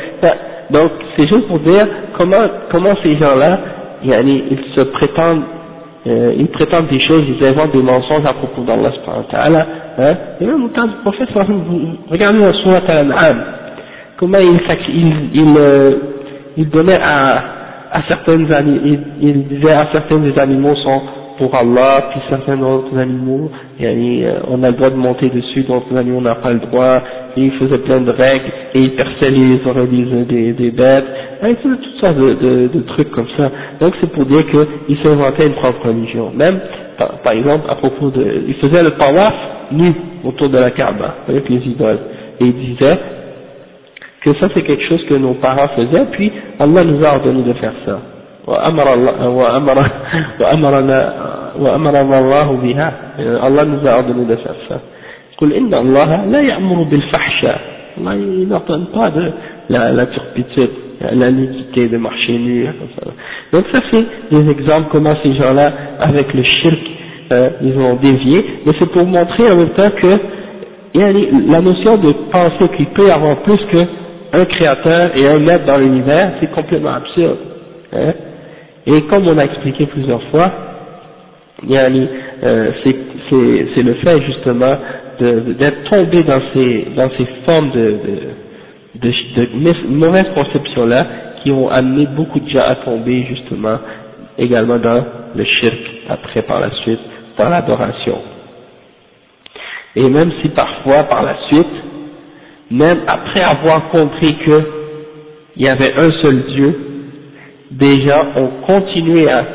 donc 0.72 0.92
c'est 1.18 1.28
juste 1.28 1.48
pour 1.48 1.60
dire 1.60 1.88
comment, 2.18 2.48
comment 2.72 2.94
ces 3.04 3.18
gens-là, 3.18 3.60
ils 4.04 4.60
se 4.76 4.82
prétendent, 4.82 5.44
euh, 6.08 6.34
ils 6.38 6.48
prétendent 6.48 6.88
des 6.88 7.02
choses, 7.02 7.26
ils 7.28 7.46
inventent 7.46 7.74
des 7.74 7.84
mensonges 7.84 8.26
à 8.26 8.34
propos 8.34 8.62
d'Allah 8.62 8.92
subhanahu 8.94 9.64
hein, 9.98 10.16
et 10.40 10.46
même 10.46 10.64
au 10.64 10.70
temps 10.70 10.88
du 10.88 10.96
prophète, 11.04 11.30
regardez 12.10 12.40
la 12.40 12.54
surat 12.54 12.82
al-An'am, 12.88 13.44
comment 14.18 14.38
il, 14.40 14.58
il, 14.88 15.14
il, 15.34 15.56
euh, 15.58 15.96
il 16.58 16.70
donnait 16.70 17.00
à, 17.02 17.43
à 17.91 18.04
certaines 18.08 18.47
il, 18.86 19.00
il 19.22 19.47
disait 19.47 19.72
à 19.72 19.88
certains 19.91 20.20
des 20.20 20.38
animaux 20.38 20.76
sont 20.76 21.02
pour 21.39 21.56
Allah, 21.56 22.10
puis 22.12 22.20
certains 22.30 22.62
autres 22.62 22.95
animaux, 22.97 23.50
et, 23.80 23.88
euh, 24.26 24.39
on 24.50 24.62
a 24.62 24.72
le 24.72 24.76
droit 24.76 24.89
de 24.89 24.97
monter 24.97 25.30
dessus, 25.30 25.64
d'autres 25.64 25.95
animaux 25.97 26.20
n'a 26.20 26.36
pas 26.36 26.52
le 26.52 26.60
droit, 26.60 27.02
et 27.38 27.41
il 27.41 27.52
faisait 27.54 27.78
plein 27.80 28.02
de 28.02 28.12
règles, 28.12 28.52
et 28.74 28.82
il 28.82 28.91
perçait 28.95 29.32
les 29.32 29.62
oreilles 29.66 30.26
des, 30.28 30.52
des, 30.52 30.72
bêtes, 30.72 31.06
et 31.47 31.56
toutes 31.56 31.80
sortes 32.02 32.18
de, 32.18 32.34
de, 32.34 32.68
de, 32.68 32.82
trucs 32.82 33.10
comme 33.12 33.28
ça. 33.38 33.50
Donc 33.80 33.93
c'est 34.02 34.12
pour 34.12 34.26
dire 34.26 34.43
qu'il 34.52 34.97
s'inventait 35.02 35.47
une 35.47 35.56
propre 35.56 35.88
religion. 35.88 36.32
Même, 36.36 36.60
par, 37.24 37.32
exemple, 37.32 37.66
à 37.70 37.76
propos 37.76 38.10
de, 38.10 38.43
il 38.50 38.56
faisait 38.56 38.84
le 38.84 38.91
tawaf 38.91 39.34
nu 39.72 39.93
autour 40.26 40.50
de 40.50 40.58
la 40.58 40.72
Kaaba, 40.72 41.16
avec 41.30 41.47
les 41.47 41.60
idoles, 41.66 42.00
et 42.41 42.45
il 42.47 42.54
disait 42.54 43.00
que 44.23 44.33
ça 44.39 44.49
c'est 44.55 44.62
quelque 44.62 44.85
chose 44.89 45.05
que 45.09 45.15
nos 45.15 45.35
parents 45.35 45.69
faisaient, 45.77 46.07
puis 46.12 46.33
Allah 46.59 46.85
nous 46.85 47.05
a 47.05 47.15
ordonné 47.17 47.43
de 47.43 47.53
faire 47.55 47.75
ça. 47.87 47.99
وأمر 48.47 48.95
الله 48.95 49.29
وأمر 49.29 49.79
وأمرنا 50.41 51.15
وأمرنا 51.59 52.19
الله 52.21 52.53
بها 52.57 52.93
الله 53.47 53.65
nous 53.65 53.87
a 53.89 53.97
ordonné 53.99 54.25
de 54.27 54.37
faire 54.37 54.57
ça 54.69 54.81
قل 55.39 55.53
إن 55.53 55.75
الله 55.75 56.25
لا 56.27 56.41
يأمر 56.41 56.83
بالفحشاء 56.83 57.61
Allah 57.97 58.17
il 58.17 58.49
n'ordonne 58.49 58.87
pas 58.87 59.09
de 59.11 59.33
la, 59.71 59.93
la 59.93 60.07
turpitude 60.07 60.71
la 61.01 61.31
nudité 61.31 61.89
de 61.89 61.97
marcher 61.97 62.33
nu 62.39 62.67
donc 63.53 63.65
ça 63.73 63.81
c'est 63.91 64.05
des 64.31 64.51
exemples 64.51 64.89
comment 64.91 65.15
ces 65.23 65.33
gens-là 65.35 65.73
avec 66.01 66.35
le 66.35 66.43
shirk 66.43 66.81
euh, 67.33 67.51
ils 67.62 67.79
ont 67.79 67.95
dévié 67.95 68.45
mais 68.67 68.73
c'est 68.79 68.91
pour 68.91 69.07
montrer 69.07 69.51
en 69.51 69.57
même 69.57 69.71
temps 69.71 69.91
que 70.03 70.19
la 70.95 71.61
notion 71.61 71.97
de 71.99 72.12
penser 72.31 72.69
qu'il 72.77 72.87
peut 72.87 73.07
y 73.07 73.11
avoir 73.11 73.37
plus 73.43 73.59
qu'un 74.32 74.46
créateur 74.46 75.16
et 75.16 75.28
un 75.28 75.40
maître 75.40 75.66
dans 75.66 75.78
l'univers 75.78 76.34
c'est 76.40 76.52
complètement 76.52 76.94
absurde 76.96 77.38
hein 77.94 78.14
et 78.86 79.04
comme 79.04 79.28
on 79.28 79.38
a 79.38 79.46
expliqué 79.46 79.86
plusieurs 79.86 80.24
fois, 80.32 80.52
euh, 81.70 82.72
c'est 82.84 83.84
le 83.84 83.94
fait 83.96 84.22
justement 84.22 84.76
d'être 85.20 85.84
tombé 85.90 86.24
dans 86.24 86.42
ces, 86.54 86.88
dans 86.96 87.10
ces 87.18 87.26
formes 87.46 87.72
de, 87.72 88.00
de, 88.96 89.10
de, 89.10 89.88
mauvaises 89.90 90.30
conceptions-là 90.34 91.08
qui 91.44 91.52
ont 91.52 91.70
amené 91.70 92.08
beaucoup 92.16 92.40
de 92.40 92.50
gens 92.50 92.64
à 92.66 92.76
tomber 92.78 93.26
justement 93.26 93.78
également 94.38 94.80
dans 94.80 95.06
le 95.36 95.44
shirk 95.44 95.78
après 96.10 96.42
par 96.42 96.60
la 96.62 96.72
suite, 96.84 97.00
dans 97.38 97.50
l'adoration. 97.50 98.18
Et 99.96 100.10
même 100.10 100.32
si 100.42 100.50
parfois 100.50 101.04
par 101.04 101.24
la 101.24 101.36
suite, 101.48 101.68
même 102.72 103.00
après 103.08 103.42
avoir 103.42 103.90
compris 103.90 104.36
qu'il 104.44 104.66
y 105.58 105.68
avait 105.68 105.94
un 105.96 106.12
seul 106.22 106.44
Dieu, 106.48 106.80
des 107.72 108.02
gens 108.08 108.26
ont 108.36 108.52
continué 108.66 109.30
à 109.30 109.46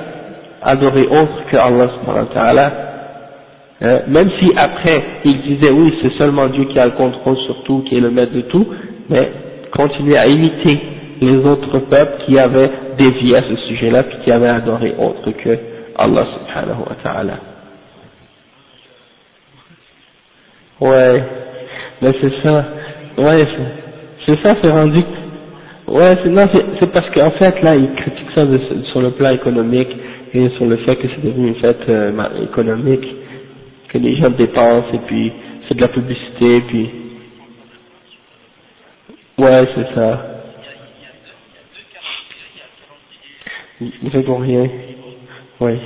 adorer 0.62 1.07
autre 1.07 1.47
que 1.51 1.57
Allah 1.57 1.91
subhanahu 1.91 2.29
wa 2.29 2.35
ta'ala, 2.35 2.73
hein, 3.83 3.99
même 4.09 4.31
si 4.39 4.51
après 4.57 5.03
ils 5.25 5.43
disaient 5.43 5.73
oui 5.73 5.93
c'est 6.03 6.17
seulement 6.19 6.47
Dieu 6.49 6.65
qui 6.67 6.79
a 6.79 6.87
le 6.87 6.93
contrôle 6.93 7.37
sur 7.47 7.62
tout, 7.65 7.83
qui 7.89 7.97
est 7.97 8.01
le 8.01 8.11
maître 8.11 8.33
de 8.33 8.43
tout, 8.43 8.67
mais 9.11 9.31
continuer 9.77 10.17
à 10.17 10.27
imiter 10.27 10.81
les 11.21 11.37
autres 11.37 11.79
peuples 11.79 12.25
qui 12.27 12.39
avaient 12.39 12.71
dévié 12.99 13.37
à 13.37 13.43
ce 13.43 13.57
sujet-là, 13.69 14.05
puis 14.05 14.19
qui 14.25 14.33
avaient 14.33 14.49
adoré 14.49 14.95
autre 14.99 15.31
que 15.33 15.59
Allah 15.97 16.27
subhanahu 16.35 16.81
wa 16.89 16.97
ta'ala. 17.03 17.39
Ouais, 20.81 21.23
mais 22.03 22.12
c'est 22.21 22.43
ça, 22.43 22.65
ouais, 23.19 23.49
c'est 24.27 24.43
ça, 24.43 24.57
c'est 24.62 24.71
rendu 24.71 25.05
Ouais, 25.87 26.17
c'est 26.25 26.91
parce 26.93 27.11
qu'en 27.11 27.31
fait, 27.33 27.61
là, 27.62 27.77
ils 27.77 27.93
critiquent 27.95 28.31
ça 28.35 28.47
sur 28.91 29.03
le 29.03 29.11
plan 29.11 29.31
économique 29.31 29.95
et 30.33 30.49
sur 30.51 30.65
le 30.65 30.79
fait 30.79 30.97
que 30.97 31.07
c'est 31.09 31.23
devenu 31.23 31.49
une 31.49 31.55
fête 31.57 31.87
euh, 31.89 32.43
économique, 32.43 33.05
que 33.91 33.99
les 33.99 34.17
gens 34.17 34.31
dépensent 34.31 34.93
et 34.95 34.99
puis 35.07 35.33
c'est 35.69 35.75
de 35.77 35.83
la 35.83 35.89
publicité, 35.89 36.62
puis... 36.69 36.91
Ouais, 39.37 39.69
c'est 39.75 39.95
ça. 39.95 40.27
Ils 43.81 44.23
pour 44.25 44.41
rien. 44.41 44.69
Oui. 45.61 45.79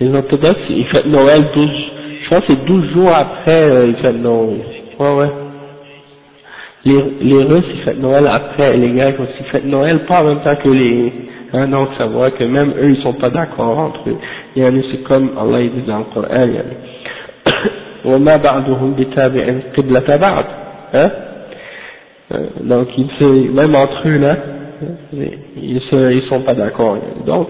Les 0.00 0.14
orthodoxes, 0.14 0.60
ils 0.70 0.86
fêtent 0.86 1.06
Noël 1.06 1.50
12, 1.54 1.70
je 2.24 2.28
pense 2.30 2.40
que 2.40 2.46
c'est 2.54 2.64
12 2.64 2.92
jours 2.94 3.14
après, 3.14 3.70
euh, 3.70 3.86
ils 3.88 3.96
fêtent 3.96 4.16
Noël. 4.16 4.60
Ouais, 4.98 5.14
ouais 5.16 5.41
Les, 6.85 7.03
les 7.21 7.43
Russes, 7.43 7.65
ils 7.73 7.81
fêtent 7.83 7.99
Noël 7.99 8.27
après, 8.31 8.77
les 8.77 8.91
Grecs 8.91 9.19
aussi 9.19 9.31
ils 9.39 9.45
fêtent 9.47 9.65
Noël 9.65 10.05
pas 10.05 10.21
en 10.21 10.25
même 10.27 10.41
temps 10.41 10.55
que 10.55 10.69
les, 10.69 11.13
hein, 11.53 11.67
donc 11.67 11.89
ça 11.97 12.05
voit 12.05 12.31
que 12.31 12.43
même 12.43 12.73
eux, 12.79 12.91
ils 12.91 13.01
sont 13.01 13.13
pas 13.13 13.29
d'accord 13.29 13.77
entre 13.77 14.09
eux. 14.09 14.17
Il 14.55 14.63
y 14.63 14.65
en 14.65 14.69
a, 14.69 14.81
c'est 14.91 15.03
comme 15.03 15.31
Allah 15.37 15.59
dit 15.63 15.81
dans 15.87 15.99
le 15.99 16.03
Coran, 16.13 16.27
il 16.45 16.53
y 16.53 16.57
وما 18.05 18.37
بعضهم 18.37 18.93
بتابع 18.93 19.45
قبلة 19.77 20.17
بعض 20.17 20.45
hein 20.93 21.11
euh, 22.31 22.37
donc 22.63 22.87
ils 22.97 23.09
se, 23.19 23.25
même 23.51 23.75
entre 23.75 24.07
eux 24.07 24.17
là 24.17 24.35
ils 25.57 25.81
se, 25.89 26.11
ils 26.13 26.23
sont 26.29 26.41
pas 26.41 26.53
d'accord 26.53 26.97
donc 27.25 27.49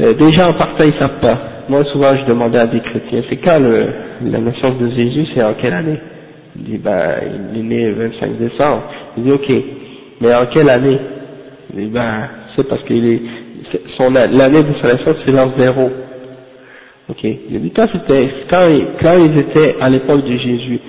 euh, 0.00 0.14
déjà 0.14 0.48
en 0.48 0.54
partant 0.54 0.84
ils 0.84 0.98
savent 0.98 1.20
pas 1.20 1.38
moi 1.68 1.84
souvent 1.92 2.16
je 2.16 2.24
demandais 2.26 2.58
à 2.58 2.66
des 2.66 2.80
chrétiens 2.80 3.22
c'est 3.28 3.36
quand 3.36 3.58
le, 3.58 3.88
la 4.22 4.38
naissance 4.38 4.78
de 4.78 4.88
Jésus 4.90 5.26
c'est 5.34 5.42
en 5.42 5.54
quelle 5.54 5.74
année 5.74 6.00
Il 6.59 6.71
dit, 6.71 6.77
ben, 6.77 7.15
il 7.53 7.59
est 7.59 7.63
né 7.63 7.85
le 7.87 7.93
25 8.09 8.37
décembre. 8.37 8.83
Il 9.17 9.23
dit, 9.23 9.31
ok, 9.31 9.51
mais 10.21 10.33
en 10.35 10.45
quelle 10.47 10.69
année? 10.69 10.99
Il 11.73 11.85
dit, 11.85 11.91
ben, 11.91 12.27
c'est 12.55 12.67
parce 12.67 12.81
son, 13.97 14.11
l'année 14.11 14.63
de 14.63 14.73
sa 14.81 14.93
naissance, 14.93 15.15
c'est 15.25 15.31
l'an 15.31 15.51
zéro. 15.57 15.89
Ok, 17.09 17.23
il 17.23 17.61
dit, 17.61 17.71
quand 17.71 17.87
quand, 18.49 18.67
quand 19.01 19.17
ils 19.17 19.37
étaient 19.39 19.75
à 19.79 19.89
l'époque 19.89 20.23
de 20.25 20.37
Jésus, 20.37 20.79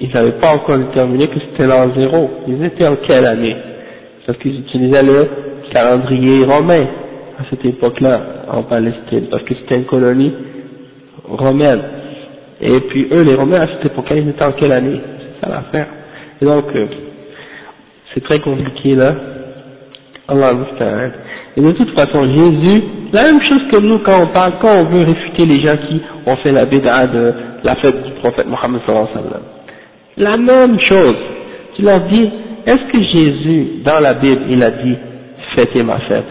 ils 0.00 0.10
n'avaient 0.14 0.38
pas 0.38 0.54
encore 0.54 0.78
déterminé 0.78 1.26
que 1.28 1.40
c'était 1.40 1.66
l'an 1.66 1.92
zéro. 1.96 2.30
Ils 2.46 2.62
étaient 2.64 2.86
en 2.86 2.96
quelle 2.96 3.26
année? 3.26 3.56
Parce 4.26 4.38
qu'ils 4.38 4.60
utilisaient 4.60 5.02
le 5.02 5.26
calendrier 5.72 6.44
romain 6.44 6.86
à 7.38 7.44
cette 7.50 7.64
époque-là, 7.64 8.46
en 8.50 8.62
Palestine, 8.64 9.26
parce 9.30 9.42
que 9.44 9.54
c'était 9.54 9.76
une 9.76 9.84
colonie 9.86 10.32
romaine. 11.24 11.80
Et 12.60 12.80
puis 12.88 13.08
eux, 13.12 13.22
les 13.22 13.34
Romains, 13.34 13.60
à 13.60 13.66
cette 13.66 13.86
époque-là, 13.86 14.16
ils 14.16 14.28
étaient 14.28 14.44
en 14.44 14.52
quelle 14.52 14.72
année? 14.72 15.00
C'est 15.18 15.46
ça 15.46 15.54
l'affaire. 15.54 15.86
Et 16.40 16.44
donc, 16.44 16.64
euh, 16.74 16.86
c'est 18.14 18.24
très 18.24 18.40
compliqué 18.40 18.94
là. 18.94 19.14
Allah 20.28 20.52
Et 21.56 21.60
de 21.60 21.72
toute 21.72 21.94
façon, 21.94 22.22
Jésus, 22.24 22.82
la 23.12 23.24
même 23.24 23.40
chose 23.48 23.62
que 23.72 23.78
nous 23.80 24.00
quand 24.00 24.24
on 24.24 24.26
parle, 24.26 24.54
quand 24.60 24.80
on 24.80 24.84
veut 24.84 25.04
réfuter 25.04 25.46
les 25.46 25.60
gens 25.60 25.76
qui 25.88 26.00
ont 26.26 26.36
fait 26.36 26.52
la 26.52 26.66
bid'a 26.66 27.06
de 27.06 27.32
la 27.64 27.76
fête 27.76 28.02
du 28.04 28.12
prophète 28.20 28.46
Mohammed 28.46 28.82
sallallahu 28.86 29.08
alayhi 29.10 29.24
wa 29.24 29.30
sallam. 29.30 29.42
La 30.18 30.36
même 30.36 30.78
chose. 30.80 31.16
Tu 31.76 31.82
leur 31.82 32.00
dis, 32.00 32.28
est-ce 32.66 32.92
que 32.92 33.02
Jésus, 33.02 33.82
dans 33.84 34.00
la 34.00 34.14
Bible, 34.14 34.42
il 34.50 34.62
a 34.62 34.70
dit, 34.70 34.96
fêtez 35.54 35.82
ma 35.82 35.98
fête? 36.00 36.26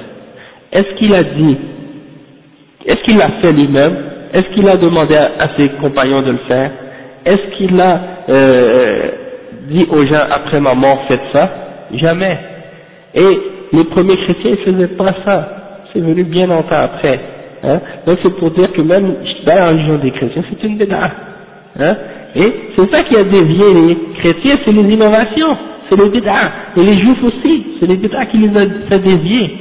Est-ce 0.72 0.94
qu'il 0.96 1.16
a 1.16 1.24
dit, 1.24 1.58
est-ce 2.86 3.02
qu'il 3.04 3.18
l'a 3.18 3.32
fait 3.42 3.52
lui-même? 3.52 3.96
Est-ce 4.34 4.54
qu'il 4.54 4.68
a 4.68 4.78
demandé 4.78 5.16
à, 5.16 5.58
ses 5.58 5.70
compagnons 5.82 6.22
de 6.22 6.32
le 6.32 6.40
faire? 6.50 6.72
Est-ce 7.26 7.58
qu'il 7.58 7.80
a 7.80 8.02
euh, 8.30 9.10
dit 9.70 9.86
aux 9.90 10.06
gens 10.06 10.26
après 10.30 10.60
ma 10.60 10.74
mort 10.74 11.06
faites 11.08 11.22
ça? 11.34 11.50
Jamais. 11.94 12.38
Et 13.16 13.40
les 13.74 13.84
premiers 13.86 14.18
chrétiens 14.18 14.52
ne 14.52 14.56
faisaient 14.58 14.96
pas 14.96 15.14
ça. 15.26 15.50
C'est 15.92 16.00
venu 16.00 16.24
bien 16.24 16.48
longtemps 16.48 16.76
après. 16.76 17.20
Hein 17.64 17.80
Donc 18.06 18.20
c'est 18.22 18.36
pour 18.38 18.52
dire 18.52 18.72
que 18.74 18.82
même 18.82 19.16
dans 19.46 19.56
la 19.56 19.70
religion 19.70 19.98
des 19.98 20.12
chrétiens, 20.12 20.44
c'est 20.50 20.68
une 20.68 20.78
bédard. 20.78 21.12
Hein 21.80 21.96
Et 22.36 22.54
c'est 22.76 22.92
ça 22.92 23.04
qui 23.04 23.16
a 23.16 23.24
dévié 23.24 23.74
les 23.74 23.98
chrétiens, 24.20 24.58
c'est 24.64 24.72
les 24.72 24.94
innovations, 24.94 25.58
c'est 25.90 26.00
les 26.00 26.10
bédards. 26.10 26.52
Et 26.76 26.82
les 26.84 26.94
juifs 26.94 27.24
aussi, 27.24 27.66
c'est 27.80 27.88
les 27.88 27.98
bédards 27.98 28.28
qui 28.30 28.38
les 28.38 28.50
ont 28.50 28.70
fait 28.90 29.00
dévier. 29.00 29.58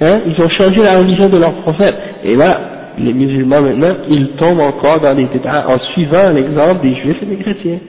Hein 0.00 0.20
Ils 0.26 0.42
ont 0.42 0.48
changé 0.50 0.82
la 0.82 0.98
religion 0.98 1.28
de 1.28 1.38
leur 1.38 1.54
prophète. 1.62 1.96
Et 2.24 2.36
là, 2.36 2.77
les 2.97 3.13
musulmans 3.13 3.61
maintenant, 3.61 3.95
ils 4.09 4.29
tombent 4.37 4.59
encore 4.61 4.99
dans 4.99 5.15
les 5.15 5.25
détails 5.25 5.63
en 5.67 5.79
suivant 5.93 6.29
l'exemple 6.29 6.81
des 6.81 6.95
juifs 6.95 7.17
et 7.21 7.25
des 7.25 7.37
chrétiens. 7.37 7.79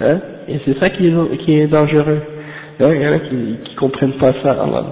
Hein 0.00 0.18
et 0.48 0.60
c'est 0.64 0.78
ça 0.78 0.90
qui 0.90 1.08
est, 1.08 1.36
qui 1.44 1.58
est 1.58 1.66
dangereux. 1.66 2.20
Hein, 2.80 2.90
il 2.94 3.02
y 3.02 3.08
en 3.08 3.12
a 3.12 3.18
qui, 3.18 3.56
qui 3.64 3.74
comprennent 3.76 4.12
pas 4.12 4.32
ça, 4.42 4.52
Allah 4.52 4.84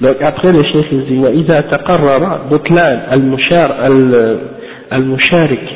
Donc 0.00 0.16
après 0.20 0.52
le 0.52 0.62
chef 0.62 0.86
il 0.92 1.04
dit 1.06 1.18
وإذا 1.18 1.60
تقرر 1.60 2.48
بطلان 2.50 3.02
المشار 3.12 3.86
المشارك 4.92 5.68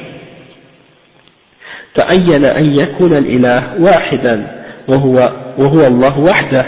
تعين 1.94 2.44
أن 2.44 2.64
يكون 2.64 3.12
الإله 3.12 3.62
واحدا 3.80 4.46
وهو 4.88 5.30
وهو 5.58 5.86
الله 5.86 6.18
وحده 6.20 6.64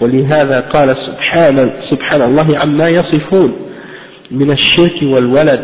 ولهذا 0.00 0.60
قال 0.60 0.96
سبحان 1.06 1.70
سبحان 1.90 2.22
الله 2.22 2.58
عما 2.58 2.88
يصفون 2.88 3.52
من 4.31 4.51
الشرك 4.51 5.03
والولد 5.03 5.63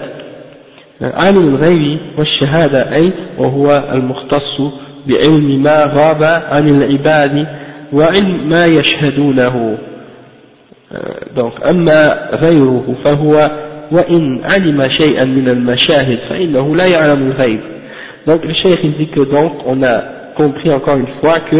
عالم 1.01 1.47
الغيب 1.47 1.99
والشهادة 2.17 2.95
أي 2.95 3.11
وهو 3.37 3.83
المختص 3.93 4.61
بعلم 5.07 5.63
ما 5.63 5.85
غاب 5.85 6.23
عن 6.23 6.67
العباد 6.67 7.47
وعلم 7.93 8.49
ما 8.49 8.65
يشهدونه 8.65 9.77
donc 11.35 11.65
أما 11.69 12.29
غيره 12.33 12.95
فهو 13.03 13.51
وإن 13.91 14.41
علم 14.43 14.87
شيئا 14.89 15.25
من 15.25 15.49
المشاهد 15.49 16.19
فإنه 16.29 16.75
لا 16.75 16.85
يعلم 16.85 17.31
الغيب 17.31 17.59
donc 18.27 18.43
le 18.43 18.53
cheikh 18.53 18.79
il 18.83 18.93
dit 18.97 19.07
que 19.07 19.19
donc 19.19 19.53
on 19.67 19.83
a 19.83 20.01
compris 20.35 20.71
encore 20.71 20.97
une 20.97 21.07
fois 21.21 21.39
que 21.51 21.55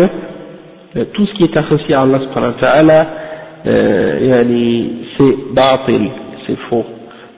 euh, 0.97 1.06
tout 1.14 1.26
ce 1.28 1.34
qui 1.36 1.43
est 1.43 1.58
associé 1.58 1.93
à 1.93 2.01
Allah 2.01 2.20
subhanahu 2.22 2.53
wa 2.53 2.60
ta'ala 2.60 3.08
euh, 3.68 4.43
c'est 5.18 5.53
batil, 5.53 6.10
c'est 6.47 6.58
faux 6.70 6.86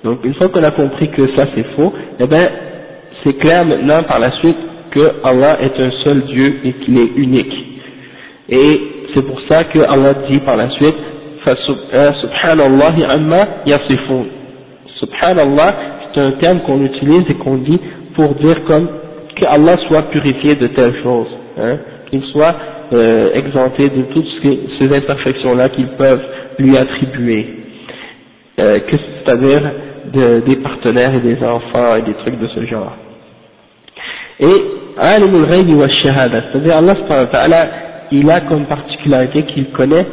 donc 0.08 0.24
une 0.24 0.34
fois 0.36 0.50
qu'on 0.50 0.64
a 0.64 0.72
compris 0.72 1.10
que 1.12 1.24
ça 1.36 1.46
c'est 1.54 1.66
faux 1.76 1.94
eh 2.20 2.28
ben 2.28 2.50
c'est 3.24 3.34
clair 3.34 3.66
maintenant 3.66 4.04
par 4.04 4.20
la 4.20 4.32
suite 4.40 4.58
que 4.92 5.06
Allah 5.24 5.58
est 5.62 5.80
un 5.80 5.92
seul 6.04 6.22
Dieu 6.26 6.56
et 6.64 6.74
qu'il 6.74 6.98
est 6.98 7.12
unique 7.16 7.54
et 8.50 8.82
c'est 9.14 9.22
pour 9.24 9.40
ça 9.50 9.64
que 9.66 9.80
Allah 9.80 10.14
dit 10.30 10.40
par 10.40 10.58
la 10.58 10.70
suite 10.72 10.96
Subhanallah 11.56 12.96
amma 13.10 13.48
yasifun. 13.66 14.26
Subhanallah, 15.00 15.76
c'est 16.14 16.20
un 16.22 16.32
terme 16.34 16.60
qu'on 16.62 16.84
utilise 16.84 17.24
et 17.30 17.36
qu'on 17.36 17.58
dit 17.58 17.80
pour 18.16 18.34
dire 18.36 18.64
comme 18.66 18.88
que 19.36 19.46
Allah 19.46 19.78
soit 19.88 20.04
purifié 20.10 20.56
de 20.56 20.68
telles 20.68 20.96
choses, 21.04 21.28
hein, 21.60 21.78
qu'il 22.10 22.24
soit 22.32 22.56
euh, 22.94 23.32
exempté 23.34 23.90
de 23.90 24.02
toutes 24.14 24.28
ces 24.80 24.96
imperfections-là 24.98 25.70
qu'ils 25.70 25.90
peuvent 25.90 26.24
lui 26.58 26.76
attribuer, 26.76 27.46
euh, 28.60 28.80
c'est-à-dire 29.26 29.62
de, 30.14 30.40
des 30.46 30.56
partenaires 30.58 31.14
et 31.16 31.20
des 31.20 31.38
enfants 31.44 31.96
et 31.98 32.02
des 32.02 32.14
trucs 32.16 32.40
de 32.40 32.48
ce 32.48 32.66
genre. 32.66 32.96
Et 34.40 34.64
Alimul 34.98 35.46
Ghaybi 35.48 35.74
wa 35.74 35.88
Shahada, 35.90 36.44
c'est-à-dire 36.52 36.78
Allah 36.78 37.70
il 38.12 38.30
a 38.30 38.42
comme 38.42 38.66
particularité 38.66 39.44
qu'il 39.44 39.70
connaît 39.72 40.06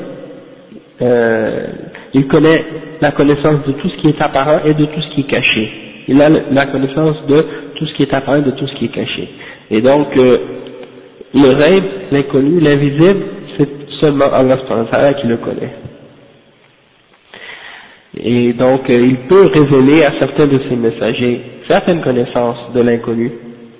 euh, 1.02 1.66
il 2.12 2.26
connaît 2.28 2.64
la 3.00 3.10
connaissance 3.12 3.64
de 3.66 3.72
tout 3.72 3.88
ce 3.88 3.96
qui 4.00 4.08
est 4.08 4.22
apparent 4.22 4.60
et 4.64 4.74
de 4.74 4.84
tout 4.86 5.00
ce 5.00 5.14
qui 5.14 5.20
est 5.22 5.30
caché. 5.30 5.70
Il 6.06 6.20
a 6.22 6.28
la 6.28 6.66
connaissance 6.66 7.16
de 7.26 7.46
tout 7.74 7.86
ce 7.86 7.94
qui 7.94 8.02
est 8.04 8.14
apparent 8.14 8.36
et 8.36 8.42
de 8.42 8.52
tout 8.52 8.66
ce 8.66 8.74
qui 8.76 8.84
est 8.86 8.94
caché. 8.94 9.28
Et 9.70 9.80
donc, 9.80 10.16
euh, 10.16 10.38
le 11.34 11.48
rêve, 11.56 11.84
l'inconnu, 12.12 12.60
l'invisible, 12.60 13.24
c'est 13.58 13.68
seulement 14.00 14.26
Allah 14.32 14.56
qui 15.14 15.26
le 15.26 15.38
connaît. 15.38 15.72
Et 18.17 18.53
donc, 18.53 18.89
euh, 18.89 19.05
il 19.05 19.17
peut 19.27 19.47
révéler 19.53 20.03
à 20.03 20.17
certains 20.17 20.47
de 20.47 20.59
ses 20.69 20.75
messagers 20.75 21.41
certaines 21.67 22.01
connaissances 22.01 22.73
de 22.73 22.81
l'inconnu, 22.81 23.31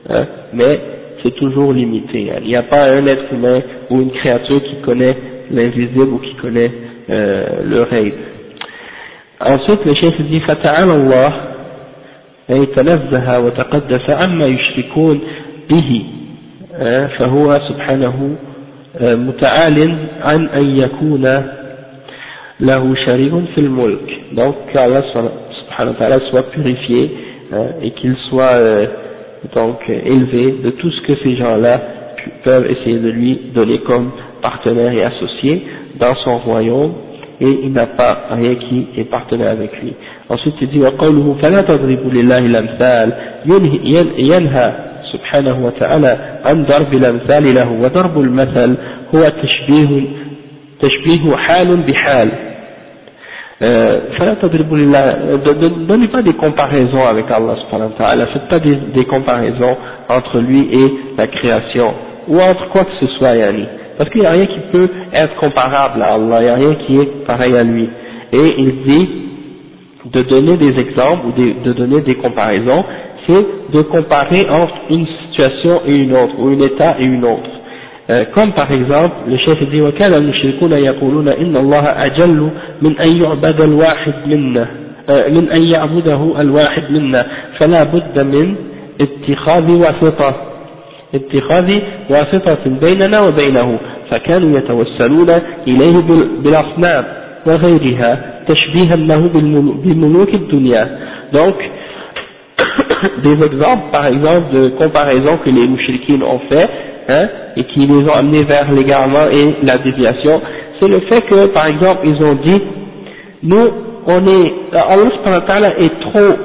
hein, 0.08 0.26
mais 0.54 0.80
c'est 1.24 1.36
toujours 1.36 1.74
limité. 1.74 2.32
Il 2.42 2.48
n'y 2.48 2.56
a 2.56 2.64
pas 2.64 2.92
un 2.92 3.06
être 3.08 3.34
humain 3.34 3.62
ou 3.90 4.02
une 4.02 4.12
créature 4.12 4.62
qui 4.64 4.76
connaît 4.82 5.18
l'invisible 5.52 6.14
ou 6.14 6.20
qui 6.20 6.36
connaît 6.36 6.72
le 7.08 7.82
rêve. 7.82 8.14
Ensuite, 9.42 9.86
le 9.86 9.96
chef 9.96 10.22
dit 10.22 10.42
فتعالى 10.42 10.92
الله 10.94 11.34
أي 12.50 12.66
تنزه 12.66 13.40
وتقدس 13.40 14.10
عما 14.10 14.46
يشركون 14.46 15.20
به 15.70 16.06
فهو 17.20 17.60
سبحانه 17.70 18.36
متعال 19.02 19.98
عن 20.22 20.48
أن 20.48 20.76
يكون 20.78 21.44
له 22.60 22.96
شريك 23.06 23.34
في 23.56 23.62
الملك 23.62 24.13
donc 24.34 24.56
qu'Allah 24.72 25.04
subhanahu 25.12 25.94
wa 25.94 26.00
ta'ala 26.00 26.20
soit 26.30 26.44
purifié 26.52 27.12
hein, 27.54 27.66
et 27.82 27.92
qu'il 27.92 28.16
soit 28.30 28.54
euh, 28.54 28.86
donc 29.56 29.78
élevé 29.90 30.56
de 30.64 30.70
tout 30.72 30.92
ce 30.92 31.02
que 31.02 31.16
ces 31.24 31.36
gens-là 31.36 31.82
peuvent 32.44 32.66
essayer 32.70 33.00
de 33.00 33.10
lui 33.10 33.40
donner 33.54 33.80
comme 33.80 34.12
partenaire 34.42 34.92
et 34.94 35.04
associé 35.04 35.64
dans 36.00 36.16
son 36.24 36.38
royaume 36.40 36.94
et 37.42 37.60
il 37.64 37.72
n'a 37.72 37.88
pas 37.88 38.28
rien 38.32 38.56
qui 38.56 38.88
est 38.98 39.06
partenaire 39.06 39.52
avec 39.52 39.72
lui. 39.82 39.94
Ensuite 40.30 40.56
il 40.62 40.70
dit 40.70 40.80
وقوله 40.80 41.36
فلا 41.42 41.62
تضربوا 41.62 42.12
لله 42.12 42.46
الأمثال 42.46 43.14
ينهى 44.18 44.74
سبحانه 45.14 45.66
وتعالى 45.66 46.18
عن 46.46 46.66
ضرب 46.66 46.94
الأمثال 46.94 47.56
له 47.56 47.72
وضرب 47.72 48.20
المثل 48.20 48.78
هو 49.16 49.32
تشبيه 49.44 50.02
تشبيه 50.82 51.36
حال 51.36 51.78
بحال 51.78 52.32
euh, 53.65 54.01
ne 54.19 55.87
donnez 55.87 56.09
pas 56.09 56.23
des 56.23 56.35
comparaisons 56.35 57.07
avec 57.07 57.31
Allah 57.31 57.57
subhanahu 57.63 57.91
wa 57.91 57.97
ta'ala, 57.97 58.27
faites 58.29 58.49
pas 58.49 58.59
des, 58.59 59.05
comparaisons 59.05 59.77
entre 60.09 60.41
lui 60.41 60.69
et 60.73 60.95
la 61.17 61.27
création, 61.29 61.95
ou 62.29 62.41
entre 62.41 62.69
quoi 62.71 62.85
que 62.85 62.93
ce 63.01 63.07
soit, 63.19 63.35
yani. 63.37 63.65
Parce 63.97 64.11
qu'il 64.11 64.23
n'y 64.23 64.27
a 64.27 64.31
rien 64.33 64.47
qui 64.47 64.61
peut 64.73 64.89
être 65.13 65.37
comparable 65.37 66.03
à 66.03 66.15
Allah, 66.15 66.39
il 66.41 66.45
n'y 66.45 66.51
a 66.51 66.55
rien 66.55 66.75
qui 66.87 66.97
est 66.99 67.27
pareil 67.27 67.57
à 67.57 67.63
lui. 67.63 67.89
Et 68.33 68.55
il 68.59 68.83
dit 68.83 69.09
de 70.13 70.23
donner 70.23 70.57
des 70.57 70.79
exemples 70.79 71.27
ou 71.29 71.33
de, 71.33 71.65
de 71.65 71.73
donner 71.73 72.01
des 72.03 72.17
comparaisons, 72.17 72.85
c'est 73.27 73.47
de 73.73 73.83
comparer 73.83 74.49
entre 74.51 74.75
une 74.91 75.07
situation 75.07 75.81
et 75.87 75.93
une 75.93 76.13
autre, 76.13 76.35
ou 76.39 76.49
un 76.49 76.61
état 76.61 76.97
et 76.99 77.05
une 77.05 77.25
autre. 77.25 77.51
Euh, 78.11 78.25
comme 78.35 78.53
par 78.53 78.71
exemple, 78.71 79.15
le 79.27 79.39
chef 79.39 79.59
dit 79.71 79.81
وكان 79.81 80.15
المشركون 80.15 80.73
يقولون 80.73 81.29
إن 81.29 81.57
الله 81.57 81.85
أجل 81.85 82.51
من 82.83 82.99
أن 82.99 83.17
يعبد 83.17 83.61
الواحد 83.61 84.15
منا 84.27 84.69
من 85.09 85.51
أن 85.51 85.63
يعبده 85.63 86.41
الواحد 86.41 86.91
منا. 86.91 87.27
فلا 87.59 87.85
بد 87.85 88.21
من 88.21 88.55
اتخاذ 89.01 89.71
واسطة 89.71 90.35
اتخاذ 91.15 91.81
واسطة 92.11 92.79
بيننا 92.81 93.21
وبينه. 93.21 93.79
فكانوا 94.11 94.59
يتوسلون 94.59 95.31
إليه 95.69 95.97
بالأصنام 96.43 97.05
وغيرها 97.47 98.43
تشبيها 98.49 98.97
له 98.97 99.29
بملوك 99.85 100.35
الدنيا. 100.35 100.99
Donc 101.33 101.57
des 103.25 103.43
exemples 103.45 103.91
par 103.93 104.07
exemple 104.07 104.55
de 104.55 104.69
comparaison 104.79 105.39
que 105.39 105.51
les 105.51 105.67
mouchriquines 105.67 106.23
ont 106.23 106.41
fait 106.51 106.69
hein, 107.09 107.29
et 107.57 107.65
qui 107.65 107.87
les 107.87 108.09
ont 108.09 108.15
amenés 108.15 108.45
vers 108.45 108.71
l'égarement 108.73 109.29
et 109.31 109.57
la 109.63 109.79
déviation 109.79 110.41
c'est 110.81 110.89
le 110.89 111.01
fait 111.01 111.23
que 111.23 111.47
par 111.47 111.67
exemple 111.67 112.07
ils 112.07 112.23
ont 112.25 112.35
dit 112.35 112.61
nous 113.43 113.69
on 114.07 114.27
est 114.27 114.53
Allah 114.73 115.73
est 115.79 116.01
trop 116.01 116.37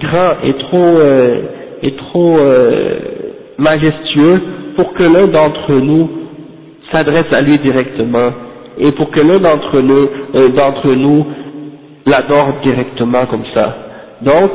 grand 0.00 0.32
et 0.44 0.54
trop 0.58 0.98
euh, 1.00 1.42
et 1.82 1.92
trop 1.96 2.38
euh, 2.38 2.98
majestueux 3.58 4.40
pour 4.76 4.92
que 4.94 5.02
l'un 5.02 5.26
d'entre 5.26 5.72
nous 5.72 6.08
s'adresse 6.92 7.32
à 7.32 7.40
lui 7.42 7.58
directement 7.58 8.30
et 8.78 8.92
pour 8.92 9.10
que 9.10 9.20
l'un 9.20 9.38
d'entre 9.38 9.80
nous, 9.80 10.08
euh, 10.34 10.48
d'entre 10.50 10.88
nous 10.94 11.26
l'adore 12.06 12.54
directement 12.62 13.26
comme 13.26 13.44
ça. 13.54 13.74
Donc, 14.22 14.50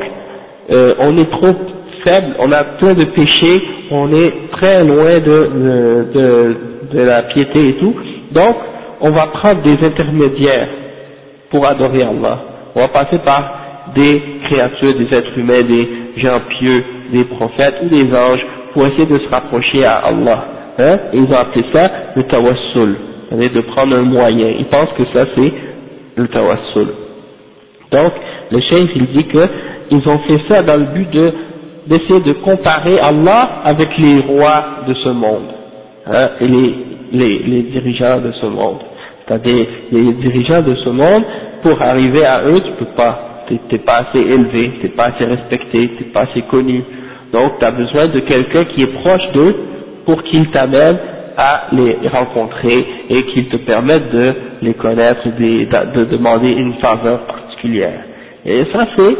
euh, 0.70 0.94
on 1.00 1.18
est 1.18 1.30
trop 1.32 1.54
faible, 2.04 2.36
on 2.40 2.52
a 2.52 2.64
plein 2.64 2.94
de 2.94 3.06
péchés, 3.06 3.62
on 3.92 4.12
est 4.12 4.52
très 4.52 4.84
loin 4.84 5.20
de, 5.20 6.08
de, 6.94 7.02
la 7.02 7.24
piété 7.24 7.70
et 7.70 7.78
tout. 7.78 7.96
Donc, 8.32 8.56
on 9.02 9.12
va 9.12 9.28
prendre 9.28 9.62
des 9.62 9.78
intermédiaires 9.86 10.68
pour 11.50 11.66
adorer 11.66 12.04
Allah. 12.04 12.40
On 12.76 12.82
va 12.82 12.88
passer 12.90 13.18
par 13.20 13.62
des 13.96 14.22
créatures, 14.44 14.98
des 14.98 15.16
êtres 15.16 15.38
humains, 15.38 15.64
des 15.64 15.88
gens 16.18 16.40
pieux, 16.60 16.84
des 17.12 17.26
prophètes 17.26 17.76
ou 17.84 17.90
des 17.90 18.14
anges 18.16 18.46
pour 18.74 18.86
essayer 18.86 19.06
de 19.06 19.18
se 19.20 19.30
rapprocher 19.30 19.84
à 19.84 19.98
Allah. 19.98 20.46
Hein, 20.80 21.00
ils 21.14 21.24
ont 21.24 21.38
appelé 21.38 21.66
ça 21.74 21.92
le 22.16 22.24
tawassul, 22.24 22.96
c'est-à-dire 23.30 23.52
de 23.54 23.62
prendre 23.62 23.96
un 23.98 24.04
moyen. 24.04 24.48
Ils 24.58 24.68
pensent 24.68 24.94
que 24.98 25.04
ça 25.14 25.26
c'est 25.36 25.54
le 26.16 26.28
tawassul. 26.28 26.88
Donc, 27.92 28.14
le 28.52 28.60
cheikh 28.62 28.92
il 28.96 29.08
dit 29.08 29.28
que 29.28 29.48
ils 29.92 30.08
ont 30.08 30.20
fait 30.20 30.40
ça 30.48 30.64
dans 30.64 30.78
le 30.78 30.86
but 30.94 31.10
de 31.12 31.34
d'essayer 31.88 32.20
de 32.22 32.34
comparer 32.34 33.00
Allah 33.00 33.62
avec 33.64 33.98
les 33.98 34.20
rois 34.22 34.84
de 34.88 34.94
ce 34.94 35.10
monde 35.10 35.48
hein, 36.06 36.30
et 36.40 36.48
les, 36.48 37.64
dirigeants 37.64 38.20
de 38.20 38.32
ce 38.34 38.46
monde. 38.46 38.80
C'est-à-dire 39.28 39.66
les 39.92 40.14
dirigeants 40.14 40.62
de 40.62 40.76
ce 40.76 40.90
monde, 40.90 41.24
pour 41.64 41.82
arriver 41.82 42.26
à 42.26 42.44
eux, 42.46 42.62
tu 42.62 42.72
peux 42.80 42.94
pas, 42.96 43.46
t'es 43.70 43.78
pas 43.80 44.06
assez 44.08 44.20
élevé, 44.20 44.72
t'es 44.82 44.90
pas 44.90 45.06
assez 45.06 45.26
respecté, 45.26 45.92
t'es 45.98 46.06
pas 46.06 46.22
assez 46.22 46.42
connu. 46.44 46.84
Donc 47.34 47.60
tu 47.60 47.66
as 47.66 47.72
besoin 47.72 48.08
de 48.08 48.20
quelqu'un 48.22 48.66
qui 48.66 48.84
est 48.84 48.94
proche 49.02 49.32
d'eux 49.34 49.56
pour 50.06 50.22
qu'il 50.24 50.50
t'amène 50.52 50.98
à 51.38 51.68
les 51.72 51.96
rencontrer 52.10 52.86
et 53.10 53.24
qu'ils 53.28 53.48
te 53.50 53.58
permettent 53.58 54.12
de 54.12 54.34
les 54.62 54.74
connaître, 54.74 55.24
de, 55.26 56.00
de 56.00 56.06
demander 56.06 56.52
une 56.52 56.74
faveur 56.76 57.26
particulière. 57.26 58.02
Et 58.46 58.66
ça 58.74 58.86
c'est 58.98 59.18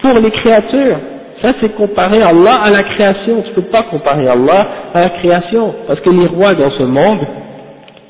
pour 0.00 0.18
les 0.18 0.30
créatures. 0.30 0.98
Ça 1.42 1.52
c'est 1.60 1.74
comparer 1.74 2.22
Allah 2.22 2.62
à 2.64 2.70
la 2.70 2.84
création. 2.84 3.42
Tu 3.42 3.50
ne 3.50 3.54
peux 3.56 3.70
pas 3.70 3.82
comparer 3.84 4.28
Allah 4.28 4.66
à 4.94 5.00
la 5.00 5.08
création. 5.10 5.74
Parce 5.86 6.00
que 6.00 6.10
les 6.10 6.26
rois 6.26 6.54
dans 6.54 6.70
ce 6.70 6.84
monde, 6.84 7.20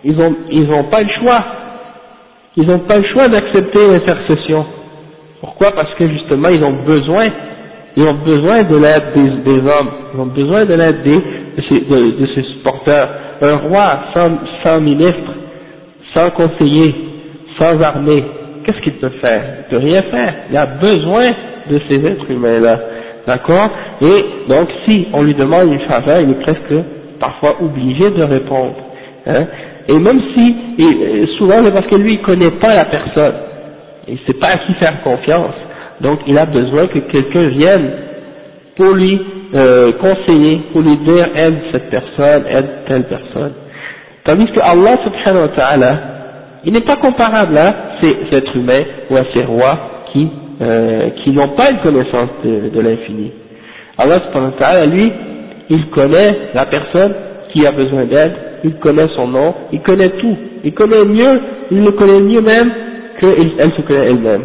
ils 0.04 0.16
n'ont 0.16 0.84
pas 0.84 1.00
le 1.00 1.08
choix. 1.20 1.44
Ils 2.56 2.66
n'ont 2.66 2.80
pas 2.80 2.98
le 2.98 3.04
choix 3.12 3.28
d'accepter 3.28 3.80
l'intercession. 3.88 4.66
Pourquoi? 5.40 5.72
Parce 5.72 5.94
que 5.94 6.08
justement 6.08 6.48
ils 6.48 6.62
ont 6.62 6.84
besoin, 6.84 7.28
ils 7.96 8.04
ont 8.04 8.18
besoin 8.24 8.62
de 8.64 8.76
l'aide 8.76 9.42
des, 9.44 9.58
hommes, 9.58 9.90
ils 10.14 10.20
ont 10.20 10.26
besoin 10.26 10.64
de 10.66 10.74
l'aide 10.74 11.02
de, 11.02 12.20
de, 12.20 12.26
ces 12.34 12.42
supporters. 12.54 13.08
Un 13.40 13.56
roi 13.56 14.04
sans, 14.14 14.30
sans 14.62 14.80
ministre, 14.80 15.32
sans 16.14 16.30
conseiller, 16.30 16.94
sans 17.58 17.80
armée, 17.82 18.24
qu'est-ce 18.64 18.80
qu'il 18.82 18.94
peut 18.94 19.10
faire? 19.20 19.42
Il 19.60 19.70
peut 19.70 19.82
rien 19.84 20.02
faire. 20.02 20.34
Il 20.50 20.56
a 20.56 20.66
besoin 20.66 21.30
de 21.70 21.80
ces 21.88 22.06
êtres 22.06 22.30
humains-là. 22.30 22.78
D'accord? 23.26 23.70
Et 24.00 24.24
donc 24.48 24.68
si 24.86 25.06
on 25.12 25.22
lui 25.22 25.34
demande 25.34 25.72
une 25.72 25.80
faveur, 25.80 26.20
il 26.20 26.30
est 26.30 26.42
presque 26.42 26.84
parfois 27.20 27.56
obligé 27.62 28.10
de 28.10 28.22
répondre. 28.22 28.74
Hein 29.26 29.46
et 29.88 29.98
même 29.98 30.20
si, 30.34 30.56
et 30.78 31.26
souvent 31.38 31.56
c'est 31.64 31.72
parce 31.72 31.86
que 31.86 31.96
lui 31.96 32.14
il 32.14 32.22
connaît 32.22 32.50
pas 32.52 32.74
la 32.74 32.84
personne, 32.84 33.34
il 34.08 34.18
sait 34.26 34.38
pas 34.38 34.48
à 34.48 34.58
qui 34.58 34.74
faire 34.74 35.02
confiance, 35.02 35.54
donc 36.00 36.20
il 36.26 36.36
a 36.38 36.46
besoin 36.46 36.86
que 36.86 36.98
quelqu'un 36.98 37.48
vienne 37.48 37.90
pour 38.76 38.92
lui 38.94 39.20
euh, 39.54 39.92
conseiller, 39.92 40.62
pour 40.72 40.82
lui 40.82 40.96
dire 40.98 41.28
aide 41.34 41.58
cette 41.72 41.90
personne, 41.90 42.44
aide 42.48 42.70
telle 42.88 43.04
personne. 43.04 43.52
Tandis 44.24 44.46
que 44.52 44.60
Allah 44.60 44.96
subhanahu 45.04 45.42
wa 45.42 45.48
ta'ala, 45.48 46.00
il 46.64 46.72
n'est 46.72 46.80
pas 46.80 46.96
comparable 46.96 47.58
à 47.58 47.74
ces 48.00 48.34
êtres 48.36 48.56
humains 48.56 48.84
ou 49.10 49.16
à 49.16 49.24
ces 49.34 49.44
rois 49.44 50.06
qui, 50.12 50.30
euh, 50.62 51.10
qui 51.22 51.30
n'ont 51.32 51.48
pas 51.56 51.72
une 51.72 51.78
connaissance 51.78 52.30
de, 52.44 52.80
l'infini. 52.80 53.32
Allah 53.98 54.20
subhanahu 54.26 54.52
wa 54.60 54.86
lui, 54.86 55.12
il 55.70 55.90
connaît 55.90 56.38
la 56.54 56.66
personne 56.66 57.14
qui 57.52 57.66
a 57.66 57.72
besoin 57.72 58.04
d'aide, 58.04 58.32
il 58.62 58.74
connaît 58.76 59.08
son 59.16 59.26
nom, 59.26 59.54
il 59.72 59.80
connaît 59.80 60.10
tout, 60.10 60.36
il 60.62 60.72
connaît 60.72 61.04
mieux, 61.04 61.40
il 61.72 61.84
le 61.84 61.90
connaît 61.92 62.20
mieux 62.20 62.40
même 62.42 62.70
qu'elle 63.20 63.72
se 63.76 63.80
connaît 63.82 64.06
elle-même. 64.06 64.44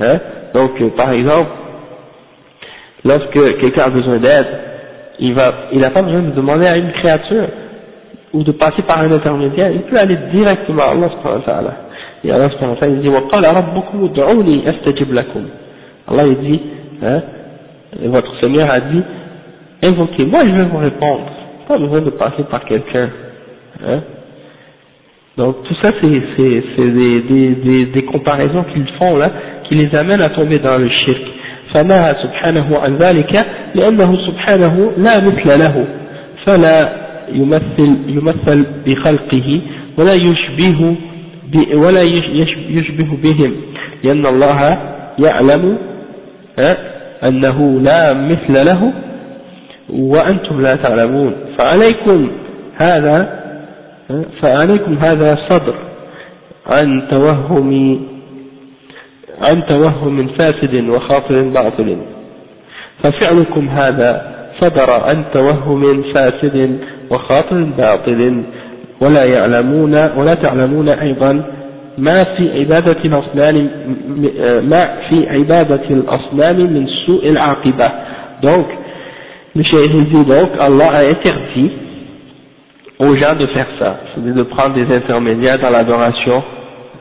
Hein 0.00 0.20
Donc, 0.54 0.80
euh, 0.80 0.90
par 0.96 1.10
exemple, 1.12 1.50
lorsque 3.04 3.58
quelqu'un 3.58 3.82
a 3.82 3.90
besoin 3.90 4.18
d'aide, 4.18 4.46
il 5.18 5.34
va, 5.34 5.52
il 5.72 5.80
n'a 5.80 5.90
pas 5.90 6.02
besoin 6.02 6.22
de 6.22 6.30
demander 6.30 6.66
à 6.66 6.76
une 6.76 6.92
créature 6.92 7.48
ou 8.32 8.44
de 8.44 8.52
passer 8.52 8.82
par 8.82 9.00
un 9.00 9.10
intermédiaire, 9.10 9.72
il 9.72 9.82
peut 9.82 9.98
aller 9.98 10.18
directement 10.32 10.82
à 10.82 10.90
Allah 10.90 11.08
subhanahu 11.10 11.40
wa 11.40 11.44
ta'ala. 11.44 11.85
Et 12.25 12.31
Allah 12.31 12.49
subhanahu 12.49 12.75
wa 12.75 12.79
ta'ala 12.79 12.93
il 12.93 13.01
dit 13.01 13.09
وَقَالَ 13.09 13.45
رَبُّكُمُ 13.45 14.05
ادْعُونِي 14.05 14.69
أَسْتَجِبْ 14.69 15.13
لَكُمْ 15.13 15.43
Allah 16.07 16.23
il 16.27 16.37
dit, 16.37 16.61
hein, 17.03 17.21
votre 18.05 18.39
Seigneur 18.39 18.69
a 18.69 18.79
dit, 18.79 19.03
invoquez-moi, 19.83 20.41
je 20.45 20.51
vais 20.51 20.65
vous 20.65 20.77
répondre. 20.77 21.25
Pas 21.67 21.77
besoin 21.77 22.01
de 22.01 22.09
passer 22.09 22.43
par 22.49 22.65
quelqu'un. 22.65 23.09
Hein 23.85 24.01
Donc 25.37 25.63
tout 25.63 25.75
ça 25.81 25.91
c'est 26.01 26.91
des, 26.91 27.21
des, 27.21 27.49
des, 27.55 27.85
des 27.85 28.05
comparaisons 28.05 28.65
qu'ils 28.73 28.87
font 28.99 29.15
là, 29.17 29.31
qui 29.63 29.75
les 29.75 29.95
amènent 29.95 30.21
à 30.21 30.29
tomber 30.29 30.59
dans 30.59 30.77
le 30.77 30.89
shirk. 30.89 31.21
فنهى 31.73 32.15
سبحانه 32.23 32.79
عن 32.79 32.97
ذلك 32.97 33.45
لأنه 33.75 34.17
سبحانه 34.27 34.91
لا 34.97 35.17
مثل 35.17 35.59
له 35.59 35.85
فلا 36.45 36.89
يمثل, 37.31 37.97
يمثل 38.07 38.65
بخلقه 38.85 39.61
ولا 39.97 40.13
يشبه 40.13 40.95
ولا 41.74 42.02
يشبه 42.68 43.18
بهم. 43.22 43.56
لأن 44.04 44.26
الله 44.26 44.78
يعلم 45.18 45.78
أنه 47.24 47.80
لا 47.80 48.12
مثل 48.12 48.66
له 48.66 48.92
وأنتم 49.90 50.60
لا 50.60 50.76
تعلمون. 50.76 51.32
فعليكم 51.58 52.30
هذا 52.76 53.46
فعليكم 54.42 54.94
هذا 54.98 55.38
صدر 55.48 55.74
عن 56.66 57.08
توهم 57.10 58.00
عن 59.42 59.66
توهم 59.66 60.28
فاسد 60.28 60.74
وخاطر 60.88 61.42
باطل. 61.42 61.96
ففعلكم 63.02 63.68
هذا 63.68 64.36
صدر 64.60 64.90
عن 64.90 65.24
توهم 65.32 66.02
فاسد 66.14 66.78
وخاطر 67.10 67.64
باطل. 67.64 68.42
ولا 69.01 69.25
يعلمون 69.25 70.09
ولا 70.17 70.33
تعلمون 70.35 70.89
أيضا 70.89 71.43
ما 71.97 72.23
في 72.23 72.59
عبادة 72.59 72.97
الأصنام 73.05 73.69
ما 74.69 74.97
في 75.09 75.29
عبادة 75.29 75.89
الأصنام 75.89 76.57
من 76.73 76.87
سوء 77.05 77.29
العاقبة 77.29 77.91
donc 78.43 78.65
le 79.55 79.63
cheikh 79.63 79.91
dit 80.09 80.25
donc 80.25 80.49
Allah 80.59 80.89
a 80.93 81.03
interdit 81.03 81.71
aux 82.99 83.15
gens 83.15 83.35
de 83.35 83.47
faire 83.47 83.67
ça, 83.79 83.97
c'est-à-dire 84.13 84.35
de 84.35 84.43
prendre 84.43 84.75
des 84.75 84.95
intermédiaires 84.95 85.59
dans 85.59 85.71
l'adoration, 85.71 86.43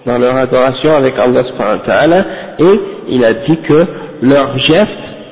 dans 0.06 0.18
leur 0.18 0.34
adoration 0.34 0.94
avec 0.96 1.14
Allah 1.18 1.44
subhanahu 1.44 1.78
wa 1.78 1.86
ta'ala, 1.86 2.24
et 2.58 2.80
il 3.10 3.24
a 3.24 3.34
dit 3.34 3.58
que 3.68 3.86
leur 4.22 4.58
geste, 4.58 4.88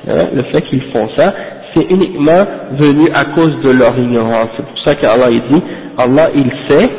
hein, 0.07 0.27
le 0.33 0.43
fait 0.43 0.61
qu'ils 0.69 0.83
font 0.93 1.09
ça, 1.17 1.33
c'est 1.74 1.84
uniquement 1.90 2.46
venu 2.78 3.08
à 3.12 3.24
cause 3.34 3.60
de 3.62 3.70
leur 3.70 3.98
ignorance. 3.98 4.48
C'est 4.56 4.66
pour 4.66 4.78
ça 4.84 4.94
qu'Allah 4.96 5.28
dit, 5.30 5.62
Allah 5.98 6.28
il 6.34 6.50
sait 6.68 6.90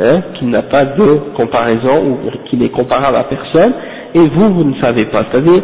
hein, 0.00 0.22
qu'il 0.34 0.50
n'a 0.50 0.62
pas 0.62 0.84
de 0.84 1.20
comparaison 1.36 2.04
ou 2.04 2.18
qu'il 2.48 2.62
est 2.62 2.70
comparable 2.70 3.16
à 3.16 3.24
personne, 3.24 3.72
et 4.14 4.20
vous, 4.20 4.54
vous 4.54 4.64
ne 4.64 4.80
savez 4.80 5.06
pas. 5.06 5.24
C'est-à-dire, 5.30 5.62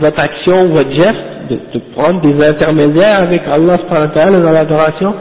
votre 0.00 0.20
action, 0.20 0.68
votre 0.68 0.92
geste, 0.92 1.38
de, 1.50 1.80
prendre 1.94 2.20
des 2.20 2.44
intermédiaires 2.46 3.20
avec 3.20 3.42
Allah 3.50 3.78
dans 3.88 4.52
l'adoration, 4.52 5.14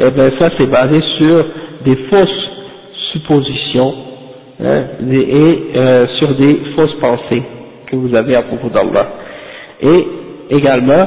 eh 0.00 0.10
bien 0.10 0.30
ça 0.38 0.50
c'est 0.58 0.66
basé 0.66 1.00
sur 1.18 1.44
des 1.84 1.96
fausses 2.10 2.48
suppositions 3.12 3.94
hein, 4.64 4.82
et 5.10 5.62
euh, 5.74 6.06
sur 6.18 6.34
des 6.36 6.60
fausses 6.74 6.94
pensées 7.00 7.42
que 7.90 7.96
vous 7.96 8.14
avez 8.14 8.34
à 8.36 8.42
propos 8.42 8.68
d'Allah. 8.68 9.06
Et 9.82 10.06
également, 10.50 11.06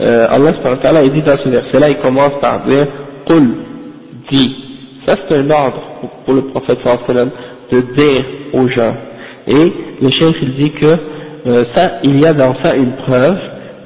euh, 0.00 0.26
Allah 0.30 0.54
subhanahu 0.54 1.06
il 1.06 1.12
dit 1.12 1.22
dans 1.22 1.36
ce 1.36 1.48
verset 1.48 1.78
là 1.80 1.90
il 1.90 1.98
commence 1.98 2.38
par 2.40 2.64
dire 2.64 2.86
قل 3.26 3.48
dit 4.30 4.56
ça 5.06 5.16
c'est 5.16 5.36
un 5.36 5.50
ordre 5.50 5.80
pour 6.24 6.34
le 6.34 6.42
prophète 6.48 6.78
sallallahu 6.84 7.30
de 7.70 7.80
dire 7.80 8.24
aux 8.54 8.68
gens. 8.68 8.94
Et 9.46 9.72
le 10.02 10.10
chef 10.10 10.36
il 10.42 10.54
dit 10.56 10.72
que 10.72 10.98
euh, 11.46 11.64
ça 11.74 11.92
il 12.04 12.18
y 12.20 12.26
a 12.26 12.34
dans 12.34 12.54
ça 12.62 12.74
une 12.74 12.92
preuve 12.96 13.38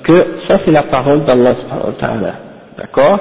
que 0.05 0.27
ça 0.49 0.59
c'est 0.65 0.73
la 0.73 0.83
parole 0.83 1.25
d'Allah 1.25 1.55
subhanahu 1.55 2.33
d'accord? 2.79 3.21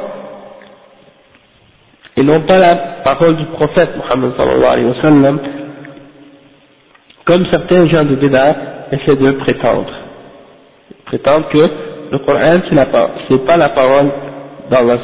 Et 2.18 2.24
non 2.24 2.42
pas 2.42 2.60
la 2.60 2.76
parole 3.04 3.38
du 3.38 3.46
prophète 3.46 3.92
Muhammad 3.96 4.34
sallallahu 4.38 4.74
alayhi 4.74 4.88
wa 4.88 5.02
sallam, 5.02 5.40
comme 7.26 7.46
certains 7.50 7.88
gens 7.88 8.04
de 8.04 8.16
Bédard 8.16 8.56
essaient 8.92 9.16
de 9.16 9.32
prétendre. 9.32 9.94
Ils 10.92 11.04
prétendent 11.06 11.48
que 11.50 11.91
le 12.12 12.18
Coran 12.20 12.62
c'est 13.30 13.46
pas 13.46 13.58
la 13.58 13.70
parole 13.70 14.12
d'Allah 14.70 14.98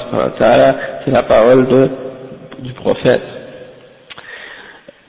c'est 1.06 1.12
la 1.12 1.24
parole 1.24 1.68
du 2.60 2.74
prophète. 2.74 3.22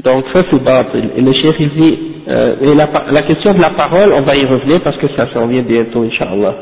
Donc 0.04 0.24
ça 0.32 0.42
c'est 0.50 0.62
batil. 0.62 1.10
Et 1.16 1.20
le 1.20 1.32
chef 1.32 1.54
il 1.58 1.70
dit, 1.70 1.98
euh, 2.28 2.54
et 2.60 2.74
la, 2.74 3.22
question 3.22 3.52
de 3.54 3.60
la 3.60 3.70
parole, 3.70 4.12
on 4.12 4.22
va 4.22 4.36
y 4.36 4.44
revenir 4.46 4.80
parce 4.82 4.96
que 4.98 5.08
ça 5.16 5.26
s'en 5.34 5.46
vient 5.46 5.62
bientôt, 5.62 6.02
Inch'Allah. 6.02 6.54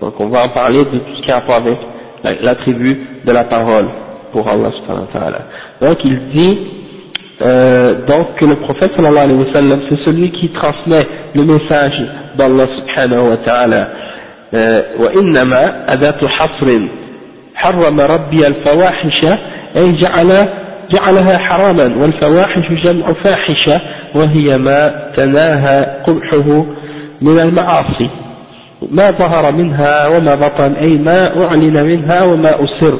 Donc 0.00 0.14
on 0.20 0.28
va 0.28 0.44
en 0.44 0.48
parler 0.50 0.78
de 0.84 0.98
tout 0.98 1.16
ce 1.16 1.22
qui 1.22 1.30
a 1.32 1.36
rapport 1.40 1.56
avec 1.56 2.42
l'attribut 2.42 3.00
de 3.24 3.32
la 3.32 3.44
parole 3.44 3.86
pour 4.32 4.46
Allah. 4.48 4.70
Donc 5.80 5.98
il 6.04 6.28
dit 6.28 6.58
euh, 7.42 8.06
donc 8.06 8.36
que 8.36 8.44
le 8.44 8.56
prophète 8.56 8.92
sallallahu 8.96 9.24
alayhi 9.24 9.38
wa 9.40 9.52
sallam 9.52 9.80
c'est 9.88 9.98
celui 10.04 10.30
qui 10.32 10.48
transmet 10.50 11.06
le 11.34 11.44
message 11.44 12.02
d'Allah 12.38 12.66
subhanahu 12.78 13.30
wa 13.30 13.36
ta'ala 13.38 13.88
وإنما 15.00 15.92
أداة 15.92 16.28
حصر. 16.28 16.80
حرم 17.54 18.00
ربي 18.00 18.46
الفواحش 18.46 19.24
أي 19.76 19.92
جعل 19.92 20.48
جعلها 20.90 21.38
حراما 21.38 21.96
والفواحش 21.96 22.84
جمع 22.84 23.12
فاحشة 23.12 23.80
وهي 24.14 24.58
ما 24.58 25.10
تناهى 25.16 26.02
قبحه 26.06 26.66
من 27.22 27.38
المعاصي. 27.38 28.10
ما 28.90 29.10
ظهر 29.10 29.52
منها 29.52 30.08
وما 30.08 30.34
بطن 30.34 30.72
أي 30.72 30.92
ما 30.98 31.44
أعلن 31.44 31.84
منها 31.84 32.22
وما 32.22 32.54
أسر. 32.64 32.98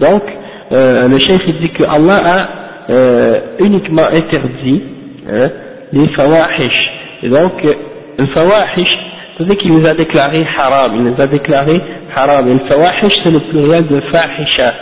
Donc 0.00 0.22
euh, 0.72 1.08
le 1.08 1.18
chef 1.18 1.44
dit 1.60 1.72
que 1.72 1.82
Allah 1.82 2.22
a 2.24 2.48
euh, 2.90 3.40
uniquement 3.58 4.06
interdit 4.12 4.82
les 5.92 6.08
donc 7.28 7.52
c'est-à-dire 9.38 9.56
qu'il 9.58 9.72
les 9.72 9.86
a 9.86 9.94
déclarés 9.94 10.44
haram. 10.58 10.92
Il 10.96 11.12
les 11.12 11.20
a 11.20 11.26
déclarés 11.28 11.80
haram. 12.14 12.48
Et 12.48 12.54
le 12.54 12.60
fawahish 12.66 13.14
c'est 13.22 13.30
le 13.30 13.40
pluriel 13.48 13.86
de 13.86 14.00
fahisha. 14.00 14.74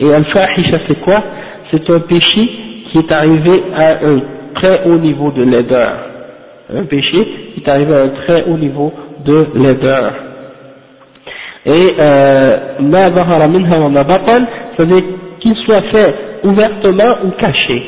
Et 0.00 0.12
al 0.12 0.24
fahisha 0.26 0.80
c'est 0.86 1.00
quoi? 1.00 1.22
C'est 1.70 1.88
un 1.90 2.00
péché 2.00 2.50
qui 2.90 2.98
est 2.98 3.10
arrivé 3.10 3.64
à 3.74 3.92
un 4.04 4.20
très 4.54 4.84
haut 4.84 4.98
niveau 4.98 5.30
de 5.32 5.44
laideur. 5.44 5.94
Un 6.74 6.84
péché 6.84 7.26
qui 7.54 7.62
est 7.64 7.68
arrivé 7.68 7.94
à 7.94 8.02
un 8.02 8.08
très 8.08 8.44
haut 8.44 8.58
niveau 8.58 8.92
de 9.24 9.46
laideur. 9.54 10.12
Et 11.64 11.96
ma 12.80 13.10
c'est-à-dire 14.76 15.02
qu'il 15.40 15.56
soit 15.64 15.82
fait 15.90 16.14
ouvertement 16.44 17.24
ou 17.24 17.30
caché. 17.30 17.82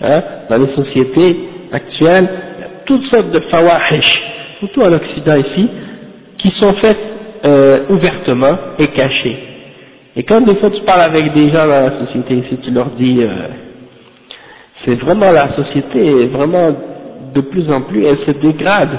Hein, 0.00 0.22
dans 0.48 0.58
les 0.58 0.74
sociétés 0.76 1.36
actuelles, 1.72 2.28
toutes 2.86 3.04
sortes 3.10 3.30
de 3.32 3.40
fawahish, 3.50 4.27
surtout 4.60 4.82
en 4.82 4.92
Occident 4.92 5.36
ici, 5.36 5.68
qui 6.38 6.48
sont 6.60 6.72
faites 6.74 6.98
euh, 7.46 7.80
ouvertement 7.90 8.56
et 8.78 8.88
cachées. 8.88 9.36
Et 10.16 10.22
quand 10.24 10.40
des 10.40 10.56
fois 10.56 10.70
tu 10.70 10.82
parles 10.82 11.02
avec 11.02 11.32
des 11.32 11.48
gens 11.50 11.66
dans 11.66 11.90
la 11.90 12.06
société 12.06 12.34
ici, 12.34 12.58
tu 12.64 12.70
leur 12.70 12.90
dis, 12.98 13.18
euh, 13.22 13.28
c'est 14.84 15.00
vraiment 15.00 15.30
la 15.30 15.54
société, 15.56 16.26
vraiment 16.28 16.74
de 17.34 17.40
plus 17.42 17.70
en 17.70 17.82
plus, 17.82 18.04
elle 18.04 18.18
se 18.26 18.32
dégrade 18.40 18.90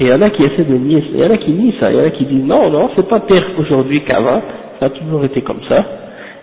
et 0.00 0.04
il 0.04 0.08
y 0.08 0.12
en 0.12 0.22
a 0.22 0.30
qui 0.30 0.42
essaient 0.42 0.64
de 0.64 0.74
nier, 0.76 1.04
il 1.12 1.20
y 1.20 1.24
en 1.24 1.30
a 1.30 1.36
qui 1.36 1.52
nient 1.52 1.74
ça, 1.78 1.90
il 1.92 1.96
y 1.98 2.00
en 2.00 2.04
a 2.06 2.10
qui 2.10 2.24
disent 2.24 2.44
non, 2.44 2.68
non, 2.70 2.90
c'est 2.96 3.08
pas 3.08 3.20
pire 3.20 3.44
aujourd'hui 3.58 4.00
qu'avant, 4.02 4.42
ça 4.80 4.86
a 4.86 4.90
toujours 4.90 5.24
été 5.24 5.40
comme 5.42 5.60
ça. 5.68 5.84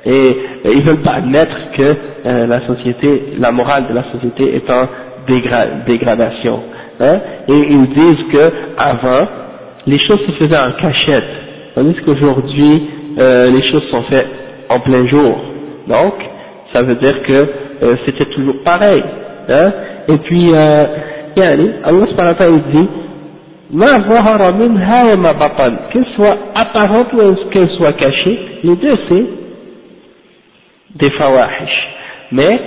Et, 0.06 0.36
ils 0.66 0.82
veulent 0.84 1.02
pas 1.04 1.16
admettre 1.16 1.56
que 1.78 1.84
euh, 2.26 2.48
la 2.48 2.66
société, 2.66 3.34
la 3.38 3.52
morale 3.52 3.88
de 3.90 3.94
la 3.94 4.06
société 4.12 4.56
est 4.56 4.70
en 4.72 4.88
dégradation. 5.86 6.64
Hein. 7.02 7.20
Et 7.48 7.54
ils 7.54 7.90
disent 7.90 8.26
que 8.32 8.52
avant, 8.78 9.28
les 9.88 9.98
choses 10.08 10.20
se 10.28 10.32
faisaient 10.34 10.60
en 10.60 10.72
cachette, 10.74 11.30
tandis 11.76 11.96
qu'aujourd'hui, 12.06 12.90
euh, 13.18 13.52
les 13.52 13.72
choses 13.72 13.84
sont 13.90 14.04
faites 14.04 14.28
en 14.70 14.80
plein 14.82 15.08
jour. 15.08 15.42
Donc, 15.88 16.14
ça 16.74 16.84
veut 16.84 16.96
dire 16.96 17.22
que 17.24 17.34
euh, 17.84 17.96
c'était 18.06 18.26
toujours 18.26 18.62
pareil. 18.64 19.04
Hein. 19.50 19.72
Et 20.08 20.18
puis, 20.18 20.54
euh, 20.54 20.86
Allah 21.84 22.34
dit 22.72 22.88
qu'elle 25.92 26.06
soit 26.16 26.38
apparente 26.54 27.14
ou 27.14 27.36
qu'elle 27.50 27.70
soit 27.78 27.94
cachée, 27.94 28.40
les 28.64 28.76
deux 28.76 28.96
c'est 29.10 29.26
des 30.96 31.10
fawahish. 31.12 31.88
Mais 32.32 32.60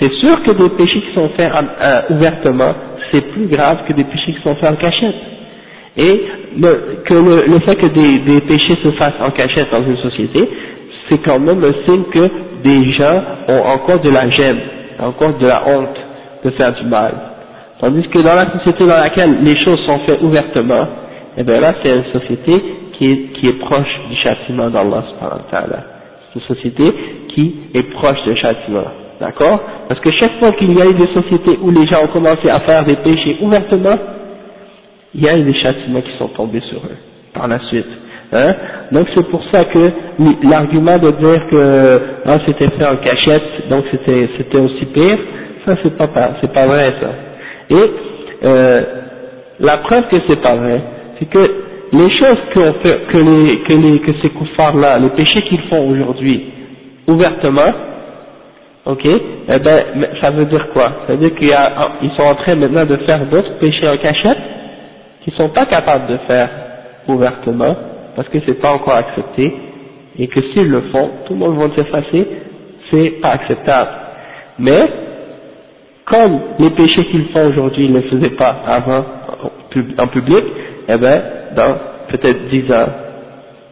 c'est 0.00 0.12
sûr 0.14 0.42
que 0.42 0.52
des 0.52 0.68
péchés 0.70 1.00
qui 1.00 1.14
sont 1.14 1.28
faits 1.30 1.52
euh, 1.52 2.00
ouvertement, 2.10 2.74
c'est 3.10 3.22
plus 3.32 3.46
grave 3.46 3.78
que 3.88 3.92
des 3.92 4.04
péchés 4.04 4.32
qui 4.34 4.42
sont 4.42 4.54
faits 4.56 4.70
en 4.70 4.76
cachette. 4.76 5.14
Et 5.96 6.22
que 7.06 7.14
le, 7.14 7.58
fait 7.60 7.74
que 7.76 7.86
des, 7.86 8.40
péchés 8.42 8.76
se 8.84 8.92
fassent 8.92 9.20
en 9.20 9.30
cachette 9.30 9.68
dans 9.72 9.82
une 9.82 9.96
société, 9.96 10.48
c'est 11.08 11.18
quand 11.18 11.40
même 11.40 11.64
un 11.64 11.72
signe 11.86 12.04
que 12.12 12.30
des 12.62 12.92
gens 12.92 13.20
ont 13.48 13.62
encore 13.66 13.98
de 14.00 14.10
la 14.10 14.30
gêne, 14.30 14.60
encore 15.00 15.36
de 15.38 15.46
la 15.46 15.66
honte 15.66 15.96
de 16.44 16.50
faire 16.50 16.72
du 16.74 16.84
mal. 16.86 17.14
Tandis 17.80 18.06
que 18.08 18.18
dans 18.20 18.34
la 18.34 18.52
société 18.58 18.84
dans 18.84 18.98
laquelle 18.98 19.42
les 19.42 19.56
choses 19.64 19.80
sont 19.86 19.98
faites 20.06 20.22
ouvertement, 20.22 20.86
eh 21.36 21.42
bien 21.42 21.60
là 21.60 21.74
c'est 21.82 21.96
une 21.96 22.12
société 22.12 22.62
qui 22.92 23.10
est, 23.10 23.32
qui 23.32 23.48
est 23.48 23.58
proche 23.58 23.88
du 24.08 24.16
châtiment 24.22 24.70
d'Allah 24.70 25.04
C'est 26.32 26.40
une 26.40 26.46
société 26.54 26.92
qui 27.34 27.56
est 27.74 27.90
proche 27.92 28.22
du 28.24 28.36
châtiment. 28.36 28.84
D'accord 29.20 29.60
Parce 29.88 30.00
que 30.00 30.10
chaque 30.12 30.38
fois 30.38 30.52
qu'il 30.52 30.72
y 30.76 30.80
a 30.80 30.86
eu 30.86 30.94
des 30.94 31.08
sociétés 31.12 31.58
où 31.60 31.70
les 31.70 31.86
gens 31.86 32.04
ont 32.04 32.12
commencé 32.12 32.48
à 32.48 32.60
faire 32.60 32.84
des 32.84 32.96
péchés 32.96 33.38
ouvertement, 33.40 33.96
il 35.14 35.22
y 35.22 35.28
a 35.28 35.36
eu 35.36 35.42
des 35.42 35.54
châtiments 35.54 36.02
qui 36.02 36.16
sont 36.18 36.28
tombés 36.28 36.60
sur 36.68 36.78
eux 36.78 36.96
par 37.34 37.48
la 37.48 37.58
suite. 37.68 37.86
Hein 38.32 38.54
donc 38.92 39.08
c'est 39.14 39.26
pour 39.30 39.42
ça 39.50 39.64
que 39.64 39.90
l'argument 40.42 40.98
de 40.98 41.10
dire 41.12 41.46
que 41.48 42.00
ah, 42.26 42.38
c'était 42.44 42.68
fait 42.68 42.86
en 42.86 42.96
cachette, 42.96 43.68
donc 43.70 43.84
c'était 43.90 44.28
c'était 44.36 44.60
aussi 44.60 44.84
pire, 44.86 45.18
ça 45.66 45.76
c'est 45.82 45.96
pas 45.96 46.66
vrai 46.66 46.94
ça. 47.00 47.10
Et 47.70 47.90
euh, 48.44 48.80
la 49.60 49.78
preuve 49.78 50.08
que 50.08 50.16
c'est 50.28 50.40
pas 50.40 50.56
vrai, 50.56 50.82
c'est 51.18 51.26
que 51.26 51.38
les 51.92 52.10
choses 52.12 52.38
que, 52.54 54.04
que, 54.04 54.12
ces 54.22 54.30
koufars-là, 54.30 54.98
les 54.98 55.10
péchés 55.10 55.42
qu'ils 55.42 55.62
font 55.62 55.88
aujourd'hui, 55.88 56.44
ouvertement, 57.06 57.72
ok, 58.88 59.04
eh 59.04 59.58
ben, 59.58 59.84
ça 60.22 60.30
veut 60.30 60.46
dire 60.46 60.66
quoi? 60.72 60.90
Ça 61.06 61.14
veut 61.14 61.18
dire 61.18 61.34
qu'ils 61.34 62.10
sont 62.16 62.22
en 62.22 62.34
train 62.36 62.54
maintenant 62.54 62.86
de 62.86 62.96
faire 63.04 63.24
d'autres 63.26 63.58
péchés 63.58 63.86
en 63.86 63.96
cachette, 63.98 64.38
qu'ils 65.22 65.34
sont 65.34 65.50
pas 65.50 65.66
capables 65.66 66.06
de 66.06 66.16
faire 66.26 66.48
ouvertement, 67.06 67.76
parce 68.16 68.28
que 68.30 68.38
c'est 68.46 68.58
pas 68.60 68.72
encore 68.72 68.94
accepté, 68.94 69.54
et 70.18 70.26
que 70.26 70.40
s'ils 70.40 70.70
le 70.70 70.82
font, 70.90 71.10
tout 71.26 71.34
le 71.34 71.38
monde 71.38 71.58
va 71.58 71.68
s'effacer, 71.76 72.26
c'est 72.90 73.10
pas 73.20 73.28
acceptable. 73.32 73.90
Mais, 74.58 74.80
comme 76.06 76.40
les 76.58 76.70
péchés 76.70 77.04
qu'ils 77.10 77.28
font 77.28 77.46
aujourd'hui, 77.48 77.84
ils 77.84 77.92
ne 77.92 78.00
faisaient 78.00 78.36
pas 78.36 78.56
avant 78.66 79.04
en 79.98 80.06
public, 80.08 80.44
eh 80.88 80.96
bien, 80.96 81.22
dans 81.54 81.76
peut-être 82.08 82.48
10 82.48 82.72
ans, 82.72 82.88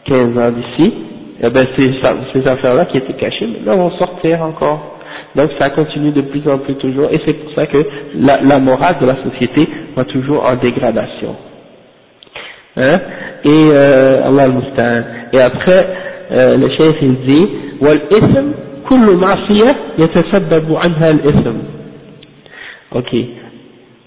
15 0.05 0.39
ans 0.39 0.51
d'ici, 0.53 0.95
eh 1.43 1.49
bien, 1.51 1.67
ces, 1.75 1.95
ces 2.35 2.47
affaires-là 2.47 2.85
qui 2.85 2.99
étaient 2.99 3.15
cachées, 3.15 3.47
maintenant 3.47 3.79
vont 3.79 3.91
sortir 3.93 4.43
encore. 4.43 4.96
Donc 5.36 5.50
ça 5.60 5.70
continue 5.70 6.12
de 6.12 6.22
plus 6.22 6.48
en 6.50 6.58
plus 6.58 6.76
toujours, 6.76 7.08
et 7.12 7.20
c'est 7.26 7.34
pour 7.34 7.54
ça 7.54 7.66
que 7.66 7.78
la, 8.16 8.42
la, 8.42 8.60
morale 8.60 8.98
de 9.00 9.06
la 9.06 9.16
société 9.24 9.68
va 9.96 10.04
toujours 10.04 10.46
en 10.46 10.56
dégradation. 10.56 11.36
Hein 12.78 13.00
et 13.44 13.50
euh, 13.72 14.24
Allah 14.26 14.44
al 14.44 15.06
Et 15.34 15.40
après, 15.42 15.88
euh, 16.32 16.58
le 16.58 16.70
chef 16.70 16.96
il 17.02 17.16
dit, 17.26 17.48
وَالْإِثْمُ 17.82 18.52
كُلُّ 18.90 19.16
مَعْصِيَةٍ 19.16 19.76
يَتَسَبَّبُ 19.98 20.76
عَنْهَا 20.76 21.10
الْإِثْمُ 21.12 21.58
Ok. 22.94 23.16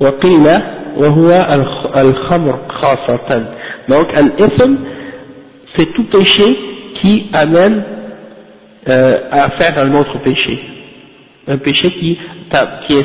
وقيل 0.00 0.46
وهو 0.96 1.30
الخمر 1.96 2.58
خاصة. 2.68 3.44
Donc 3.88 4.06
al-ithm, 4.14 4.76
c'est 5.76 5.92
tout 5.94 6.04
péché 6.04 6.56
qui 7.00 7.26
amène 7.32 7.82
euh, 8.88 9.14
à 9.30 9.50
faire 9.50 9.78
un 9.78 9.94
autre 9.94 10.18
péché. 10.22 10.58
Un 11.49 11.57
péché 11.57 11.91
qui, 11.99 12.17
qui, 12.87 13.03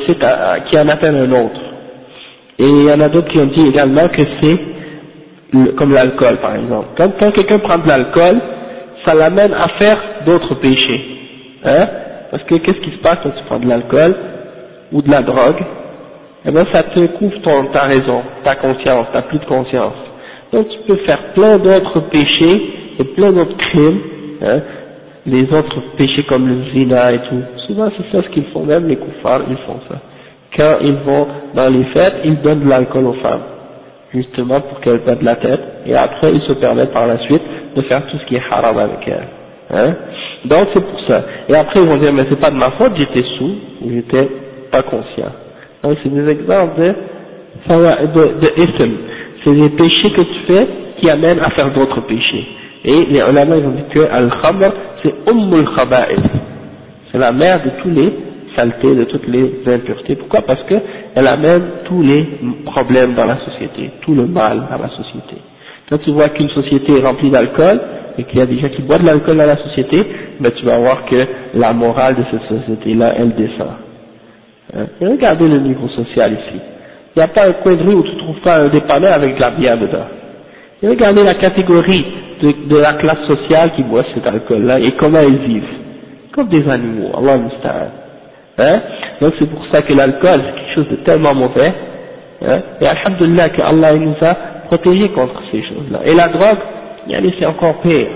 qui 0.71 0.79
en 0.79 0.89
appelle 0.89 1.17
un 1.17 1.33
autre. 1.33 1.61
Et 2.59 2.67
il 2.67 2.83
y 2.85 2.93
en 2.93 3.01
a 3.01 3.09
d'autres 3.09 3.29
qui 3.33 3.39
ont 3.39 3.47
dit 3.47 3.67
également 3.69 4.07
que 4.09 4.23
c'est 4.41 4.59
comme 5.77 5.93
l'alcool 5.93 6.37
par 6.39 6.57
exemple. 6.57 6.89
Quand, 6.97 7.11
quand 7.19 7.31
quelqu'un 7.33 7.59
prend 7.59 7.79
de 7.79 7.89
l'alcool, 7.89 8.39
ça 9.05 9.15
l'amène 9.15 9.53
à 9.55 9.69
faire 9.79 9.99
d'autres 10.27 10.55
péchés. 10.57 11.05
Hein? 11.65 11.87
Parce 12.31 12.43
que 12.45 12.57
qu'est-ce 12.57 12.81
qui 12.81 12.91
se 12.91 12.99
passe 13.03 13.19
quand 13.23 13.31
tu 13.31 13.45
prends 13.47 13.59
de 13.59 13.69
l'alcool 13.69 14.15
ou 14.93 15.03
de 15.03 15.11
la 15.11 15.23
drogue, 15.23 15.63
eh 16.47 16.51
bien 16.51 16.65
ça 16.73 16.83
te 16.83 17.01
couvre 17.19 17.41
ton, 17.43 17.67
ta 17.67 17.83
raison, 17.83 18.23
ta 18.45 18.57
conscience, 18.57 19.07
t'as 19.13 19.23
plus 19.23 19.39
de 19.39 19.45
conscience. 19.47 19.95
Donc 20.53 20.69
tu 20.69 20.79
peux 20.87 20.97
faire 21.05 21.33
plein 21.35 21.59
d'autres 21.59 22.01
péchés 22.11 22.63
et 22.99 23.05
plein 23.05 23.33
d'autres 23.33 23.57
crimes, 23.57 24.01
hein, 24.43 24.61
les 25.27 25.43
autres 25.53 25.81
péchés 25.97 26.25
comme 26.25 26.47
le 26.47 26.71
zina 26.73 27.13
et 27.13 27.19
tout. 27.21 27.43
Souvent 27.67 27.91
c'est 27.97 28.11
ça 28.17 28.23
ce 28.23 28.29
qu'ils 28.31 28.45
font, 28.47 28.65
même 28.65 28.87
les 28.89 28.97
koufars, 28.97 29.43
ils 29.49 29.57
font 29.59 29.81
ça. 29.89 29.97
Quand 30.57 30.79
ils 30.83 30.95
vont 30.95 31.27
dans 31.55 31.69
les 31.73 31.85
fêtes, 31.87 32.17
ils 32.25 32.41
donnent 32.43 32.65
de 32.65 32.69
l'alcool 32.69 33.07
aux 33.07 33.15
femmes, 33.15 33.43
justement 34.13 34.61
pour 34.61 34.81
qu'elles 34.81 35.01
perdent 35.01 35.23
la 35.23 35.37
tête, 35.37 35.61
et 35.87 35.95
après 35.97 36.33
ils 36.33 36.43
se 36.43 36.53
permettent 36.55 36.93
par 36.93 37.07
la 37.07 37.19
suite 37.19 37.43
de 37.75 37.83
faire 37.83 38.07
tout 38.07 38.19
ce 38.19 38.27
qui 38.27 38.37
est 38.37 38.43
haram 38.51 38.77
avec 38.79 39.07
elles. 39.09 39.29
Hein. 39.71 39.95
Donc 40.45 40.69
c'est 40.75 40.85
pour 40.85 41.01
ça. 41.09 41.25
Et 41.49 41.55
après 41.55 41.81
ils 41.81 41.89
vont 41.89 41.97
dire 41.97 42.13
mais 42.13 42.25
c'est 42.29 42.41
pas 42.41 42.51
de 42.51 42.57
ma 42.57 42.71
faute, 42.73 42.93
j'étais 42.97 43.27
sous, 43.39 43.55
ou 43.83 43.91
j'étais 43.91 44.29
pas 44.71 44.83
conscient. 44.83 45.33
Donc 45.83 45.99
c'est 46.03 46.09
des 46.13 46.29
exemples 46.31 46.81
de, 46.81 46.95
de, 47.69 48.41
de 48.41 48.91
C'est 49.45 49.55
des 49.55 49.71
péchés 49.71 50.11
que 50.11 50.21
tu 50.21 50.39
fais 50.49 50.69
qui 51.01 51.11
amènent 51.11 51.41
à 51.41 51.51
faire 51.51 51.73
d'autres 51.73 52.03
péchés. 52.03 52.47
Et 52.85 53.07
les 53.07 53.19
ulama 53.19 53.57
ils 53.57 53.67
ont 53.67 53.71
dit 53.71 53.85
que 53.93 54.01
al-khamr 54.01 54.73
c'est 55.03 55.15
ummul 55.31 55.67
khaba'ith. 55.75 56.21
C'est 57.11 57.19
la 57.19 57.33
mère 57.33 57.63
de 57.65 57.71
tous 57.83 57.91
les 57.91 58.13
saletés, 58.57 58.95
de 58.95 59.05
toutes 59.05 59.27
les 59.27 59.63
impuretés. 59.67 60.17
Pourquoi? 60.17 60.43
Parce 60.43 60.63
que 60.65 60.75
elle 61.15 61.27
amène 61.27 61.63
tous 61.85 62.03
les 62.03 62.29
problèmes 62.67 63.15
dans 63.15 63.27
la 63.27 63.39
société, 63.39 63.91
tout 64.03 64.15
le 64.15 64.27
mal 64.27 64.63
dans 64.71 64.79
la 64.79 64.91
société. 64.91 65.37
Quand 65.89 65.99
tu 65.99 66.11
vois 66.13 66.29
qu'une 66.31 66.49
société 66.51 66.99
est 66.99 67.05
remplie 67.05 67.31
d'alcool, 67.31 67.81
et 68.19 68.25
qu'il 68.25 68.39
y 68.39 68.43
a 68.43 68.47
des 68.47 68.59
gens 68.59 68.69
qui 68.69 68.83
boivent 68.83 69.03
de 69.03 69.07
l'alcool 69.07 69.37
dans 69.37 69.47
la 69.47 69.57
société, 69.57 70.03
ben 70.41 70.53
tu 70.53 70.65
vas 70.65 70.79
voir 70.79 71.05
que 71.07 71.17
la 71.55 71.73
morale 71.73 72.17
de 72.17 72.25
cette 72.31 72.61
société-là, 72.61 73.15
elle 73.19 73.35
descend. 73.35 73.73
Hein? 74.77 74.87
Et 75.01 75.07
regardez 75.07 75.49
le 75.49 75.59
niveau 75.59 75.89
social 75.89 76.33
ici. 76.33 76.61
Il 77.17 77.19
n'y 77.19 77.23
a 77.23 77.29
pas 77.29 77.49
un 77.49 77.53
coin 77.53 77.75
de 77.75 77.83
rue 77.83 77.95
où 77.95 78.03
tu 78.03 78.15
ne 78.15 78.19
trouves 78.19 78.41
pas 78.41 78.59
un 78.59 78.69
dépanneur 78.69 79.13
avec 79.13 79.37
de 79.37 79.41
la 79.41 79.51
bière 79.51 79.79
dedans. 79.79 80.07
Et 80.83 80.89
regardez 80.89 81.25
la 81.25 81.35
catégorie 81.35 82.05
de, 82.53 82.77
la 82.77 82.95
classe 82.95 83.27
sociale 83.27 83.73
qui 83.75 83.83
boit 83.83 84.05
cet 84.15 84.27
alcool-là 84.27 84.81
et 84.81 84.93
comment 84.93 85.21
ils 85.21 85.39
vivent. 85.39 85.75
Comme 86.33 86.49
des 86.49 86.69
animaux, 86.69 87.11
Allah 87.17 87.39
Hein? 88.57 88.81
Donc 89.21 89.35
c'est 89.39 89.51
pour 89.51 89.67
ça 89.73 89.83
que 89.83 89.93
l'alcool 89.93 90.41
c'est 90.45 90.55
quelque 90.55 90.75
chose 90.75 90.89
de 90.89 90.97
tellement 91.05 91.35
mauvais. 91.35 91.73
Hein? 92.47 92.61
Et 92.81 92.87
alhamdulillah 92.87 93.49
que 93.49 93.63
Allah 93.63 93.95
nous 93.95 94.15
a 94.21 94.35
protégés 94.69 95.09
contre 95.09 95.43
ces 95.51 95.63
choses-là. 95.63 96.01
Et 96.05 96.15
la 96.15 96.29
drogue, 96.29 96.59
c'est 97.09 97.47
encore 97.47 97.81
pire. 97.81 98.07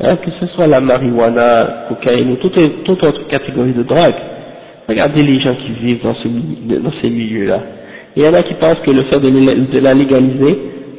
Hein? 0.00 0.16
Que 0.16 0.30
ce 0.40 0.46
soit 0.54 0.66
la 0.66 0.80
marijuana, 0.80 1.86
cocaïne 1.88 2.32
ou 2.32 2.36
toute, 2.36 2.84
toute 2.84 3.02
autre 3.02 3.28
catégorie 3.28 3.72
de 3.72 3.84
drogue. 3.84 4.14
Regardez 4.88 5.22
les 5.22 5.40
gens 5.40 5.54
qui 5.54 5.72
vivent 5.84 6.02
dans, 6.02 6.14
dans 6.80 6.92
ces 7.00 7.10
milieux-là. 7.10 7.60
Il 8.16 8.24
y 8.24 8.28
en 8.28 8.34
a 8.34 8.42
qui 8.42 8.54
pensent 8.54 8.80
que 8.84 8.90
le 8.90 9.04
fait 9.04 9.20
de, 9.20 9.78
la 9.78 9.94
légaliser, 9.94 10.58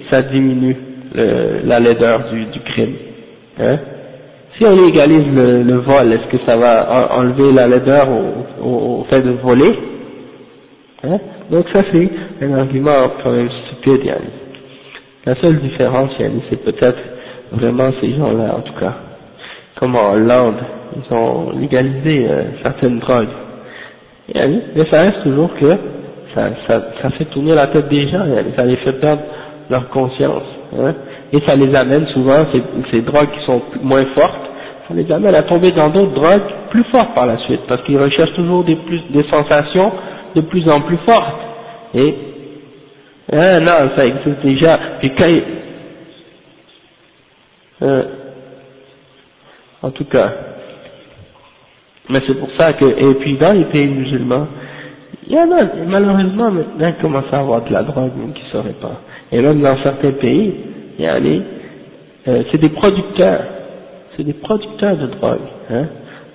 ça 0.09 0.21
diminue 0.21 0.75
la 1.13 1.79
laideur 1.79 2.29
du, 2.31 2.45
du 2.45 2.59
crime. 2.61 2.95
Hein? 3.59 3.77
Si 4.57 4.65
on 4.65 4.73
légalise 4.73 5.33
le, 5.33 5.77
vol, 5.79 6.13
est-ce 6.13 6.27
que 6.27 6.37
ça 6.45 6.57
va 6.57 7.15
enlever 7.17 7.51
la 7.53 7.67
laideur 7.67 8.07
au, 8.09 8.63
au, 8.63 9.03
fait 9.09 9.21
de 9.21 9.31
voler? 9.31 9.77
Hein? 11.03 11.19
Donc 11.49 11.65
ça 11.73 11.81
c'est 11.91 12.09
un 12.41 12.53
argument 12.53 13.11
quand 13.23 13.31
même 13.31 13.49
stupide. 13.65 14.05
Yann. 14.05 14.21
La 15.25 15.35
seule 15.35 15.59
différence, 15.59 16.11
c'est 16.49 16.63
peut-être 16.63 16.99
vraiment 17.51 17.91
ces 18.01 18.13
gens-là, 18.13 18.55
en 18.57 18.61
tout 18.61 18.73
cas. 18.79 18.93
Comme 19.79 19.95
en 19.95 20.11
Hollande, 20.11 20.57
ils 20.97 21.13
ont 21.15 21.51
légalisé 21.57 22.27
euh, 22.29 22.43
certaines 22.61 22.99
drogues. 22.99 23.29
mais 24.35 24.85
ça 24.91 25.01
reste 25.01 25.23
toujours 25.23 25.53
que 25.55 25.77
ça, 26.35 26.49
ça, 26.67 26.83
ça 27.01 27.09
fait 27.11 27.25
tourner 27.25 27.55
la 27.55 27.67
tête 27.67 27.87
des 27.89 28.07
gens, 28.09 28.25
ça 28.57 28.65
les 28.65 28.75
fait 28.77 28.93
perdre 28.93 29.21
leur 29.69 29.89
conscience. 29.89 30.43
Hein 30.77 30.93
et 31.33 31.39
ça 31.47 31.55
les 31.55 31.75
amène 31.75 32.05
souvent, 32.09 32.45
ces, 32.91 33.01
drogues 33.01 33.31
qui 33.31 33.45
sont 33.45 33.61
moins 33.81 34.05
fortes, 34.15 34.49
ça 34.87 34.93
les 34.93 35.11
amène 35.11 35.33
à 35.33 35.41
tomber 35.43 35.71
dans 35.71 35.89
d'autres 35.89 36.13
drogues 36.13 36.43
plus 36.69 36.83
fortes 36.85 37.15
par 37.15 37.25
la 37.25 37.37
suite, 37.39 37.61
parce 37.67 37.81
qu'ils 37.83 37.97
recherchent 37.97 38.35
toujours 38.35 38.63
des, 38.63 38.75
plus, 38.75 39.01
des 39.09 39.23
sensations 39.31 39.91
de 40.35 40.41
plus 40.41 40.69
en 40.69 40.81
plus 40.81 40.97
fortes. 40.97 41.41
Et, 41.95 42.15
hein, 43.31 43.59
non, 43.61 43.89
ça 43.95 44.05
existe 44.05 44.41
déjà. 44.43 44.79
Puis 44.99 45.11
quand, 45.15 45.41
euh, 47.81 48.03
en 49.81 49.89
tout 49.89 50.05
cas, 50.05 50.31
mais 52.09 52.19
c'est 52.27 52.35
pour 52.35 52.49
ça 52.59 52.73
que, 52.73 52.85
et 52.85 53.13
puis 53.15 53.37
dans 53.37 53.53
les 53.53 53.65
pays 53.65 53.87
musulmans, 53.87 54.47
il 55.25 55.33
y 55.33 55.39
en 55.39 55.51
a, 55.51 55.63
malheureusement, 55.87 56.51
maintenant, 56.51 56.87
ils 56.95 57.01
commencent 57.01 57.33
à 57.33 57.39
avoir 57.39 57.63
de 57.63 57.73
la 57.73 57.81
drogue, 57.81 58.11
même 58.15 58.33
qui 58.33 58.43
ne 58.43 58.49
sauraient 58.49 58.79
pas. 58.79 58.99
Et 59.33 59.41
même 59.41 59.61
dans 59.61 59.75
certains 59.81 60.11
pays, 60.11 60.53
y 60.99 61.07
a 61.07 61.15
euh, 61.15 62.43
c'est 62.51 62.61
des 62.61 62.69
producteurs, 62.69 63.41
c'est 64.15 64.23
des 64.23 64.33
producteurs 64.33 64.95
de 64.95 65.07
drogue. 65.07 65.39
Hein. 65.71 65.85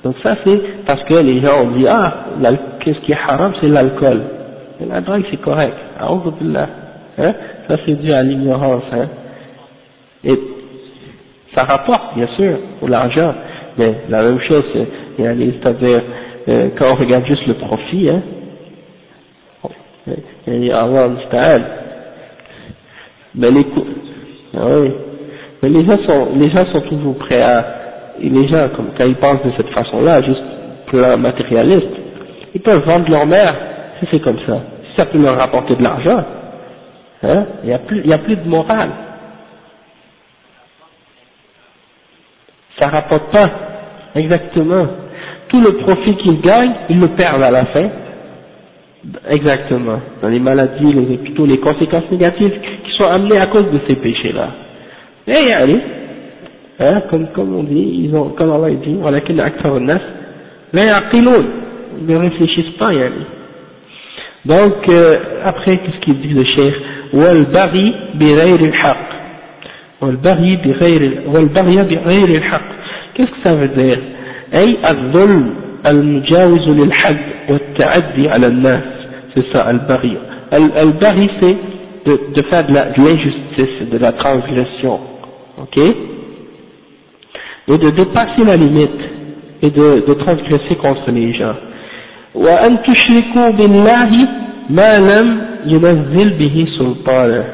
Donc 0.03 0.17
ça 0.21 0.35
c'est 0.45 0.61
parce 0.85 1.05
que 1.05 1.15
les 1.15 1.41
gens 1.41 1.63
ont 1.63 1.71
dit 1.77 1.87
ah 1.89 2.27
qu'est-ce 2.81 2.99
qui 3.01 3.13
est 3.13 3.17
haram 3.17 3.53
c'est 3.61 3.69
l'alcool. 3.69 4.21
La 4.87 5.01
drogue 5.01 5.25
c'est 5.31 5.41
correct. 5.41 5.77
Hein. 6.01 7.35
Ça 7.69 7.77
c'est 7.87 7.95
dû 7.95 8.13
à 8.13 8.23
l'ignorance. 8.25 8.83
Hein. 8.93 9.09
Et 10.25 10.35
ça 11.55 11.63
rapporte 11.63 12.17
bien 12.17 12.27
sûr 12.37 12.59
pour 12.81 12.89
l'argent, 12.89 13.33
mais 13.79 13.95
la 14.09 14.25
même 14.25 14.41
chose 14.41 14.65
c'est-à-dire 15.17 16.03
euh, 16.49 16.69
quand 16.77 16.87
on 16.91 16.97
regarde 16.97 17.27
juste 17.27 17.47
le 17.47 17.55
profit. 17.55 18.11
Hein, 18.11 18.23
mais 23.39 23.51
les, 23.53 23.67
ah 24.57 24.67
oui. 24.81 24.93
Mais 25.63 25.69
les 25.69 25.85
gens 25.87 25.99
sont, 26.07 26.29
les 26.35 26.51
gens 26.51 26.67
sont 26.73 26.81
toujours 26.83 27.17
prêts 27.19 27.41
à, 27.41 27.65
et 28.21 28.29
les 28.29 28.49
gens, 28.49 28.69
comme, 28.75 28.91
quand 28.99 29.07
ils 29.07 29.17
pensent 29.17 29.43
de 29.45 29.53
cette 29.57 29.71
façon-là, 29.71 30.23
juste 30.23 30.43
plan 30.87 31.17
matérialiste, 31.17 31.87
ils 32.55 32.61
peuvent 32.61 32.85
vendre 32.85 33.09
leur 33.09 33.27
mère, 33.27 33.55
si 34.01 34.09
c'est 34.11 34.21
comme 34.21 34.39
ça. 34.47 34.61
Si 34.91 34.97
ça 34.97 35.07
peut 35.07 35.19
leur 35.19 35.37
rapporter 35.37 35.77
de 35.77 35.83
l'argent, 35.83 36.25
hein, 37.23 37.47
il 37.63 37.69
n'y 37.69 37.75
a 37.75 37.79
plus, 37.79 38.07
y 38.07 38.13
a 38.13 38.19
plus 38.19 38.37
de 38.37 38.49
morale. 38.49 38.91
Ça 42.81 42.89
rapporte 42.89 43.31
pas, 43.33 43.51
exactement. 44.17 44.87
Tout 45.49 45.61
le 45.61 45.73
profit 45.79 46.17
qu'ils 46.17 46.41
gagnent, 46.41 46.75
ils 46.89 47.01
le 47.01 47.09
perdent 47.09 47.43
à 47.43 47.51
la 47.51 47.67
fin. 47.67 47.89
Exactement. 49.30 50.00
Dans 50.22 50.30
les 50.30 50.40
maladies, 50.40 50.94
les 50.94 51.14
hôpitaux, 51.16 51.46
les 51.46 51.60
conséquences 51.60 52.10
négatives 52.12 52.54
qui 52.86 52.92
sont 52.98 53.04
amenées 53.10 53.38
à 53.38 53.48
cause 53.48 53.70
de 53.72 53.80
ces 53.88 53.96
péchés-là. 53.96 54.50
Et 55.28 55.54
allez, 55.54 55.80
hein, 56.80 57.02
comme, 57.10 57.28
comme 57.34 57.54
on 57.56 57.64
dit, 57.64 58.06
ils 58.06 58.16
ont, 58.16 58.30
comme 58.30 58.52
Allah 58.52 58.70
dit, 58.76 58.96
ولكن 59.02 59.40
أكثر 59.40 59.78
الناس 59.78 60.02
لا 60.74 60.84
يعقلون, 60.84 61.46
ils 62.00 62.08
ne 62.08 62.18
réfléchissent 62.18 62.78
pas, 62.80 62.94
yani. 62.94 63.26
Donc, 64.46 64.90
euh, 64.90 65.18
après, 65.44 65.78
qu'est-ce 65.78 66.00
qu'il 66.00 66.20
dit 66.22 66.34
le 66.34 66.44
cheikh 66.44 66.74
والبغي 67.14 67.94
بغير 68.16 68.60
الحق 68.60 69.10
والبغي 70.02 70.56
بغير 70.66 71.22
والبغي 71.28 71.76
بغير 71.84 72.28
الحق 72.28 72.70
qu'est-ce 73.16 73.32
que 73.32 73.44
ça 73.44 73.54
veut 73.56 73.76
dire 73.76 74.00
أي 74.54 74.78
الظلم 74.92 75.54
المجاوز 75.88 76.68
للحد 76.70 77.18
والتعدي 77.50 78.30
على 78.30 78.48
الناس 78.48 78.84
c'est 79.38 79.46
ça 79.52 79.62
al-baghi 79.62 80.18
al-baghi 80.52 81.30
c'est 81.40 81.58
de, 82.06 82.20
de 82.36 82.42
faire 82.50 82.66
de 82.68 82.74
l'injustice 82.74 83.90
de 83.92 83.98
la 83.98 84.12
transgression 84.14 85.00
ok 85.62 85.78
et 87.68 87.78
de 87.78 87.90
dépasser 87.92 88.44
la 88.46 88.56
limite 88.56 89.02
et 89.62 89.70
de, 89.72 90.04
de 90.08 90.14
transgresser 90.16 90.76
contre 90.76 91.12
les 91.12 91.34
gens 91.34 91.56
وأن 92.36 92.78
تشركوا 92.84 93.50
بالله 93.52 94.12
ما 94.70 95.00
لم 95.00 95.42
ينزل 95.66 96.30
به 96.34 96.68
سلطانه 96.80 97.46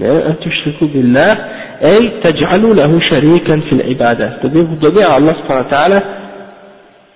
أن 0.00 0.34
تشركوا 0.44 0.88
بالله 0.88 1.32
أي 1.84 2.08
تجعلوا 2.24 2.74
له 2.74 3.00
شريكا 3.00 3.60
في 3.60 3.72
العبادة 3.72 4.38
c'est-à-dire 4.42 4.64
vous 4.64 4.76
donnez 4.76 5.02
à 5.02 5.14
Allah 5.14 5.34
subhanahu 5.40 5.64
wa 5.64 5.70
ta'ala 5.70 6.02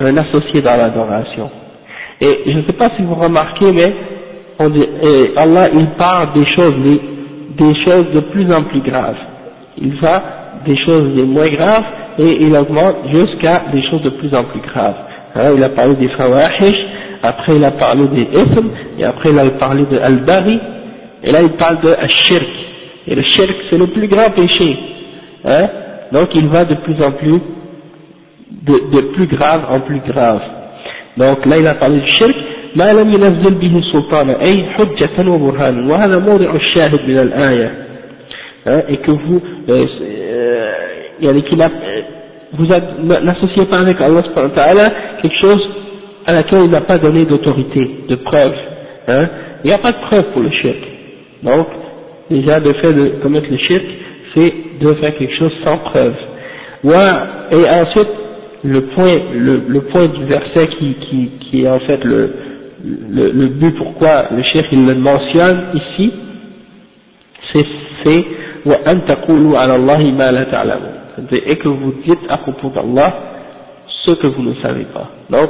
un 0.01 0.17
associé 0.17 0.63
dans 0.63 0.77
l'adoration 0.77 1.51
et 2.26 2.52
je 2.52 2.58
ne 2.58 2.64
sais 2.64 2.74
pas 2.74 2.90
si 2.96 3.04
vous 3.04 3.16
remarquez 3.16 3.72
mais 3.72 3.94
on 4.60 4.70
dit, 4.70 4.86
Allah 5.36 5.70
il 5.74 5.88
parle 5.98 6.34
des 6.34 6.46
choses 6.56 6.74
des 7.58 7.76
choses 7.86 8.12
de 8.14 8.20
plus 8.32 8.52
en 8.54 8.64
plus 8.64 8.82
graves 8.82 9.18
il 9.78 9.96
va 9.96 10.24
des 10.66 10.78
choses 10.78 11.16
les 11.16 11.24
moins 11.24 11.50
graves 11.50 11.86
et 12.20 12.44
il 12.44 12.56
augmente 12.56 12.96
jusqu'à 13.12 13.64
des 13.72 13.82
choses 13.90 14.02
de 14.02 14.12
plus 14.12 14.34
en 14.36 14.44
plus 14.44 14.62
graves. 14.62 14.96
Hein, 15.36 15.54
il 15.56 15.64
a 15.64 15.70
parlé 15.70 15.96
des 15.96 16.10
fawahish, 16.10 16.78
après 17.24 17.56
il 17.56 17.64
a 17.64 17.72
parlé 17.72 18.08
des 18.08 18.28
ism, 18.34 18.70
et 19.00 19.04
après 19.04 19.30
il 19.30 19.40
a 19.40 19.50
parlé 19.52 19.86
de 19.86 19.98
al-bari, 19.98 20.60
et 21.24 21.32
là 21.32 21.42
il 21.42 21.54
parle 21.54 21.82
de 21.82 21.96
shirk. 22.08 22.48
Et 23.08 23.16
le 23.16 23.24
shirk 23.24 23.56
c'est 23.70 23.78
le 23.78 23.88
plus 23.88 24.08
grand 24.08 24.30
péché. 24.32 24.78
Hein, 25.46 25.70
donc 26.12 26.30
il 26.36 26.48
va 26.48 26.66
de 26.66 26.76
plus 26.76 27.02
en 27.04 27.12
plus, 27.12 27.42
de 28.52 29.02
plus 29.14 29.28
grave 29.28 29.66
en 29.70 29.80
plus 29.82 30.02
grave. 30.08 30.42
Donc 31.17 31.47
là 31.47 31.59
il 31.59 31.67
a 31.67 31.75
parlé 31.75 32.01
du 32.01 32.13
shirk, 32.13 32.37
ما 32.77 32.93
لم 32.93 33.13
ينزل 33.13 33.55
به 33.55 33.81
سلطانا 33.93 34.43
أي 34.43 34.65
حجة 34.65 35.31
وبرهانا 35.31 35.93
وهذا 35.93 36.19
موضع 36.19 36.55
الشاهد 36.55 37.01
من 37.09 37.19
الآية 37.19 37.71
hein, 38.67 38.83
et 38.89 38.97
que 38.99 39.11
vous, 39.11 39.41
euh, 39.69 39.87
euh, 40.03 41.43
vous 42.53 42.67
n'associez 42.67 43.67
pas 43.67 43.79
avec 43.79 44.01
Allah 44.01 44.91
quelque 45.23 45.37
chose 45.41 45.69
à 46.27 46.33
laquelle 46.33 46.65
il 46.65 46.71
n'a 46.71 46.83
pas 46.83 46.99
donné 46.99 47.25
d'autorité, 47.25 47.91
de 48.09 48.17
preuve. 48.17 48.55
Hein. 49.09 49.29
Il 49.65 49.69
n'y 49.69 49.73
a 49.73 49.79
pas 49.79 49.93
de 49.93 49.99
preuve 49.99 50.25
pour 50.33 50.43
le 50.43 50.51
shirk. 50.51 50.77
Donc, 51.43 51.67
déjà, 52.31 52.59
le 52.59 52.75
fait 52.75 52.93
de 52.93 53.21
commettre 53.23 53.49
le 53.51 53.57
shirk, 53.57 53.85
c'est 54.35 54.53
de 54.81 54.93
faire 54.95 55.17
quelque 55.17 55.35
chose 55.39 55.53
sans 55.65 55.79
preuve. 55.79 56.15
Et 56.85 57.71
ensuite, 57.71 58.09
le 58.64 58.82
point, 58.88 59.18
le, 59.34 59.64
le 59.68 59.82
point 59.82 60.08
du 60.08 60.26
verset 60.26 60.68
qui, 60.80 60.96
qui, 60.96 61.30
qui 61.42 61.64
est 61.64 61.70
en 61.70 61.80
fait 61.80 62.04
le, 62.04 62.34
le, 62.84 63.32
le 63.32 63.48
but 63.48 63.76
pourquoi 63.78 64.26
le 64.32 64.42
shirk 64.44 64.68
il 64.72 64.86
le 64.86 64.96
mentionne 64.96 65.66
ici, 65.76 66.14
c'est 67.54 67.66
et 71.32 71.58
que 71.58 71.68
vous 71.68 71.94
dites 72.06 72.20
à 72.30 72.38
propos 72.38 72.70
d'Allah 72.70 73.14
ce 74.06 74.12
que 74.12 74.28
vous 74.28 74.42
ne 74.44 74.56
savez 74.62 74.86
pas. 74.86 75.10
Donc, 75.30 75.50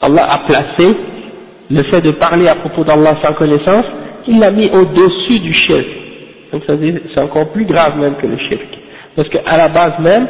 Allah 0.00 0.26
a 0.30 0.38
placé 0.46 0.96
le 1.70 1.82
fait 1.84 2.00
de 2.00 2.12
parler 2.12 2.48
à 2.48 2.54
propos 2.56 2.84
d'Allah 2.84 3.16
sans 3.22 3.34
connaissance, 3.34 3.84
il 4.26 4.38
l'a 4.38 4.50
mis 4.50 4.68
au-dessus 4.70 5.40
du 5.40 5.52
shirk. 5.52 5.86
Donc 6.52 6.62
c'est 6.66 7.20
encore 7.20 7.52
plus 7.52 7.66
grave 7.66 7.98
même 8.00 8.16
que 8.16 8.26
le 8.26 8.38
shirk. 8.38 8.68
Parce 9.16 9.28
qu'à 9.28 9.56
la 9.56 9.68
base 9.68 9.98
même, 10.00 10.26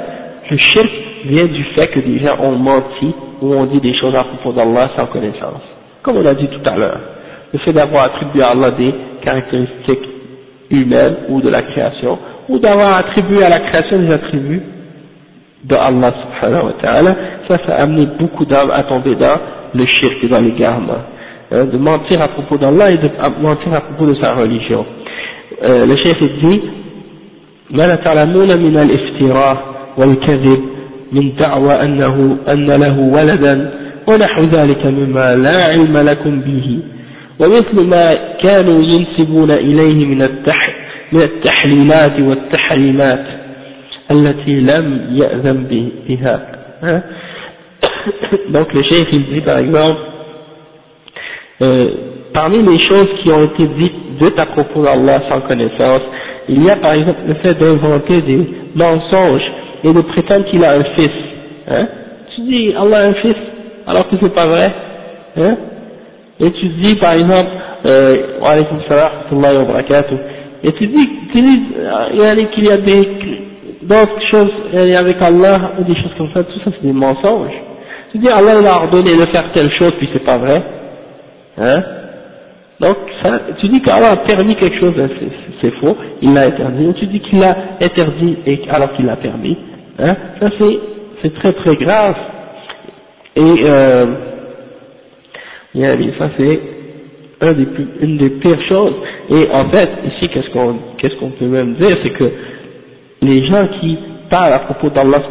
le 0.50 0.56
shirk 0.56 0.90
vient 1.27 1.45
du 1.45 1.63
fait 1.75 1.87
que 1.87 1.99
des 1.99 2.19
gens 2.19 2.37
ont 2.41 2.57
menti 2.57 3.13
ou 3.41 3.53
ont 3.53 3.65
dit 3.65 3.79
des 3.79 3.95
choses 3.95 4.15
à 4.15 4.23
propos 4.23 4.53
d'Allah 4.53 4.91
sans 4.97 5.07
connaissance. 5.07 5.61
Comme 6.01 6.17
on 6.17 6.25
a 6.25 6.33
dit 6.33 6.47
tout 6.47 6.69
à 6.69 6.75
l'heure. 6.75 6.99
Le 7.53 7.59
fait 7.59 7.73
d'avoir 7.73 8.05
attribué 8.05 8.41
à 8.43 8.49
Allah 8.49 8.71
des 8.71 8.93
caractéristiques 9.21 10.09
humaines 10.69 11.15
ou 11.29 11.41
de 11.41 11.49
la 11.49 11.61
création, 11.63 12.17
ou 12.49 12.59
d'avoir 12.59 12.97
attribué 12.97 13.43
à 13.43 13.49
la 13.49 13.59
création 13.59 13.99
des 13.99 14.11
attributs 14.11 14.63
de 15.63 15.75
Allah 15.75 16.13
subhanahu 16.21 16.65
wa 16.65 16.73
ta'ala, 16.81 17.15
ça, 17.47 17.57
ça 17.65 17.75
a 17.75 17.83
amené 17.83 18.07
beaucoup 18.19 18.45
d'âmes 18.45 18.71
à 18.71 18.83
tomber 18.83 19.15
dans 19.15 19.39
le 19.73 19.85
shirk 19.85 20.23
et 20.23 20.27
dans 20.27 20.41
l'égarement. 20.41 21.03
Hein, 21.51 21.65
de 21.65 21.77
mentir 21.77 22.21
à 22.21 22.29
propos 22.29 22.57
d'Allah 22.57 22.91
et 22.91 22.97
de 22.97 23.09
mentir 23.41 23.73
à 23.73 23.81
propos 23.81 24.07
de 24.07 24.15
sa 24.15 24.33
religion. 24.33 24.85
Euh, 25.63 25.85
le 25.85 25.95
chef 25.97 26.17
dit, 26.41 26.61
ما 27.73 27.95
تعلمون 27.95 28.57
من 28.57 28.79
الافتراء 28.79 29.57
والكذب 29.97 30.61
من 31.12 31.36
دعوى 31.36 31.72
أنه 31.72 32.36
أن 32.48 32.66
له 32.66 32.98
ولدا 32.98 33.70
ونحو 34.08 34.44
ذلك 34.44 34.86
مما 34.86 35.36
لا 35.36 35.68
علم 35.68 35.96
لكم 35.96 36.40
به 36.40 36.78
ومثل 37.40 37.86
ما 37.88 38.14
كانوا 38.42 38.82
ينسبون 38.82 39.50
إليه 39.50 40.06
من, 40.06 40.22
التح 40.22 40.70
من 41.12 41.22
التحليلات 41.22 42.20
والتحريمات 42.20 43.26
التي 44.10 44.60
لم 44.60 45.06
يأذن 45.12 45.90
بها 46.08 46.58
donc 48.50 48.72
le 48.72 48.82
chef 48.82 49.08
il 49.12 49.26
dit 49.26 49.40
par 49.40 49.58
exemple 49.58 50.00
euh, 51.62 51.90
parmi 52.32 52.62
les 52.62 52.78
choses 52.88 53.08
qui 53.20 53.30
ont 53.32 53.44
été 53.44 53.66
dites, 53.66 54.18
dites 54.20 54.38
à 54.38 54.46
propos 54.46 54.82
d'Allah 54.84 55.22
sans 55.28 55.40
connaissance 55.40 56.02
il 56.48 56.64
y 56.64 56.70
a 56.70 56.76
par 56.76 56.92
exemple 56.92 57.20
le 57.26 57.34
fait 57.34 57.54
d'inventer 57.54 58.22
des 58.22 58.48
mensonges 58.74 59.50
et 59.84 59.92
de 59.92 60.00
prétendre 60.00 60.44
qu'il 60.46 60.64
a 60.64 60.72
un 60.72 60.84
fils. 60.96 61.10
Hein? 61.68 61.88
Tu 62.34 62.42
dis 62.42 62.74
Allah 62.76 62.98
a 62.98 63.06
un 63.08 63.14
fils 63.14 63.36
alors 63.86 64.08
que 64.08 64.16
c'est 64.20 64.34
pas 64.34 64.46
vrai. 64.46 64.72
Hein? 65.36 65.56
Et 66.40 66.52
tu 66.52 66.68
dis 66.80 66.94
par 66.96 67.12
exemple 67.14 67.50
euh, 67.86 68.16
et 70.64 70.72
tu 70.72 70.86
dis, 70.88 71.10
tu 71.32 71.40
dis 71.40 71.62
euh, 71.78 72.46
qu'il 72.52 72.64
y 72.64 72.70
a 72.70 72.76
des 72.78 73.08
d'autres 73.82 74.26
choses 74.30 74.50
avec 74.74 75.22
Allah 75.22 75.72
ou 75.78 75.84
des 75.84 75.94
choses 75.94 76.12
comme 76.18 76.30
ça, 76.34 76.42
tout 76.42 76.58
ça 76.64 76.70
c'est 76.74 76.86
des 76.86 76.92
mensonges. 76.92 77.54
Tu 78.12 78.18
dis 78.18 78.28
Allah 78.28 78.60
il 78.60 78.66
a 78.66 78.76
ordonné 78.76 79.16
de 79.16 79.26
faire 79.26 79.50
telle 79.54 79.70
chose 79.72 79.92
puis 79.98 80.08
c'est 80.12 80.24
pas 80.24 80.38
vrai. 80.38 80.62
Hein? 81.58 81.82
Donc 82.80 82.96
ça, 83.22 83.40
tu 83.60 83.68
dis 83.68 83.82
qu'Allah 83.82 84.12
a 84.12 84.16
permis 84.18 84.54
quelque 84.54 84.78
chose, 84.78 84.94
hein, 84.98 85.08
c'est 85.60 85.74
faux, 85.76 85.96
il 86.22 86.32
l'a 86.32 86.46
interdit. 86.46 86.86
Ou 86.86 86.92
tu 86.92 87.06
dis 87.06 87.20
qu'il 87.20 87.40
l'a 87.40 87.56
interdit 87.80 88.36
alors 88.70 88.92
qu'il 88.92 89.06
l'a 89.06 89.16
permis. 89.16 89.56
Hein 89.98 90.16
Ça 90.40 90.48
c'est 91.22 91.34
très 91.34 91.52
très 91.52 91.76
grave. 91.76 92.14
Et 93.34 93.64
euh, 93.64 94.06
ça 96.18 96.30
c'est 96.38 96.60
une 97.40 98.18
des 98.18 98.30
pires 98.30 98.62
choses. 98.68 98.94
Et 99.30 99.48
en 99.52 99.68
fait, 99.70 99.90
ici, 100.06 100.28
qu'est-ce 100.32 100.50
qu'on 100.50 100.76
qu'est-ce 100.98 101.16
qu'on 101.16 101.30
peut 101.30 101.46
même 101.46 101.74
dire, 101.74 101.96
c'est 102.02 102.12
que 102.12 102.30
les 103.22 103.46
gens 103.46 103.66
qui 103.80 103.98
parlent 104.30 104.52
à 104.52 104.60
propos 104.60 104.90
d'Allah 104.90 105.22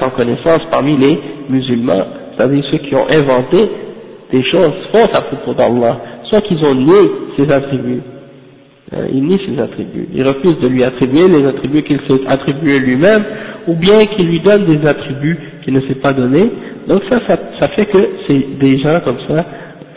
sans 0.00 0.10
connaissance 0.10 0.62
parmi 0.70 0.96
les 0.96 1.18
musulmans, 1.48 2.04
c'est-à-dire 2.36 2.64
ceux 2.70 2.78
qui 2.78 2.94
ont 2.94 3.08
inventé 3.08 3.58
des 4.32 4.42
choses 4.44 4.72
fausses 4.92 5.14
à 5.14 5.22
propos 5.22 5.54
d'Allah, 5.54 5.98
soit 6.28 6.40
qu'ils 6.42 6.64
ont 6.64 6.74
nié 6.74 7.10
ses 7.36 7.50
attributs, 7.50 8.02
hein, 8.92 9.06
ils 9.12 9.24
nient 9.24 9.40
ses 9.46 9.60
attributs, 9.60 10.08
ils 10.12 10.26
refusent 10.26 10.60
de 10.60 10.68
lui 10.68 10.82
attribuer 10.82 11.28
les 11.28 11.46
attributs 11.46 11.82
qu'il 11.82 12.00
s'est 12.08 12.26
attribués 12.26 12.80
lui-même, 12.80 13.24
ou 13.66 13.74
bien 13.74 14.06
qu'ils 14.06 14.28
lui 14.28 14.40
donnent 14.40 14.66
des 14.66 14.86
attributs 14.86 15.38
qu'il 15.64 15.74
ne 15.74 15.80
s'est 15.82 15.96
pas 15.96 16.12
donnés, 16.12 16.50
donc 16.86 17.02
ça, 17.10 17.20
ça, 17.26 17.36
ça 17.58 17.68
fait 17.68 17.86
que 17.86 17.98
c'est 18.28 18.58
des 18.58 18.78
gens 18.78 19.00
comme 19.04 19.18
ça, 19.28 19.44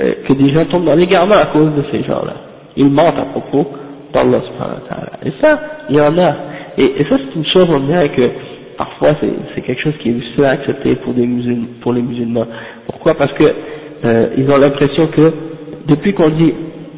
euh, 0.01 0.13
que 0.27 0.33
des 0.33 0.49
gens 0.51 0.65
tombent 0.65 0.85
dans 0.85 0.95
l'égarement 0.95 1.35
à 1.35 1.47
cause 1.47 1.75
de 1.75 1.83
ces 1.91 2.03
gens-là. 2.03 2.33
Ils 2.77 2.89
mentent 2.89 3.17
à 3.17 3.25
propos 3.25 3.67
d'Allah 4.13 4.41
subhanahu 4.41 4.81
wa 4.81 4.89
ta'ala. 4.89 5.11
Et 5.25 5.33
ça, 5.41 5.59
il 5.89 5.97
y 5.97 6.01
en 6.01 6.17
a. 6.17 6.35
Et, 6.77 7.05
ça, 7.09 7.17
c'est 7.17 7.35
une 7.35 7.45
chose, 7.45 7.67
on 7.69 7.81
dirait 7.81 8.09
que 8.09 8.21
parfois, 8.77 9.09
c'est 9.53 9.61
quelque 9.61 9.81
chose 9.81 9.97
qui 10.01 10.09
est 10.09 10.13
difficile 10.13 10.45
à 10.45 10.51
accepter 10.51 10.95
pour, 10.95 11.13
des 11.13 11.27
musulmans, 11.27 11.67
les 11.93 12.01
musulmans. 12.01 12.47
Pourquoi? 12.87 13.15
Parce 13.15 13.33
que 13.33 13.45
euh, 14.05 14.29
ils 14.37 14.49
ont 14.49 14.57
l'impression 14.57 15.07
que 15.07 15.33
depuis 15.89 16.13
qu'on 16.13 16.29
dit 16.29 16.53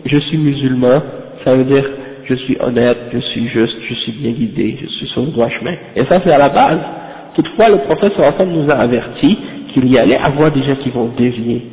je 0.06 0.18
suis 0.20 0.38
musulman, 0.38 1.02
ça 1.46 1.56
veut 1.56 1.66
dire 1.66 1.86
je 2.26 2.36
suis 2.36 2.58
honnête, 2.60 2.98
je 3.14 3.20
suis 3.20 3.48
juste, 3.50 3.76
je 3.90 3.94
suis 3.96 4.12
bien 4.14 4.32
guidé, 4.32 4.78
je 4.82 4.88
suis 4.88 5.08
sur 5.08 5.22
le 5.22 5.32
droit 5.32 5.50
chemin. 5.50 5.74
Et 5.96 6.02
ça 6.06 6.22
c'est 6.24 6.32
à 6.32 6.38
la 6.38 6.50
base. 6.50 6.80
Toutefois 7.36 7.70
le 7.70 7.78
prophète 7.78 8.14
nous 8.48 8.70
a 8.70 8.76
averti 8.76 9.38
qu'il 9.74 9.92
y 9.92 9.98
allait 9.98 10.18
avoir 10.18 10.52
des 10.52 10.64
gens 10.64 10.76
qui 10.76 10.90
vont 10.90 11.10
dévier. 11.18 11.64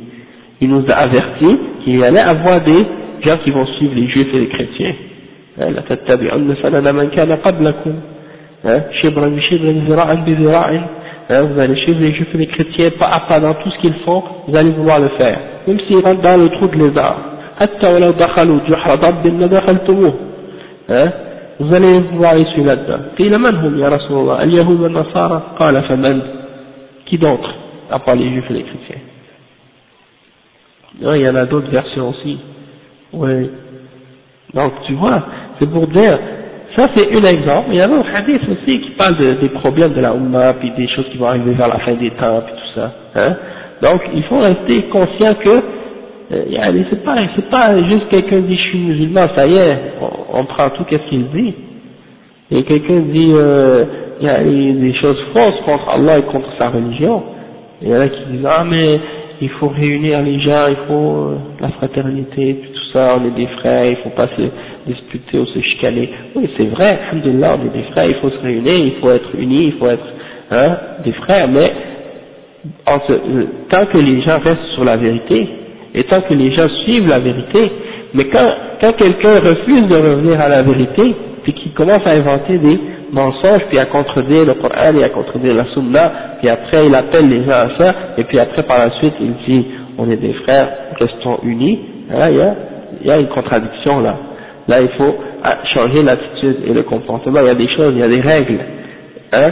Il 0.61 0.69
nous 0.69 0.83
a 0.89 0.93
averti 0.93 1.57
qu'il 1.83 1.97
y 1.99 2.03
allait 2.03 2.19
avoir 2.19 2.61
des 2.61 2.85
gens 3.21 3.37
qui 3.43 3.51
vont 3.51 3.65
suivre 3.77 3.93
les 3.95 4.07
juifs 4.07 4.33
et 4.33 4.39
les 4.39 4.47
chrétiens. 4.47 4.95
Hein, 5.61 5.67
hein, 5.77 5.81
hein, 11.29 11.41
vous 11.43 11.59
allez 11.59 11.75
suivre 11.75 11.99
les 11.99 12.13
juifs 12.13 12.33
et 12.33 12.37
les 12.37 12.47
chrétiens 12.47 12.89
pas 12.97 13.07
à 13.07 13.19
pas 13.21 13.39
dans 13.39 13.53
tout 13.53 13.69
ce 13.69 13.79
qu'ils 13.79 13.93
font, 14.05 14.23
vous 14.47 14.55
allez 14.55 14.71
vouloir 14.71 14.99
le 14.99 15.09
faire 15.09 15.39
même 15.66 15.80
s'ils 15.80 16.04
rentrent 16.04 16.22
dans 16.22 16.36
le 16.36 16.48
trou 16.50 16.66
de 16.68 16.76
lézard 16.76 17.18
حتى 17.60 17.86
ولو 17.94 18.10
دخلوا 18.10 18.60
جحر 18.68 18.94
ضب 18.94 19.26
لدخلتموه 19.26 20.14
vous 21.60 21.72
allez 21.72 22.00
vouloir 22.00 22.34
les 22.34 22.44
suivre 22.46 22.66
là-dedans 22.66 23.00
قيل 23.18 23.38
من 23.38 23.54
هم 23.54 23.78
يا 23.78 23.88
رسول 23.88 24.18
الله 24.18 24.42
اليهود 24.42 24.80
والنصارى 24.80 25.42
قال 25.58 25.82
فمن 25.82 26.22
qui 27.06 27.18
d'autre 27.18 27.54
à 27.90 27.98
part 27.98 28.16
les 28.16 28.28
juifs 28.28 28.50
et 28.50 28.54
les 28.54 28.62
chrétiens 28.62 29.02
non, 31.00 31.14
il 31.14 31.22
y 31.22 31.28
en 31.28 31.34
a 31.34 31.46
d'autres 31.46 31.70
versions 31.70 32.08
aussi 32.08 32.38
oui 33.12 33.50
donc 34.54 34.72
tu 34.86 34.94
vois 34.94 35.22
c'est 35.58 35.70
pour 35.70 35.86
dire, 35.88 36.18
ça 36.76 36.88
c'est 36.94 37.14
un 37.14 37.24
exemple, 37.24 37.68
il 37.70 37.76
y 37.76 37.80
a 37.80 37.88
un 37.88 38.02
hadith 38.14 38.42
aussi 38.48 38.80
qui 38.80 38.90
parle 38.90 39.16
des 39.16 39.48
problèmes 39.50 39.92
de 39.92 40.00
la 40.00 40.12
Ummah, 40.14 40.54
puis 40.54 40.70
des 40.72 40.88
choses 40.88 41.06
qui 41.10 41.18
vont 41.18 41.26
arriver 41.26 41.52
vers 41.52 41.68
la 41.68 41.78
fin 41.78 41.94
des 41.94 42.10
temps, 42.10 42.42
puis 42.44 42.54
tout 42.54 42.80
ça. 42.80 42.92
Hein. 43.14 43.36
Donc 43.81 44.01
il 44.13 44.23
faut 44.23 44.39
rester 44.39 44.83
conscient 44.89 45.35
que 45.35 45.63
euh, 46.31 46.83
c'est 46.89 47.03
pas, 47.03 47.15
pas 47.49 47.83
juste 47.89 48.07
quelqu'un 48.09 48.41
dit 48.41 48.55
je 48.55 48.61
suis 48.69 48.79
musulman, 48.79 49.27
ça 49.35 49.47
y 49.47 49.55
est, 49.55 49.77
on, 50.31 50.45
prend 50.45 50.69
tout 50.71 50.83
qu'est-ce 50.83 51.09
qu'il 51.09 51.27
dit? 51.29 51.55
Et 52.51 52.63
quelqu'un 52.63 52.99
dit 52.99 53.31
euh, 53.35 53.85
il 54.19 54.27
y 54.27 54.29
a 54.29 54.43
des 54.43 54.93
choses 54.95 55.17
fausses 55.33 55.61
contre 55.65 55.89
Allah 55.89 56.19
et 56.19 56.23
contre 56.23 56.49
sa 56.59 56.69
religion. 56.69 57.23
Il 57.81 57.89
y 57.89 57.95
en 57.95 57.99
a 57.99 58.07
qui 58.09 58.25
disent 58.31 58.45
ah 58.45 58.63
mais 58.69 58.99
il 59.41 59.49
faut 59.51 59.69
réunir 59.69 60.21
les 60.21 60.39
gens, 60.41 60.67
il 60.69 60.77
faut 60.87 61.15
euh, 61.15 61.37
la 61.61 61.69
fraternité, 61.69 62.55
puis 62.61 62.71
tout 62.71 62.91
ça, 62.93 63.17
on 63.19 63.25
est 63.25 63.35
des 63.35 63.47
frères, 63.59 63.85
il 63.85 63.97
faut 63.97 64.09
pas 64.09 64.27
se 64.27 64.41
disputer 64.85 65.39
ou 65.39 65.45
se 65.45 65.61
chicaner. 65.61 66.09
Oui, 66.35 66.49
c'est 66.57 66.65
vrai, 66.65 66.99
alhamdulillah, 67.09 67.57
on 67.57 67.67
est 67.67 67.81
des 67.81 67.89
frères, 67.91 68.09
il 68.09 68.15
faut 68.15 68.29
se 68.29 68.39
réunir, 68.39 68.75
il 68.75 68.91
faut 68.93 69.09
être 69.09 69.29
unis, 69.37 69.67
il 69.67 69.73
faut 69.79 69.87
être 69.87 70.05
hein, 70.51 70.77
des 71.05 71.13
frères, 71.13 71.47
mais 71.47 71.71
euh, 73.09 73.45
tant 73.69 73.85
que 73.85 73.97
les 73.97 74.21
gens 74.21 74.39
restent 74.39 74.73
sur 74.75 74.83
la 74.83 74.97
vérité, 74.97 75.47
et 75.93 76.03
tant 76.03 76.21
que 76.21 76.33
les 76.33 76.53
gens 76.53 76.67
suivent 76.83 77.07
la 77.07 77.19
vérité, 77.19 77.71
mais 78.13 78.25
quand, 78.29 78.49
quand 78.81 78.93
quelqu'un 78.93 79.35
refuse 79.35 79.87
de 79.87 79.95
revenir 79.95 80.39
à 80.39 80.49
la 80.49 80.61
vérité, 80.61 81.15
puis 81.43 81.53
qu'il 81.53 81.73
commence 81.73 82.01
à 82.05 82.11
inventer 82.11 82.57
des 82.57 82.79
mensonges, 83.11 83.65
puis 83.69 83.79
à 83.79 83.85
contredire 83.85 84.45
le 84.45 84.55
Coran 84.55 84.95
et 84.95 85.03
à 85.03 85.09
contredire 85.09 85.55
la 85.55 85.65
Sunna, 85.73 86.11
puis 86.39 86.49
après 86.49 86.85
il 86.85 86.93
appelle 86.93 87.27
les 87.27 87.43
gens 87.43 87.51
à 87.51 87.69
ça, 87.77 87.95
et 88.17 88.23
puis 88.23 88.39
après 88.39 88.63
par 88.63 88.79
la 88.79 88.91
suite 88.99 89.13
il 89.19 89.33
dit 89.47 89.65
on 89.97 90.09
est 90.09 90.17
des 90.17 90.33
frères, 90.33 90.69
restons 90.99 91.39
unis, 91.43 91.79
hein, 92.11 92.29
il, 92.29 92.37
y 92.37 92.41
a, 92.41 92.55
il 93.01 93.07
y 93.07 93.11
a 93.11 93.19
une 93.19 93.27
contradiction 93.27 93.99
là. 94.01 94.17
Là, 94.67 94.81
il 94.81 94.89
faut 94.89 95.15
ah, 95.43 95.57
changer 95.73 96.03
l'attitude 96.03 96.57
et 96.67 96.73
le 96.73 96.83
comportement. 96.83 97.39
Il 97.41 97.47
y 97.47 97.49
a 97.49 97.55
des 97.55 97.67
choses, 97.75 97.91
il 97.95 98.01
y 98.01 98.03
a 98.03 98.07
des 98.07 98.21
règles. 98.21 98.59
Hein 99.33 99.51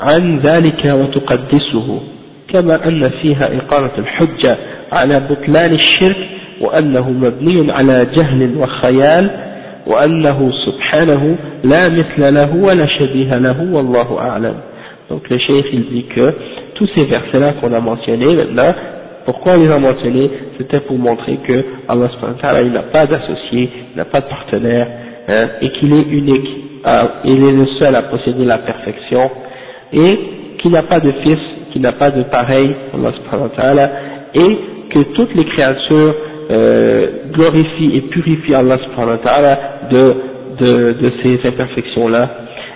عن 0.00 0.38
ذلك 0.38 0.84
وتقدسه 0.84 2.00
كما 2.48 2.88
أن 2.88 3.10
فيها 3.22 3.56
إقامة 3.56 3.98
الحجة 3.98 4.56
على 4.92 5.20
بطلان 5.30 5.72
الشرك 5.74 6.28
وأنه 6.60 7.10
مبني 7.10 7.72
على 7.72 8.06
جهل 8.16 8.56
وخيال 8.56 9.30
وأنه 9.86 10.50
سبحانه 10.66 11.36
لا 11.64 11.88
مثل 11.88 12.34
له 12.34 12.54
ولا 12.56 12.86
شبيه 12.86 13.38
له 13.38 13.72
والله 13.72 14.18
أعلم 14.18 14.54
Donc 15.08 15.30
le 15.30 15.38
cheikh 15.38 15.66
il 15.72 15.84
dit 15.88 16.04
que 16.04 16.34
tous 16.74 16.88
ces 16.96 17.04
versets-là 17.04 17.52
qu'on 17.60 17.72
a 17.72 17.80
mentionnés 17.80 18.34
maintenant, 18.34 18.74
pourquoi 19.24 19.52
on 19.54 19.60
les 19.60 19.70
a 19.70 19.78
mentionnés 19.78 20.28
C'était 20.58 20.80
pour 20.80 20.98
montrer 20.98 21.36
que 21.46 21.64
Allah 21.88 22.08
il 22.64 22.72
n'a 22.72 22.82
pas 22.82 23.06
d'associé, 23.06 23.70
n'a 23.94 24.04
pas 24.04 24.20
de 24.20 24.26
partenaire, 24.26 24.88
hein, 25.28 25.48
et 25.62 25.68
qu'il 25.70 25.92
est 25.92 26.08
unique, 26.10 26.48
il 27.24 27.44
est 27.44 27.52
le 27.52 27.66
seul 27.78 27.94
à 27.94 28.02
posséder 28.02 28.44
la 28.44 28.58
perfection, 28.58 29.30
et 29.92 30.18
qu'il 30.58 30.70
n'a 30.72 30.82
pas 30.82 31.00
de 31.00 31.12
fils, 31.22 31.38
qu'il 31.72 31.82
n'a 31.82 31.92
pas 31.92 32.10
de 32.10 32.22
pareil, 32.24 32.74
Allah 32.92 33.90
et 34.34 34.58
que 34.90 35.00
toutes 35.14 35.34
les 35.34 35.44
créatures 35.44 36.14
euh, 36.50 37.08
glorifient 37.32 37.96
et 37.96 38.00
purifient 38.02 38.54
Allah 38.54 38.78
de, 39.90 40.14
de, 40.58 40.92
de 40.92 41.12
ces 41.22 41.40
imperfections-là, 41.46 42.30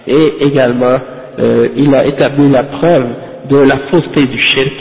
et 0.07 0.32
également 0.47 0.99
euh, 1.39 1.69
il 1.77 1.95
a 1.95 2.07
établi 2.07 2.49
la 2.51 2.65
preuve 2.65 3.07
de 3.49 3.57
la 3.59 3.77
fausseté 3.91 4.27
du 4.27 4.39
shirk 4.39 4.73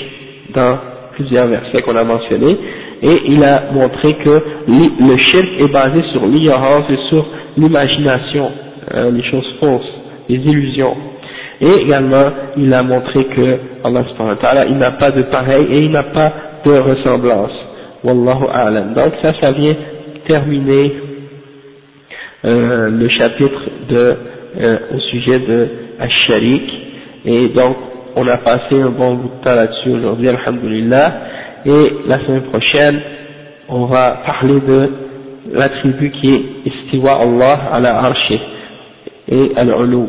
dans 0.56 0.77
plusieurs 1.14 1.47
versets 1.47 1.81
qu'on 1.81 1.95
a 1.95 2.03
mentionnés, 2.03 2.57
et 3.01 3.22
il 3.27 3.43
a 3.43 3.72
montré 3.72 4.15
que 4.15 4.41
le 4.68 5.18
shirk 5.18 5.47
est 5.60 5.72
basé 5.72 6.01
sur 6.11 6.26
l'ignorance 6.26 6.85
et 6.89 6.97
sur 7.10 7.26
l'imagination, 7.57 8.51
hein, 8.91 9.10
les 9.11 9.23
choses 9.30 9.47
fausses, 9.60 9.93
les 10.27 10.38
illusions. 10.38 10.95
Et 11.61 11.72
également, 11.81 12.31
il 12.57 12.73
a 12.73 12.84
montré 12.84 13.26
que 13.26 13.60
Allah 13.84 14.65
il 14.68 14.77
n'a 14.77 14.91
pas 14.91 15.11
de 15.11 15.23
pareil 15.23 15.65
et 15.69 15.80
il 15.86 15.91
n'a 15.91 16.03
pas 16.03 16.31
de 16.65 16.72
ressemblance. 16.72 17.52
Wallahu 18.03 18.45
a'lam. 18.52 18.94
Donc 18.94 19.14
ça, 19.22 19.34
ça 19.41 19.52
vient 19.52 19.76
terminer 20.26 20.94
euh, 22.45 22.90
le 22.90 23.10
chapitre 23.10 23.61
de, 23.90 24.15
euh, 24.61 24.77
au 24.95 24.99
sujet 24.99 25.40
de 25.40 25.68
Ash-Sharik. 25.99 26.64
Et 27.26 27.49
donc, 27.49 27.76
on 28.15 28.26
a 28.27 28.38
passé 28.38 28.81
un 28.81 28.90
bon 28.90 29.15
bout 29.15 29.30
de 29.40 29.44
temps 29.44 29.56
là-dessus 29.56 29.90
aujourd'hui, 29.90 30.30
alhamdulillah. 30.30 31.14
Et 31.65 31.94
la 32.07 32.19
semaine 32.19 32.44
prochaine, 32.44 33.02
on 33.68 33.86
va 33.86 34.22
parler 34.26 34.61
de 34.61 34.90
l'attribut 35.52 36.11
qui 36.11 36.34
est 36.34 36.41
Istiwa 36.65 37.19
Allah 37.19 37.60
ala 37.73 37.98
arshi 37.98 38.40
et 39.27 39.52
al-ulu. 39.57 40.07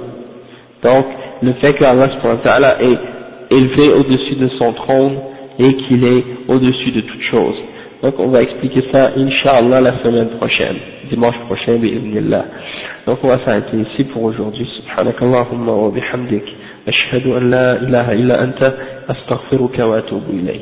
Donc, 0.85 1.06
le 1.41 1.53
fait 1.53 1.73
que 1.73 1.84
Allah 1.84 2.77
est 2.81 3.53
élevé 3.55 3.93
au-dessus 3.93 4.35
de 4.35 4.49
son 4.59 4.73
trône 4.73 5.17
et 5.59 5.73
qu'il 5.76 6.03
est 6.03 6.23
au-dessus 6.47 6.91
de 6.91 7.01
toutes 7.01 7.22
choses. 7.31 7.55
Donc 8.03 8.15
on 8.19 8.27
va 8.27 8.41
expliquer 8.43 8.84
ça, 8.91 9.11
Inch'Allah, 9.17 9.81
la 9.81 9.99
semaine 10.03 10.30
prochaine, 10.38 10.76
dimanche 11.09 11.38
prochain, 11.47 11.76
bi'idhnillah. 11.77 12.45
Donc 13.07 13.19
on 13.23 13.27
va 13.27 13.39
s'arrêter 13.45 13.77
ici 13.77 14.03
pour 14.05 14.23
aujourd'hui. 14.23 14.67
Subhanakallahumma 14.77 15.72
wa 15.72 15.89
bihamdik. 15.91 16.43
أشهد 16.88 17.27
أن 17.27 17.49
لا 17.49 17.81
إله 17.81 18.11
إلا 18.11 18.43
أنت 18.43 18.73
أستغفرك 19.09 19.80
وأتوب 19.80 20.23
إليك 20.30 20.61